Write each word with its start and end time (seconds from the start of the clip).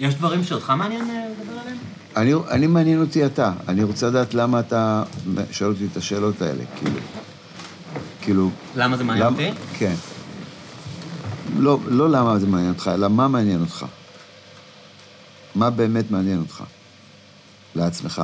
יש 0.00 0.14
דברים 0.14 0.44
שאותך 0.44 0.70
מעניין 0.70 1.10
אה, 1.10 1.26
לדבר 1.30 1.60
עליהם? 1.60 1.76
אני, 2.16 2.34
אני 2.50 2.66
מעניין 2.66 3.00
אותי 3.00 3.26
אתה. 3.26 3.52
אני 3.68 3.82
רוצה 3.82 4.06
לדעת 4.06 4.34
למה 4.34 4.60
אתה 4.60 5.02
שואל 5.50 5.70
אותי 5.70 5.86
את 5.92 5.96
השאלות 5.96 6.42
האלה, 6.42 6.64
כאילו. 6.76 6.98
כאילו... 8.20 8.50
למה 8.76 8.96
זה 8.96 9.04
מעניין 9.04 9.26
אותי? 9.26 9.50
כן. 9.78 9.94
לא, 11.58 11.78
לא 11.88 12.10
למה 12.10 12.38
זה 12.38 12.46
מעניין 12.46 12.72
אותך, 12.72 12.90
אלא 12.94 13.08
מה 13.08 13.28
מעניין 13.28 13.60
אותך. 13.60 13.86
מה 15.54 15.70
באמת 15.70 16.10
מעניין 16.10 16.38
אותך? 16.38 16.64
לעצמך. 17.74 18.22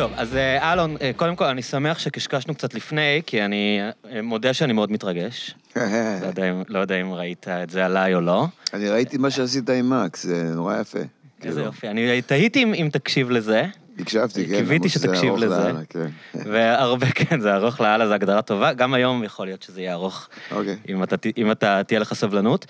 טוב, 0.00 0.12
אז 0.16 0.36
אה, 0.36 0.72
אלון, 0.72 0.96
אה, 1.00 1.10
קודם 1.16 1.36
כל, 1.36 1.44
אני 1.44 1.62
שמח 1.62 1.98
שקשקשנו 1.98 2.54
קצת 2.54 2.74
לפני, 2.74 3.22
כי 3.26 3.44
אני 3.44 3.80
אה, 4.12 4.22
מודה 4.22 4.54
שאני 4.54 4.72
מאוד 4.72 4.92
מתרגש. 4.92 5.54
לא, 5.76 5.80
יודע 6.26 6.52
לא 6.68 6.78
יודע 6.78 7.00
אם 7.00 7.12
ראית 7.12 7.48
את 7.48 7.70
זה 7.70 7.84
עליי 7.86 8.14
או 8.14 8.20
לא. 8.20 8.46
אני 8.74 8.88
ראיתי 8.88 9.16
מה 9.18 9.30
שעשית 9.30 9.70
עם 9.70 9.90
מקס, 9.90 10.22
זה 10.26 10.42
נורא 10.54 10.80
יפה. 10.80 10.98
איזה 10.98 11.08
כאילו. 11.40 11.60
יופי. 11.60 11.88
אני 11.88 12.22
תהיתי 12.22 12.62
אם, 12.64 12.88
תקשיב 12.92 13.30
לזה. 13.30 13.66
הקשבתי, 13.98 14.46
כן. 14.46 14.56
קיוויתי 14.56 14.88
שתקשיב 14.88 15.34
לזה. 15.36 15.72
כן. 15.88 16.06
והרבה, 16.52 17.06
כן, 17.06 17.40
זה 17.40 17.54
ארוך 17.54 17.80
לאללה, 17.80 18.06
זו 18.08 18.14
הגדרה 18.14 18.42
טובה. 18.42 18.72
גם 18.72 18.94
היום 18.94 19.24
יכול 19.24 19.46
להיות 19.46 19.62
שזה 19.62 19.80
יהיה 19.80 19.92
ארוך, 19.92 20.28
אוקיי. 20.50 20.76
אם 20.88 21.02
אתה, 21.02 21.16
ת- 21.16 21.38
אם 21.38 21.50
אתה 21.50 21.80
תהיה 21.86 22.00
לך 22.00 22.14
סבלנות. 22.14 22.66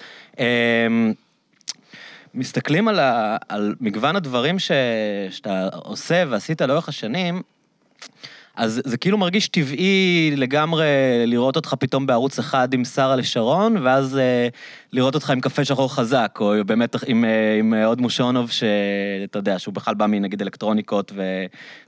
מסתכלים 2.35 2.89
על, 2.89 2.99
ה, 2.99 3.37
על 3.49 3.75
מגוון 3.81 4.17
הדברים 4.17 4.59
ש, 4.59 4.71
שאתה 5.31 5.69
עושה 5.73 6.25
ועשית 6.29 6.63
לאורך 6.63 6.89
השנים, 6.89 7.43
אז 8.57 8.81
זה 8.85 8.97
כאילו 8.97 9.19
מרגיש 9.19 9.49
טבעי 9.49 10.33
לגמרי 10.37 10.87
לראות 11.27 11.57
אותך 11.57 11.75
פתאום 11.79 12.07
בערוץ 12.07 12.39
אחד 12.39 12.75
עם 12.75 12.85
שרה 12.85 13.17
לשרון, 13.17 13.77
ואז 13.77 14.17
אה, 14.17 14.49
לראות 14.93 15.15
אותך 15.15 15.31
עם 15.31 15.41
קפה 15.41 15.65
שחור 15.65 15.95
חזק, 15.95 16.39
או 16.41 16.55
באמת 16.67 16.97
עם, 17.07 17.25
אה, 17.25 17.57
עם 17.59 17.75
עוד 17.75 18.01
מושונוב, 18.01 18.51
שאתה 18.51 19.39
יודע, 19.39 19.59
שהוא 19.59 19.75
בכלל 19.75 19.95
בא 19.95 20.07
מנגיד 20.07 20.43
אלקטרוניקות 20.43 21.13
ו, 21.17 21.23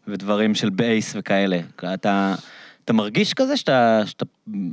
ודברים 0.08 0.54
של 0.54 0.70
בייס 0.70 1.12
וכאלה. 1.18 1.60
אתה, 1.94 2.34
אתה 2.84 2.92
מרגיש 2.92 3.34
כזה 3.34 3.56
שאתה, 3.56 4.02
שאתה 4.06 4.24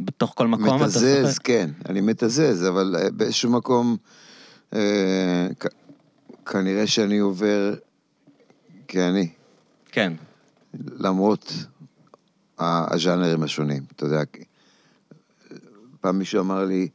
בתוך 0.05 0.33
כל 0.35 0.47
מקום 0.47 0.75
אתה 0.75 0.83
מתזז, 0.83 1.27
שוחק? 1.33 1.43
כן, 1.43 1.69
אני 1.89 2.01
מתזז, 2.01 2.67
אבל 2.67 2.95
אה, 2.99 3.09
באיזשהו 3.11 3.51
מקום, 3.51 3.97
אה, 3.99 4.28
כנראה 6.45 6.87
שאני 6.87 7.17
עובר 7.17 7.73
כאני, 8.87 9.29
כן. 9.91 10.13
למרות 10.73 11.53
הז'אנרים 12.59 13.43
השונים, 13.43 13.83
אתה 13.95 14.05
יודע. 14.05 14.21
פעם 16.01 16.19
מישהו 16.19 16.41
אמר 16.41 16.65
לי, 16.65 16.87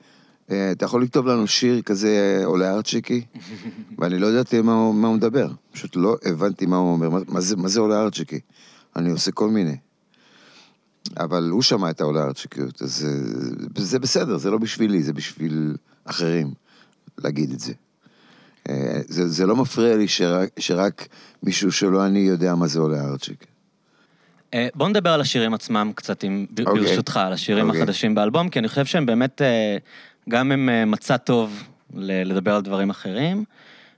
"אה, 0.50 0.72
אתה 0.72 0.84
יכול 0.84 1.02
לכתוב 1.02 1.26
לנו 1.26 1.46
שיר 1.46 1.82
כזה 1.82 2.42
עולה 2.44 2.74
ארצ'יקי? 2.74 3.24
ואני 3.98 4.18
לא 4.18 4.26
ידעתי 4.26 4.60
מה, 4.60 4.92
מה 4.92 5.08
הוא 5.08 5.16
מדבר, 5.16 5.48
פשוט 5.72 5.96
לא 5.96 6.16
הבנתי 6.24 6.66
מה 6.66 6.76
הוא 6.76 6.92
אומר, 6.92 7.10
מה, 7.10 7.18
מה, 7.28 7.40
זה, 7.40 7.56
מה 7.56 7.68
זה 7.68 7.80
עולה 7.80 8.02
ארצ'יקי? 8.02 8.40
אני 8.96 9.10
עושה 9.10 9.32
כל 9.32 9.48
מיני. 9.48 9.76
אבל 11.16 11.48
הוא 11.50 11.62
שמע 11.62 11.90
את 11.90 12.00
העולה 12.00 12.24
ארצ'יקיות, 12.24 12.82
אז 12.82 12.96
זה, 12.96 13.84
זה 13.84 13.98
בסדר, 13.98 14.36
זה 14.36 14.50
לא 14.50 14.58
בשבילי, 14.58 15.02
זה 15.02 15.12
בשביל 15.12 15.76
אחרים 16.04 16.54
להגיד 17.18 17.50
את 17.52 17.60
זה. 17.60 17.72
אה, 18.68 19.00
זה, 19.08 19.28
זה 19.28 19.46
לא 19.46 19.56
מפריע 19.56 19.96
לי 19.96 20.08
שרק, 20.08 20.48
שרק 20.58 21.08
מישהו 21.42 21.72
שלא 21.72 22.06
אני 22.06 22.18
יודע 22.18 22.54
מה 22.54 22.66
זה 22.66 22.80
עולה 22.80 23.04
ארצ'יק. 23.04 23.46
אה, 24.54 24.68
בוא 24.74 24.88
נדבר 24.88 25.10
על 25.10 25.20
השירים 25.20 25.54
עצמם 25.54 25.92
קצת, 25.94 26.22
עם, 26.22 26.46
ב- 26.50 26.60
אוקיי. 26.60 26.82
ברשותך, 26.82 27.16
על 27.16 27.32
השירים 27.32 27.66
אוקיי. 27.68 27.82
החדשים 27.82 28.14
באלבום, 28.14 28.48
כי 28.48 28.58
אני 28.58 28.68
חושב 28.68 28.84
שהם 28.84 29.06
באמת, 29.06 29.42
אה, 29.42 29.76
גם 30.28 30.52
הם 30.52 30.90
מצע 30.90 31.16
טוב 31.16 31.62
לדבר 31.94 32.54
על 32.54 32.62
דברים 32.62 32.90
אחרים, 32.90 33.44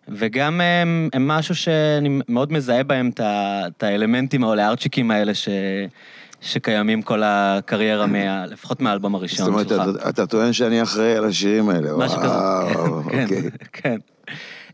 וגם 0.08 0.60
הם, 0.60 1.08
הם 1.12 1.28
משהו 1.28 1.54
שאני 1.54 2.20
מאוד 2.28 2.52
מזהה 2.52 2.82
בהם 2.82 3.10
את 3.18 3.82
האלמנטים 3.82 4.44
האולארצ'יקים 4.44 5.10
האלה 5.10 5.34
ש, 5.34 5.48
שקיימים 6.46 7.02
כל 7.02 7.22
הקריירה, 7.24 8.06
מה, 8.06 8.46
לפחות 8.46 8.80
מהאלבום 8.80 9.12
זאת 9.12 9.20
הראשון 9.20 9.46
אומרת, 9.48 9.68
שלך. 9.68 9.82
אתה, 9.96 10.08
אתה 10.08 10.26
טוען 10.26 10.52
שאני 10.52 10.82
אחראי 10.82 11.16
על 11.16 11.24
השירים 11.24 11.68
האלה. 11.68 11.96
משהו 11.96 12.18
כזה. 12.18 12.28
וואו, 12.28 13.02
כן, 13.10 13.22
אוקיי. 13.22 13.42
כן. 13.72 13.96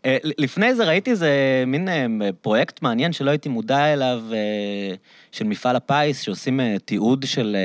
אה, 0.04 0.16
לפני 0.22 0.74
זה 0.74 0.84
ראיתי 0.84 1.10
איזה 1.10 1.30
מין 1.66 1.88
אה, 1.88 2.06
פרויקט 2.40 2.82
מעניין 2.82 3.12
שלא 3.12 3.30
הייתי 3.30 3.48
מודע 3.48 3.92
אליו, 3.92 4.22
אה, 4.32 4.94
של 5.32 5.44
מפעל 5.44 5.76
הפיס, 5.76 6.20
שעושים 6.20 6.60
תיעוד 6.84 7.24
של 7.26 7.56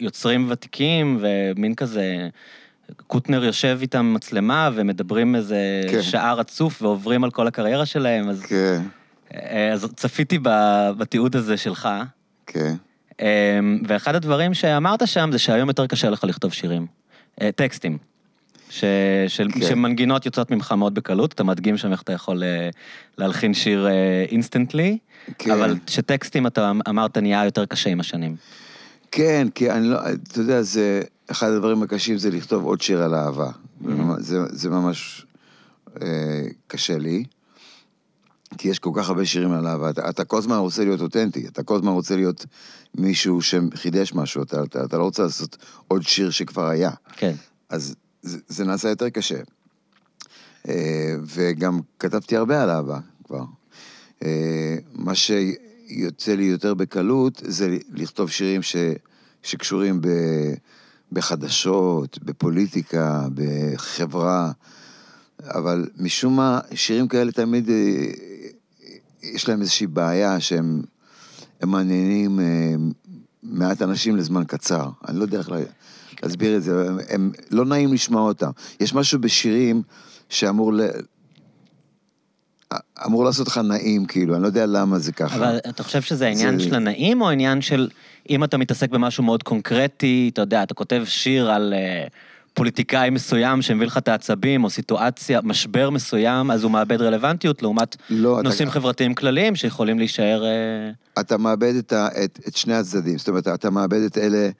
יוצרים 0.00 0.46
ותיקים, 0.50 1.18
ומין 1.20 1.74
כזה, 1.74 2.28
קוטנר 3.06 3.44
יושב 3.44 3.78
איתם 3.80 4.14
מצלמה, 4.14 4.70
ומדברים 4.74 5.34
איזה 5.34 5.80
כן. 5.90 6.02
שעה 6.02 6.34
רצוף, 6.34 6.82
ועוברים 6.82 7.24
על 7.24 7.30
כל 7.30 7.46
הקריירה 7.46 7.86
שלהם, 7.86 8.28
אז, 8.28 8.42
כן, 8.42 8.82
אז 9.72 9.88
צפיתי 9.96 10.38
בתיעוד 10.98 11.36
הזה 11.36 11.56
שלך. 11.56 11.88
כן. 12.46 12.74
אה, 13.20 13.60
ואחד 13.86 14.14
הדברים 14.14 14.54
שאמרת 14.54 15.08
שם 15.08 15.28
זה 15.32 15.38
שהיום 15.38 15.68
יותר 15.68 15.86
קשה 15.86 16.10
לך 16.10 16.24
לכתוב 16.24 16.52
שירים, 16.52 16.86
אה, 17.42 17.50
טקסטים. 17.52 17.98
ש, 18.70 18.84
של, 19.28 19.48
כן. 19.52 19.60
שמנגינות 19.60 20.26
יוצאות 20.26 20.50
ממך 20.50 20.72
מאוד 20.72 20.94
בקלות, 20.94 21.32
אתה 21.32 21.44
מדגים 21.44 21.76
שם 21.76 21.92
איך 21.92 22.02
אתה 22.02 22.12
יכול 22.12 22.42
אה, 22.42 22.68
להלחין 23.18 23.54
שיר 23.54 23.88
instantly, 24.30 24.98
כן. 25.38 25.50
אבל 25.50 25.76
שטקסטים 25.86 26.46
אתה 26.46 26.72
אמרת 26.88 27.18
נהיה 27.18 27.44
יותר 27.44 27.64
קשה 27.66 27.90
עם 27.90 28.00
השנים. 28.00 28.36
כן, 29.10 29.46
כי 29.54 29.70
אני 29.70 29.86
לא, 29.86 29.98
אתה 30.12 30.40
יודע, 30.40 30.62
זה, 30.62 31.02
אחד 31.30 31.50
הדברים 31.50 31.82
הקשים 31.82 32.16
זה 32.16 32.30
לכתוב 32.30 32.64
עוד 32.64 32.80
שיר 32.80 33.02
על 33.02 33.14
אהבה. 33.14 33.50
זה, 34.18 34.38
זה 34.50 34.70
ממש 34.70 35.26
אה, 36.02 36.42
קשה 36.66 36.98
לי, 36.98 37.24
כי 38.58 38.68
יש 38.68 38.78
כל 38.78 38.90
כך 38.94 39.08
הרבה 39.08 39.26
שירים 39.26 39.52
על 39.52 39.66
אהבה. 39.66 39.90
אתה, 39.90 40.10
אתה 40.10 40.24
כל 40.24 40.38
הזמן 40.38 40.56
רוצה 40.56 40.84
להיות 40.84 41.00
אותנטי, 41.00 41.46
אתה 41.48 41.62
כל 41.62 41.76
הזמן 41.76 41.92
רוצה 41.92 42.16
להיות 42.16 42.46
מישהו 42.94 43.42
שחידש 43.42 44.12
משהו, 44.14 44.42
אתה, 44.42 44.62
אתה, 44.62 44.84
אתה 44.84 44.98
לא 44.98 45.02
רוצה 45.02 45.22
לעשות 45.22 45.56
עוד 45.88 46.02
שיר 46.02 46.30
שכבר 46.30 46.66
היה. 46.66 46.90
כן. 47.16 47.34
אז 47.68 47.94
זה, 48.22 48.38
זה 48.48 48.64
נעשה 48.64 48.88
יותר 48.88 49.08
קשה. 49.08 49.40
אה, 50.68 51.14
וגם 51.26 51.80
כתבתי 51.98 52.36
הרבה 52.36 52.62
על 52.62 52.70
אהבה 52.70 52.98
כבר. 53.24 53.44
אה, 54.24 54.76
מה 54.92 55.12
שיוצא 55.14 56.34
לי 56.34 56.44
יותר 56.44 56.74
בקלות 56.74 57.42
זה 57.46 57.78
לכתוב 57.92 58.30
שירים 58.30 58.62
ש, 58.62 58.76
שקשורים 59.42 60.00
ב, 60.00 60.08
בחדשות, 61.12 62.18
בפוליטיקה, 62.22 63.26
בחברה, 63.34 64.52
אבל 65.42 65.88
משום 65.98 66.36
מה, 66.36 66.60
שירים 66.74 67.08
כאלה 67.08 67.32
תמיד 67.32 67.70
אה, 67.70 67.74
יש 69.32 69.48
להם 69.48 69.60
איזושהי 69.60 69.86
בעיה 69.86 70.40
שהם 70.40 70.82
הם 71.60 71.68
מעניינים 71.70 72.40
אה, 72.40 72.74
מעט 73.42 73.82
אנשים 73.82 74.16
לזמן 74.16 74.44
קצר. 74.46 74.88
אני 75.08 75.18
לא 75.18 75.22
יודע 75.22 75.38
איך 75.38 75.50
לה- 75.50 75.58
להסביר 76.22 76.56
את 76.56 76.62
זה, 76.62 76.88
הם, 76.88 76.98
הם 77.08 77.30
לא 77.50 77.64
נעים 77.64 77.92
לשמוע 77.92 78.22
אותם. 78.22 78.50
יש 78.80 78.94
משהו 78.94 79.18
בשירים 79.20 79.82
שאמור 80.28 80.72
ל... 80.72 80.80
אמור 83.06 83.24
לעשות 83.24 83.46
לך 83.48 83.58
נעים, 83.58 84.06
כאילו, 84.06 84.34
אני 84.34 84.42
לא 84.42 84.46
יודע 84.46 84.66
למה 84.66 84.98
זה 84.98 85.12
ככה. 85.12 85.36
אבל 85.36 85.58
אתה 85.68 85.82
חושב 85.82 86.02
שזה 86.02 86.26
העניין 86.26 86.58
זה- 86.58 86.64
של 86.64 86.74
הנעים, 86.74 87.20
או 87.20 87.28
העניין 87.28 87.60
של 87.62 87.88
אם 88.30 88.44
אתה 88.44 88.56
מתעסק 88.56 88.90
במשהו 88.90 89.24
מאוד 89.24 89.42
קונקרטי, 89.42 90.30
אתה 90.32 90.42
יודע, 90.42 90.62
אתה 90.62 90.74
כותב 90.74 91.02
שיר 91.06 91.50
על 91.50 91.74
אה, 91.76 92.06
פוליטיקאי 92.54 93.10
מסוים 93.10 93.62
שמביא 93.62 93.86
לך 93.86 93.98
את 93.98 94.08
העצבים, 94.08 94.64
או 94.64 94.70
סיטואציה, 94.70 95.40
משבר 95.42 95.90
מסוים, 95.90 96.50
אז 96.50 96.62
הוא 96.62 96.70
מאבד 96.70 97.02
רלוונטיות, 97.02 97.62
לעומת 97.62 97.96
לא, 98.10 98.40
אתה- 98.40 98.48
נושאים 98.48 98.70
חברתיים 98.70 99.14
כלליים 99.14 99.56
שיכולים 99.56 99.98
להישאר... 99.98 100.44
אה, 100.44 100.50
אתה 101.20 101.36
מאבד 101.36 101.74
את, 101.74 101.92
ה, 101.92 102.08
את, 102.24 102.38
את 102.48 102.56
שני 102.56 102.74
הצדדים, 102.74 103.18
זאת 103.18 103.28
אומרת, 103.28 103.48
אתה 103.48 103.70
מאבד 103.70 104.00
את 104.06 104.18
אלה 104.18 104.50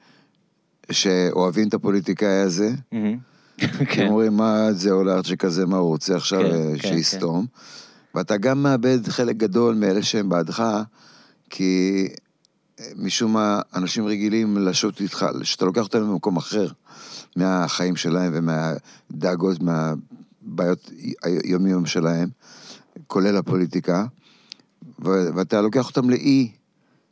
שאוהבים 0.91 1.67
את 1.67 1.73
הפוליטיקאי 1.73 2.39
הזה, 2.41 2.69
כן. 3.91 4.07
אומרים, 4.07 4.37
מה 4.37 4.71
זה 4.73 4.91
אולארצ'יק 4.91 5.45
הזה, 5.45 5.65
מה 5.65 5.77
הוא 5.77 5.87
רוצה 5.87 6.15
עכשיו 6.15 6.39
כן, 6.39 6.45
אה, 6.51 6.73
כן, 6.79 6.89
שיסתום. 6.89 7.45
ואתה 8.15 8.37
גם 8.37 8.63
מאבד 8.63 9.07
חלק 9.07 9.35
גדול 9.37 9.75
מאלה 9.75 10.03
שהם 10.03 10.29
בעדך, 10.29 10.63
כי 11.49 12.07
אה, 12.79 12.85
משום 12.95 13.33
מה 13.33 13.61
אנשים 13.75 14.05
רגילים 14.07 14.57
לשוט 14.57 15.01
איתך, 15.01 15.25
שאתה 15.43 15.65
לוקח 15.65 15.81
אותם 15.83 16.01
למקום 16.01 16.37
אחר 16.37 16.67
מהחיים 17.35 17.95
שלהם 17.95 18.31
ומהדאגות, 18.35 19.57
מהבעיות 19.61 20.91
היום-יום 21.23 21.85
שלהם, 21.85 22.29
כולל 23.07 23.37
הפוליטיקה, 23.37 24.05
ו- 25.05 25.27
ואתה 25.35 25.61
לוקח 25.61 25.87
אותם 25.87 26.09
לאי 26.09 26.51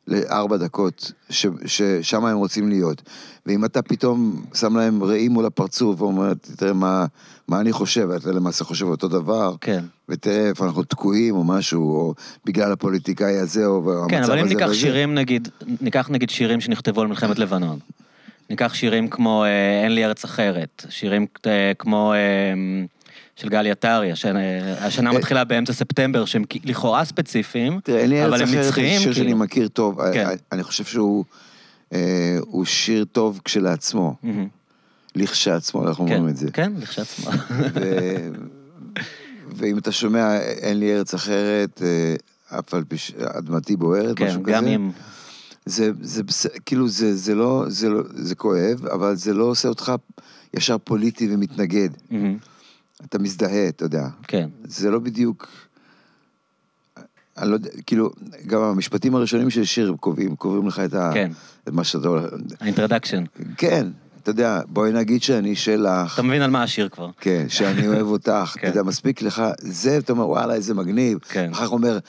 לארבע 0.07 0.57
דקות, 0.57 1.11
ש- 1.29 1.45
ששם 1.65 2.25
הם 2.25 2.37
רוצים 2.37 2.69
להיות. 2.69 3.01
ואם 3.45 3.65
אתה 3.65 3.81
פתאום 3.81 4.45
שם 4.53 4.77
להם 4.77 5.03
ראי 5.03 5.27
מול 5.27 5.45
הפרצוף 5.45 6.01
ואומר, 6.01 6.33
תראה 6.57 6.73
מה, 6.73 7.05
מה 7.47 7.59
אני 7.59 7.71
חושב, 7.71 8.09
אתה 8.09 8.31
למעשה 8.31 8.63
חושב 8.63 8.85
אותו 8.85 9.07
דבר, 9.07 9.55
כן. 9.61 9.83
ותראה 10.09 10.49
איפה 10.49 10.65
אנחנו 10.65 10.83
תקועים 10.83 11.35
או 11.35 11.43
משהו, 11.43 11.95
או 11.95 12.13
בגלל 12.45 12.71
הפוליטיקאי 12.71 13.37
הזה, 13.37 13.65
או 13.65 13.77
המצב 13.77 14.03
הזה 14.03 14.09
כן, 14.09 14.23
אבל 14.23 14.39
אם 14.39 14.45
ניקח 14.45 14.65
וזה. 14.65 14.75
שירים, 14.75 15.15
נגיד, 15.15 15.47
ניקח 15.81 16.09
נגיד 16.09 16.29
שירים 16.29 16.61
שנכתבו 16.61 17.01
על 17.01 17.07
מלחמת 17.07 17.39
לבנון. 17.39 17.79
ניקח 18.53 18.73
שירים 18.73 19.07
כמו 19.07 19.43
אה, 19.43 19.83
אין 19.83 19.91
לי 19.95 20.05
ארץ 20.05 20.23
אחרת, 20.23 20.85
שירים 20.89 21.25
אה, 21.47 21.71
כמו 21.79 22.13
אה, 22.13 22.17
של 23.35 23.49
גלי 23.49 23.71
עטרי, 23.71 24.11
השנה, 24.11 25.11
מתחילה 25.11 25.43
באמצע 25.43 25.73
ספטמבר, 25.73 26.25
שהם 26.25 26.43
לכאורה 26.63 27.05
ספציפיים, 27.05 27.79
תראה, 27.83 27.99
אין 27.99 28.09
לי 28.09 28.23
אבל 28.25 28.33
ארץ 28.33 28.41
הם 28.41 28.47
אחרת, 28.47 28.65
נצחיים, 28.65 29.01
שיר 29.01 29.13
שאני 29.13 29.25
כאילו. 29.25 29.39
מכיר 29.39 29.67
טוב. 29.67 30.11
כן. 30.13 30.27
אני- 30.51 30.63
חושב 30.63 30.83
שהוא 30.83 31.25
הוא 32.39 32.65
שיר 32.65 33.05
טוב 33.11 33.41
כשלעצמו. 33.45 34.15
לכשעצמו, 35.15 35.87
אנחנו 35.87 36.07
כן, 36.07 36.13
אומרים 36.13 36.29
את 36.29 36.37
זה. 36.37 36.51
כן, 36.51 36.73
לכשעצמו. 36.79 37.31
ואם 39.57 39.77
אתה 39.77 39.91
שומע, 39.91 40.37
אין 40.39 40.79
לי 40.79 40.93
ארץ 40.93 41.13
אחרת, 41.13 41.81
אף 42.59 42.73
על 42.73 42.83
פי 42.83 42.97
שאדמתי 42.97 43.75
בוערת, 43.75 44.17
כן, 44.17 44.27
משהו 44.27 44.43
גם 44.43 44.61
כזה. 44.63 44.69
אם... 44.75 44.91
זה, 45.65 45.91
זה, 46.01 46.23
בס- 46.23 46.47
כאילו, 46.65 46.87
זה, 46.89 47.15
זה 47.15 47.35
לא, 47.35 47.65
זה 47.67 47.89
לא, 47.89 48.01
זה 48.15 48.35
כואב, 48.35 48.85
אבל 48.85 49.15
זה 49.15 49.33
לא 49.33 49.43
עושה 49.43 49.67
אותך 49.69 49.91
ישר 50.53 50.77
פוליטי 50.77 51.33
ומתנגד. 51.33 51.89
מהמם. 52.11 52.37
אתה 53.05 53.19
מזדהה, 53.19 53.67
אתה 53.69 53.85
יודע. 53.85 54.07
כן, 54.27 54.49
זה 54.63 54.91
לא 54.91 54.99
בדיוק... 54.99 55.47
אני 57.37 57.49
לא 57.49 57.53
יודע, 57.53 57.69
כאילו, 57.85 58.11
גם 58.47 58.61
המשפטים 58.61 59.15
הראשונים 59.15 59.49
של 59.49 59.63
שיר 59.63 59.95
קובעים, 59.99 60.35
קובעים 60.35 60.67
לך 60.67 60.79
את, 60.79 60.93
ה, 60.93 61.11
כן. 61.13 61.31
את 61.67 61.73
מה 61.73 61.83
שאתה... 61.83 62.07
האינטרדקשן. 62.59 63.23
כן, 63.57 63.87
אתה 64.23 64.31
יודע, 64.31 64.59
בואי 64.67 64.91
נגיד 64.91 65.23
שאני 65.23 65.55
שלך, 65.55 66.13
אתה 66.13 66.21
מבין 66.21 66.41
על 66.41 66.49
מה 66.51 66.63
השיר 66.63 66.89
כבר. 66.89 67.09
כן, 67.21 67.45
שאני 67.49 67.87
אוהב 67.87 68.07
אותך, 68.07 68.31
כן. 68.59 68.67
אתה 68.67 68.79
יודע, 68.79 68.83
מספיק 68.83 69.21
לך, 69.21 69.43
זה, 69.59 69.97
אתה 69.97 70.11
אומר, 70.13 70.29
וואלה, 70.29 70.53
איזה 70.53 70.73
מגניב. 70.73 71.17
כן. 71.29 71.49
אחר 71.53 71.65
כך 71.65 71.71
אומר, 71.71 71.99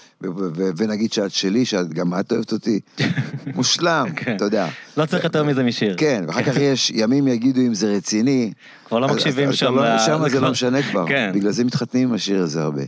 ונגיד 0.77 1.13
שאת 1.13 1.31
שלי, 1.31 1.65
שגם 1.65 2.15
את 2.21 2.33
אוהבת 2.33 2.53
אותי. 2.53 2.81
מושלם, 3.57 4.07
כן. 4.17 4.37
אתה 4.37 4.45
יודע. 4.45 4.67
לא 4.97 5.07
צריך 5.07 5.25
יותר 5.25 5.45
מזה 5.45 5.63
משיר. 5.63 5.95
כן, 5.99 6.25
ואחר 6.27 6.43
כך 6.43 6.57
יש, 6.57 6.91
ימים 6.91 7.29
יגידו 7.29 7.61
אם 7.61 7.75
זה 7.75 7.97
רציני. 7.97 8.53
כבר 8.89 8.99
לא 8.99 9.09
מקשיבים 9.09 9.53
שם. 9.53 9.75
לא- 9.77 9.99
שם 9.99 10.29
זה 10.29 10.41
לא 10.41 10.51
משנה 10.51 10.83
כבר. 10.83 11.05
כן. 11.09 11.31
בגלל 11.35 11.51
זה 11.53 11.65
מתחתנים 11.65 12.09
עם 12.09 12.15
השיר 12.15 12.43
הזה 12.43 12.63
הרבה. 12.63 12.83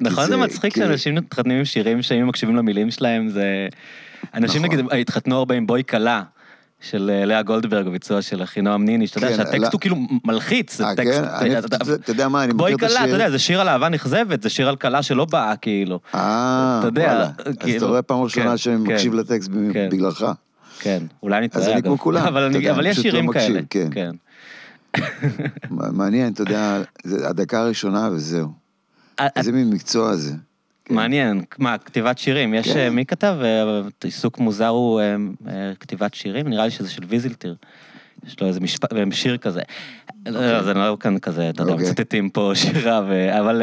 נכון, 0.00 0.26
זה 0.26 0.36
מצחיק 0.36 0.74
כי- 0.74 0.80
שאנשים 0.80 1.14
מתחתנים 1.14 1.58
עם 1.58 1.64
שירים 1.64 2.02
שאם 2.02 2.26
מקשיבים 2.28 2.56
למילים 2.56 2.90
שלהם, 2.90 3.28
זה... 3.28 3.44
אנשים 4.34 4.64
נכון. 4.64 4.78
נגיד 4.78 5.00
התחתנו 5.00 5.36
הרבה 5.36 5.54
עם 5.54 5.66
בואי 5.66 5.82
כלה. 5.88 6.22
של 6.90 7.10
אה, 7.14 7.24
לאה 7.24 7.42
גולדברג, 7.42 7.86
בביצוע 7.86 8.22
של 8.22 8.42
אחינועם 8.42 8.84
ניני, 8.84 9.06
שאתה 9.06 9.18
יודע 9.18 9.28
כן, 9.28 9.36
שהטקסט 9.36 9.58
לא- 9.62 9.68
הוא 9.72 9.80
כאילו 9.80 9.96
מלחיץ, 10.24 10.76
זה 10.76 10.84
אה, 10.84 10.94
טקסט... 10.96 11.20
כן? 11.40 11.58
אתה- 11.58 11.76
יודע 12.12 12.28
מה, 12.28 12.44
אני 12.44 12.52
בואי 12.52 12.74
מכיר 12.74 12.86
את 12.86 12.92
כלה, 12.92 12.98
אתה 13.00 13.04
השיר. 13.04 13.14
יודע, 13.14 13.30
זה 13.30 13.38
שיר 13.38 13.60
על 13.60 13.68
אהבה 13.68 13.88
נכזבת, 13.88 14.42
זה 14.42 14.48
שיר 14.50 14.68
על 14.68 14.76
כלה 14.76 15.02
שלא 15.02 15.24
באה, 15.24 15.56
כאילו. 15.56 16.00
אה, 16.14 16.76
אתה 16.78 16.86
יודע. 16.88 17.28
אז 17.44 17.56
כאילו, 17.60 17.76
אתה 17.76 17.86
רואה 17.86 18.02
פעם 18.02 18.20
ראשונה 18.22 18.50
כן, 18.50 18.56
שאני. 18.56 18.76
מקשיב 18.76 19.14
לטקסט. 19.14 19.50
בגללך. 19.90 20.24
כן, 20.80 21.02
אולי 21.22 21.38
אני 21.38 21.46
אז 21.46 21.52
טועה, 21.52 21.66
אני 21.66 21.76
אגב. 21.78 21.84
כמו 21.86 21.98
כולם, 21.98 22.26
אבל 22.26 22.40
אתה 22.40 22.46
אני- 22.46 22.56
יודע, 22.56 22.70
אבל 22.70 22.80
אני 22.80 22.88
יש 22.88 22.96
לא 22.96 23.02
שירים 23.02 23.32
כאלה. 23.32 23.60
כן. 23.70 24.10
מעניין, 25.70 26.32
אתה 26.32 26.42
יודע, 26.42 26.82
הדקה 27.24 27.60
הראשונה 27.60 28.08
וזהו. 28.12 28.48
אה, 29.20 29.26
איזה 29.36 29.52
מין 29.52 29.70
מקצוע 29.70 30.16
זה. 30.16 30.32
מעניין, 30.90 31.42
מה, 31.58 31.78
כתיבת 31.78 32.18
שירים, 32.18 32.54
יש, 32.54 32.68
כן. 32.68 32.78
אה, 32.78 32.90
מי 32.90 33.06
כתב? 33.06 33.36
אה, 33.42 33.80
עיסוק 34.04 34.38
מוזר 34.38 34.66
הוא 34.68 35.00
אה, 35.00 35.16
כתיבת 35.80 36.14
שירים? 36.14 36.48
נראה 36.48 36.64
לי 36.64 36.70
שזה 36.70 36.90
של 36.90 37.02
ויזלטיר. 37.08 37.54
יש 38.26 38.40
לו 38.40 38.46
איזה 38.46 38.60
משפט, 38.60 38.92
שיר 39.12 39.36
כזה. 39.36 39.60
לא, 40.26 40.62
זה 40.62 40.74
לא 40.74 40.96
כאן 41.00 41.18
כזה, 41.18 41.50
אתה 41.50 41.62
יודע, 41.62 41.72
אוקיי. 41.72 41.86
מצטטים 41.90 42.30
פה 42.30 42.52
שירה, 42.54 43.02
ו- 43.08 43.40
אבל... 43.40 43.62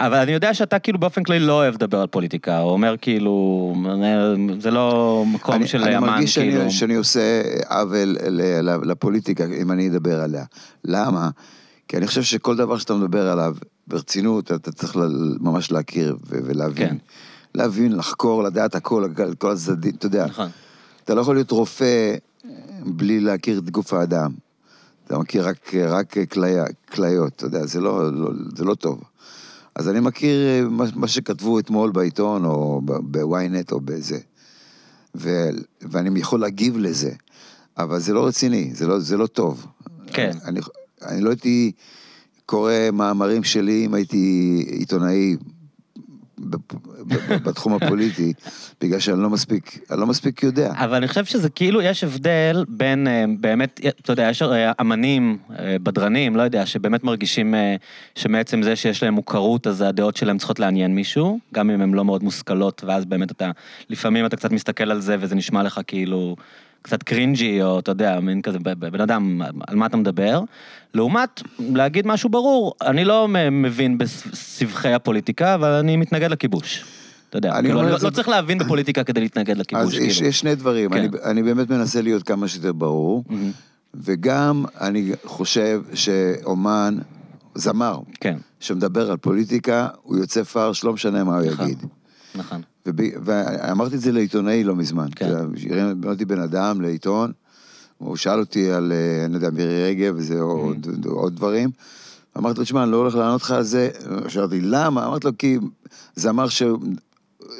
אבל 0.00 0.18
אני 0.18 0.32
יודע 0.32 0.54
שאתה 0.54 0.78
כאילו 0.78 0.98
באופן 0.98 1.22
כללי 1.22 1.40
לא 1.40 1.52
אוהב 1.52 1.74
לדבר 1.74 2.00
על 2.00 2.06
פוליטיקה, 2.06 2.60
או 2.60 2.70
אומר 2.70 2.94
כאילו, 3.00 3.74
זה 4.58 4.70
לא 4.70 5.24
מקום 5.26 5.54
אני- 5.54 5.66
של 5.66 5.82
אני 5.82 5.96
אמן, 5.98 6.06
מרגיש 6.06 6.34
שאני- 6.34 6.50
כאילו. 6.52 6.70
שאני 6.70 6.94
עושה 6.94 7.42
עוול 7.68 8.16
לפוליטיקה, 8.84 9.44
אם 9.62 9.72
אני 9.72 9.88
אדבר 9.88 10.20
עליה. 10.20 10.44
למה? 10.84 11.28
כי 11.88 11.96
אני 11.96 12.06
חושב 12.06 12.22
שכל 12.22 12.56
דבר 12.56 12.78
שאתה 12.78 12.94
מדבר 12.94 13.28
עליו, 13.28 13.54
ברצינות, 13.86 14.52
אתה 14.52 14.72
צריך 14.72 14.96
ממש 15.40 15.72
להכיר 15.72 16.16
ולהבין. 16.26 16.88
כן. 16.88 16.96
להבין, 17.54 17.92
לחקור, 17.96 18.42
לדעת 18.42 18.74
הכל, 18.74 19.08
כל 19.38 19.50
הצדדים, 19.50 19.94
אתה 19.94 20.06
יודע. 20.06 20.26
נכון. 20.26 20.48
אתה 21.04 21.14
לא 21.14 21.20
יכול 21.20 21.34
להיות 21.34 21.50
רופא 21.50 22.14
אה, 22.44 22.50
בלי 22.86 23.20
להכיר 23.20 23.58
את 23.58 23.70
גוף 23.70 23.92
האדם. 23.92 24.32
אתה 25.06 25.18
מכיר 25.18 25.48
רק, 25.48 25.74
רק 25.74 26.14
כליה, 26.30 26.64
כליות, 26.92 27.32
אתה 27.36 27.46
יודע, 27.46 27.66
זה 27.66 27.80
לא, 27.80 28.12
לא, 28.14 28.30
זה 28.56 28.64
לא 28.64 28.74
טוב. 28.74 29.02
אז 29.74 29.88
אני 29.88 30.00
מכיר 30.00 30.46
אה, 30.46 30.68
מה, 30.68 30.84
מה 30.94 31.08
שכתבו 31.08 31.58
אתמול 31.58 31.90
בעיתון, 31.90 32.44
או 32.44 32.80
בוויינט, 32.84 33.72
או 33.72 33.80
בזה. 33.80 34.18
ו, 35.14 35.48
ואני 35.82 36.20
יכול 36.20 36.40
להגיב 36.40 36.78
לזה, 36.78 37.12
אבל 37.78 37.98
זה 37.98 38.12
לא 38.12 38.26
רציני, 38.26 38.70
זה 38.74 38.86
לא, 38.86 38.98
זה 38.98 39.16
לא 39.16 39.26
טוב. 39.26 39.66
כן. 40.06 40.30
אני, 40.44 40.60
אני 41.02 41.20
לא 41.20 41.30
הייתי 41.30 41.72
קורא 42.52 42.72
מאמרים 42.92 43.44
שלי 43.44 43.86
אם 43.86 43.94
הייתי 43.94 44.64
עיתונאי 44.70 45.36
בתחום 47.44 47.74
הפוליטי, 47.74 48.32
בגלל 48.80 48.98
שאני 48.98 49.22
לא 49.22 49.30
מספיק, 49.30 49.78
אני 49.90 50.00
לא 50.00 50.06
מספיק 50.06 50.42
יודע. 50.42 50.72
אבל 50.76 50.94
אני 50.94 51.08
חושב 51.08 51.24
שזה 51.24 51.50
כאילו, 51.50 51.82
יש 51.82 52.04
הבדל 52.04 52.64
בין 52.68 53.08
אה, 53.08 53.24
באמת, 53.40 53.80
אתה 54.00 54.12
יודע, 54.12 54.28
יש 54.30 54.42
אה, 54.42 54.72
אמנים, 54.80 55.38
אה, 55.58 55.76
בדרנים, 55.82 56.36
לא 56.36 56.42
יודע, 56.42 56.66
שבאמת 56.66 57.04
מרגישים 57.04 57.54
שמעצם 58.14 58.62
זה 58.62 58.76
שיש 58.76 59.02
להם 59.02 59.14
מוכרות, 59.14 59.66
אז 59.66 59.80
הדעות 59.80 60.16
שלהם 60.16 60.38
צריכות 60.38 60.58
לעניין 60.58 60.94
מישהו, 60.94 61.38
גם 61.54 61.70
אם 61.70 61.80
הן 61.80 61.94
לא 61.94 62.04
מאוד 62.04 62.22
מושכלות, 62.22 62.84
ואז 62.86 63.04
באמת 63.04 63.30
אתה, 63.30 63.50
לפעמים 63.90 64.26
אתה 64.26 64.36
קצת 64.36 64.52
מסתכל 64.52 64.90
על 64.90 65.00
זה 65.00 65.16
וזה 65.20 65.34
נשמע 65.34 65.62
לך 65.62 65.80
כאילו 65.86 66.36
קצת 66.82 67.02
קרינג'י, 67.02 67.62
או 67.62 67.78
אתה 67.78 67.90
יודע, 67.90 68.20
מין 68.20 68.42
כזה, 68.42 68.58
בן 68.58 69.00
אדם, 69.00 69.42
על 69.68 69.76
מה 69.76 69.86
אתה 69.86 69.96
מדבר? 69.96 70.40
לעומת, 70.94 71.42
להגיד 71.58 72.06
משהו 72.06 72.30
ברור, 72.30 72.74
אני 72.82 73.04
לא 73.04 73.28
מבין 73.52 73.98
בסבכי 73.98 74.88
הפוליטיקה, 74.92 75.54
אבל 75.54 75.68
אני 75.68 75.96
מתנגד 75.96 76.30
לכיבוש. 76.30 76.84
אתה 77.28 77.38
יודע, 77.38 77.52
אני 77.52 77.62
כאילו, 77.68 77.78
אומר 77.80 77.90
לא, 77.90 77.94
את 77.96 78.00
זה- 78.00 78.06
לא 78.06 78.10
צריך 78.10 78.28
להבין 78.28 78.58
בפוליטיקה 78.58 79.04
כדי 79.04 79.20
להתנגד 79.20 79.56
לכיבוש, 79.56 79.84
אז 79.94 80.00
יש, 80.02 80.14
כאילו. 80.16 80.28
יש 80.28 80.40
שני 80.40 80.54
דברים, 80.54 80.90
כן. 80.90 80.96
אני, 80.98 81.08
אני 81.24 81.42
באמת 81.42 81.70
מנסה 81.70 82.02
להיות 82.02 82.22
כמה 82.22 82.48
שיותר 82.48 82.72
ברור. 82.72 83.24
וגם 83.94 84.64
אני 84.80 85.12
חושב 85.24 85.82
שאומן, 85.94 86.96
זמר, 87.54 87.98
כן, 88.20 88.36
שמדבר 88.60 89.10
על 89.10 89.16
פוליטיקה, 89.16 89.88
הוא 90.02 90.16
יוצא 90.18 90.42
פרש, 90.42 90.84
לא 90.84 90.92
משנה 90.92 91.24
מה 91.24 91.38
הוא 91.38 91.46
נכון. 91.52 91.64
יגיד. 91.66 91.78
נכון. 92.34 92.62
וב- 92.86 93.00
ואמרתי 93.24 93.94
את 93.94 94.00
זה 94.00 94.12
לעיתונאי 94.12 94.64
לא 94.64 94.76
מזמן. 94.76 95.06
כן. 95.16 95.32
אותי 96.06 96.24
בן 96.24 96.40
אדם 96.40 96.80
לעיתון, 96.80 97.32
הוא 97.98 98.16
שאל 98.16 98.40
אותי 98.40 98.70
על, 98.72 98.92
אה, 98.92 99.24
אני 99.24 99.32
לא 99.32 99.36
יודע, 99.38 99.50
מירי 99.50 99.84
רגב 99.84 100.14
וזה, 100.16 100.40
או 100.40 100.50
עוד, 100.50 100.86
עוד 101.06 101.36
דברים. 101.36 101.70
אמרתי 102.38 102.58
לו, 102.58 102.64
תשמע, 102.64 102.82
אני 102.82 102.92
לא 102.92 102.96
הולך 102.96 103.14
לענות 103.14 103.42
לך 103.42 103.50
על 103.50 103.62
זה. 103.62 103.90
שאלתי, 104.28 104.60
למה? 104.60 105.06
אמרתי 105.06 105.26
לו, 105.26 105.32
כי 105.38 105.58
זמר 106.16 106.48
ש... 106.48 106.62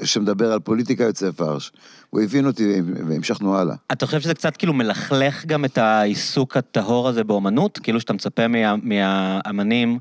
שמדבר 0.04 0.52
על 0.52 0.58
פוליטיקה 0.60 1.04
יוצא 1.04 1.30
פרש. 1.30 1.72
הוא 2.10 2.20
הבין 2.20 2.46
אותי 2.46 2.80
והמשכנו 3.06 3.56
הלאה. 3.56 3.74
אתה 3.92 4.06
חושב 4.06 4.20
שזה 4.20 4.34
קצת 4.34 4.56
כאילו 4.56 4.72
מלכלך 4.72 5.46
גם 5.46 5.64
את 5.64 5.78
העיסוק 5.78 6.56
הטהור 6.56 7.08
הזה 7.08 7.24
באומנות? 7.24 7.78
כאילו 7.82 8.00
שאתה 8.00 8.12
מצפה 8.12 8.48
מה, 8.48 8.76
מהאמנים 8.76 9.98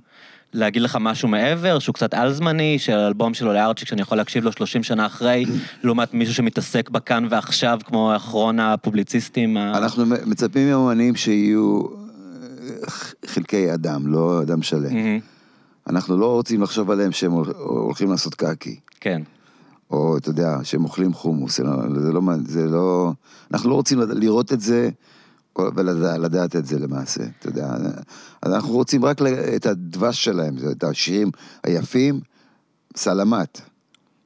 להגיד 0.53 0.81
לך 0.81 0.97
משהו 1.01 1.27
מעבר, 1.27 1.79
שהוא 1.79 1.93
קצת 1.93 2.13
על-זמני, 2.13 2.79
של 2.79 2.93
אלבום 2.97 3.33
של 3.33 3.47
עולה 3.47 3.65
ארצ'יק 3.65 3.87
שאני 3.87 4.01
יכול 4.01 4.17
להקשיב 4.17 4.43
לו 4.43 4.51
30 4.51 4.83
שנה 4.83 5.05
אחרי, 5.05 5.45
לעומת 5.83 6.13
מישהו 6.13 6.33
שמתעסק 6.33 6.89
בכאן 6.89 7.27
ועכשיו, 7.29 7.79
כמו 7.85 8.15
אחרון 8.15 8.59
הפובליציסטים. 8.59 9.57
אנחנו 9.57 10.05
מצפים 10.25 10.69
מאמנים 10.69 11.15
שיהיו 11.15 11.81
אה, 11.81 12.89
חלקי 13.25 13.73
אדם, 13.73 14.07
לא 14.07 14.41
אדם 14.41 14.61
שלם. 14.61 14.93
מהמם. 14.95 15.19
אנחנו 15.89 16.17
לא 16.17 16.25
רוצים 16.33 16.61
לחשוב 16.61 16.91
עליהם 16.91 17.11
שהם 17.11 17.31
הול- 17.31 17.53
הולכים 17.57 18.11
לעשות 18.11 18.35
קקי. 18.35 18.79
כן, 18.99 19.21
או 19.91 20.17
אתה 20.17 20.29
יודע, 20.29 20.57
שהם 20.63 20.83
אוכלים 20.83 21.13
חומוס, 21.13 21.57
זה 21.57 21.63
לא, 21.63 21.71
זה 21.95 22.11
לא, 22.13 22.21
לא, 22.71 23.11
אנחנו 23.53 23.69
לא 23.69 23.75
רוצים 23.75 23.99
לראות 23.99 24.53
את 24.53 24.61
זה 24.61 24.89
ולדעת 25.59 26.19
לדעת 26.19 26.55
את 26.55 26.65
זה 26.65 26.79
למעשה, 26.79 27.23
אתה 27.39 27.47
יודע, 27.47 27.75
אנחנו 28.45 28.73
רוצים 28.73 29.05
רק 29.05 29.17
את 29.55 29.65
הדבש 29.65 30.23
שלהם, 30.23 30.55
את 30.71 30.83
השירים 30.83 31.31
היפים, 31.63 32.19
סלמת. 32.95 33.61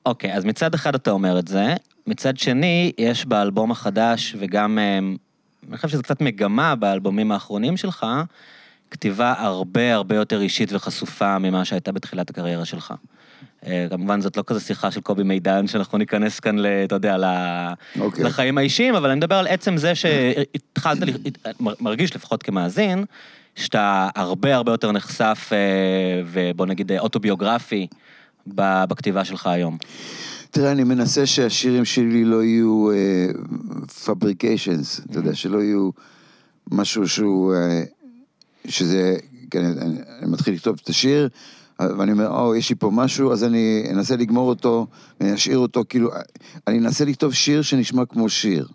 אוקיי, 0.05 0.34
אז 0.34 0.46
מצד 0.46 0.74
אחד 0.74 0.96
אתה 0.96 1.12
אומר 1.12 1.39
את 1.39 1.48
זה, 1.48 1.75
מצד 2.08 2.38
שני, 2.38 2.91
יש 2.98 3.25
באלבום 3.25 3.72
החדש, 3.72 4.36
וגם, 4.39 4.79
אה, 4.79 5.00
אני 5.70 5.77
חושב 5.77 5.88
שזה 5.88 6.03
קצת 6.03 6.22
מגמה 6.22 6.75
באלבומים 6.75 7.32
האחרונים 7.32 7.77
שלך, 7.77 8.05
כתיבה 8.91 9.34
הרבה 9.38 9.94
הרבה 9.94 10.15
יותר 10.15 10.41
אישית 10.41 10.74
וחשופה 10.74 11.39
ממה 11.39 11.65
שהייתה 11.65 11.91
בתחילת 11.91 12.29
הקריירה 12.29 12.65
שלך. 12.65 12.94
אה, 13.68 13.88
כמובן, 13.90 14.22
זאת 14.22 14.38
לא 14.38 14.44
כזה 14.48 14.60
שיחה 14.60 14.92
של 14.92 15.02
קובי 15.02 15.24
מידן, 15.24 15.68
שאנחנו 15.68 15.98
ניכנס 15.98 16.40
כאן, 16.40 16.60
ל- 16.60 16.66
אתה 16.86 16.96
יודע, 16.96 17.18
אוקיי. 18.00 18.24
לחיים 18.24 18.58
האישיים, 18.58 18.96
אבל 18.96 19.10
אני 19.10 19.18
מדבר 19.18 19.36
על 19.36 19.48
עצם 19.48 19.78
זה 19.78 19.96
שהתחלת, 19.96 20.98
מרגיש 21.60 22.16
לפחות 22.16 22.44
כמאזין, 22.44 23.06
שאתה 23.56 24.10
הרבה 24.16 24.56
הרבה 24.56 24.72
יותר 24.72 24.92
נחשף, 24.92 25.50
אה, 25.52 25.58
ובוא 26.26 26.66
נגיד 26.66 26.92
אה, 26.92 27.00
אוטוביוגרפי, 27.00 27.88
בכתיבה 28.48 29.26
שלך 29.26 29.48
היום. 29.48 29.78
תראה, 30.52 30.72
אני 30.72 30.84
מנסה 30.84 31.26
שהשירים 31.26 31.86
שלי 31.86 32.26
לא 32.26 32.44
יהיו 32.44 32.90
פבריקיישנס, 34.06 35.02
אתה 35.10 35.20
יודע, 35.20 35.36
שלא 35.36 35.58
יהיו 35.64 35.90
משהו 36.72 37.08
שהוא, 37.10 37.54
שזה, 38.68 39.18
כן, 39.52 39.66
אני, 39.66 39.96
אני 40.22 40.32
מתחיל 40.32 40.54
לכתוב 40.54 40.80
את 40.84 40.90
השיר, 40.90 41.30
ואני 41.79 42.12
אומר, 42.12 42.29
או, 42.29 42.55
יש 42.55 42.70
לי 42.70 42.75
פה 42.75 42.91
משהו, 42.94 43.32
אז 43.32 43.44
אני 43.44 43.84
אנסה 43.91 44.15
לגמור 44.15 44.50
אותו, 44.50 44.88
ואני 45.20 45.34
אשאיר 45.34 45.58
אותו, 45.58 45.84
כאילו, 45.89 46.10
אני 46.67 46.77
אנסה 46.79 47.05
לכתוב 47.05 47.34
שיר 47.34 47.62
שנשמע 47.62 48.05
כמו 48.05 48.29
שיר. 48.29 48.67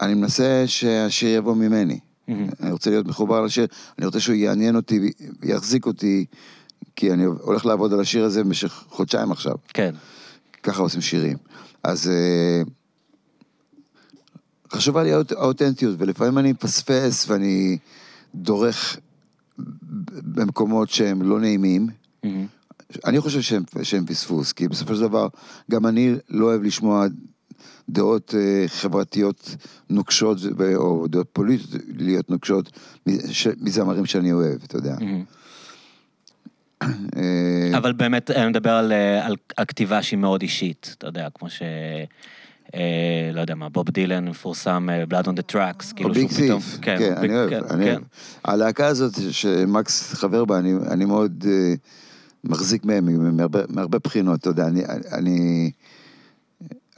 אני 0.00 0.14
מנסה 0.14 0.64
שהשיר 0.66 1.36
יבוא 1.36 1.54
ממני. 1.56 1.98
מהמם. 2.28 2.48
אני 2.60 2.72
רוצה 2.72 2.90
להיות 2.90 3.06
מחובר 3.06 3.40
לשיר, 3.40 3.66
אני 3.98 4.06
רוצה 4.06 4.20
שהוא 4.20 4.34
יעניין 4.34 4.76
אותי 4.76 5.12
ויחזיק 5.40 5.86
אותי, 5.86 6.24
כי 6.96 7.12
אני 7.12 7.24
הולך 7.24 7.66
לעבוד 7.66 7.92
על 7.92 8.00
השיר 8.00 8.24
הזה 8.24 8.44
במשך 8.44 8.84
חודשיים 8.88 9.32
עכשיו. 9.32 9.54
כן. 9.68 9.94
ככה 10.62 10.82
עושים 10.82 11.00
שירים. 11.00 11.36
אז 11.82 12.10
אה, 12.10 12.62
חשובה 14.72 15.02
לי 15.02 15.12
האותנטיות, 15.12 15.94
ולפעמים 15.98 16.38
אני 16.38 16.52
מפספס 16.52 17.28
ואני 17.28 17.78
דורך 18.34 18.96
במקומות 20.22 20.90
שהם 20.90 21.22
לא 21.22 21.40
נעימים. 21.40 21.86
מהמם. 22.24 22.46
אני 23.06 23.20
חושב 23.20 23.40
שהם, 23.40 23.62
שהם 23.82 24.06
פספוס, 24.06 24.52
כי 24.52 24.68
בסופו 24.68 24.94
של 24.94 25.00
דבר, 25.00 25.28
גם 25.70 25.86
אני 25.86 26.14
לא 26.30 26.44
אוהב 26.44 26.62
לשמוע 26.62 27.06
דעות 27.88 28.34
אה, 28.38 28.64
חברתיות 28.68 29.56
נוקשות, 29.90 30.38
או 30.76 31.06
דעות 31.08 31.28
פוליטיות 31.32 32.30
נוקשות, 32.30 32.78
מ- 33.06 33.32
ש- 33.32 33.48
מזמרים 33.60 34.06
שאני 34.06 34.32
אוהב, 34.32 34.62
אתה 34.64 34.76
יודע. 34.76 34.96
אה, 36.82 37.78
אבל 37.78 37.92
באמת, 37.92 38.30
אני 38.30 38.48
מדבר 38.48 38.70
על, 38.70 38.92
אה, 38.92 39.26
על, 39.26 39.36
על 39.56 39.64
כתיבה 39.64 40.02
שהיא 40.02 40.18
מאוד 40.18 40.42
אישית, 40.42 40.94
אתה 40.98 41.06
יודע, 41.06 41.28
כמו 41.34 41.50
ש... 41.50 41.62
אה, 42.74 43.30
לא 43.34 43.40
יודע 43.40 43.54
מה, 43.54 43.68
בוב 43.68 43.90
דילן 43.90 44.28
מפורסם, 44.28 44.88
Blood 45.10 45.24
on 45.24 45.28
the 45.28 45.52
Tracks, 45.52 45.94
כאילו 45.94 46.14
שהוא 46.14 46.28
פתאום... 46.28 46.60
סיף, 46.60 46.78
כן, 46.82 47.12
אני 47.16 47.36
אוהב, 47.36 47.50
כן, 47.50 47.60
אני 47.70 47.84
כן. 47.84 47.90
אוהב. 47.90 48.02
הלהקה 48.44 48.86
הזאת 48.86 49.12
שמקס 49.30 50.14
חבר 50.14 50.44
בה, 50.44 50.58
אני, 50.58 50.74
אני 50.90 51.04
מאוד 51.04 51.44
אה, 51.48 51.74
מחזיק 52.44 52.84
מהם, 52.84 53.36
מהרבה, 53.68 53.98
בחינות, 54.04 54.40
אתה 54.40 54.50
יודע, 54.50 54.66
אני, 54.66 54.82
אני, 55.12 55.70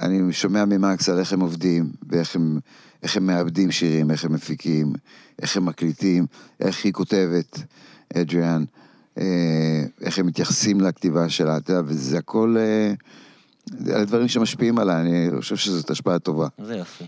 אני 0.00 0.32
שומע 0.32 0.64
ממקס 0.64 1.08
על 1.08 1.18
איך 1.18 1.32
הם 1.32 1.40
עובדים, 1.40 1.90
ואיך 2.08 2.36
הם, 2.36 2.58
איך 3.02 3.16
הם 3.16 3.26
מאבדים 3.26 3.70
שירים, 3.70 4.10
איך 4.10 4.24
הם 4.24 4.32
מפיקים, 4.32 4.92
איך 5.42 5.56
הם 5.56 5.66
מקליטים, 5.66 6.26
איך 6.60 6.84
היא 6.84 6.92
כותבת, 6.92 7.58
אדריאן, 8.16 8.64
אה, 9.18 9.84
איך 10.00 10.18
הם 10.18 10.26
מתייחסים 10.26 10.80
לכתיבה 10.80 11.28
שלה, 11.28 11.56
אתה 11.56 11.72
יודע, 11.72 11.82
וזה 11.86 12.18
הכל, 12.18 12.56
אה, 12.58 12.92
זה 13.70 14.00
הדברים 14.00 14.28
שמשפיעים 14.28 14.78
עליי, 14.78 15.00
אני 15.00 15.30
חושב 15.40 15.56
שזאת 15.56 15.90
השפעה 15.90 16.18
טובה. 16.18 16.48
זה 16.64 16.76
יופי. 16.76 17.04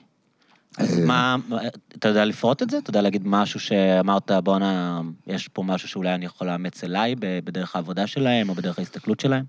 אז 0.78 0.98
מה, 0.98 1.36
אתה 1.98 2.08
יודע 2.08 2.24
לפרוט 2.24 2.62
את 2.62 2.70
זה? 2.70 2.78
אתה 2.78 2.90
יודע 2.90 3.02
להגיד 3.02 3.22
משהו 3.24 3.60
שאמרת, 3.60 4.30
בואנה, 4.44 5.00
יש 5.26 5.48
פה 5.48 5.62
משהו 5.62 5.88
שאולי 5.88 6.14
אני 6.14 6.24
יכול 6.24 6.46
לאמץ 6.46 6.84
אליי 6.84 7.14
בדרך 7.18 7.76
העבודה 7.76 8.06
שלהם, 8.06 8.48
או 8.48 8.54
בדרך 8.54 8.78
ההסתכלות 8.78 9.20
שלהם? 9.20 9.44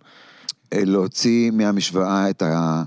אה, 0.74 0.86
להוציא 0.86 1.52
מהמשוואה 1.52 2.30
את, 2.30 2.42
ה, 2.42 2.84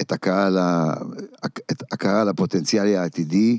את, 0.00 0.12
הקהל, 0.12 0.58
ה, 0.58 0.94
את 1.46 1.82
הקהל 1.92 2.28
הפוטנציאלי 2.28 2.96
העתידי 2.96 3.58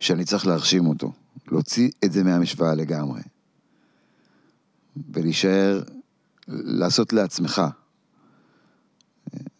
שאני 0.00 0.24
צריך 0.24 0.46
להרשים 0.46 0.86
אותו. 0.86 1.12
להוציא 1.52 1.90
את 2.04 2.12
זה 2.12 2.24
מהמשוואה 2.24 2.74
לגמרי. 2.74 3.20
ולהישאר, 5.12 5.82
לעשות 6.48 7.12
לעצמך. 7.12 7.62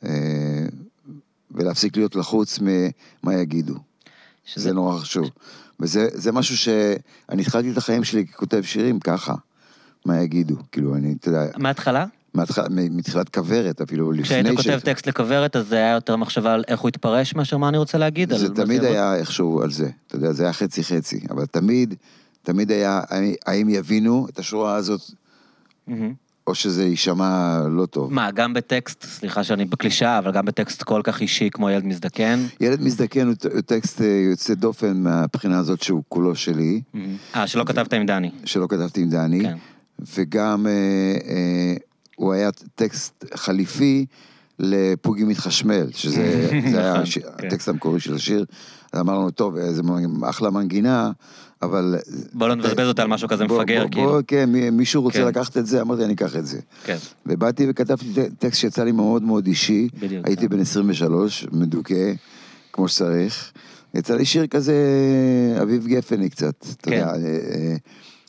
אה, 0.05 0.67
ולהפסיק 1.51 1.97
להיות 1.97 2.17
לחוץ 2.17 2.59
ממה 2.63 3.35
יגידו. 3.35 3.75
שזה- 4.45 4.63
זה 4.63 4.73
נורא 4.73 4.99
חשוב. 4.99 5.27
וזה 5.81 6.09
זה 6.13 6.33
משהו 6.33 6.57
שאני 6.57 7.43
התחלתי 7.43 7.71
את 7.73 7.77
החיים 7.77 8.05
שלי 8.05 8.27
ככותב 8.27 8.63
שירים 8.65 9.01
ככה. 9.01 9.35
מה 10.07 10.21
יגידו? 10.23 10.55
כאילו, 10.73 10.95
אני, 10.97 11.15
אתה 11.21 11.29
יודע, 11.29 11.45
מההתחלה? 11.59 12.07
מהתח- 12.35 12.59
מ- 12.71 12.97
מתחילת 12.97 13.29
כוורת, 13.29 13.81
אפילו 13.81 14.13
לפני 14.13 14.25
כשהיית 14.57 14.57
כותב 14.57 14.79
טקסט 14.85 15.07
לכוורת, 15.09 15.57
אז 15.57 15.69
זה 15.69 15.77
היה 15.77 15.93
יותר 15.93 16.17
מחשבה 16.17 16.55
על 16.55 16.65
איך 16.69 16.81
הוא 16.81 16.89
התפרש 16.89 17.35
מאשר 17.35 17.57
מה 17.57 17.69
אני 17.69 17.79
רוצה 17.79 17.99
להגיד? 17.99 18.35
זה 18.35 18.49
תמיד 18.55 18.71
יעבוד? 18.83 18.91
היה 18.97 19.17
איכשהו 19.17 19.63
על 19.63 19.71
זה, 19.71 19.91
אתה 20.07 20.17
יודע, 20.17 20.33
זה 20.33 20.43
היה 20.43 20.53
חצי-חצי, 20.53 21.21
אבל 21.31 21.47
תמיד, 21.47 21.95
תמיד 22.43 22.71
היה, 22.71 23.01
האם- 23.47 23.69
יבינו 23.69 24.27
את 24.31 24.39
השורה 24.39 24.75
הזאת, 24.77 25.01
מהמם. 25.87 26.15
או 26.47 26.55
שזה 26.55 26.85
יישמע 26.85 27.61
לא 27.71 27.87
טוב. 27.87 28.13
מה, 28.13 28.31
גם 28.31 28.55
בטקסט, 28.55 29.05
סליחה 29.05 29.45
שאני 29.45 29.65
בקלישאה, 29.65 30.19
אבל 30.19 30.33
גם 30.33 30.45
בטקסט 30.45 30.83
כל 30.83 31.01
כך 31.05 31.21
אישי 31.21 31.51
כמו 31.53 31.71
ילד 31.71 31.85
מזדקן? 31.85 32.47
ילד 32.61 32.83
מזדקן 32.83 33.27
הוא 33.27 33.61
טקסט 33.67 34.01
אה, 34.01 34.07
יוצא 34.31 34.55
דופן 34.55 34.97
מהבחינה 34.97 35.59
הזאת 35.59 35.83
שהוא 35.83 36.03
כולו 36.09 36.35
שלי, 36.35 36.83
מהמם. 36.95 37.17
אה, 37.35 37.47
שלא 37.47 37.65
כתבת 37.65 37.93
עם 37.93 38.07
דני. 38.07 38.31
שלא 38.45 38.67
כתבתי 38.67 39.01
עם 39.01 39.11
דני, 39.11 39.43
כן. 39.43 39.57
וגם 40.17 40.67
אה, 40.67 40.73
אה, 41.29 41.75
הוא 42.17 42.33
היה 42.33 42.51
טקסט 42.75 43.25
חליפי 43.35 44.07
לפוגי 44.59 45.25
מתחשמל, 45.25 45.87
שזה 45.93 46.49
זה 46.73 46.81
היה 46.81 47.03
כן. 47.13 47.47
הטקסט 47.47 47.69
המקורי 47.69 48.01
של 48.01 48.15
השיר. 48.15 48.45
אז 48.93 49.01
אמרנו, 49.01 49.31
טוב, 49.31 49.57
זה 49.71 49.83
אחלה 50.23 50.51
מנגינה, 50.51 51.11
אבל... 51.65 51.95
בוא 52.33 52.49
לא 52.49 52.55
נבזבז 52.55 52.89
אותה 52.89 53.03
על 53.03 53.09
משהו 53.09 53.29
כזה 53.29 53.45
בוא- 53.47 53.59
מפגר, 53.59 53.83
בוא- 53.83 53.91
כאילו. 53.91 54.07
בוא, 54.09 54.21
כן, 54.27 54.51
מי- 54.53 54.71
מישהו 54.71 55.03
רוצה 55.03 55.19
כן. 55.19 55.27
לקחת 55.27 55.57
את 55.59 55.67
זה, 55.67 55.81
אמרתי, 55.81 56.05
אני 56.05 56.13
אקח 56.15 56.37
את 56.37 56.47
זה. 56.47 56.59
כן. 56.85 56.97
ובאתי 57.27 57.67
וכתבתי 57.69 58.07
טקסט 58.39 58.61
שיצא 58.61 58.85
לי 58.85 58.93
מאוד 58.93 59.23
מאוד 59.23 59.47
אישי. 59.47 59.89
בדיוק, 59.99 60.27
הייתי 60.27 60.43
כן. 60.43 60.49
בן 60.49 60.61
23, 60.61 61.47
מדוכא, 61.53 62.13
כמו 62.73 62.89
שצריך. 62.89 63.53
יצא 63.95 64.15
לי 64.17 64.25
שיר 64.25 64.47
כזה, 64.47 64.75
אביב 65.63 65.87
גפני 65.87 66.31
קצת, 66.31 66.55
אתה 66.61 66.91
כן. 66.91 66.93
יודע, 66.93 67.07
אה, 67.07 67.15
אה, 67.17 67.77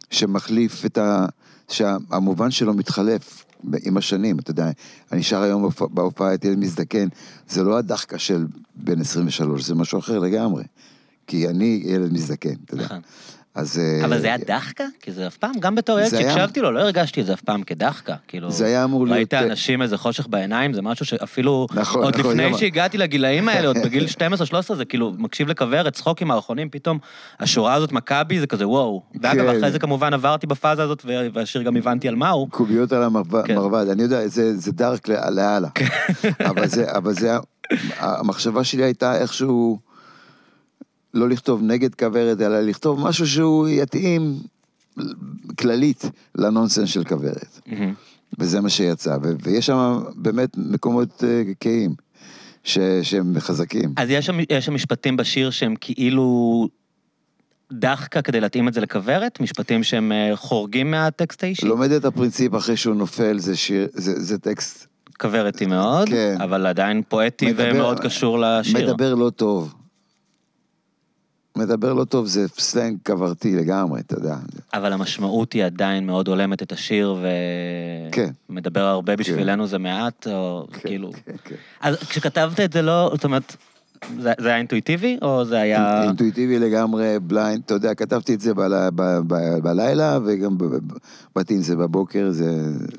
שמחליף 0.10 0.86
את 0.86 0.98
ה... 0.98 1.26
שהמובן 1.70 2.52
שלו 2.52 2.74
מתחלף 2.74 3.46
עם 3.84 3.98
השנים, 3.98 4.40
אתה 4.40 4.52
יודע. 4.52 4.70
אני 5.12 5.24
שר 5.24 5.42
היום 5.42 5.62
בהופ- 5.70 5.90
בהופעה 5.94 6.34
את 6.34 6.46
ילד 6.46 6.58
מזדקן, 6.60 7.08
זה 7.50 7.64
לא 7.64 7.78
הדחקה 7.78 8.18
של 8.18 8.46
בן 8.76 9.02
23, 9.02 9.64
זה 9.64 9.76
משהו 9.76 10.00
אחר 10.00 10.20
לגמרי. 10.20 10.64
כי 11.28 11.48
אני 11.48 11.82
ילד 11.86 12.14
מזדקן, 12.14 12.54
אתה 12.66 12.74
יודע. 12.74 12.86
נכון. 12.86 13.00
אז... 13.56 13.80
אה, 13.80 14.06
אבל 14.06 14.20
זה 14.22 14.28
היה 14.28 14.38
דחקה? 14.38 14.84
כי 15.02 15.12
זה 15.12 15.28
אף 15.28 15.38
פעם, 15.38 15.52
גם 15.60 15.76
בתור 15.76 16.00
ילד 16.00 16.10
שהקשבתי 16.10 16.60
לו, 16.62 16.72
לא 16.72 16.80
הרגשתי 16.80 17.22
את 17.22 17.26
זה 17.26 17.34
אף 17.34 17.42
פעם 17.42 17.64
כדחקה. 17.64 18.16
כאילו, 18.28 18.52
זה 18.52 18.66
היה 18.66 18.84
אמור 18.84 19.06
להיות- 19.08 19.18
ראית 19.18 19.34
אנשים 19.34 19.82
איזה 19.82 19.98
חושך 19.98 20.28
בעיניים, 20.28 20.74
זה 20.74 20.82
משהו 20.82 21.06
שאפילו, 21.06 21.68
נכון, 21.74 22.04
עוד 22.04 22.18
נכון, 22.18 22.40
לפני 22.40 22.58
שהגעתי 22.58 22.98
לגילאים 22.98 23.50
האלה, 23.50 23.68
עוד 23.68 23.78
בגיל 23.86 24.06
12-13, 24.72 24.76
זה 24.76 24.86
כאילו, 24.86 25.14
מקשיב 25.18 25.48
לכוורת, 25.48 25.94
צחוק 25.94 26.22
עם 26.22 26.28
מערכונים, 26.28 26.70
פתאום 26.70 27.00
השורה 27.40 27.74
הזאת, 27.74 27.92
מכבי, 27.92 28.40
זה 28.40 28.48
כזה 28.48 28.68
וואו. 28.68 29.02
ואגב, 29.22 29.52
כן. 29.52 29.58
אחרי 29.58 29.72
זה 29.72 29.80
כמובן 29.80 30.14
עברתי 30.14 30.48
בפאזה 30.48 30.84
הזאת, 30.84 31.06
והשיר 31.34 31.62
גם 31.62 31.76
הבנתי 31.76 32.08
על 32.08 32.16
מה 32.16 32.30
הוא. 32.30 32.50
קוביות 32.50 32.92
על 32.92 33.04
המרבד, 33.04 33.44
כן. 33.46 33.58
אני 33.92 34.04
יודע, 34.04 34.28
זה, 34.28 34.72
דארק 34.72 35.08
לאללה. 35.08 35.68
זה, 36.66 36.86
אבל 36.96 37.14
זה, 37.14 37.38
המחשבה 37.98 38.64
שלי 38.64 38.84
הייתה 38.84 39.18
איכשהו 39.18 39.80
לא 41.16 41.30
לכתוב 41.30 41.62
נגד 41.64 41.96
כוורת, 41.96 42.42
אלא 42.42 42.60
לכתוב 42.62 43.00
משהו 43.08 43.28
שהוא 43.28 43.68
יתאים 43.68 44.40
כללית 45.60 46.04
לנונסנס 46.36 46.90
של 46.90 47.04
כוורת. 47.04 47.60
מהמם. 47.68 47.94
וזה 48.40 48.62
מה 48.62 48.70
שיצא, 48.70 49.18
ו- 49.24 49.36
ויש 49.44 49.66
שם 49.66 50.00
באמת 50.16 50.50
מקומות 50.58 51.24
אה, 51.24 51.42
כהים, 51.60 51.94
ש- 52.64 52.78
שהם 53.04 53.34
חזקים. 53.40 53.94
אז 53.98 54.10
יש 54.10 54.26
שם, 54.26 54.38
יש 54.50 54.66
שם 54.66 54.74
משפטים 54.74 55.18
בשיר 55.18 55.50
שהם 55.50 55.74
כאילו 55.82 56.68
דחקה 57.74 58.22
כדי 58.22 58.42
להתאים 58.42 58.68
את 58.68 58.74
זה 58.74 58.82
לכוורת? 58.82 59.40
משפטים 59.40 59.84
שהם 59.84 60.12
אה, 60.12 60.32
חורגים 60.36 60.92
מהטקסט 60.92 61.44
האישי? 61.44 61.66
לומד 61.66 61.92
את 61.92 62.06
הפרינציפ 62.06 62.56
אחרי 62.56 62.78
שהוא 62.78 62.96
נופל, 62.96 63.38
זה 63.40 63.56
שיר, 63.56 63.88
זה, 63.94 64.20
זה 64.24 64.38
טקסט 64.38 64.86
כוורתי 65.20 65.66
מאוד, 65.66 66.10
כן. 66.10 66.38
אבל 66.44 66.66
עדיין 66.66 67.02
פואטי 67.10 67.46
מדבר- 67.46 67.72
ומאוד 67.74 68.00
קשור 68.00 68.40
לשיר. 68.40 68.92
מדבר 68.92 69.16
לא 69.16 69.30
טוב. 69.30 69.74
מדבר 71.56 71.94
לא 71.94 72.04
טוב 72.04 72.26
זה 72.26 72.48
סלנג 72.48 72.98
כוורתי 73.06 73.56
לגמרי, 73.56 74.00
אתה 74.00 74.16
יודע. 74.16 74.36
אבל 74.74 74.94
המשמעות 74.94 75.54
היא 75.54 75.66
עדיין 75.66 76.06
מאוד 76.06 76.28
הולמת 76.28 76.64
את 76.64 76.72
השיר, 76.72 77.18
כן. 78.12 78.30
ומדבר 78.50 78.82
הרבה 78.82 79.16
בשבילנו 79.16 79.68
זה 79.68 79.78
מעט, 79.78 80.28
או 80.28 80.68
כן, 80.72 80.80
כאילו... 80.80 81.12
כן, 81.26 81.36
כן. 81.44 81.56
אז 81.82 81.96
כשכתבת 81.96 82.60
את 82.60 82.74
זה 82.74 82.82
לא, 82.82 83.12
זאת 83.14 83.24
אומרת, 83.24 83.56
זה, 84.20 84.34
זה 84.40 84.48
היה 84.48 84.58
אינטואיטיבי, 84.58 85.18
או 85.22 85.46
זה 85.46 85.60
היה... 85.60 86.04
אינטואיטיבי 86.04 86.60
לגמרי, 86.60 87.20
blind, 87.20 87.62
אתה 87.66 87.74
יודע, 87.74 87.94
כתבתי 87.94 88.34
את 88.34 88.42
זה 88.42 88.54
בל, 88.54 88.90
ב, 88.96 89.02
ב, 89.28 89.60
בלילה, 89.64 90.20
וגם 90.26 90.58
באתי 91.36 91.54
עם 91.54 91.62
זה 91.62 91.76
בבוקר, 91.76 92.32
זה, 92.32 92.52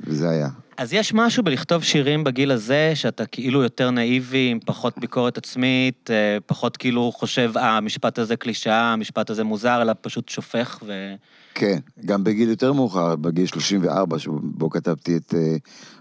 וזה 0.06 0.30
היה. 0.30 0.48
אז 0.76 0.92
יש 0.92 1.14
משהו 1.14 1.42
בלכתוב 1.42 1.82
שירים 1.84 2.24
בגיל 2.24 2.50
הזה, 2.50 2.92
שאתה 2.94 3.26
כאילו 3.26 3.62
יותר 3.62 3.90
נאיבי, 3.90 4.48
עם 4.50 4.58
פחות 4.66 4.98
ביקורת 4.98 5.38
עצמית, 5.38 6.10
אה, 6.10 6.38
פחות 6.46 6.76
כאילו 6.76 7.12
חושב, 7.14 7.52
אה, 7.56 7.76
המשפט 7.76 8.18
הזה 8.18 8.36
קלישאה, 8.36 8.92
המשפט 8.92 9.30
הזה 9.30 9.44
מוזר, 9.44 9.82
אלא 9.82 9.92
פשוט 10.00 10.28
שופך 10.28 10.78
ו... 10.86 11.14
כן, 11.54 11.78
גם 12.04 12.24
בגיל 12.24 12.48
יותר 12.48 12.72
מאוחר, 12.72 13.16
בגיל 13.16 13.46
34, 13.46 14.18
שבו 14.18 14.70
כתבתי 14.70 15.16
את 15.16 15.34
אה, 15.34 15.56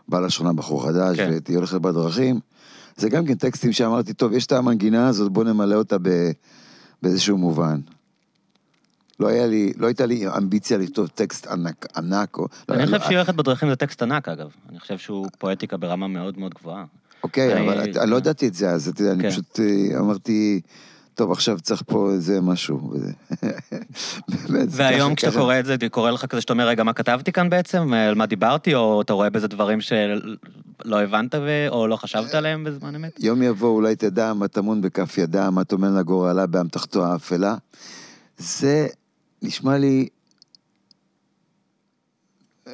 בעל 0.07 0.25
השכונה 0.25 0.53
בחור 0.53 0.85
חדש, 0.85 1.17
כן. 1.17 1.29
ואת 1.33 1.47
היא 1.47 1.57
הולכת 1.57 1.81
בדרכים, 1.81 2.39
זה 2.97 3.09
גם 3.09 3.25
כן 3.25 3.35
טקסטים 3.35 3.71
שאמרתי, 3.71 4.13
טוב, 4.13 4.33
יש 4.33 4.45
את 4.45 4.51
המנגינה 4.51 5.07
הזאת, 5.07 5.31
בוא 5.31 5.43
נמלא 5.43 5.75
אותה 5.75 5.97
ב, 6.01 6.09
באיזשהו 7.01 7.37
מובן. 7.37 7.79
לא 9.19 9.27
היה 9.27 9.47
לי, 9.47 9.73
לא 9.77 9.87
הייתה 9.87 10.05
לי 10.05 10.27
אמביציה 10.37 10.77
לכתוב 10.77 11.07
טקסט 11.07 11.47
ענק, 11.47 11.85
ענק, 11.97 12.37
או... 12.37 12.47
אני 12.69 12.77
לא, 12.77 12.83
חושב 12.85 12.93
לא, 12.97 13.05
שהיא 13.05 13.17
הולכת 13.17 13.33
בדרכים 13.35 13.69
זה 13.69 13.75
טקסט 13.75 14.01
ענק, 14.01 14.29
אגב. 14.29 14.49
אני 14.69 14.79
חושב 14.79 14.97
שהוא 14.97 15.27
פואטיקה 15.37 15.77
ברמה 15.77 16.07
מאוד 16.07 16.37
מאוד 16.39 16.53
גבוהה. 16.53 16.85
אוקיי, 17.23 17.53
אני- 17.53 17.61
אבל 17.67 17.79
אני 18.01 18.09
לא 18.11 18.15
ידעתי 18.15 18.47
את 18.47 18.53
זה, 18.53 18.69
אז 18.69 18.87
אתה 18.87 19.01
יודע, 19.01 19.11
אני 19.13 19.23
כן. 19.23 19.29
פשוט 19.29 19.59
אה, 19.59 19.99
אמרתי, 19.99 20.61
טוב, 21.15 21.31
עכשיו 21.31 21.59
צריך 21.61 21.83
פה 21.85 22.11
איזה 22.11 22.41
משהו. 22.41 22.93
באמת, 24.29 24.67
והיום 24.71 25.15
כשאתה. 25.15 25.37
קורא 25.37 25.59
את 25.59 25.65
זה, 25.65 25.75
קורא 25.91 26.11
לך 26.11 26.25
כזה 26.25 26.41
שאתה 26.41 26.53
אומר, 26.53 26.67
רגע, 26.67 26.83
מה 26.83 26.93
כתבתי 26.93 27.31
כאן 27.31 27.49
בעצם? 27.49 27.93
על 27.93 28.15
מה 28.15 28.25
דיברתי? 28.25 28.75
או 28.75 29.01
אתה 29.01 29.13
רואה 29.13 29.29
בזה 29.29 29.47
דברים 29.47 29.81
שלא 29.81 31.01
הבנת 31.01 31.35
ו- 31.35 31.67
או 31.69 31.87
לא 31.87 31.95
חשבת 31.95 32.33
עליהם 32.33 32.63
בזמן 32.63 32.95
אמת? 32.95 33.19
יום 33.19 33.41
יבוא, 33.43 33.69
אולי 33.69 33.95
תדע 33.95 34.33
מה 34.33 34.47
טמון 34.47 34.81
בכף 34.81 35.17
ידה, 35.17 35.49
מה 35.49 35.63
טומן 35.63 35.95
לגורלה 35.95 36.47
באמתחתו 36.47 37.05
האפלה. 37.05 37.55
זה 38.37 38.87
נשמע 39.45 39.77
לי... 39.77 40.07
אה, 42.67 42.73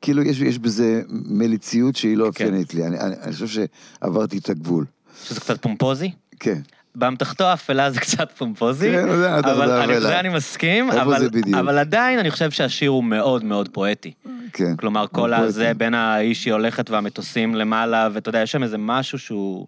כאילו 0.00 0.22
יש, 0.22 0.40
יש 0.40 0.58
בזה 0.58 1.02
מליציות 1.08 1.96
שהיא 1.96 2.16
לא 2.16 2.24
כן. 2.24 2.28
אופיינית 2.28 2.74
לי. 2.74 2.86
אני, 2.86 3.00
אני, 3.00 3.14
אני 3.22 3.32
חושב 3.32 3.46
שעברתי 3.46 4.38
את 4.38 4.48
הגבול. 4.48 4.84
שזה 5.24 5.40
קצת 5.40 5.62
פומפוזי? 5.62 6.10
כן. 6.40 6.60
באמתחתו 6.94 7.44
האפלה 7.44 7.90
זה 7.90 8.00
קצת 8.00 8.32
פומפוזי, 8.32 8.90
כן, 8.90 9.08
האמתחתו 9.08 9.54
אבל 9.54 9.70
אני-. 9.70 10.00
זה 10.00 10.20
אני 10.20 10.28
מסכים, 10.28 10.90
אבל-? 10.90 11.28
אבל 11.58 11.78
עדיין 11.78 12.18
אני 12.18 12.30
חושב 12.30 12.50
שהשיר 12.50 12.90
הוא 12.90 13.04
מאוד 13.04 13.44
מאוד 13.44 13.68
פואטי. 13.68 14.12
כן. 14.52 14.76
כלומר, 14.76 15.06
כל 15.06 15.20
פואטי. 15.20 15.34
הזה 15.34 15.72
בין 15.76 15.94
האיש 15.94 16.42
שהיא 16.42 16.52
הולכת 16.52 16.90
והמטוסים 16.90 17.54
למעלה, 17.54 18.08
ואתה 18.12 18.28
יודע, 18.28 18.42
יש 18.42 18.52
שם 18.52 18.62
איזה 18.62 18.78
משהו 18.78 19.18
שהוא, 19.18 19.66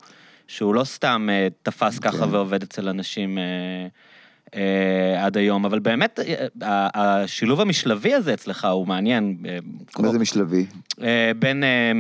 שהוא 0.49 0.75
לא 0.75 0.85
סתם 0.85 1.29
אה, 1.31 1.49
תפס 1.63 1.99
ככה 1.99 2.19
כן. 2.19 2.35
ועובד 2.35 2.63
אצל 2.63 2.89
אנשים 2.89 3.39
אה, 4.55 4.61
אה, 4.61 5.27
עד 5.27 5.37
היום, 5.37 5.65
אבל 5.65 5.79
באמת, 5.79 6.21
אה, 6.63 6.89
השילוב 6.95 7.61
המשלבי 7.61 8.15
הזה 8.15 8.35
אצלך 8.35 8.65
הוא 8.65 8.87
מעניין. 8.87 9.37
אה, 9.49 9.59
מה 9.99 10.09
זה 10.13 10.19
משלבי? 10.19 10.67
אה, 11.03 11.33
בין 11.39 11.65
אה, 11.65 11.93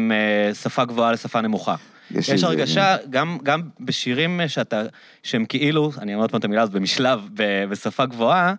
אה, 0.48 0.54
שפה 0.54 0.84
גבוהה 0.84 1.12
לשפה 1.12 1.40
נמוכה. 1.40 1.74
יש 2.10 2.28
יש 2.28 2.44
הרגשה, 2.44 2.96
גם, 3.10 3.38
גם 3.42 3.60
בשירים 3.80 4.40
שאתה, 4.46 4.82
שהם 5.22 5.44
כאילו, 5.44 5.90
אני 5.98 6.14
אומר 6.14 6.24
עוד 6.24 6.30
פעם 6.30 6.38
את 6.38 6.44
המילה 6.44 6.62
הזאת, 6.62 6.74
במשלב, 6.74 7.20
ב- 7.34 7.64
בשפה 7.64 8.06
גבוהה, 8.06 8.54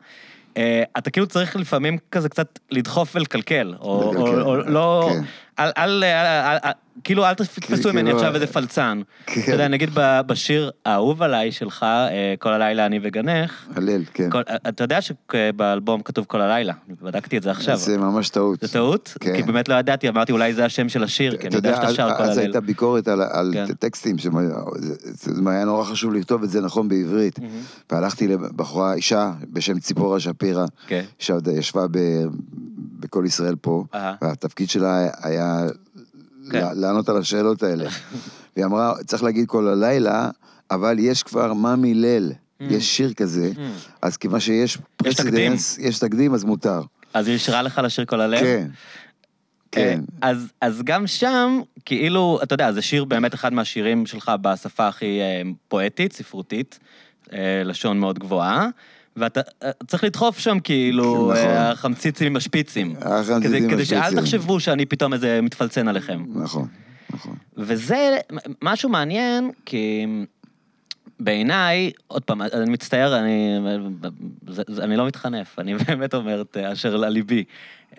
אה, 0.57 0.83
אתה 0.97 1.09
כאילו 1.11 1.27
צריך 1.27 1.55
לפעמים 1.55 1.97
כזה 2.11 2.29
קצת 2.29 2.59
לדחוף 2.71 3.15
ולקלקל, 3.15 3.73
או, 3.79 4.03
או, 4.03 4.11
לקלקל, 4.13 4.41
או 4.41 4.55
לא, 4.57 5.09
כן. 5.13 5.21
אל, 5.65 5.71
אל, 5.77 6.03
אל, 6.03 6.25
אל, 6.25 6.57
אל, 6.65 6.71
כאילו 7.03 7.25
אל 7.25 7.33
תתפסו 7.33 7.89
ממני 7.89 8.03
כאילו, 8.03 8.17
עכשיו 8.17 8.35
איזה 8.35 8.47
פלצן. 8.47 9.01
כן. 9.25 9.41
אתה 9.43 9.51
יודע, 9.51 9.67
נגיד 9.67 9.89
בשיר 9.95 10.71
האהוב 10.85 11.21
עליי 11.23 11.51
שלך, 11.51 11.83
אה, 11.83 12.07
כל 12.39 12.53
הלילה 12.53 12.85
אני 12.85 12.99
וגנך, 13.03 13.65
הלל, 13.75 14.01
כן. 14.13 14.29
כל, 14.29 14.41
אתה 14.69 14.83
יודע 14.83 14.99
שבאלבום 15.01 16.01
כתוב 16.01 16.25
כל 16.25 16.41
הלילה, 16.41 16.73
בדקתי 17.01 17.37
את 17.37 17.43
זה 17.43 17.51
עכשיו. 17.51 17.75
זה 17.77 17.97
ממש 17.97 18.29
טעות. 18.29 18.59
זה 18.61 18.67
טעות? 18.73 19.17
כן. 19.19 19.35
כי 19.35 19.43
באמת 19.43 19.69
לא 19.69 19.75
ידעתי, 19.75 20.09
אמרתי 20.09 20.31
אולי 20.31 20.53
זה 20.53 20.65
השם 20.65 20.89
של 20.89 21.03
השיר, 21.03 21.37
כי 21.37 21.47
אני 21.47 21.55
יודע 21.55 21.75
שאתה 21.75 21.93
שר 21.93 22.09
כל 22.17 22.23
אז 22.23 22.29
הלילה. 22.29 22.41
הייתה 22.41 22.61
ביקורת 22.61 23.07
על, 23.07 23.21
על 23.21 23.51
כן. 23.53 23.73
טקסטים, 23.73 24.17
שמה- 24.17 24.41
זה, 24.75 24.93
זה, 25.03 25.33
זה 25.33 25.49
היה 25.49 25.65
נורא 25.65 25.83
חשוב 25.83 26.13
לכתוב 26.13 26.43
את 26.43 26.49
זה 26.49 26.61
נכון 26.61 26.87
בעברית. 26.89 27.39
והלכתי 27.91 28.27
לבחורה, 28.27 28.93
אישה 28.93 29.31
בשם 29.53 29.79
ציפורה 29.79 30.19
שפירא, 30.19 30.65
כן. 30.87 31.03
שישבה 31.19 31.85
ב- 31.91 32.25
בכל 32.99 33.23
ישראל 33.25 33.55
פה, 33.61 33.83
אהה. 33.95 34.13
והתפקיד 34.21 34.69
שלה 34.69 35.07
היה 35.23 35.50
כן. 36.51 36.65
לענות 36.75 37.09
על 37.09 37.17
השאלות 37.17 37.63
האלה. 37.63 37.89
והיא 38.55 38.65
אמרה, 38.65 38.93
צריך 39.05 39.23
להגיד 39.23 39.47
כל 39.47 39.67
הלילה, 39.67 40.29
אבל 40.71 40.99
יש 40.99 41.23
כבר 41.23 41.53
מאמי 41.53 41.93
ליל, 41.93 42.31
יש 42.59 42.97
שיר 42.97 43.13
כזה, 43.13 43.51
אז 44.01 44.17
כיוון 44.17 44.39
שיש 44.39 44.77
Mm. 44.77 44.79
precedence, 44.97 45.77
יש 45.77 45.99
תקדים, 45.99 46.33
אז 46.33 46.43
מותר. 46.43 46.81
אז 47.13 47.27
היא 47.27 47.33
אישרה 47.33 47.61
לך 47.61 47.81
לשיר 47.83 48.05
כל 48.05 48.21
הלב? 48.21 48.39
כן. 48.39 48.67
כן. 49.71 50.01
אה, 50.21 50.29
אז, 50.29 50.47
אז 50.61 50.81
גם 50.83 51.07
שם, 51.07 51.61
כאילו, 51.85 52.39
אתה 52.43 52.53
יודע, 52.53 52.71
זה 52.71 52.81
שיר 52.81 53.05
באמת 53.05 53.33
אחד 53.33 53.53
מהשירים 53.53 54.05
שלך 54.05 54.31
בשפה 54.41 54.87
הכי 54.87 55.19
אה, 55.21 55.41
פואטית, 55.67 56.13
ספרותית, 56.13 56.79
אה, 57.33 57.61
לשון 57.65 57.99
מאוד 57.99 58.19
גבוהה, 58.19 58.67
ואתה 59.15 59.41
אה, 59.63 59.71
צריך 59.87 60.03
לדחוף 60.03 60.39
שם 60.39 60.59
כאילו 60.59 61.31
כן, 61.35 61.41
נכון. 61.41 61.51
אה, 61.51 61.71
החמציצים 61.71 62.27
עם 62.27 62.35
השפיצים. 62.35 62.95
החמציצים 63.01 63.41
כדי, 63.41 63.57
עם 63.57 63.69
כדי 63.69 63.85
שאל 63.85 63.97
השפיצים. 63.97 64.19
תחשבו 64.19 64.59
שאני 64.59 64.85
פתאום 64.85 65.13
איזה 65.13 65.39
מתפלצן 65.41 65.87
עליכם. 65.87 66.25
נכון, 66.35 66.67
נכון. 67.09 67.35
וזה 67.57 68.17
משהו 68.61 68.89
מעניין, 68.89 69.51
כי 69.65 70.05
בעיניי, 71.19 71.91
עוד 72.07 72.23
פעם, 72.23 72.41
אני 72.41 72.71
מצטער, 72.71 73.19
אני, 73.19 73.59
זה, 74.47 74.63
זה, 74.67 74.83
אני 74.83 74.97
לא 74.97 75.07
מתחנף, 75.07 75.59
אני 75.59 75.75
באמת 75.87 76.13
אומר 76.13 76.41
את 76.41 76.57
אשר 76.57 76.95
על 76.95 77.09
ליבי. 77.09 77.43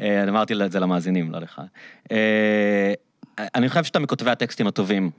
אה, 0.01 0.23
אני 0.23 0.31
אמרתי 0.31 0.55
את 0.65 0.73
זה 0.73 0.81
למאזינים, 0.81 1.33
לא 1.33 1.39
לך. 1.39 1.63
אני 3.39 3.69
חושב 3.69 3.85
שאתה 3.85 3.99
מכותבי 3.99 4.31
הטקסטים 4.31 4.67
הטובים 4.67 5.11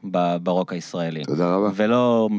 ברוק 0.43 0.73
הישראלי. 0.73 1.23
תודה 1.23 1.56
רבה. 1.56 1.69
ולא, 1.76 2.30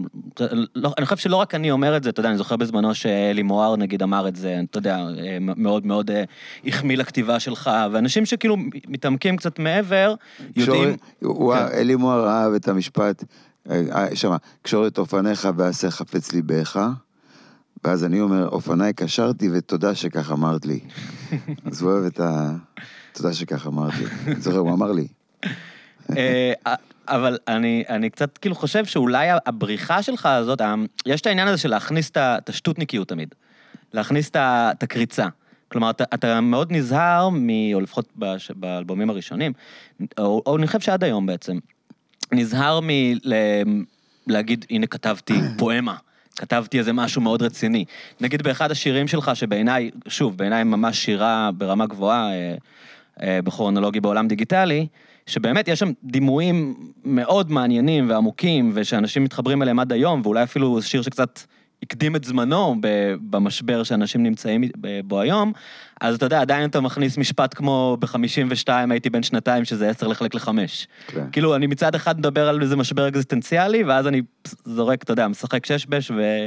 לא, 0.75 0.93
אני 0.99 1.07
חושב 1.07 1.17
שלא 1.17 1.37
רק 1.37 1.55
אני 1.55 1.71
אומר 1.71 1.97
את 1.97 2.03
זה, 2.03 2.11
אתה 2.11 2.21
יודע, 2.21 2.29
אני 2.29 2.39
זוכר 2.39 2.57
בזמנו 2.57 2.95
שאלי 2.95 3.43
מוהר 3.43 3.77
נגיד 3.77 4.03
אמר 4.03 4.29
את 4.29 4.37
זה, 4.37 4.61
אתה 4.71 4.79
יודע, 4.79 4.97
אה, 4.97 5.39
מאוד 5.41 5.87
מאוד 5.87 6.11
אה, 6.11 6.25
החמיא 6.67 6.97
לכתיבה 6.97 7.41
שלך, 7.41 7.71
ואנשים 7.93 8.27
שכאילו 8.27 8.57
מתעמקים 8.89 9.37
קצת 9.37 9.59
מעבר, 9.59 10.15
יודעים... 10.57 10.97
הוא- 11.23 11.55
כן. 11.55 11.67
אלי 11.75 11.97
מוהר 11.97 12.29
אהב 12.29 12.53
את 12.53 12.69
המשפט, 12.69 13.25
אה, 13.71 14.17
שמה, 14.17 14.37
קשור 14.63 14.87
את 14.87 14.99
אופניך 14.99 15.49
ועשה 15.57 15.91
חפץ 15.91 16.33
ליבך, 16.33 16.89
ואז 17.85 18.05
אני 18.05 18.21
אומר, 18.21 18.49
אופניי 18.49 18.93
קשרתי 18.93 19.49
ותודה 19.53 19.95
שכך 19.95 20.33
אמרת 20.33 20.67
לי. 20.67 20.81
אז 21.71 21.83
הוא 21.83 21.93
אוהב 21.93 22.05
את 22.05 22.21
ה... 22.21 22.53
תודה 23.13 23.33
שכך 23.33 23.67
אמרת 23.67 23.93
לי. 23.95 24.07
אני 24.27 24.41
זוכר, 24.41 24.59
הוא 24.59 24.73
אמר 24.73 24.93
לי. 24.93 25.07
אה, 26.17 26.53
אבל 27.09 27.39
אני, 27.49 27.85
אני 27.89 28.11
קצת 28.11 28.39
כאילו 28.39 28.55
חושב 28.55 28.85
שאולי 28.85 29.29
הבריחה 29.47 30.03
שלך 30.03 30.27
הזאת, 30.27 30.61
יש 31.07 31.21
את 31.21 31.27
העניין 31.27 31.49
הזה 31.49 31.59
של 31.59 31.71
להכניס 31.71 32.11
את 32.17 32.49
השטותניקיות 32.49 33.09
תמיד. 33.09 33.35
להכניס 33.93 34.31
את 34.37 34.83
הקריצה. 34.83 35.27
כלומר, 35.69 35.91
אתה, 35.91 36.05
אתה 36.15 36.41
מאוד 36.41 36.73
נזהר, 36.73 37.29
מ, 37.33 37.49
או 37.75 37.81
לפחות 37.81 38.09
בש, 38.17 38.51
באלבומים 38.51 39.11
הראשונים, 39.11 39.53
או, 40.19 40.43
או 40.47 40.57
אני 40.57 40.67
חושב 40.67 40.81
שעד 40.81 41.05
היום 41.05 41.27
בעצם, 41.27 41.59
נזהר 42.33 42.81
מלהגיד, 44.27 44.65
הנה 44.71 44.87
כתבתי 44.87 45.35
פואמה. 45.59 45.97
כתבתי 46.37 46.79
איזה 46.79 46.93
משהו 46.93 47.23
מאוד 47.23 47.43
רציני. 47.43 47.85
נגיד 48.21 48.43
באחד 48.43 48.71
השירים 48.71 49.09
שלך, 49.09 49.31
שבעיניי, 49.35 49.91
שוב, 50.09 50.37
בעיניי 50.37 50.65
ממש 50.65 51.05
שירה 51.05 51.51
ברמה 51.57 51.87
גבוהה, 51.87 52.33
אה, 52.33 52.55
אה, 53.23 53.43
בכרונולוגי 53.43 54.01
בעולם 54.01 54.29
דיגיטלי, 54.29 54.87
שבאמת 55.27 55.69
יש 55.69 55.79
שם 55.79 55.93
דימויים 56.05 56.75
מאוד 57.05 57.51
מעניינים 57.51 58.09
ועמוקים, 58.11 58.71
ושאנשים 58.75 59.25
מתחברים 59.25 59.63
אליהם 59.63 59.79
עד 59.79 59.93
היום, 59.93 60.21
ואולי 60.25 60.43
אפילו 60.43 60.83
שיר 60.83 61.03
שקצת 61.03 61.41
הקדים 61.83 62.17
את 62.17 62.25
זמנו 62.25 62.77
במשבר 63.31 63.83
שאנשים 63.83 64.23
נמצאים 64.23 64.65
בו 65.05 65.21
היום, 65.21 65.53
אז 66.01 66.15
אתה 66.15 66.27
יודע, 66.27 66.41
עדיין 66.41 66.71
אתה 66.71 66.81
מכניס 66.81 67.19
משפט 67.19 67.55
כמו 67.55 67.97
ב-52 68.01 68.69
הייתי 68.91 69.11
בן 69.11 69.23
שנתיים, 69.23 69.65
שזה 69.65 69.89
10 69.89 70.09
לחלק 70.09 70.35
לחמש. 70.35 70.89
כן. 71.07 71.27
כאילו, 71.33 71.57
אני 71.57 71.67
מצד 71.67 71.95
אחד 71.95 72.19
מדבר 72.19 72.49
על 72.49 72.63
איזה 72.63 72.77
משבר 72.77 73.09
אקזיסטנציאלי, 73.09 73.85
ואז 73.85 74.07
אני 74.07 74.23
זורק, 74.65 75.03
אתה 75.03 75.13
יודע, 75.13 75.29
משחק 75.29 75.67
שש-בש 75.67 76.11
ו... 76.11 76.47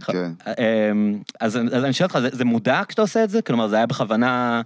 כן. 0.00 0.32
אמ, 0.46 1.18
אז, 1.40 1.56
אז 1.56 1.84
אני 1.84 1.92
שואל 1.92 2.08
אותך, 2.08 2.18
זה, 2.18 2.28
זה 2.32 2.44
מודע 2.44 2.82
כשאתה 2.88 3.02
עושה 3.02 3.24
את 3.24 3.30
זה? 3.30 3.42
כלומר, 3.42 3.68
זה 3.68 3.76
היה 3.76 3.86
בכוונה, 3.86 4.62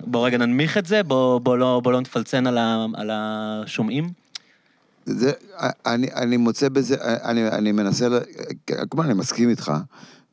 בוא 0.00 0.26
רגע 0.26 0.38
ננמיך 0.38 0.78
את 0.78 0.86
זה, 0.86 1.02
בוא, 1.02 1.38
בוא, 1.38 1.58
לא, 1.58 1.80
בוא 1.84 1.92
לא 1.92 2.00
נפלצן 2.00 2.46
על, 2.46 2.58
ה, 2.58 2.86
על 2.94 3.10
השומעים? 3.12 4.10
זה, 5.06 5.32
אני, 5.86 6.06
אני 6.14 6.36
מוצא 6.36 6.68
בזה, 6.68 6.96
אני, 7.00 7.48
אני 7.48 7.72
מנסה, 7.72 8.08
כלומר, 8.88 9.04
אני 9.04 9.14
מסכים 9.14 9.48
איתך, 9.48 9.72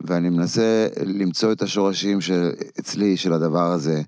ואני 0.02 0.30
מנסה 0.30 0.88
למצוא 1.06 1.52
את 1.52 1.62
השורשים 1.62 2.22
של, 2.22 2.52
אצלי, 2.80 3.18
של 3.18 3.34
הדבר 3.34 3.72
הזה, 3.72 4.02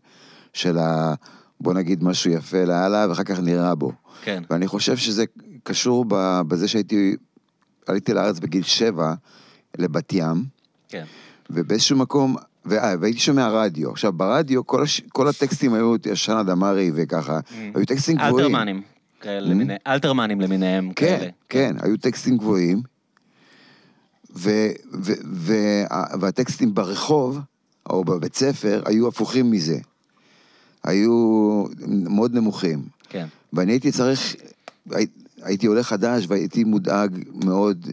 של 0.54 0.78
ה... 0.78 1.14
בוא 1.60 1.74
נגיד 1.74 2.04
משהו 2.04 2.32
יפה 2.32 2.64
לאללה, 2.66 3.06
ואחר 3.10 3.24
כך 3.24 3.40
נראה 3.40 3.76
בו. 3.76 3.92
כן. 4.24 4.44
ואני 4.50 4.68
חושב 4.68 4.98
שזה 4.98 5.26
קשור 5.64 6.06
בזה 6.48 6.68
שהייתי 6.68 7.16
עליתי 7.88 8.14
לארץ 8.14 8.40
בגיל 8.40 8.64
שבע 8.64 9.14
לבת 9.78 10.14
ים, 10.14 10.46
כן. 10.90 11.06
ובאיזשהו 11.50 11.98
מקום, 11.98 12.36
והייתי 12.68 13.20
שומע 13.20 13.48
רדיו. 13.50 13.92
עכשיו, 13.92 14.14
ברדיו 14.14 14.68
כל, 14.68 14.84
הש, 14.84 15.02
כל 15.10 15.28
הטקסטים 15.28 15.74
היו 15.74 15.96
ישנה 16.06 16.44
דמארי 16.44 16.92
וככה, 16.96 17.40
היו 17.76 17.86
טקסטים 17.86 18.16
גבוהים. 18.18 18.36
אלתרמנים. 18.56 18.82
כאלה 19.22 19.40
למיני- 19.40 19.76
אלתרמנים 19.88 20.42
למיניהם. 20.42 20.92
כן, 20.96 21.18
כאלה. 21.20 21.30
כן, 21.50 21.76
היו 21.82 21.98
טקסטים 21.98 22.38
גבוהים, 22.38 22.82
ו, 24.36 24.50
ו, 24.94 25.12
ו, 25.34 25.54
והטקסטים 26.20 26.74
ברחוב, 26.74 27.40
או 27.90 28.04
בבית 28.04 28.36
ספר, 28.36 28.82
היו 28.86 29.08
הפוכים 29.08 29.52
מזה. 29.52 29.78
היו 30.84 31.64
מאוד 31.88 32.34
נמוכים. 32.36 32.82
כן. 33.10 33.26
ואני 33.54 33.72
הייתי 33.72 33.92
צריך, 33.92 34.36
הי, 34.92 35.06
הייתי 35.44 35.68
עולה 35.68 35.84
חדש 35.84 36.26
והייתי 36.28 36.64
מודאג 36.64 37.18
מאוד, 37.46 37.88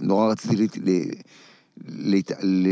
נורא 0.00 0.30
רציתי, 0.32 0.68
להת, 1.84 2.30
ל, 2.42 2.66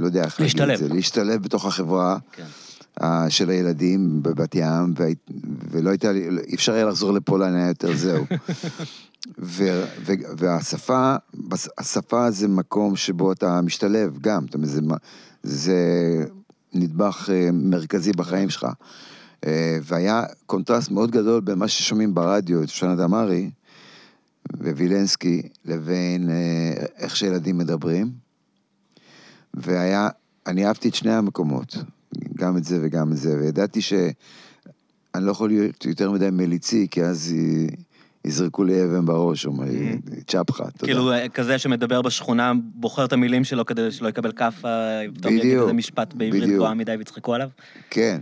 לא 0.00 0.06
יודע 0.06 0.24
איך 0.24 0.40
להגיד 0.40 0.60
להשתלב. 0.60 0.70
את 0.70 0.88
זה, 0.88 0.94
להשתלב 0.94 1.42
בתוך 1.42 1.64
החברה. 1.66 2.18
כן. 2.32 2.44
אה, 3.02 3.30
של 3.30 3.50
הילדים 3.50 4.22
בבת 4.22 4.54
ים, 4.54 4.94
והי- 4.96 5.14
ולא 5.70 5.90
הייתה 5.90 6.12
לי, 6.12 6.28
אי 6.46 6.54
אפשר 6.54 6.72
היה 6.72 6.84
לחזור 6.84 7.12
לפולין, 7.12 7.54
היה 7.54 7.68
יותר 7.68 7.96
זהו. 7.96 8.24
ו, 9.38 9.84
ו, 10.06 10.12
והשפה, 10.38 11.14
השפה 11.78 12.30
זה 12.30 12.48
מקום 12.48 12.96
שבו 12.96 13.32
אתה 13.32 13.60
משתלב 13.60 14.18
גם, 14.20 14.44
זאת 14.46 14.54
אומרת, 14.54 14.68
זה, 14.70 14.80
זה 15.42 15.76
נדבך 16.74 17.30
אה, 17.32 17.48
מרכזי 17.52 18.12
בחיים 18.12 18.50
שלך. 18.50 18.66
אה, 19.46 19.78
והיה 19.82 20.22
קונטרסט 20.46 20.90
מאוד 20.90 21.10
גדול 21.10 21.40
בין 21.40 21.58
מה 21.58 21.68
ששומעים 21.68 22.14
ברדיו, 22.14 22.62
את 22.62 22.68
שושנה 22.68 22.94
דמארי 22.96 23.50
ווילנסקי, 24.60 25.42
לבין 25.64 26.30
איך 26.98 27.16
שילדים 27.16 27.58
מדברים. 27.58 28.27
והיה, 29.54 30.08
אני 30.46 30.66
אהבתי 30.66 30.88
את 30.88 30.94
שני 30.94 31.12
המקומות, 31.12 31.76
גם 32.34 32.56
את 32.56 32.64
זה 32.64 32.78
וגם 32.82 33.12
את 33.12 33.16
זה, 33.16 33.38
וידעתי 33.40 33.82
שאני 33.82 34.12
לא 35.20 35.30
יכול 35.30 35.48
להיות 35.48 35.84
יותר 35.84 36.10
מדי 36.10 36.30
מליצי, 36.32 36.86
כי 36.90 37.04
אז 37.04 37.32
י- 37.32 37.66
יזרקו 38.24 38.64
לי 38.64 38.84
אבן 38.84 39.06
בראש, 39.06 39.46
או 39.46 39.52
צ'פחה, 40.26 40.64
אתה 40.68 40.84
יודע. 40.84 40.94
כאילו 40.94 41.10
כזה 41.34 41.58
שמדבר 41.58 42.02
בשכונה, 42.02 42.52
בוחר 42.74 43.04
את 43.04 43.12
המילים 43.12 43.44
שלו 43.44 43.66
כדי 43.66 43.92
שלא 43.92 44.08
יקבל 44.08 44.32
כאפה, 44.32 44.68
פתאום 45.14 45.32
יגיד 45.32 45.44
בדיוק, 45.46 45.62
איזה 45.62 45.72
משפט 45.72 46.14
בעברית 46.14 46.42
בדיוק. 46.42 46.56
גבוהה 46.56 46.74
מדי 46.74 46.94
ויצחקו 46.98 47.34
עליו. 47.34 47.48
כן. 47.90 48.20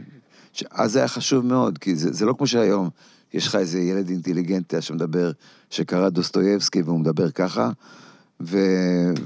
אז 0.71 0.93
זה 0.93 0.99
היה 0.99 1.09
חשוב 1.09 1.47
מאוד, 1.47 1.79
כי 1.79 1.97
זה, 1.97 2.13
זה 2.13 2.27
לא 2.27 2.35
כמו 2.39 2.47
שהיום, 2.47 2.89
יש 3.35 3.47
לך 3.47 3.55
איזה 3.55 3.81
ילד 3.81 4.09
אינטליגנטי 4.09 4.81
שמדבר, 4.83 5.31
שקרא 5.71 6.09
דוסטויבסקי 6.09 6.83
והוא 6.83 7.01
מדבר 7.01 7.31
ככה, 7.31 7.71
ו, 8.41 8.59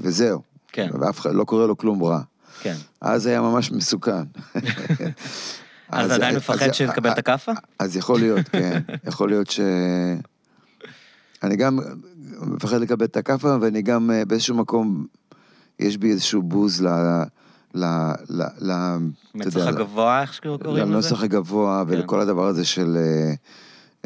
וזהו. 0.01 0.50
כן. 0.71 0.89
ואף 0.99 1.19
אחד 1.19 1.33
לא 1.33 1.43
קורה 1.43 1.67
לו 1.67 1.77
כלום 1.77 2.03
רע. 2.03 2.21
כן. 2.61 2.75
אז 3.01 3.25
היה 3.25 3.41
ממש 3.41 3.71
מסוכן. 3.71 4.23
אז 5.91 6.05
אתה 6.05 6.15
עדיין 6.15 6.35
מפחד 6.35 6.71
שתקבל 6.71 7.11
את 7.11 7.17
הכאפה? 7.17 7.51
אז 7.79 7.97
יכול 7.97 8.19
להיות, 8.19 8.49
כן. 8.51 8.81
יכול 9.07 9.29
להיות 9.29 9.51
ש... 9.51 9.59
אני 11.43 11.55
גם 11.55 11.79
מפחד 12.41 12.77
לקבל 12.77 13.05
את 13.05 13.17
הכאפה, 13.17 13.57
ואני 13.61 13.81
גם 13.81 14.11
אה, 14.11 14.25
באיזשהו 14.25 14.55
מקום, 14.55 15.05
יש 15.79 15.97
בי 15.97 16.11
איזשהו 16.11 16.41
בוז 16.41 16.81
ל... 16.81 16.87
ל... 17.75 17.85
ל... 18.29 18.43
ל... 18.61 18.97
מצח 19.35 19.67
הגבוה, 19.67 20.21
איך 20.21 20.33
שקוראים 20.33 20.59
לזה? 20.65 20.85
לנוסח 20.85 21.23
הגבוה 21.23 21.83
כן. 21.87 21.93
ולכל 21.93 22.19
הדבר 22.21 22.47
הזה 22.47 22.65
של 22.65 22.97
אה, 22.97 23.33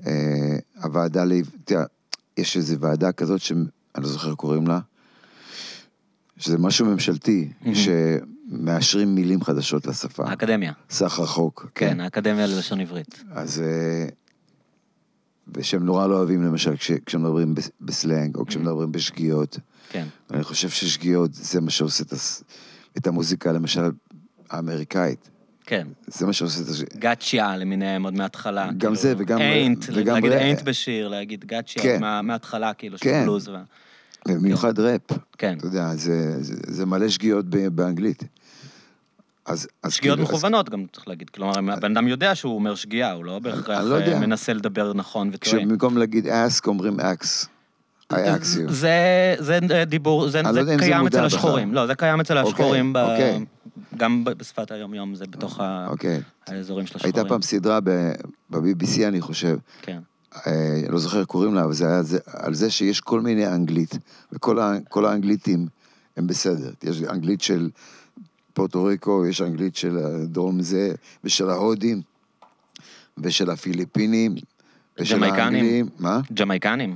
אה, 0.08 0.58
הוועדה, 0.84 1.26
ל... 1.26 1.34
תראה, 1.66 1.84
יש 2.38 2.58
איזו 2.58 2.80
ועדה 2.80 3.12
כזאת 3.12 3.42
שאני 3.42 3.66
לא 3.98 4.08
זוכר 4.08 4.36
קוראים 4.36 4.68
לה, 4.68 4.80
שזה 6.38 6.58
משהו 6.58 6.86
ממשלתי, 6.86 7.50
שמאשרים 7.74 9.16
מילים 9.16 9.44
חדשות 9.44 9.88
לשפה. 9.88 10.30
האקדמיה. 10.30 10.72
סחר 10.90 11.26
חוק. 11.26 11.72
כן, 11.76 12.00
האקדמיה 12.00 12.46
ללשון 12.48 12.80
עברית. 12.82 13.24
אז... 13.32 13.62
אה, 13.62 14.08
ושהם 15.54 15.86
נורא 15.86 16.08
לא 16.08 16.18
אוהבים, 16.18 16.44
למשל, 16.44 16.78
כש, 16.78 16.92
כשמדברים 17.06 17.56
בס- 17.56 17.70
בסלנג, 17.82 18.36
או 18.36 18.46
כשמדברים 18.46 18.92
בשגיאות. 18.92 19.60
כן. 19.90 20.06
אני 20.32 20.44
חושב 20.44 20.70
ששגיאות 20.70 21.34
זה 21.34 21.62
מה 21.62 21.70
שעושה 21.70 22.04
את, 22.04 22.12
הס... 22.12 22.44
את 22.98 23.08
המוזיקה, 23.08 23.52
למשל, 23.52 23.82
האמריקאית. 24.50 25.30
כן. 25.66 25.88
זה 26.08 26.26
מה 26.26 26.34
שעושה 26.34 26.62
את 26.64 26.70
הש... 26.70 26.82
גאצ'יה 26.82 27.58
למיניהם 27.58 28.04
עוד 28.04 28.14
מההתחלה. 28.14 28.66
גם 28.68 28.80
כאילו, 28.80 28.96
זה 28.96 29.14
וגם- 29.18 29.42
איינט, 29.42 29.86
וגם 29.94 30.14
להגיד 30.16 30.32
איינט 30.32 30.62
בשיר, 30.62 31.08
להגיד 31.08 31.46
גאצ'יה 31.46 31.84
כן. 31.84 32.02
מה- 32.02 32.22
מההתחלה, 32.22 32.74
כאילו, 32.74 32.98
של 32.98 33.04
כן. 33.04 33.24
בלוז. 33.24 33.48
ו- 33.48 33.52
במיוחד 34.28 34.80
ראפ. 34.80 35.02
כן. 35.38 35.56
אתה 35.58 35.68
יודע, 35.68 35.96
זה, 35.96 36.44
זה, 36.44 36.54
זה 36.68 36.86
מלא 36.86 37.10
שגיאות 37.10 37.46
ב- 37.50 37.68
באנגלית. 37.68 38.24
אז, 39.46 39.68
אז 39.84 39.94
שגיאות 39.94 40.16
כאילו, 40.18 40.30
אז- 40.30 40.34
מכוונות 40.34 40.70
גם, 40.70 40.86
צריך 40.94 41.08
להגיד. 41.08 41.30
כלומר, 41.30 41.54
הבן 41.74 41.92
אדם 41.98 42.08
יודע 42.08 42.36
שהוא 42.36 42.56
אומר 42.56 42.76
שגיאה, 42.76 43.12
הוא 43.12 43.26
לא 43.26 43.40
בהכרח 43.40 43.84
לא. 43.84 43.96
אה, 44.00 44.20
מנסה 44.20 44.54
לדבר 44.54 44.94
נכון 44.94 45.28
וטועה. 45.34 45.40
כשבמקום 45.42 45.98
להגיד 45.98 46.26
ask 46.28 46.68
אומרים 46.68 47.00
you. 48.44 48.72
זה, 48.72 48.90
זה 49.40 49.60
דיבור, 49.88 50.28
זה, 50.30 50.42
לא 50.42 50.54
זה 50.54 50.66
זה 50.66 50.76
קיים 50.80 51.08
אצל. 51.08 51.26
השחורים. 51.26 51.74
לא, 51.74 51.88
זה 51.88 51.96
קיים 51.96 52.20
אצל 52.20 52.38
אוקיי, 52.38 52.52
השחורים, 52.52 52.94
ב- 52.94 52.98
אוקיי. 52.98 53.46
גם 53.98 54.24
ב- 54.24 54.30
בשפת 54.30 54.72
היום-יום, 54.72 55.16
זה 55.16 55.26
בתוך 55.30 55.60
אוקיי. 55.88 56.22
האזורים 56.48 56.88
של 56.88 56.96
השחורים. 56.96 57.16
הייתה 57.16 57.30
פעם 57.30 57.42
סדרה 57.42 57.80
ב- 57.84 58.12
ב-BBC, 58.50 59.08
אני 59.08 59.22
חושב, 59.22 59.58
כן. 59.82 60.00
אה, 60.48 60.82
לא 60.90 61.00
זוכר 61.00 61.20
איך 61.20 61.28
קוראים 61.28 61.56
לה, 61.56 61.64
אבל 61.64 61.74
זה 61.74 61.88
היה 61.88 62.04
זה, 62.04 62.20
על 62.26 62.54
זה 62.54 62.72
שיש 62.72 63.00
כל 63.00 63.22
מיני 63.22 63.48
אנגלית, 63.48 63.98
וכל 64.32 65.06
האנגליתים 65.06 65.68
הם 66.18 66.28
בסדר. 66.28 66.72
יש 66.84 67.04
אנגלית 67.04 67.42
של 67.42 67.70
פורטו 68.54 68.84
ריקו, 68.84 69.26
יש 69.26 69.42
אנגלית 69.42 69.76
של 69.76 69.98
הדרום 69.98 70.62
זה, 70.62 70.92
ושל 71.24 71.50
ההודים, 71.50 72.02
ושל 73.18 73.50
הפיליפינים, 73.50 74.36
ושל 75.00 75.16
ג'מייקנים. 75.16 75.42
האנגלים. 75.44 75.90
מה? 76.00 76.20
ג'מייקנים. 76.34 76.96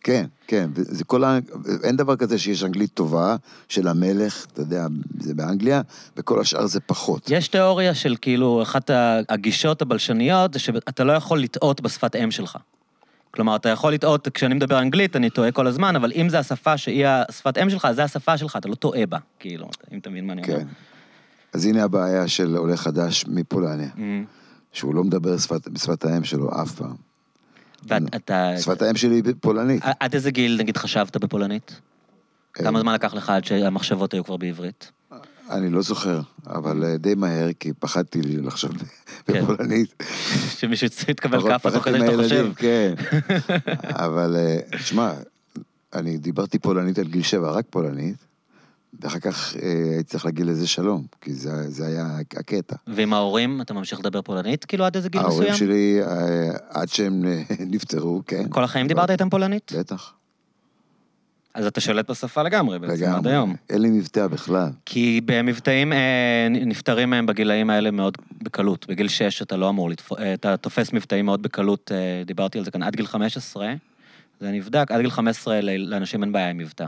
כן, 0.00 0.26
כן, 0.46 0.70
וזה 0.74 1.04
כל 1.04 1.24
ה... 1.24 1.38
אין 1.82 1.96
דבר 1.96 2.16
כזה 2.16 2.38
שיש 2.38 2.64
אנגלית 2.64 2.90
טובה 2.94 3.36
של 3.68 3.88
המלך, 3.88 4.46
אתה 4.52 4.60
יודע, 4.62 4.86
זה 5.20 5.34
באנגליה, 5.34 5.80
וכל 6.16 6.40
השאר 6.40 6.66
זה 6.66 6.80
פחות. 6.80 7.30
יש 7.30 7.48
תיאוריה 7.48 7.94
של 7.94 8.16
כאילו, 8.20 8.62
אחת 8.62 8.90
הגישות 9.28 9.82
הבלשניות 9.82 10.52
זה 10.52 10.58
שאתה 10.58 11.04
לא 11.04 11.12
יכול 11.12 11.40
לטעות 11.40 11.80
בשפת 11.80 12.16
אם 12.16 12.30
שלך. 12.30 12.58
כלומר, 13.30 13.56
אתה 13.56 13.68
יכול 13.68 13.92
לטעות, 13.92 14.28
כשאני 14.28 14.54
מדבר 14.54 14.78
אנגלית, 14.78 15.16
אני 15.16 15.30
טועה 15.30 15.52
כל 15.52 15.66
הזמן, 15.66 15.96
אבל 15.96 16.12
אם 16.12 16.28
זו 16.30 16.36
השפה 16.36 16.76
שהיא 16.76 17.06
השפת 17.06 17.58
אם 17.58 17.70
שלך, 17.70 17.84
אז 17.84 17.96
זו 17.96 18.02
השפה 18.02 18.38
שלך, 18.38 18.56
אתה 18.56 18.68
לא 18.68 18.74
טועה 18.74 19.06
בה, 19.06 19.18
כאילו, 19.38 19.68
אם 19.92 19.98
אתה 19.98 20.10
מבין 20.10 20.26
מה 20.26 20.32
אני 20.32 20.42
אומר. 20.42 20.56
כן. 20.58 20.66
אז 21.52 21.66
הנה 21.66 21.84
הבעיה 21.84 22.28
של 22.28 22.56
עולה 22.56 22.76
חדש 22.76 23.24
מפולניה, 23.28 23.88
Mm. 23.96 24.00
שהוא 24.72 24.94
לא 24.94 25.04
מדבר 25.04 25.38
שפת, 25.38 25.68
בשפת 25.68 26.04
האם 26.04 26.24
שלו 26.24 26.62
אף 26.62 26.72
פעם. 26.74 27.09
ואתה... 27.88 28.50
שפת 28.60 28.82
האם 28.82 28.96
שלי 28.96 29.14
היא 29.14 29.34
פולנית. 29.40 29.82
עד 30.00 30.14
איזה 30.14 30.30
גיל, 30.30 30.56
נגיד, 30.58 30.76
חשבת 30.76 31.16
בפולנית? 31.16 31.80
אה, 32.58 32.64
כמה 32.64 32.80
זמן 32.80 32.94
לקח 32.94 33.14
לך 33.14 33.30
עד 33.30 33.44
שהמחשבות 33.44 34.14
היו 34.14 34.24
כבר 34.24 34.36
בעברית? 34.36 34.90
אני 35.50 35.70
לא 35.70 35.82
זוכר, 35.82 36.20
אבל 36.46 36.84
אה, 36.84 36.96
די 36.96 37.14
מהר, 37.14 37.48
כי 37.60 37.72
פחדתי 37.78 38.20
לחשוב 38.22 38.70
כן. 39.26 39.42
בפולנית. 39.44 40.02
שמישהו 40.58 40.88
פחות- 41.30 41.48
כאפה 41.50 41.70
תוך 41.70 41.84
כדי 41.84 41.98
שאתה 41.98 42.16
חושב. 42.22 42.52
כן. 42.56 42.94
אבל, 44.06 44.36
אה, 44.36 44.78
שמע, 44.78 45.12
אני 45.94 46.18
דיברתי 46.18 46.58
פולנית 46.58 46.98
על 46.98 47.04
גיל 47.08 47.22
שבע, 47.22 47.50
רק 47.50 47.64
פולנית, 47.70 48.16
ואחר 49.00 49.18
כך 49.18 49.56
אה, 49.62 49.68
הייתי 49.94 50.04
צריך 50.10 50.24
להגיד 50.24 50.46
לזה 50.46 50.66
שלום, 50.66 51.04
כי 51.20 51.32
זה 51.32 51.70
זה 51.70 51.86
היה 51.86 52.06
הקטע. 52.38 52.76
ועם 52.86 53.12
ההורים, 53.14 53.60
אתה 53.60 53.74
ממשיך 53.74 53.98
לדבר 54.00 54.22
פולנית, 54.22 54.64
כאילו, 54.64 54.84
עד 54.84 54.96
איזה 54.96 55.08
גיל 55.08 55.20
מסוים? 55.20 55.32
ההורים 55.34 55.54
שלי, 55.54 56.00
אה, 56.02 56.50
עד 56.70 56.88
שהם 56.88 57.24
אה, 57.24 57.42
נפטרו, 57.74 58.22
כן. 58.26 58.48
כל 58.48 58.64
החיים 58.64 58.86
דיברת 58.86 59.10
איתם 59.10 59.30
פולנית? 59.30 59.72
בטח, 59.78 60.12
אז 61.54 61.66
אתה 61.66 61.80
שולט 61.80 62.10
בשפה 62.10 62.42
לגמרי 62.42 62.78
בעצם, 62.78 62.92
עד 62.92 62.98
לגמרי. 63.00 63.32
היום. 63.32 63.54
אין 63.70 63.82
לי 63.82 63.90
מבטא 63.90 64.26
בכלל. 64.26 64.68
כי 64.86 65.20
במבטאים 65.24 65.92
אה, 65.92 65.98
נפטרים 66.50 67.10
מהם 67.10 67.26
בגילאים 67.26 67.70
האלה 67.70 67.90
מאוד 67.90 68.18
בקלות. 68.42 68.86
בגיל 68.88 69.08
6 69.08 69.42
אתה 69.42 69.56
לא 69.56 69.68
אמור 69.68 69.90
לתפוס, 69.90 70.18
אתה 70.34 70.56
תופס 70.56 70.92
מבטאים 70.92 71.26
מאוד 71.26 71.42
בקלות, 71.42 71.92
אה, 71.94 72.22
דיברתי 72.26 72.58
על 72.58 72.64
זה 72.64 72.70
כאן, 72.70 72.82
עד 72.82 72.96
גיל 72.96 73.06
15, 73.06 73.72
זה 74.40 74.50
נבדק, 74.50 74.90
עד 74.90 75.00
גיל 75.00 75.10
15 75.10 75.60
ל- 75.60 75.76
לאנשים 75.90 76.22
אין 76.22 76.32
בעיה 76.32 76.50
עם 76.50 76.58
מבטא. 76.58 76.86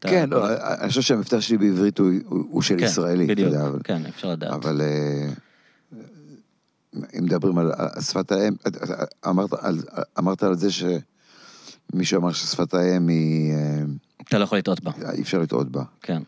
כן, 0.00 0.30
לא, 0.30 0.46
אני 0.80 0.88
חושב 0.88 1.00
שהמבטא 1.02 1.40
שלי 1.40 1.58
בעברית 1.58 1.98
הוא- 1.98 2.62
של 2.62 2.76
כן, 2.78 2.84
ישראלי, 2.84 3.26
בדיוק, 3.26 3.54
כן, 3.84 4.06
אפשר 4.06 4.28
לדעת. 4.30 4.52
אבל 4.52 4.80
אה, 4.80 5.28
אם 7.18 7.24
מדברים 7.24 7.58
על 7.58 7.72
שפת 8.00 8.32
האם, 8.32 8.52
אמרת 9.28 9.52
על- 9.52 9.82
אמרת 10.18 10.42
על 10.42 10.54
זה 10.54 10.68
שמישהו 10.72 12.20
אמר 12.20 12.32
ששפת 12.32 12.74
האם 12.74 13.08
היא, 13.08 13.52
אה, 13.52 13.80
אתה 14.28 14.38
לא 14.38 14.44
יכול 14.44 14.58
לטעות 14.58 14.80
בה, 14.84 14.90
אי 15.12 15.22
אפשר 15.22 15.38
לטעות 15.38 15.68
בה. 15.68 15.82
כן. 16.02 16.22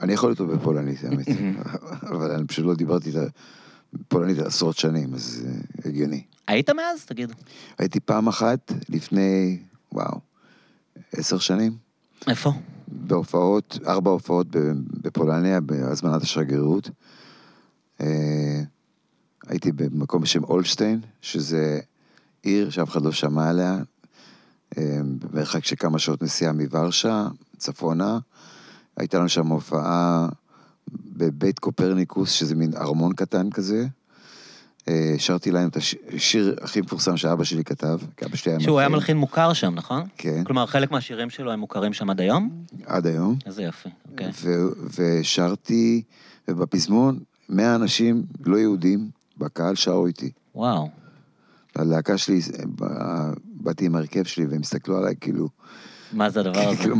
אני 0.00 0.12
יכול 0.12 0.30
לטעות 0.32 0.48
בפולנית, 0.50 1.04
האמת, 1.04 1.26
אבל 2.12 2.30
אני 2.30 2.46
פשוט 2.46 2.66
לא 2.66 2.74
דיברתי 2.74 3.10
את 3.10 3.14
הפולנית 3.94 4.38
עשרות 4.38 4.76
שנים, 4.76 5.14
אז 5.14 5.46
הגיוני. 5.84 6.22
היית 6.48 6.70
מאז? 6.70 7.04
תגיד. 7.04 7.32
הייתי 7.78 8.00
פעם 8.00 8.28
אחת 8.28 8.72
לפני, 8.88 9.58
וואו, 9.92 10.20
עשר 11.12 11.38
שנים, 11.38 11.72
איפה? 12.26 12.52
בהופעות, 12.88 13.78
ארבע 13.86 14.10
הופעות 14.10 14.46
בפולניה, 15.02 15.60
בהזמנת 15.60 16.22
השגרירות. 16.22 16.90
אה, 18.00 18.62
הייתי 19.46 19.72
במקום 19.72 20.22
בשם 20.22 20.44
אולשטיין, 20.44 21.00
שזה 21.22 21.80
עיר 22.42 22.70
שאף 22.70 22.90
אחד 22.90 23.02
לא 23.02 23.12
שמע 23.12 23.48
עליה, 23.48 23.78
אה, 24.78 25.00
במרחק 25.18 25.64
של 25.64 25.76
כמה 25.76 25.98
שעות 25.98 26.22
נסיעה 26.22 26.52
מוורשה, 26.52 27.28
צפונה. 27.56 28.18
הייתה 28.96 29.18
לנו 29.18 29.28
שם 29.28 29.46
הופעה 29.46 30.28
בבית 30.92 31.58
קופרניקוס, 31.58 32.30
שזה 32.30 32.54
מין 32.54 32.74
ארמון 32.76 33.12
קטן 33.14 33.50
כזה. 33.50 33.86
אה, 34.88 35.14
שרתי 35.18 35.50
להם 35.50 35.68
את 35.68 35.76
השיר 35.76 36.56
הכי 36.60 36.80
מפורסם 36.80 37.16
שאבא 37.16 37.44
שלי 37.44 37.64
כתב, 37.64 37.98
כי 38.16 38.24
אבא 38.24 38.36
שלי 38.36 38.50
היה 38.52 38.56
מלחין. 38.56 38.66
שהוא 38.68 38.78
היה 38.78 38.88
מלחין 38.88 39.16
מוכר 39.16 39.52
שם, 39.52 39.74
נכון? 39.74 40.02
כן. 40.16 40.44
כלומר, 40.44 40.66
חלק 40.66 40.90
מהשירים 40.90 41.30
שלו 41.30 41.52
הם 41.52 41.60
מוכרים 41.60 41.92
שם 41.92 42.10
עד 42.10 42.20
היום? 42.20 42.64
עד 42.86 43.06
היום. 43.06 43.36
איזה 43.46 43.62
יופי, 43.62 43.88
אוקיי. 44.10 44.30
ושרתי, 44.98 46.02
ובפזמון, 46.48 47.18
מאה 47.48 47.74
אנשים 47.74 48.22
לא 48.46 48.56
יהודים 48.56 49.10
בקהל 49.38 49.74
שרו 49.74 50.06
איתי. 50.06 50.30
וואו. 50.54 50.88
הלהקה 51.76 52.18
שלי, 52.18 52.40
באתי 53.44 53.86
עם 53.86 53.96
הרכב 53.96 54.24
שלי 54.24 54.46
והם 54.46 54.60
הסתכלו 54.60 54.98
עליי 54.98 55.14
כאילו... 55.20 55.48
מה 56.12 56.30
זה 56.30 56.40
הדבר 56.40 56.60
הזה? 56.68 56.76
כאילו, 56.76 56.96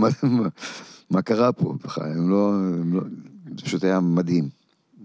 מה 1.11 1.22
קרה 1.22 1.53
פה 1.53 1.74
בכלל? 1.85 2.12
הם 2.12 2.31
לא... 2.31 2.53
לא- 2.92 3.01
זה 3.57 3.64
פשוט 3.64 3.85
היה 3.85 4.01
מדהים. 4.01 4.48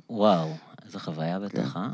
וואו, 0.10 0.50
איזה 0.86 1.00
חוויה 1.00 1.40
בטח, 1.40 1.74
כן. 1.74 1.80
אה? 1.80 1.90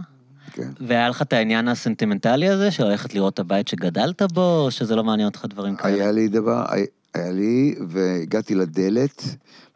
כן. 0.53 0.69
והיה 0.87 1.09
לך 1.09 1.21
את 1.21 1.33
העניין 1.33 1.67
הסנטימנטלי 1.67 2.49
הזה, 2.49 2.71
של 2.71 2.83
ללכת 2.83 3.13
לראות 3.13 3.33
את 3.33 3.39
הבית 3.39 3.67
שגדלת 3.67 4.21
בו, 4.21 4.61
או 4.65 4.71
שזה 4.71 4.95
לא 4.95 5.03
מעניין 5.03 5.27
אותך 5.27 5.45
דברים 5.49 5.75
כאלה? 5.75 5.93
היה 5.93 6.11
לי 6.11 6.27
דבר, 6.27 6.65
היה 7.13 7.31
לי, 7.31 7.75
והגעתי 7.87 8.55
לדלת, 8.55 9.23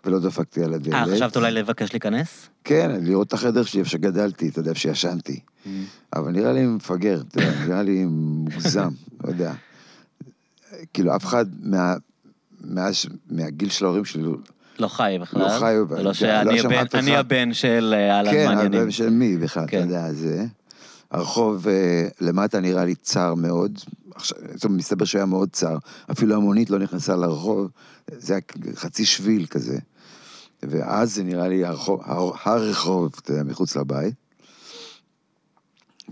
ולא 0.06 0.20
דפקתי 0.20 0.64
על 0.64 0.74
הדלת. 0.74 0.94
אה, 0.94 1.06
חשבת 1.06 1.36
אולי 1.36 1.52
לבקש 1.52 1.94
להיכנס? 1.94 2.50
כן, 2.64 2.92
לראות 3.02 3.28
את 3.28 3.34
החדר 3.34 3.64
שלי 3.64 3.80
איפה 3.80 3.90
שגדלתי, 3.90 4.50
אתה 4.50 4.60
יודע, 4.60 4.70
איפה 4.70 4.80
שישנתי. 4.80 5.40
Mm. 5.40 5.70
אבל 6.14 6.32
נראה 6.32 6.54
לי 6.54 6.66
מפגר, 6.66 7.22
אתה 7.28 7.42
יודע, 7.42 7.66
נראה 7.66 7.84
לי 7.84 8.06
מוגזם, 8.06 8.90
לא 9.24 9.30
יודע. 9.30 9.54
כאילו, 10.94 11.16
אף 11.16 11.26
אחד 11.26 11.46
מה... 11.64 11.96
מאז, 12.66 13.06
מהגיל 13.30 13.70
של 13.70 13.86
ההורים 13.86 14.06
שלי, 14.06 14.24
לא 14.80 14.88
חי 14.88 15.18
בכלל. 15.22 15.42
לא 15.42 15.50
חי, 15.60 15.76
זה 15.90 16.04
לא 16.04 16.14
שאני 16.14 17.16
הבן 17.16 17.54
של 17.54 17.94
אה, 17.98 18.18
אהלן 18.18 18.32
כן, 18.32 18.46
מעניינים. 18.46 18.72
כן, 18.72 18.78
הבן 18.78 18.92
של 18.92 19.10
מי 19.10 19.38
בכלל, 19.38 19.64
אתה 19.64 19.72
כן. 19.72 19.78
יודע, 19.78 20.14
זה. 20.14 20.46
הרחוב 21.14 21.68
אה, 21.68 22.08
למטה 22.22 22.60
נראה 22.60 22.86
לי 22.86 22.96
צר 22.96 23.34
מאוד, 23.34 23.80
עכשיו, 24.16 24.38
זאת 24.56 24.64
אומרת, 24.64 24.78
מסתבר 24.80 25.06
שהוא 25.06 25.20
היה 25.20 25.26
מאוד 25.26 25.50
צר, 25.52 25.78
אפילו 26.12 26.36
המונית 26.36 26.70
לא 26.70 26.80
נכנסה 26.80 27.16
לרחוב, 27.16 27.70
זה 28.12 28.34
היה 28.34 28.42
חצי 28.76 29.06
שביל 29.06 29.46
כזה. 29.46 29.78
ואז 30.64 31.16
זה 31.16 31.24
נראה 31.24 31.48
לי 31.48 31.66
הרחוב, 31.66 32.02
הר- 32.06 32.32
הרחוב, 32.44 33.16
אתה 33.22 33.32
יודע, 33.32 33.44
מחוץ 33.44 33.76
לבית. 33.76 34.14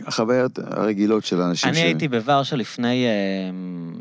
החוויות 0.05 0.59
הרגילות 0.59 1.25
של 1.25 1.41
האנשים 1.41 1.69
אני 1.69 1.79
הייתי 1.81 2.07
בוורשה 2.07 2.55
לפני 2.55 3.05
אה, 3.05 3.11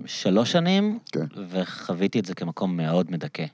שלוש 0.07 0.53
שנים, 0.53 0.99
כן. 1.13 1.27
וחוויתי 1.51 2.21
את 2.21 2.25
זה 2.25 2.35
כמקום 2.35 2.77
מאוד 2.77 3.11
מדכא. 3.11 3.45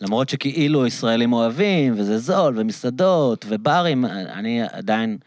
למרות 0.00 0.28
שכאילו 0.28 0.86
ישראלים 0.86 1.32
אוהבים, 1.32 1.94
וזה 1.96 2.18
זול, 2.18 2.54
ומסעדות, 2.56 3.46
וברים, 3.48 4.04
אני 4.04 4.62
עדיין 4.72 5.18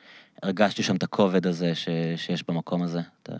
הרגשתי 0.43 0.83
שם 0.83 0.95
את 0.95 1.03
הכובד 1.03 1.47
הזה 1.47 1.75
ש, 1.75 1.89
שיש 2.15 2.43
במקום 2.47 2.83
הזה. 2.83 2.99
אתה... 3.23 3.33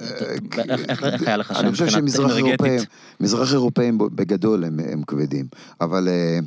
איך, 0.00 0.68
איך, 0.88 1.04
איך 1.04 1.22
היה 1.22 1.36
לך 1.36 1.48
שם 1.48 1.54
אה, 1.54 1.60
אני 1.60 1.72
חושב 1.72 1.88
שמזרח? 1.88 2.36
אירופאים, 2.36 2.80
מזרח 3.20 3.52
אירופאים 3.52 3.98
בגדול 3.98 4.64
הם, 4.64 5.02
כבדים, 5.06 5.46
אבל 5.80 6.08
אה, 6.08 6.38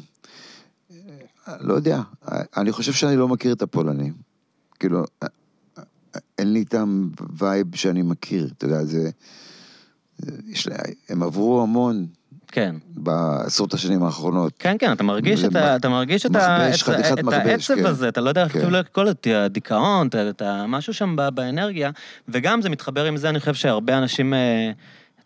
אה, 1.47 1.56
לא 1.60 1.73
יודע, 1.73 2.01
אה, 2.32 2.41
אני 2.58 2.71
חושב 2.71 2.93
שאני 2.93 3.15
לא 3.15 3.28
מכיר 3.28 3.54
את 3.54 3.62
הפולנים. 3.62 4.13
כאילו, 4.80 4.99
אה, 5.23 5.28
אה, 5.78 5.84
אין 6.38 6.54
לי 6.54 6.60
איתם 6.60 7.10
vibe 7.38 7.75
שאני 7.75 8.01
מכיר, 8.01 8.49
אתה 8.58 8.65
יודע, 8.65 8.84
זה... 8.84 9.10
הם 11.10 11.23
עברו 11.23 11.62
המון 11.62 12.08
כן. 12.51 12.75
בעשרות 12.95 13.73
השנים 13.73 14.03
האחרונות. 14.03 14.53
כן, 14.60 14.75
כן, 14.79 14.91
אתה 14.91 15.03
מרגיש 15.03 15.45
את 15.45 15.55
ה- 15.55 15.75
אתה 15.75 15.89
מרגיש 15.89 16.25
את 16.25 16.36
העצב 16.36 17.75
כן. 17.75 17.86
הזה, 17.86 18.08
אתה 18.10 18.21
לא 18.21 18.29
יודע 18.29 18.43
איך 18.43 18.51
כן. 18.53 18.60
כאילו 18.60 18.71
לקרוא 18.77 19.10
את 19.10 19.27
הדיכאון, 19.36 20.08
משהו 20.67 20.93
שם 20.93 21.15
באנרגיה, 21.34 21.91
וגם 22.27 22.62
זה 22.62 22.69
מתחבר 22.69 23.05
עם 23.05 23.17
זה, 23.17 23.29
אני 23.29 23.39
חושב 23.39 23.53
שהרבה 23.53 23.97
אנשים 23.97 24.34
אה, 24.34 24.71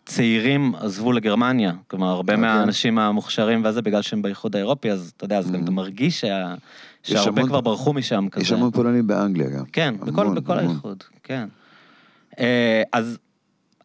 צעירים 0.06 0.74
עזבו 0.80 1.12
לגרמניה, 1.12 1.72
כלומר, 1.88 2.06
הרבה 2.08 2.32
אוקיי. 2.34 2.48
מהאנשים 2.48 2.98
המוכשרים 2.98 3.64
וזה, 3.64 3.82
בגלל 3.82 4.02
שהם 4.02 4.22
באיחוד 4.22 4.56
האירופי, 4.56 4.90
אז 4.90 5.12
אתה 5.16 5.24
יודע, 5.24 5.38
אז 5.38 5.50
גם 5.50 5.60
Mhm. 5.60 5.62
אתה 5.64 5.70
מרגיש 5.70 6.20
שה- 6.20 6.54
שהרבה 7.02 7.30
המון- 7.40 7.48
כבר 7.48 7.60
ברחו 7.60 7.92
משם 7.92 8.26
כזה. 8.30 8.42
יש 8.42 8.52
המון 8.52 8.70
פולנים 8.70 9.06
באנגליה 9.06 9.48
גם. 9.50 9.64
כן, 9.72 9.94
בכל, 10.00 10.22
המון, 10.22 10.34
בכל 10.34 10.58
המון. 10.58 10.70
האיחוד, 10.70 11.02
כן. 11.22 11.48
אה, 12.40 12.82
אז, 12.92 13.18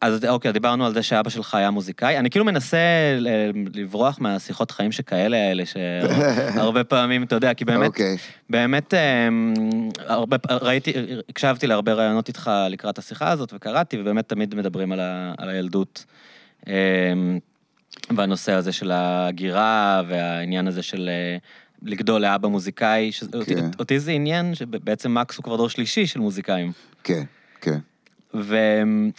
אז 0.00 0.24
אוקיי, 0.24 0.52
דיברנו 0.52 0.86
על 0.86 0.94
זה 0.94 1.02
שאבא 1.02 1.30
שלך 1.30 1.54
היה 1.54 1.70
מוזיקאי. 1.70 2.18
אני 2.18 2.30
כאילו 2.30 2.44
מנסה 2.44 2.78
ל- 3.18 3.50
לברוח 3.74 4.18
מהשיחות 4.20 4.70
חיים 4.70 4.92
שכאלה 4.92 5.36
האלה, 5.36 5.62
שהרבה 5.66 6.84
פעמים, 6.94 7.22
אתה 7.22 7.34
יודע, 7.34 7.54
כי 7.54 7.64
באמת, 7.64 7.86
אוקיי. 7.86 8.16
באמת, 8.50 8.94
אה, 8.94 9.28
הרבה, 9.98 10.36
ראיתי, 10.50 10.92
הקשבתי 11.28 11.66
להרבה 11.66 11.92
רעיונות 11.92 12.28
איתך 12.28 12.50
לקראת 12.70 12.98
השיחה 12.98 13.30
הזאת, 13.30 13.52
וקראתי, 13.52 14.00
ובאמת 14.00 14.28
תמיד 14.28 14.54
מדברים 14.54 14.92
על, 14.92 15.00
ה, 15.00 15.32
על 15.38 15.48
הילדות. 15.48 16.04
אה, 16.68 16.74
והנושא 18.16 18.52
הזה 18.52 18.72
של 18.72 18.90
ההגירה, 18.90 20.02
והעניין 20.08 20.68
הזה 20.68 20.82
של 20.82 21.08
אה, 21.12 21.36
לגדול 21.82 22.22
לאבא 22.22 22.48
מוזיקאי, 22.48 23.12
שאותי, 23.12 23.54
כן. 23.54 23.70
אותי 23.78 24.00
זה 24.00 24.10
עניין 24.10 24.54
שבעצם 24.54 25.14
מקס 25.14 25.36
הוא 25.36 25.44
כבר 25.44 25.56
דור 25.56 25.68
שלישי 25.68 26.06
של 26.06 26.20
מוזיקאים. 26.20 26.72
כן, 27.04 27.22
כן. 27.60 27.78
ו... 28.40 28.56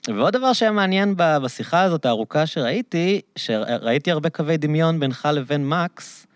ועוד 0.07 0.33
דבר 0.33 0.53
שהיה 0.53 0.71
מעניין 0.71 1.13
בשיחה 1.17 1.81
הזאת 1.81 2.05
הארוכה 2.05 2.45
שראיתי, 2.45 3.21
שראיתי 3.35 4.11
הרבה 4.11 4.29
קווי 4.29 4.57
דמיון 4.57 4.99
בינך 4.99 5.29
לבין 5.33 5.69
מקס, 5.69 6.27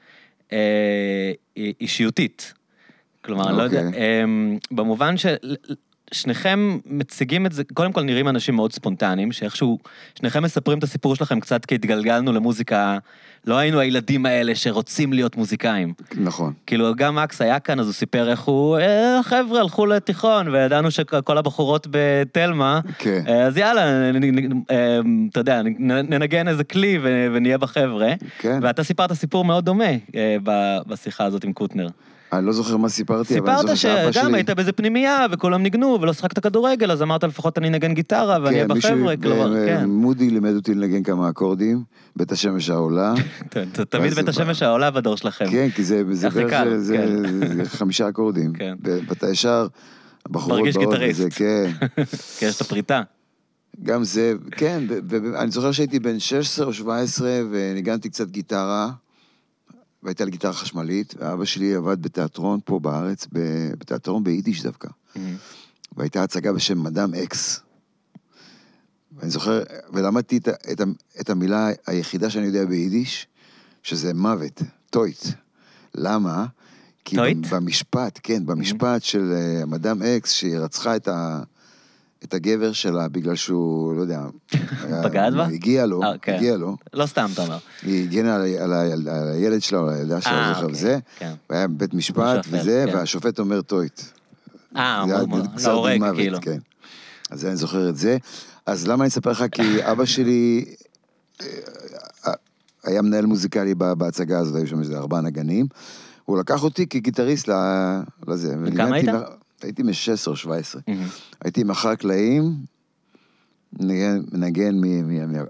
אה, 0.52 1.32
אישיותית. 1.58 2.54
כלומר, 3.22 3.50
אני 3.50 3.58
לא 3.58 3.63
יודע. 3.63 3.82
אה, 3.82 4.24
במובן 4.72 5.15
ששניכם 6.13 6.78
מציגים 6.86 7.45
את 7.45 7.52
זה, 7.52 7.63
קודם 7.74 7.91
כל 7.91 8.02
נראים 8.02 8.28
אנשים 8.28 8.56
מאוד 8.56 8.74
ספונטניים, 8.74 9.32
שאיכשהו, 9.32 9.78
שניכם 10.15 10.43
מספרים 10.43 10.78
את 10.78 10.84
הסיפור 10.84 11.15
שלכם 11.15 11.39
קצת 11.39 11.65
כי 11.65 11.76
התגלגלנו 11.76 12.32
למוזיקה, 12.32 12.97
לא 13.47 13.58
היינו 13.58 13.80
הילדים 13.80 14.26
האלה 14.26 14.56
שרוצים 14.56 15.13
להיות 15.13 15.38
מוזיקאים. 15.38 15.93
נכון. 16.17 16.54
כאילו, 16.67 16.95
גם 16.95 17.15
מקס 17.15 17.41
היה 17.41 17.60
כאן, 17.60 17.80
אז 17.80 17.86
הוא 17.86 17.93
סיפר 17.93 18.30
איך 18.30 18.41
הוא, 18.41 18.78
אה, 18.78 19.19
החבר'ה 19.19 19.60
הלכו 19.60 19.86
לתיכון, 19.86 20.47
וידענו 20.47 20.91
שכל 20.91 21.38
הבחורות 21.38 21.88
בתלמה, 21.91 22.80
כן. 22.97 23.24
אה, 23.28 23.43
אז 23.43 23.58
יאללה, 23.58 23.82
אה, 24.71 25.00
אתה 25.30 25.39
יודע, 25.39 25.62
ננגן 25.80 26.47
איזה 26.47 26.63
כלי 26.63 27.00
ונהיה 27.34 27.58
בחבר'ה. 27.58 28.13
כן. 28.39 28.60
ואתה 28.62 28.84
סיפרת 28.84 29.13
סיפור 29.13 29.45
מאוד 29.45 29.65
דומה 29.65 29.91
בשיחה 30.88 31.26
הזאת 31.26 31.43
עם 31.43 31.54
קוטנר. 31.54 31.88
אני 32.34 32.46
לא 32.46 32.54
זוכר 32.54 32.78
מה 32.78 32.89
סיפרתי, 32.89 33.39
אבל 33.39 33.50
אני 33.50 33.58
סיפרת 33.58 33.62
זוכר 33.62 33.76
שאבא 33.76 34.12
שגם 34.12 34.24
שלי... 34.24 34.34
היית 34.38 34.50
באיזה 34.50 34.72
פנימייה, 34.72 35.26
וכולם 35.32 35.63
ניגנו, 35.63 35.98
ולא 36.02 36.13
שיחקת 36.13 36.39
כדורגל, 36.39 36.91
אז 36.91 37.02
אמרת 37.02 37.24
לפחות 37.24 37.58
אני 37.58 37.67
אנגן 37.67 37.94
גיטרה 37.94 38.38
ואני 38.44 38.56
אהיה 38.56 38.67
כן, 38.67 38.74
מישהו- 38.74 38.91
בחבר'ה, 38.96 39.17
כלומר, 39.17 39.56
אה, 39.56 39.65
כן. 39.65 39.89
מודי 39.89 40.30
לימד 40.30 40.56
אותי 40.56 40.74
לנגן 40.74 41.04
כמה 41.04 41.30
אקורדים, 41.30 41.84
בית 42.15 42.32
השמש 42.32 42.70
העולה. 42.70 43.13
תמיד 43.89 44.13
בית 44.13 44.30
השמש 44.30 44.63
העולה 44.63 44.91
בדור 44.91 45.17
שלכם. 45.17 45.46
כן, 45.52 45.70
כי 45.76 45.84
זה 45.84 46.04
כן. 46.39 47.65
חמישה 47.65 48.10
אקורדים. 48.10 48.54
כן. 48.54 48.76
ואתה 48.84 49.30
ישר, 49.30 49.67
הבחורות 50.26 50.60
באות. 50.74 50.96
וזה, 51.10 51.30
כן. 51.30 51.72
כי 52.39 52.46
יש 52.46 52.56
את 52.56 52.62
הפריטה. 52.62 53.02
גם 53.84 54.04
זה, 54.04 54.34
כן, 54.52 54.84
ואני 55.10 55.52
זוכר 55.52 55.72
שהייתי 55.72 56.00
בן 56.00 56.20
16 56.20 56.65
או 56.65 56.74
17 56.74 57.30
וניגנתי 57.52 58.10
קצת 58.10 58.30
גיטרה, 58.30 58.91
והייתה 60.04 60.26
לי 60.26 60.32
גיטרה 60.32 60.54
חשמלית, 60.54 61.14
ואבא 61.18 61.46
שלי 61.46 61.76
עבד 61.76 62.02
בתיאטרון 62.02 62.60
פה 62.66 62.80
בארץ, 62.80 63.28
בתיאטרון 63.78 64.24
ביידיש 64.24 64.64
דווקא. 64.64 64.88
והייתה 65.98 66.24
הצגה 66.24 66.54
בשם 66.54 66.84
מדאם 66.84 67.14
אקס. 67.14 67.60
ואני 69.18 69.32
זוכר, 69.32 69.64
ולמדתי 69.94 70.38
את, 70.38 70.48
את, 70.48 70.82
את 71.22 71.30
המילה 71.30 71.70
היחידה 71.88 72.30
שאני 72.30 72.46
יודע 72.46 72.66
ביידיש, 72.66 73.28
שזה 73.84 74.14
מוות, 74.14 74.62
טויט. 74.90 75.26
למה? 75.96 76.46
כי 77.06 77.16
טויט? 77.16 77.38
במשפט, 77.52 78.20
כן, 78.24 78.46
במשפט 78.46 79.04
של 79.04 79.34
אה, 79.34 79.66
מדאם 79.66 80.02
אקס, 80.02 80.32
שהיא 80.32 80.58
רצחה 80.58 80.96
את, 80.96 81.08
ה, 81.08 81.44
את 82.23 82.34
הגבר 82.34 82.71
שלה 82.71 83.07
בגלל 83.07 83.36
שהוא, 83.36 83.93
לא 83.95 84.01
יודע... 84.01 84.21
בגד 85.03 85.31
בה? 85.38 85.45
הגיע 85.45 85.86
לו, 85.86 86.03
אה, 86.03 86.17
כן. 86.21 86.34
הגיע 86.36 86.57
לו. 86.57 86.75
לא 86.93 87.05
סתם, 87.05 87.29
אתה 87.34 87.41
אומר. 87.43 87.57
היא 87.84 88.03
הגנה 88.03 88.36
על, 88.36 88.41
על, 88.60 88.73
ה- 88.73 88.81
על 88.93 89.29
הילד 89.34 89.62
שלה 89.62 89.79
או 89.79 89.88
על 89.88 89.93
הילדה 89.93 90.21
שלה, 90.21 90.31
אה, 90.31 90.47
לא 90.47 90.53
זוכר, 90.53 90.65
אוקיי, 90.65 90.75
וזה. 90.77 90.97
כן. 91.19 91.34
והיה 91.49 91.67
בבית 91.67 91.93
משפט 91.93 92.45
וזה, 92.49 92.86
כן. 92.91 92.97
והשופט 92.97 93.39
אומר 93.39 93.62
טויט. 93.62 94.01
אה, 94.75 95.03
זה 95.55 95.69
להורג, 95.69 96.01
כאילו. 96.15 96.38
כן. 96.41 96.57
אז 97.29 97.45
אני 97.45 97.55
זוכר 97.55 97.89
את 97.89 97.97
זה. 97.97 98.17
אז 98.65 98.88
למה 98.88 99.03
אני 99.03 99.10
אספר 99.10 99.31
לך? 99.31 99.43
כי 99.51 99.62
אבא 99.91 100.05
שלי, 100.05 100.65
אה, 101.41 101.47
היה 102.84 103.01
מנהל 103.01 103.25
מוזיקלי 103.25 103.75
בהצגה 103.75 104.39
הזאת, 104.39 104.55
היו 104.55 104.67
שם 104.67 104.79
איזה 104.79 104.97
ארבעה 104.97 105.21
נגנים. 105.21 105.65
הוא 106.25 106.38
לקח 106.39 106.63
אותי 106.63 106.88
כגיטריסט 106.88 107.49
לזה. 108.27 108.55
וכמה 108.63 108.95
היית? 108.95 109.10
הייתי 109.63 109.84
מ-16 109.84 110.28
או 110.28 110.36
17. 110.36 110.82
מהמם. 110.88 111.08
הייתי 111.41 111.63
מאחורי 111.63 111.93
הקלעים, 111.93 112.43
מנגן, 113.74 114.21
מנגן 114.32 114.76
מ- 114.76 114.82
מ- 114.82 115.32
מ- 115.32 115.45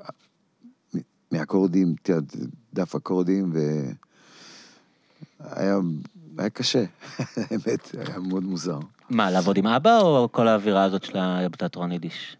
מ- 0.96 1.00
מאקורדים, 1.32 1.96
דף 2.74 2.96
אקורדים, 2.96 3.54
והיה 5.40 5.78
היה 6.38 6.50
קשה, 6.50 6.84
האמת, 7.38 7.92
היה 8.08 8.20
מאוד 8.20 8.44
מוזר. 8.44 8.80
מה, 9.10 9.32
לעבוד 9.32 9.58
עם 9.58 9.68
אבא 9.68 10.00
או 10.00 10.30
כל 10.32 10.48
האווירה 10.48 10.84
הזאת 10.84 11.04
של 11.04 11.18
התיאטרון 11.18 11.92
יידיש? 11.92 12.38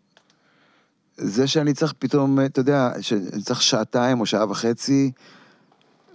זה 1.18 1.48
שאני 1.48 1.74
צריך 1.74 1.94
פתאום, 2.00 2.40
אתה 2.46 2.60
יודע, 2.60 2.92
שאני 3.02 3.42
צריך 3.44 3.62
שעתיים 3.62 4.20
או 4.20 4.26
שעה 4.26 4.52
וחצי 4.52 5.12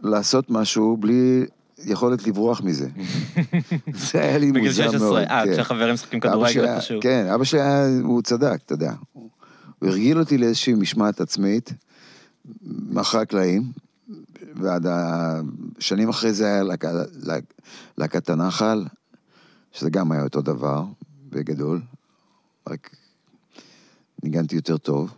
לעשות 0.03 0.51
משהו 0.51 0.97
בלי 0.97 1.47
יכולת 1.85 2.27
לברוח 2.27 2.61
מזה. 2.61 2.89
זה 4.13 4.21
היה 4.21 4.39
לי 4.39 4.53
בגיל 4.53 4.67
מוזר 4.67 4.85
מאוד. 4.85 4.93
16, 4.93 5.23
אה, 5.23 5.45
כן. 5.45 5.53
כשהחברים 5.53 5.95
משחקים 5.95 6.21
כדורגל 6.21 6.65
איפשהו. 6.65 7.01
כן, 7.03 7.27
אבא 7.35 7.45
שלי 7.45 7.61
היה, 7.61 7.87
הוא 8.03 8.23
צדק, 8.23 8.61
אתה 8.65 8.75
יודע. 8.75 8.93
הוא 9.13 9.31
הרגיל 9.83 10.19
אותי 10.19 10.39
לאיזושהי 10.39 10.75
משמעת 10.75 11.21
עצמית, 11.21 11.73
מאחורי 12.63 13.23
הקלעים, 13.23 13.73
ועד 14.55 14.87
השנים 14.89 16.09
אחרי 16.09 16.33
זה 16.33 16.47
היה 16.47 16.63
להקת 17.99 18.31
הנחל, 18.31 18.85
שזה 19.73 19.91
גם 19.91 20.13
היה 20.13 20.23
אותו 20.23 20.43
דבר, 20.43 20.85
בגדול, 21.31 21.83
רק 22.69 22.91
ניגנתי 24.23 24.57
יותר 24.57 24.77
טוב, 24.77 25.15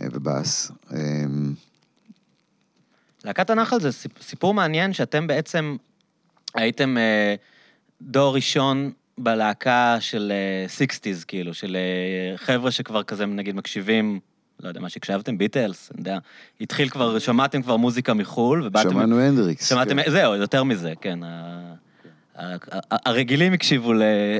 אה, 0.00 0.06
ובאס. 0.12 0.72
להקת 3.24 3.50
הנחל 3.50 3.80
זה 3.80 3.92
סיפ- 3.92 4.22
סיפור 4.22 4.54
מעניין 4.54 4.92
שאתם 4.92 5.26
בעצם 5.26 5.76
הייתם 6.54 6.96
אה, 6.98 7.34
דור 8.02 8.34
ראשון 8.34 8.90
בלהקה 9.18 9.96
של 10.00 10.32
sixties, 10.66 11.24
כאילו, 11.24 11.54
של 11.54 11.76
אה, 11.76 12.36
חבר'ה 12.36 12.70
שכבר 12.70 13.02
כזה, 13.02 13.26
נגיד, 13.26 13.54
מקשיבים, 13.54 14.20
לא 14.60 14.68
יודע, 14.68 14.80
מה 14.80 14.88
שהקשבתם, 14.88 15.38
ביטלס, 15.38 15.90
אני 15.92 16.00
יודע, 16.00 16.18
התחיל 16.60 16.88
כבר, 16.88 17.18
שמעתם 17.18 17.62
כבר 17.62 17.76
מוזיקה 17.76 18.14
מחו"ל, 18.14 18.62
ובאתם... 18.66 18.90
שמענו 18.90 19.20
הנדריקס. 19.20 19.68
שמעתם, 19.68 20.02
כן. 20.02 20.10
זהו, 20.10 20.34
יותר 20.34 20.64
מזה, 20.64 20.92
כן. 21.00 21.18
הרגילים 22.90 23.52
הקשיבו 23.52 23.92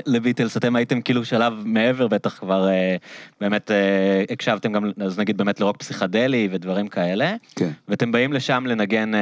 לביטלס, 0.05 0.57
אתם 0.57 0.75
הייתם 0.75 1.01
כאילו 1.01 1.25
שלב 1.25 1.53
מעבר, 1.65 2.07
בטח 2.07 2.37
כבר 2.39 2.67
אה, 2.69 2.95
באמת 3.41 3.71
אה, 3.71 4.23
הקשבתם 4.29 4.73
גם, 4.73 4.91
אז 5.01 5.19
נגיד 5.19 5.37
באמת 5.37 5.59
לרוק 5.59 5.77
פסיכדלי 5.77 6.49
ודברים 6.51 6.87
כאלה, 6.87 7.35
כן. 7.55 7.69
ואתם 7.87 8.11
באים 8.11 8.33
לשם 8.33 8.63
לנגן, 8.67 9.15
אה, 9.15 9.19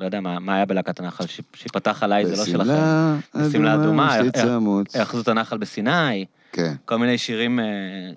לא 0.00 0.04
יודע, 0.04 0.20
מה 0.20 0.38
מה 0.38 0.56
היה 0.56 0.64
בלהקת 0.64 1.00
הנחל, 1.00 1.26
ש- 1.26 1.40
שיפתח 1.54 2.02
עליי 2.02 2.26
זה 2.26 2.36
לא 2.36 2.44
שלכם. 2.44 2.72
בשמלה 3.34 3.74
אדומה. 3.74 4.14
היאחזות 4.94 5.28
הנחל 5.28 5.58
בסיני, 5.58 6.24
כן. 6.52 6.72
כל 6.84 6.96
מיני 6.98 7.18
שירים, 7.18 7.60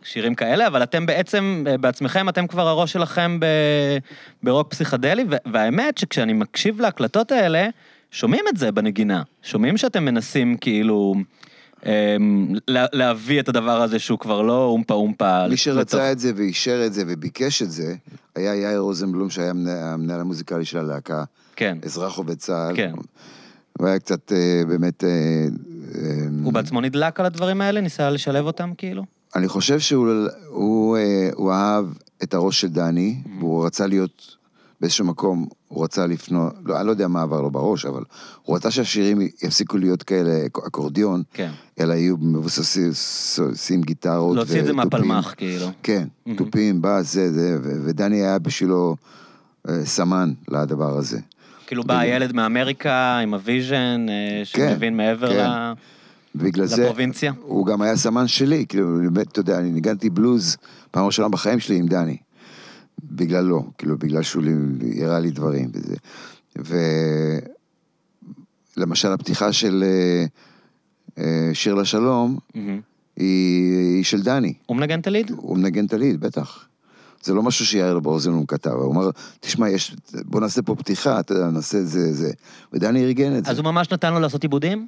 שירים 0.03 0.35
כאלה, 0.35 0.67
אבל 0.67 0.83
אתם 0.83 1.05
בעצם, 1.05 1.63
בעצמכם, 1.79 2.29
אתם 2.29 2.47
כבר 2.47 2.67
הראש 2.67 2.93
שלכם 2.93 3.39
ב, 3.39 3.45
ברוק 4.43 4.67
פסיכדלי, 4.71 5.25
והאמת 5.51 5.97
שכשאני 5.97 6.33
מקשיב 6.33 6.81
להקלטות 6.81 7.31
האלה, 7.31 7.67
שומעים 8.11 8.45
את 8.49 8.57
זה 8.57 8.71
בנגינה. 8.71 9.23
שומעים 9.43 9.77
שאתם 9.77 10.05
מנסים 10.05 10.57
כאילו 10.57 11.15
אה, 11.85 12.15
לה, 12.67 12.85
להביא 12.93 13.39
את 13.39 13.49
הדבר 13.49 13.81
הזה 13.81 13.99
שהוא 13.99 14.19
כבר 14.19 14.41
לא 14.41 14.65
אומפה 14.65 14.93
אומפה. 14.93 15.39
מי 15.43 15.53
לתוך- 15.53 15.59
שרצה 15.59 16.11
את 16.11 16.19
זה 16.19 16.31
ואישר 16.35 16.83
את 16.85 16.93
זה 16.93 17.03
וביקש 17.07 17.61
את 17.61 17.71
זה, 17.71 17.95
היה 18.35 18.55
יאיר 18.55 18.79
רוזנבלום, 18.79 19.29
שהיה 19.29 19.49
המנהל- 19.51 20.19
המוזיקלי 20.21 20.65
של 20.65 20.77
הלהקה, 20.77 21.23
כן. 21.55 21.77
אזרח 21.85 22.17
עובד 22.17 22.35
צה"ל. 22.37 22.75
כן. 22.75 22.91
הוא 23.79 23.87
היה 23.87 23.99
קצת 23.99 24.31
אה, 24.31 24.63
באמת... 24.67 25.03
אה, 25.03 25.09
אה, 25.09 26.11
הוא 26.43 26.53
בעצמו 26.53 26.81
נדלק 26.81 27.19
על 27.19 27.25
הדברים 27.25 27.61
האלה? 27.61 27.81
ניסה 27.81 28.09
לשלב 28.09 28.45
אותם 28.45 28.71
כאילו? 28.77 29.03
אני 29.35 29.47
חושב 29.47 29.79
שהוא 29.79 30.07
הוא, 30.47 30.97
אה, 30.97 31.29
הוא 31.33 31.51
אהב 31.51 31.85
את 32.23 32.33
הראש 32.33 32.61
של 32.61 32.67
דני, 32.67 33.15
Mm-hmm. 33.25 33.29
והוא 33.39 33.65
רצה 33.65 33.87
להיות 33.87 34.37
באיזשהו 34.81 35.05
מקום, 35.05 35.47
הוא 35.67 35.83
רצה 35.83 36.07
לפנות, 36.07 36.53
לא, 36.65 36.77
אני 36.77 36.85
לא 36.85 36.91
יודע 36.91 37.07
מה 37.07 37.21
עבר 37.21 37.41
לו 37.41 37.51
בראש, 37.51 37.85
אבל 37.85 38.03
הוא 38.43 38.55
רצה 38.55 38.71
שהשירים 38.71 39.21
יפסיקו 39.21 39.77
להיות 39.77 40.03
כאלה 40.03 40.45
אקורדיון, 40.67 41.23
כן. 41.33 41.51
אלא 41.79 41.93
יהיו 41.93 42.17
מבוססים 42.17 43.81
גיטרות 43.81 44.35
להוציא 44.35 44.59
את 44.59 44.65
זה. 44.65 44.73
מהפלמ"ח 44.73 45.33
כאילו. 45.37 45.67
כן, 45.83 46.07
מהמם. 46.25 46.37
תופים, 46.37 46.81
בס, 46.81 47.13
זה, 47.13 47.31
זה, 47.31 47.57
ו- 47.63 47.81
ודני 47.85 48.15
היה 48.15 48.39
בשבילו 48.39 48.95
אה, 49.69 49.85
סמן 49.85 50.33
לדבר 50.49 50.97
הזה. 50.97 51.19
כאילו 51.67 51.83
בא 51.83 51.97
הילד 51.97 52.33
מאמריקה 52.33 53.17
עם 53.17 53.33
ה 53.33 53.42
vision, 53.42 54.05
אה, 54.09 54.41
שמבין 54.45 54.97
מעבר 54.97 55.29
כן. 55.29 55.49
ל... 55.49 55.73
בגלל 56.35 56.65
זה, 56.65 56.83
לפרובינציה? 56.83 57.33
הוא 57.41 57.65
גם 57.65 57.81
היה 57.81 57.95
סמן 57.95 58.27
שלי, 58.27 58.65
כאילו, 58.69 58.99
באמת, 59.13 59.27
אתה 59.27 59.39
יודע, 59.39 59.59
אני 59.59 59.71
ניגנתי 59.71 60.09
בלוז 60.09 60.57
פעם 60.91 61.05
ראשונה 61.05 61.29
בחיים 61.29 61.59
שלי 61.59 61.75
עם 61.77 61.87
דני. 61.87 62.17
בגללו, 63.15 63.71
כאילו, 63.77 63.97
בגלל 63.97 64.21
שהוא 64.23 64.43
הראה 65.01 65.19
לי 65.19 65.31
דברים 65.31 65.71
וזה. 65.73 65.95
ולמשל, 68.77 69.07
הפתיחה 69.07 69.53
של 69.53 69.83
אה, 69.83 70.25
אה, 71.23 71.49
שיר 71.53 71.73
לשלום. 71.73 72.37
היא, 73.17 73.95
היא 73.95 74.03
של 74.03 74.21
דני. 74.21 74.53
הוא 74.65 74.77
מנגן 74.77 74.99
את 74.99 75.07
ה 75.07 75.11
lead? 75.11 75.31
הוא 75.31 75.57
מנגן 75.57 75.85
את 75.85 75.93
הליד, 75.93 76.21
בטח. 76.21 76.65
זה 77.23 77.33
לא 77.33 77.43
משהו 77.43 77.65
שיאיר 77.65 77.99
ברוזנבלום 77.99 78.45
כתב, 78.45 78.69
הוא 78.69 78.93
אמר, 78.93 79.09
תשמע, 79.39 79.69
יש, 79.69 79.95
בוא 80.25 80.41
נעשה 80.41 80.61
פה 80.61 80.75
פתיחה, 80.75 81.19
אתה 81.19 81.33
יודע, 81.33 81.47
נעשה 81.47 81.77
את 81.77 81.87
זה, 81.87 82.13
זה. 82.13 82.31
ודני 82.73 83.03
ארגן 83.03 83.37
את 83.37 83.45
זה. 83.45 83.51
אז 83.51 83.57
הוא 83.57 83.65
ממש 83.65 83.91
נתן 83.91 84.13
לו 84.13 84.19
לעשות 84.19 84.43
עיבודים? 84.43 84.87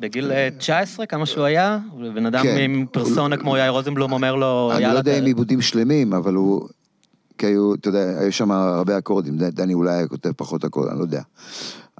בגיל 0.00 0.32
אה, 0.32 0.48
19, 0.58 1.06
כמה 1.06 1.26
שהוא 1.26 1.44
היה? 1.44 1.78
ובן 2.00 2.26
אדם 2.26 2.42
כן. 2.42 2.56
עם 2.58 2.86
פרסונה 2.92 3.36
כמו 3.36 3.56
יאיר 3.56 3.70
רוזנבלום 3.70 4.12
אומר 4.12 4.34
לו, 4.34 4.72
אני 4.74 4.84
לא 4.84 4.98
יודע 4.98 5.18
אם 5.18 5.24
עיבודים 5.24 5.60
שלמים, 5.60 6.12
אבל 6.12 6.34
הוא... 6.34 6.68
כי 7.38 7.46
היו, 7.46 7.74
אתה 7.74 7.88
יודע, 7.88 8.18
היו 8.18 8.32
שם 8.32 8.50
הרבה 8.50 8.98
אקורדים, 8.98 9.38
דני 9.38 9.74
אולי 9.74 9.94
היה 9.94 10.08
כותב 10.08 10.32
פחות 10.36 10.64
אקורדים, 10.64 10.92
אני 10.92 10.98
לא 10.98 11.04
יודע. 11.04 11.22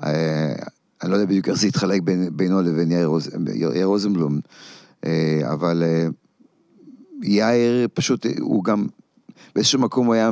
אה, 0.05 0.55
אני 1.03 1.11
לא 1.11 1.17
יודע 1.17 1.27
בדיוק 1.27 1.49
איך 1.49 1.57
זה 1.57 1.67
התחלק 1.67 2.03
בין, 2.03 2.29
בינו 2.33 2.63
לבין 2.63 2.91
יאיר, 2.91 3.07
רוז, 3.07 3.31
יאיר 3.55 3.87
רוזנבלום, 3.87 4.41
אה, 5.07 5.41
אבל 5.53 5.83
אה, 5.87 6.07
יאיר 7.23 7.89
פשוט, 7.95 8.27
הוא 8.41 8.65
גם, 8.65 8.87
באיזשהו 9.55 9.81
מקום 9.81 10.07
הוא 10.07 10.15
היה, 10.15 10.31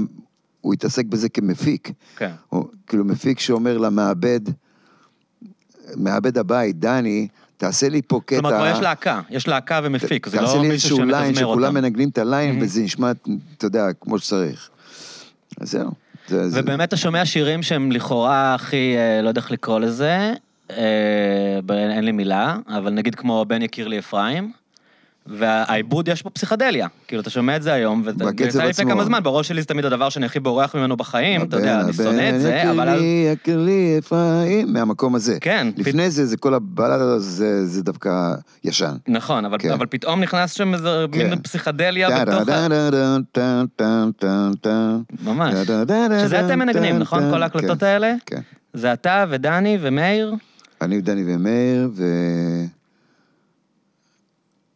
הוא 0.61 0.75
התעסק 0.75 1.05
בזה 1.05 1.29
כמפיק. 1.29 1.91
כן. 2.17 2.31
הוא, 2.49 2.65
כאילו 2.87 3.05
מפיק 3.05 3.41
שאומר 3.41 3.79
למעבד, 3.79 4.41
מעבד 5.97 6.39
הבית, 6.39 6.79
דני, 6.79 7.29
תעשה 7.57 7.89
לי 7.89 8.03
פה 8.07 8.21
קטע. 8.27 8.41
כלומר, 8.41 8.57
כבר 8.57 8.67
יש 8.67 8.79
להקה, 8.79 9.21
יש 9.31 9.49
להקה 9.49 9.81
ומפיק, 9.85 10.29
זה 10.29 10.39
תעשה 10.39 10.55
לא 10.55 10.63
לי 10.63 10.69
מישהו 10.69 10.89
איזשהו 10.89 11.05
ליין 11.05 11.35
שמתזמר 11.35 11.51
שכולם 11.51 11.77
אותם. 11.77 11.85
מנגנים 11.85 12.09
את 12.09 12.19
הליין. 12.19 12.63
וזה 12.63 12.83
נשמע, 12.83 13.11
אתה 13.57 13.67
יודע, 13.67 13.93
כמו 14.01 14.19
שצריך. 14.19 14.71
אז 15.61 15.71
זהו. 15.71 15.91
זה, 16.29 16.49
זה, 16.49 16.61
ובאמת 16.61 16.89
אתה 16.89 16.97
שומע 16.97 17.27
שירים 17.27 17.63
שהם 17.63 17.93
לכאורה 17.93 18.55
הכי, 18.55 18.97
אה, 18.97 19.23
לא 19.23 19.29
יודע 19.29 19.41
איך 19.41 19.51
לקרוא 19.51 19.81
לזה, 19.81 20.33
אה, 20.71 21.61
אין 21.71 22.05
לי 22.05 22.13
מילה, 22.13 22.57
אבל 22.69 22.93
נגיד 22.93 23.15
כמו 23.15 23.45
בן 23.49 23.63
יקיר 23.63 23.89
לי 23.89 23.99
אפרים, 23.99 24.53
והעיבוד 25.27 26.09
יש 26.09 26.23
בו 26.23 26.31
פסיכדליה. 26.31 26.87
כאילו, 27.09 27.23
אתה 27.23 27.31
שומע 27.31 27.57
את 27.57 27.63
זה 27.63 27.73
היום, 27.73 28.03
וזה 28.05 28.25
יצא 28.41 28.63
לי 28.63 28.69
לפני. 28.69 28.91
כמה 28.91 29.05
זמן, 29.05 29.23
בראש 29.23 29.49
שלי 29.49 29.61
זה 29.61 29.67
תמיד 29.67 29.85
הדבר 29.85 30.09
שאני 30.09 30.27
הכי 30.27 30.41
בורח 30.41 30.75
ממנו 30.75 30.97
בחיים, 30.97 31.43
אתה 31.43 31.57
יודע, 31.57 31.81
אני 31.81 31.93
שונא 31.93 32.31
את 32.35 32.41
זה, 32.41 32.71
אבל... 32.71 32.89
אז- 32.89 32.95
יקרלי, 32.95 33.29
יקרלי, 33.33 33.97
אפרים, 33.99 34.73
מהמקום 34.73 35.15
הזה. 35.15 35.39
כן, 35.41 35.67
לפני 35.77 36.11
זה, 36.11 36.27
זה 36.27 36.37
כל 36.37 36.55
הבלדה 36.55 36.95
הזאת, 36.95 37.23
זה, 37.67 37.83
דווקא 37.83 38.35
ישן. 38.65 38.97
נכון, 39.09 39.45
אבל, 39.45 39.57
כן. 39.59 39.71
אבל 39.71 39.87
פתאום 39.87 40.21
נכנס 40.21 40.53
שם 40.53 40.75
איזה 40.75 41.05
כן. 41.13 41.31
מין 41.31 41.39
פסיכדליה 41.39 42.09
טה, 42.09 42.25
בתוך 42.25 42.49
ה... 44.67 44.97
ממש. 45.25 45.55
שזה 46.23 46.47
אתם 46.47 46.59
מנגנים, 46.59 46.99
נכון? 46.99 47.31
כל 47.31 47.43
ההקלטות 47.43 47.81
כן, 47.81 47.87
האלה? 47.87 48.15
כן. 48.27 48.41
זה 48.75 48.93
אתה 48.93 49.25
ודני 49.31 49.79
ומאיר? 49.81 50.35
אני 50.83 50.99
ודני 50.99 51.23
ומאיר, 51.27 51.91
ו... 51.95 52.05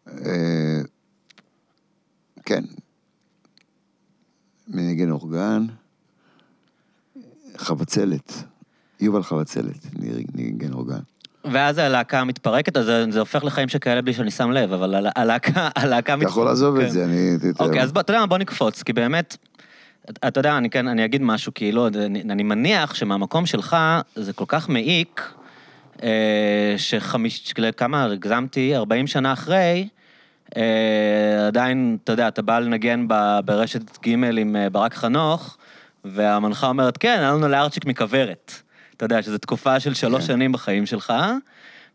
אה, 0.08 0.80
כן. 2.44 2.64
מנגן 4.68 5.10
אורגן. 5.10 5.66
חבצלת. 7.56 8.32
יובל 9.00 9.22
חבצלת, 9.22 9.86
ניגן 10.34 10.72
אורגן. 10.72 10.98
ואז 11.52 11.78
הלהקה 11.78 12.24
מתפרקת, 12.24 12.76
אז 12.76 12.84
זה, 13.11 13.18
הופך 13.20 13.44
לחיים 13.44 13.68
שכאלה 13.68 14.02
בלי 14.02 14.12
שאני 14.12 14.30
שם 14.30 14.50
לב, 14.50 14.72
אבל 14.72 14.94
הלה- 14.94 15.11
הלהקה, 15.16 15.68
הלהקה 15.76 16.14
אתה 16.14 16.24
יכול 16.24 16.44
לעזוב 16.44 16.76
את 16.80 16.90
זה, 16.90 17.04
אני... 17.04 17.36
אוקיי, 17.61 17.82
אז 17.82 17.90
אתה 17.90 18.11
יודע 18.12 18.20
מה, 18.20 18.26
בוא 18.26 18.38
נקפוץ, 18.38 18.82
כי 18.82 18.92
באמת, 18.92 19.36
אתה 20.11 20.40
יודע, 20.40 20.59
אני 20.59 20.70
כן, 20.70 20.88
אני 20.88 21.04
אגיד 21.04 21.22
משהו, 21.22 21.52
כאילו, 21.54 21.86
אני, 21.88 22.22
אני 22.22 22.42
מניח 22.42 22.94
שמהמקום 22.94 23.46
שלך 23.46 23.76
זה 24.14 24.32
כל 24.32 24.44
כך 24.48 24.68
מעיק, 24.68 25.32
שחמיש, 26.76 27.53
כמה 27.76 28.05
הגזמתי, 28.05 28.76
40 28.76 29.07
שנה 29.07 29.32
אחרי, 29.32 29.88
אה, 30.57 31.47
עדיין, 31.47 31.97
אתה 32.05 32.12
יודע, 32.12 32.28
אתה 32.28 32.42
בא 32.42 32.59
לנגן 32.59 33.07
ברשת 33.44 34.07
ג' 34.07 34.09
עם 34.38 34.57
אה, 34.57 34.70
ברק 34.70 34.94
חנוך, 34.94 35.57
והמנחה 36.05 36.66
אומרת, 36.66 36.97
כן, 36.97 37.16
היה 37.18 37.32
לנו 37.32 37.49
לארצ'יק 37.49 37.84
מכוורת. 37.86 38.53
אתה 38.97 39.05
יודע, 39.05 39.22
שזו 39.22 39.38
תקופה 39.38 39.80
של 39.80 39.94
שלוש 39.94 40.20
כן. 40.20 40.26
שנים 40.26 40.53
בחיים 40.53 40.86
שלך, 40.86 41.12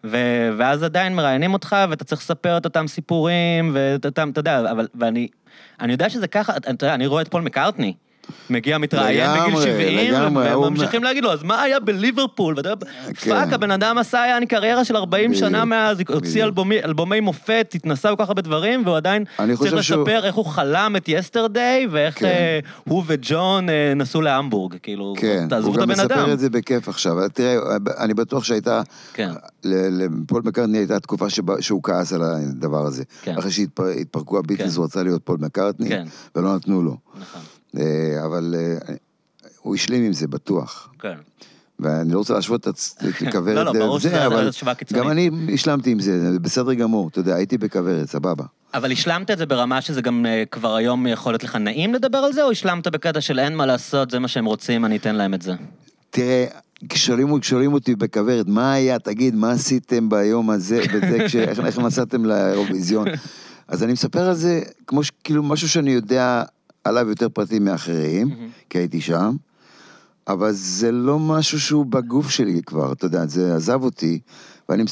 ו- 0.03 0.49
ואז 0.57 0.83
עדיין 0.83 1.15
מראיינים 1.15 1.53
אותך, 1.53 1.75
ואתה 1.89 2.03
צריך 2.03 2.21
לספר 2.21 2.57
את 2.57 2.65
אותם 2.65 2.87
סיפורים, 2.87 3.71
ואת 3.73 4.05
אותם, 4.05 4.29
אתה 4.29 4.39
יודע, 4.39 4.71
אבל, 4.71 4.87
ואני, 4.95 5.27
אני 5.79 5.91
יודע 5.91 6.09
שזה 6.09 6.27
ככה, 6.27 6.57
אתה 6.57 6.69
יודע, 6.69 6.93
אני 6.93 7.07
רואה 7.07 7.21
את 7.21 7.27
פול 7.27 7.41
מקארטני. 7.41 7.93
מגיע, 8.49 8.77
מתראיין 8.77 9.29
בגיל 9.31 9.43
לגמרי, 9.47 9.63
70, 9.63 10.13
לגמרי, 10.13 10.51
הוא- 10.51 10.65
וממשיכים 10.65 11.03
להגיד 11.03 11.23
לו, 11.23 11.31
אז 11.31 11.43
מה 11.43 11.61
היה 11.61 11.79
בליברפול? 11.79 12.53
ואתה 12.57 12.69
יודע, 12.69 12.85
כן. 13.13 13.31
fuck, 13.31 13.53
הבן 13.53 13.71
אדם 13.71 13.97
עשה, 13.97 14.17
יעני 14.29 14.45
קריירה 14.47 14.85
של 14.85 14.95
40 14.95 15.33
שנה 15.33 15.65
מאז, 15.65 15.97
הוציא. 16.09 16.43
אלבומי, 16.83 17.19
מופת, 17.19 17.71
התנסה 17.75 18.11
בכל 18.11 18.23
כך 18.23 18.29
הרבה 18.29 18.41
דברים, 18.41 18.81
והוא 18.85 18.97
עדיין 18.97 19.23
צריך 19.57 19.73
לספר 19.73 20.25
איך 20.25 20.35
הוא 20.35 20.45
חלם 20.45 20.93
את 20.97 21.03
Yesterday, 21.09 21.87
ואיך 21.91 22.19
כן. 22.19 22.25
אה, 22.25 22.59
הוא 22.83 23.03
וג'ון 23.07 23.69
אה, 23.69 23.93
נסעו 23.95 24.21
להמבורג, 24.21 24.75
כאילו, 24.83 25.13
כן, 25.17 25.45
תעזבו 25.49 25.67
הוא 25.69 25.75
את 25.75 25.81
גם 25.81 25.91
הבן 25.91 25.99
אדם. 25.99 26.17
מספר 26.19 26.33
את 26.33 26.39
זה 26.39 26.49
בכיף 26.49 26.89
עכשיו. 26.89 27.15
תראה, 27.33 27.55
אני 27.97 28.13
בטוח 28.13 28.43
שהייתה, 28.43 28.81
לפול 29.63 30.41
מקארטני 30.45 30.77
הייתה 30.77 30.99
תקופה 30.99 31.25
שהוא 31.59 31.83
כעס 31.83 32.13
על 32.13 32.21
הדבר 32.23 32.85
הזה. 32.85 33.03
אחרי 33.39 33.51
שהתפרקו 33.51 34.39
הביטלס. 34.39 34.77
הוא 34.77 34.85
רצה 34.85 35.03
להיות 35.03 35.21
פול 35.23 35.37
מקארטני. 35.39 35.89
ולא 36.35 36.55
נתנו 36.55 36.81
לו. 36.81 36.91
נכון, 36.91 37.41
אה, 37.41 37.47
אבל 38.25 38.55
אה, 38.57 38.93
הוא 39.61 39.75
השלים 39.75 40.03
עם 40.03 40.13
זה, 40.13 40.27
בטוח. 40.27 40.89
כן. 40.99 41.15
ואני 41.79 42.13
לא 42.13 42.17
רוצה 42.17 42.33
להשוות 42.33 42.61
את 42.61 42.67
הצ- 42.67 43.05
את 43.27 43.31
כוורת 43.31 43.55
לא, 43.65 43.73
לא, 43.75 43.95
לזה, 43.97 44.25
אבל 44.27 44.51
קיצונית. 44.73 45.03
גם 45.03 45.11
אני 45.11 45.29
השלמתי 45.53 45.91
עם 45.91 45.99
זה, 45.99 46.31
זה 46.31 46.39
בסדר 46.39 46.73
גמור, 46.73 47.07
אתה 47.07 47.19
יודע, 47.19 47.35
הייתי 47.35 47.57
בכוורת, 47.57 48.09
סבבה. 48.09 48.43
אבל 48.73 48.91
השלמת 48.91 49.31
את 49.31 49.37
זה 49.37 49.45
ברמה 49.45 49.81
שזה 49.81 50.01
גם 50.01 50.25
אה, 50.25 50.43
כבר 50.51 50.75
היום 50.75 51.07
יכול 51.07 51.33
להיות 51.33 51.43
לך 51.43 51.55
נעים 51.55 51.93
לדבר 51.93 52.17
על 52.17 52.33
זה, 52.33 52.43
או 52.43 52.51
השלמת 52.51 52.87
בקטע 52.87 53.21
של 53.21 53.39
אין 53.39 53.55
מה 53.55 53.65
לעשות, 53.65 54.11
זה 54.11 54.19
מה 54.19 54.27
שהם 54.27 54.45
רוצים, 54.45 54.85
אני 54.85 54.97
אתן 54.97 55.15
להם 55.15 55.33
את 55.33 55.41
זה? 55.41 55.53
תראה, 56.09 56.45
כששואלים 56.89 57.39
כששואלים 57.39 57.73
אותי 57.73 57.95
בכוורת, 57.95 58.47
מה 58.47 58.73
היה, 58.73 58.99
תגיד, 58.99 59.35
מה 59.35 59.51
עשיתם 59.51 60.09
ביום 60.09 60.49
הזה, 60.49 60.81
בזה, 60.93 61.17
כש- 61.27 61.35
איך 61.35 61.59
איך 61.59 61.79
נסעתם 61.79 62.25
לאירוויזיון? 62.25 63.07
אז 63.67 63.83
אני 63.83 63.93
מספר 63.93 64.27
על 64.29 64.33
זה 64.35 64.61
כמו 64.87 65.03
ש- 65.03 65.11
כאילו 65.23 65.43
משהו 65.43 65.69
שאני 65.69 65.91
יודע 65.91 66.43
עליו 66.83 67.09
יותר 67.09 67.29
פרטים 67.29 67.65
מאחרים, 67.65 68.29
כי 68.69 68.77
הייתי 68.77 69.01
שם, 69.01 69.35
אבל 70.27 70.51
זה 70.51 70.91
לא 70.91 71.19
משהו 71.19 71.59
שהוא 71.59 71.85
בגוף 71.85 72.29
שלי 72.29 72.61
כבר, 72.65 72.91
אתה 72.91 73.05
יודע, 73.05 73.25
זה 73.27 73.55
עזב 73.55 73.83
אותי, 73.83 74.19
ואני 74.69 74.83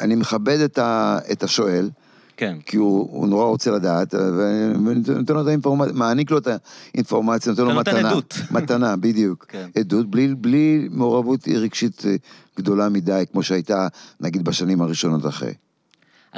אני 0.00 0.14
מכבד 0.14 0.60
את 0.60 0.78
ה- 0.78 1.18
את 1.32 1.42
השואל. 1.42 1.90
כן. 2.36 2.56
כי 2.66 2.76
הוא, 2.76 3.08
הוא 3.12 3.28
נורא 3.28 3.44
רוצה 3.44 3.70
לדעת, 3.70 4.14
ואני 4.14 4.94
נותן 5.18 5.34
לו 5.34 5.42
את 5.42 5.46
האינפורמציה, 5.46 5.92
מעניק 5.94 6.30
לו 6.30 6.38
את 6.38 6.48
האינפורמציה, 6.94 7.52
נותן 7.52 7.62
לו 7.64 7.68
אתה 7.70 7.74
נותן 7.78 7.96
מתנה. 7.96 8.10
עדות. 8.10 8.34
מתנה, 8.50 8.96
בדיוק. 9.06 9.46
כן. 9.48 9.68
עדות, 9.78 10.10
בלי, 10.10 10.34
בלי 10.34 10.88
מעורבות 10.90 11.48
רגשית 11.48 12.02
אה, 12.06 12.16
גדולה 12.58 12.88
מדי, 12.88 13.24
כמו 13.32 13.42
שהייתה, 13.42 13.88
נגיד, 14.20 14.44
בשנים 14.44 14.82
הראשונות 14.82 15.26
אחרי. 15.26 15.52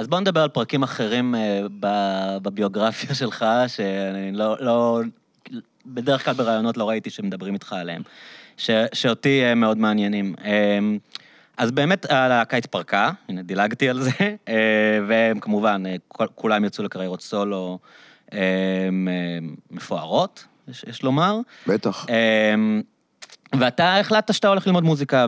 אז 0.01 0.09
בוא 0.09 0.21
נדבר 0.21 0.43
על 0.43 0.49
פרקים 0.49 0.83
אחרים 0.83 1.35
אה, 1.35 1.61
בביוגרפיה 2.43 3.15
שלך, 3.15 3.45
שאני 3.67 4.33
לא, 4.33 4.57
לא... 4.61 5.01
בדרך 5.87 6.25
כלל 6.25 6.35
בראיונות 6.35 6.77
לא 6.77 6.89
ראיתי 6.89 7.11
שמדברים 7.11 7.55
איתך 7.55 7.73
עליהם, 7.73 8.03
ש, 8.57 8.71
שאותי 8.93 9.45
אה, 9.45 9.55
מאוד 9.55 9.79
מעניינים. 9.79 10.35
אה, 10.45 10.79
אז 11.57 11.71
באמת 11.71 12.11
הלהקה 12.11 12.57
התפרקה, 12.57 13.11
הנה 13.29 13.43
דילגתי 13.43 13.89
על 13.89 14.01
זה, 14.01 14.11
והם 15.09 15.41
כמובן, 15.41 15.83
כולם 16.35 16.65
יצאו 16.65 16.85
לקריירות 16.85 17.23
סולו 17.23 17.79
מפוארות, 19.71 20.45
יש, 20.69 20.85
יש 20.89 21.03
לומר. 21.03 21.39
בטח. 21.67 22.07
ואתה 23.59 23.99
החלטת 23.99 24.35
שאתה 24.35 24.49
הולך 24.49 24.67
ללמוד 24.67 24.85
מוזיקה 24.85 25.27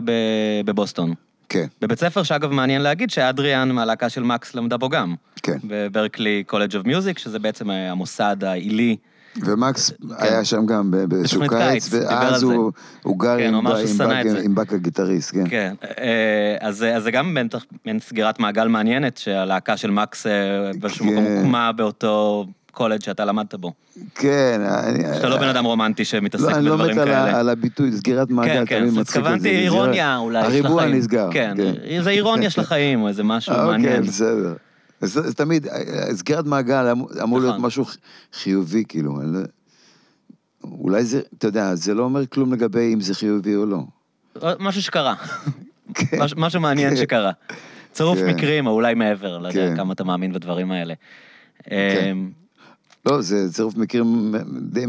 בבוסטון. 0.65 1.13
כן, 1.49 1.65
בבית 1.81 1.99
ספר 1.99 2.23
שאגב 2.23 2.51
מעניין 2.51 2.81
להגיד 2.81 3.09
שאדריאן 3.09 3.71
מהלהקה 3.71 4.09
של 4.09 4.23
מקס 4.23 4.55
למדה 4.55 4.77
בו 4.77 4.89
גם. 4.89 5.15
כן. 5.43 5.57
ב 5.63 5.73
Berklee 5.73 6.43
College 6.47 6.75
of 6.75 6.85
Music, 6.85 7.17
שזה 7.17 7.39
בעצם 7.39 7.71
אה, 7.71 7.91
המוסד 7.91 8.43
העילי. 8.43 8.95
ומקס 9.37 9.91
היה 10.17 10.45
שם 10.45 10.65
גם 10.65 10.91
באיזשהו 11.07 11.41
קיץ, 11.49 11.89
ואז. 11.91 12.43
הוא 12.43 12.71
הוא 13.03 13.19
גר 13.19 13.37
כן, 13.37 13.53
עם 13.53 13.67
עם. 13.67 14.35
עם 14.43 14.55
באק 14.55 14.73
הגיטריסט, 14.73 15.31
כן. 15.33 15.49
כן. 15.49 15.73
אה, 15.99 16.57
אז 16.59 16.85
אז 16.95 17.03
זה 17.03 17.11
גם 17.11 17.37
בטח 17.45 17.65
מעין 17.85 17.99
סגירת 17.99 18.39
מעגל 18.39 18.67
מעניינת, 18.67 19.17
שהלהקה 19.17 19.77
של 19.77 19.91
מקס 19.91 20.27
אה, 20.27 20.31
באיזשהו 20.79 21.05
מקום 21.05 21.25
כן. 21.25 21.37
הוקמה 21.37 21.71
באותו 21.71 22.45
קולג' 22.73 23.01
שאתה 23.01 23.25
למדת 23.25 23.55
בו. 23.55 23.73
כן. 24.15 24.61
שאתה 25.15 25.29
לא 25.29 25.37
בן 25.37 25.47
אדם 25.47 25.65
רומנטי 25.65 26.05
שמתעסק 26.05 26.43
לא, 26.45 26.55
אני 26.55 26.65
לא 26.65 26.75
בדברים 26.75 26.95
מת 26.95 27.01
על 27.01 27.07
כאלה. 27.07 27.51
הביטוי, 27.51 27.91
סגירת 27.91 28.27
כן, 28.27 28.33
מעגל, 28.33 28.65
כן, 28.65 28.79
תמיד 28.79 28.87
אז 28.87 28.97
מצחיק 28.97 29.17
את 29.17 29.23
זה. 29.23 29.29
התכוונתי 29.29 29.49
אירוניה 29.49 30.17
אולי 30.17 30.41
של 30.41 30.47
החיים. 30.47 30.65
הריבוע 30.65 30.85
נסגר. 30.85 31.29
כן, 31.31 31.57
זה 32.03 32.09
אירוניה 32.09 32.49
של 32.49 32.61
החיים, 32.61 33.01
או 33.01 33.07
איזה 33.07 33.23
משהו 33.23 33.53
אה, 33.55 33.65
מעניין. 33.65 33.95
אוקיי, 33.95 34.07
בסדר. 34.07 34.53
אז 35.01 35.33
תמיד, 35.37 35.67
אה, 35.67 35.79
סגירת 36.15 36.45
מעגל 36.45 36.87
אמור- 36.91 37.09
אמור 37.23 37.39
להיות 37.39 37.53
נכון. 37.55 37.65
משהו 37.65 37.85
חיובי, 38.33 38.83
כאילו. 38.87 39.19
לא- 39.23 39.39
אולי 40.63 41.03
זה, 41.03 41.21
אתה 41.37 41.47
יודע, 41.47 41.75
זה 41.75 41.93
לא 41.93 42.03
אומר 42.03 42.25
כלום 42.25 42.53
לגבי 42.53 42.93
אם 42.93 42.99
זה 43.01 43.13
חיובי 43.13 43.55
או 43.55 43.65
לא. 43.65 43.79
משהו 44.59 44.81
שקרה. 44.81 45.15
כן. 45.93 46.23
מש- 46.23 46.33
משהו 46.37 46.61
מעניין 46.61 46.89
כן. 46.89 46.95
שקרה. 46.95 47.31
צירוף 47.91 48.19
כן. 48.19 48.27
מקרים, 48.29 48.67
או 48.67 48.71
אולי 48.71 48.93
מעבר, 48.93 49.37
לא 49.37 49.47
יודע 49.47 49.69
כן. 49.69 49.75
כמה 49.75 49.93
אתה 49.93 50.03
מאמין 50.03 50.33
בדברים 50.33 50.71
האלה. 50.71 50.93
לא, 53.05 53.21
זה 53.21 53.53
צירוף 53.53 53.75
מקרים 53.77 54.35
די, 54.61 54.85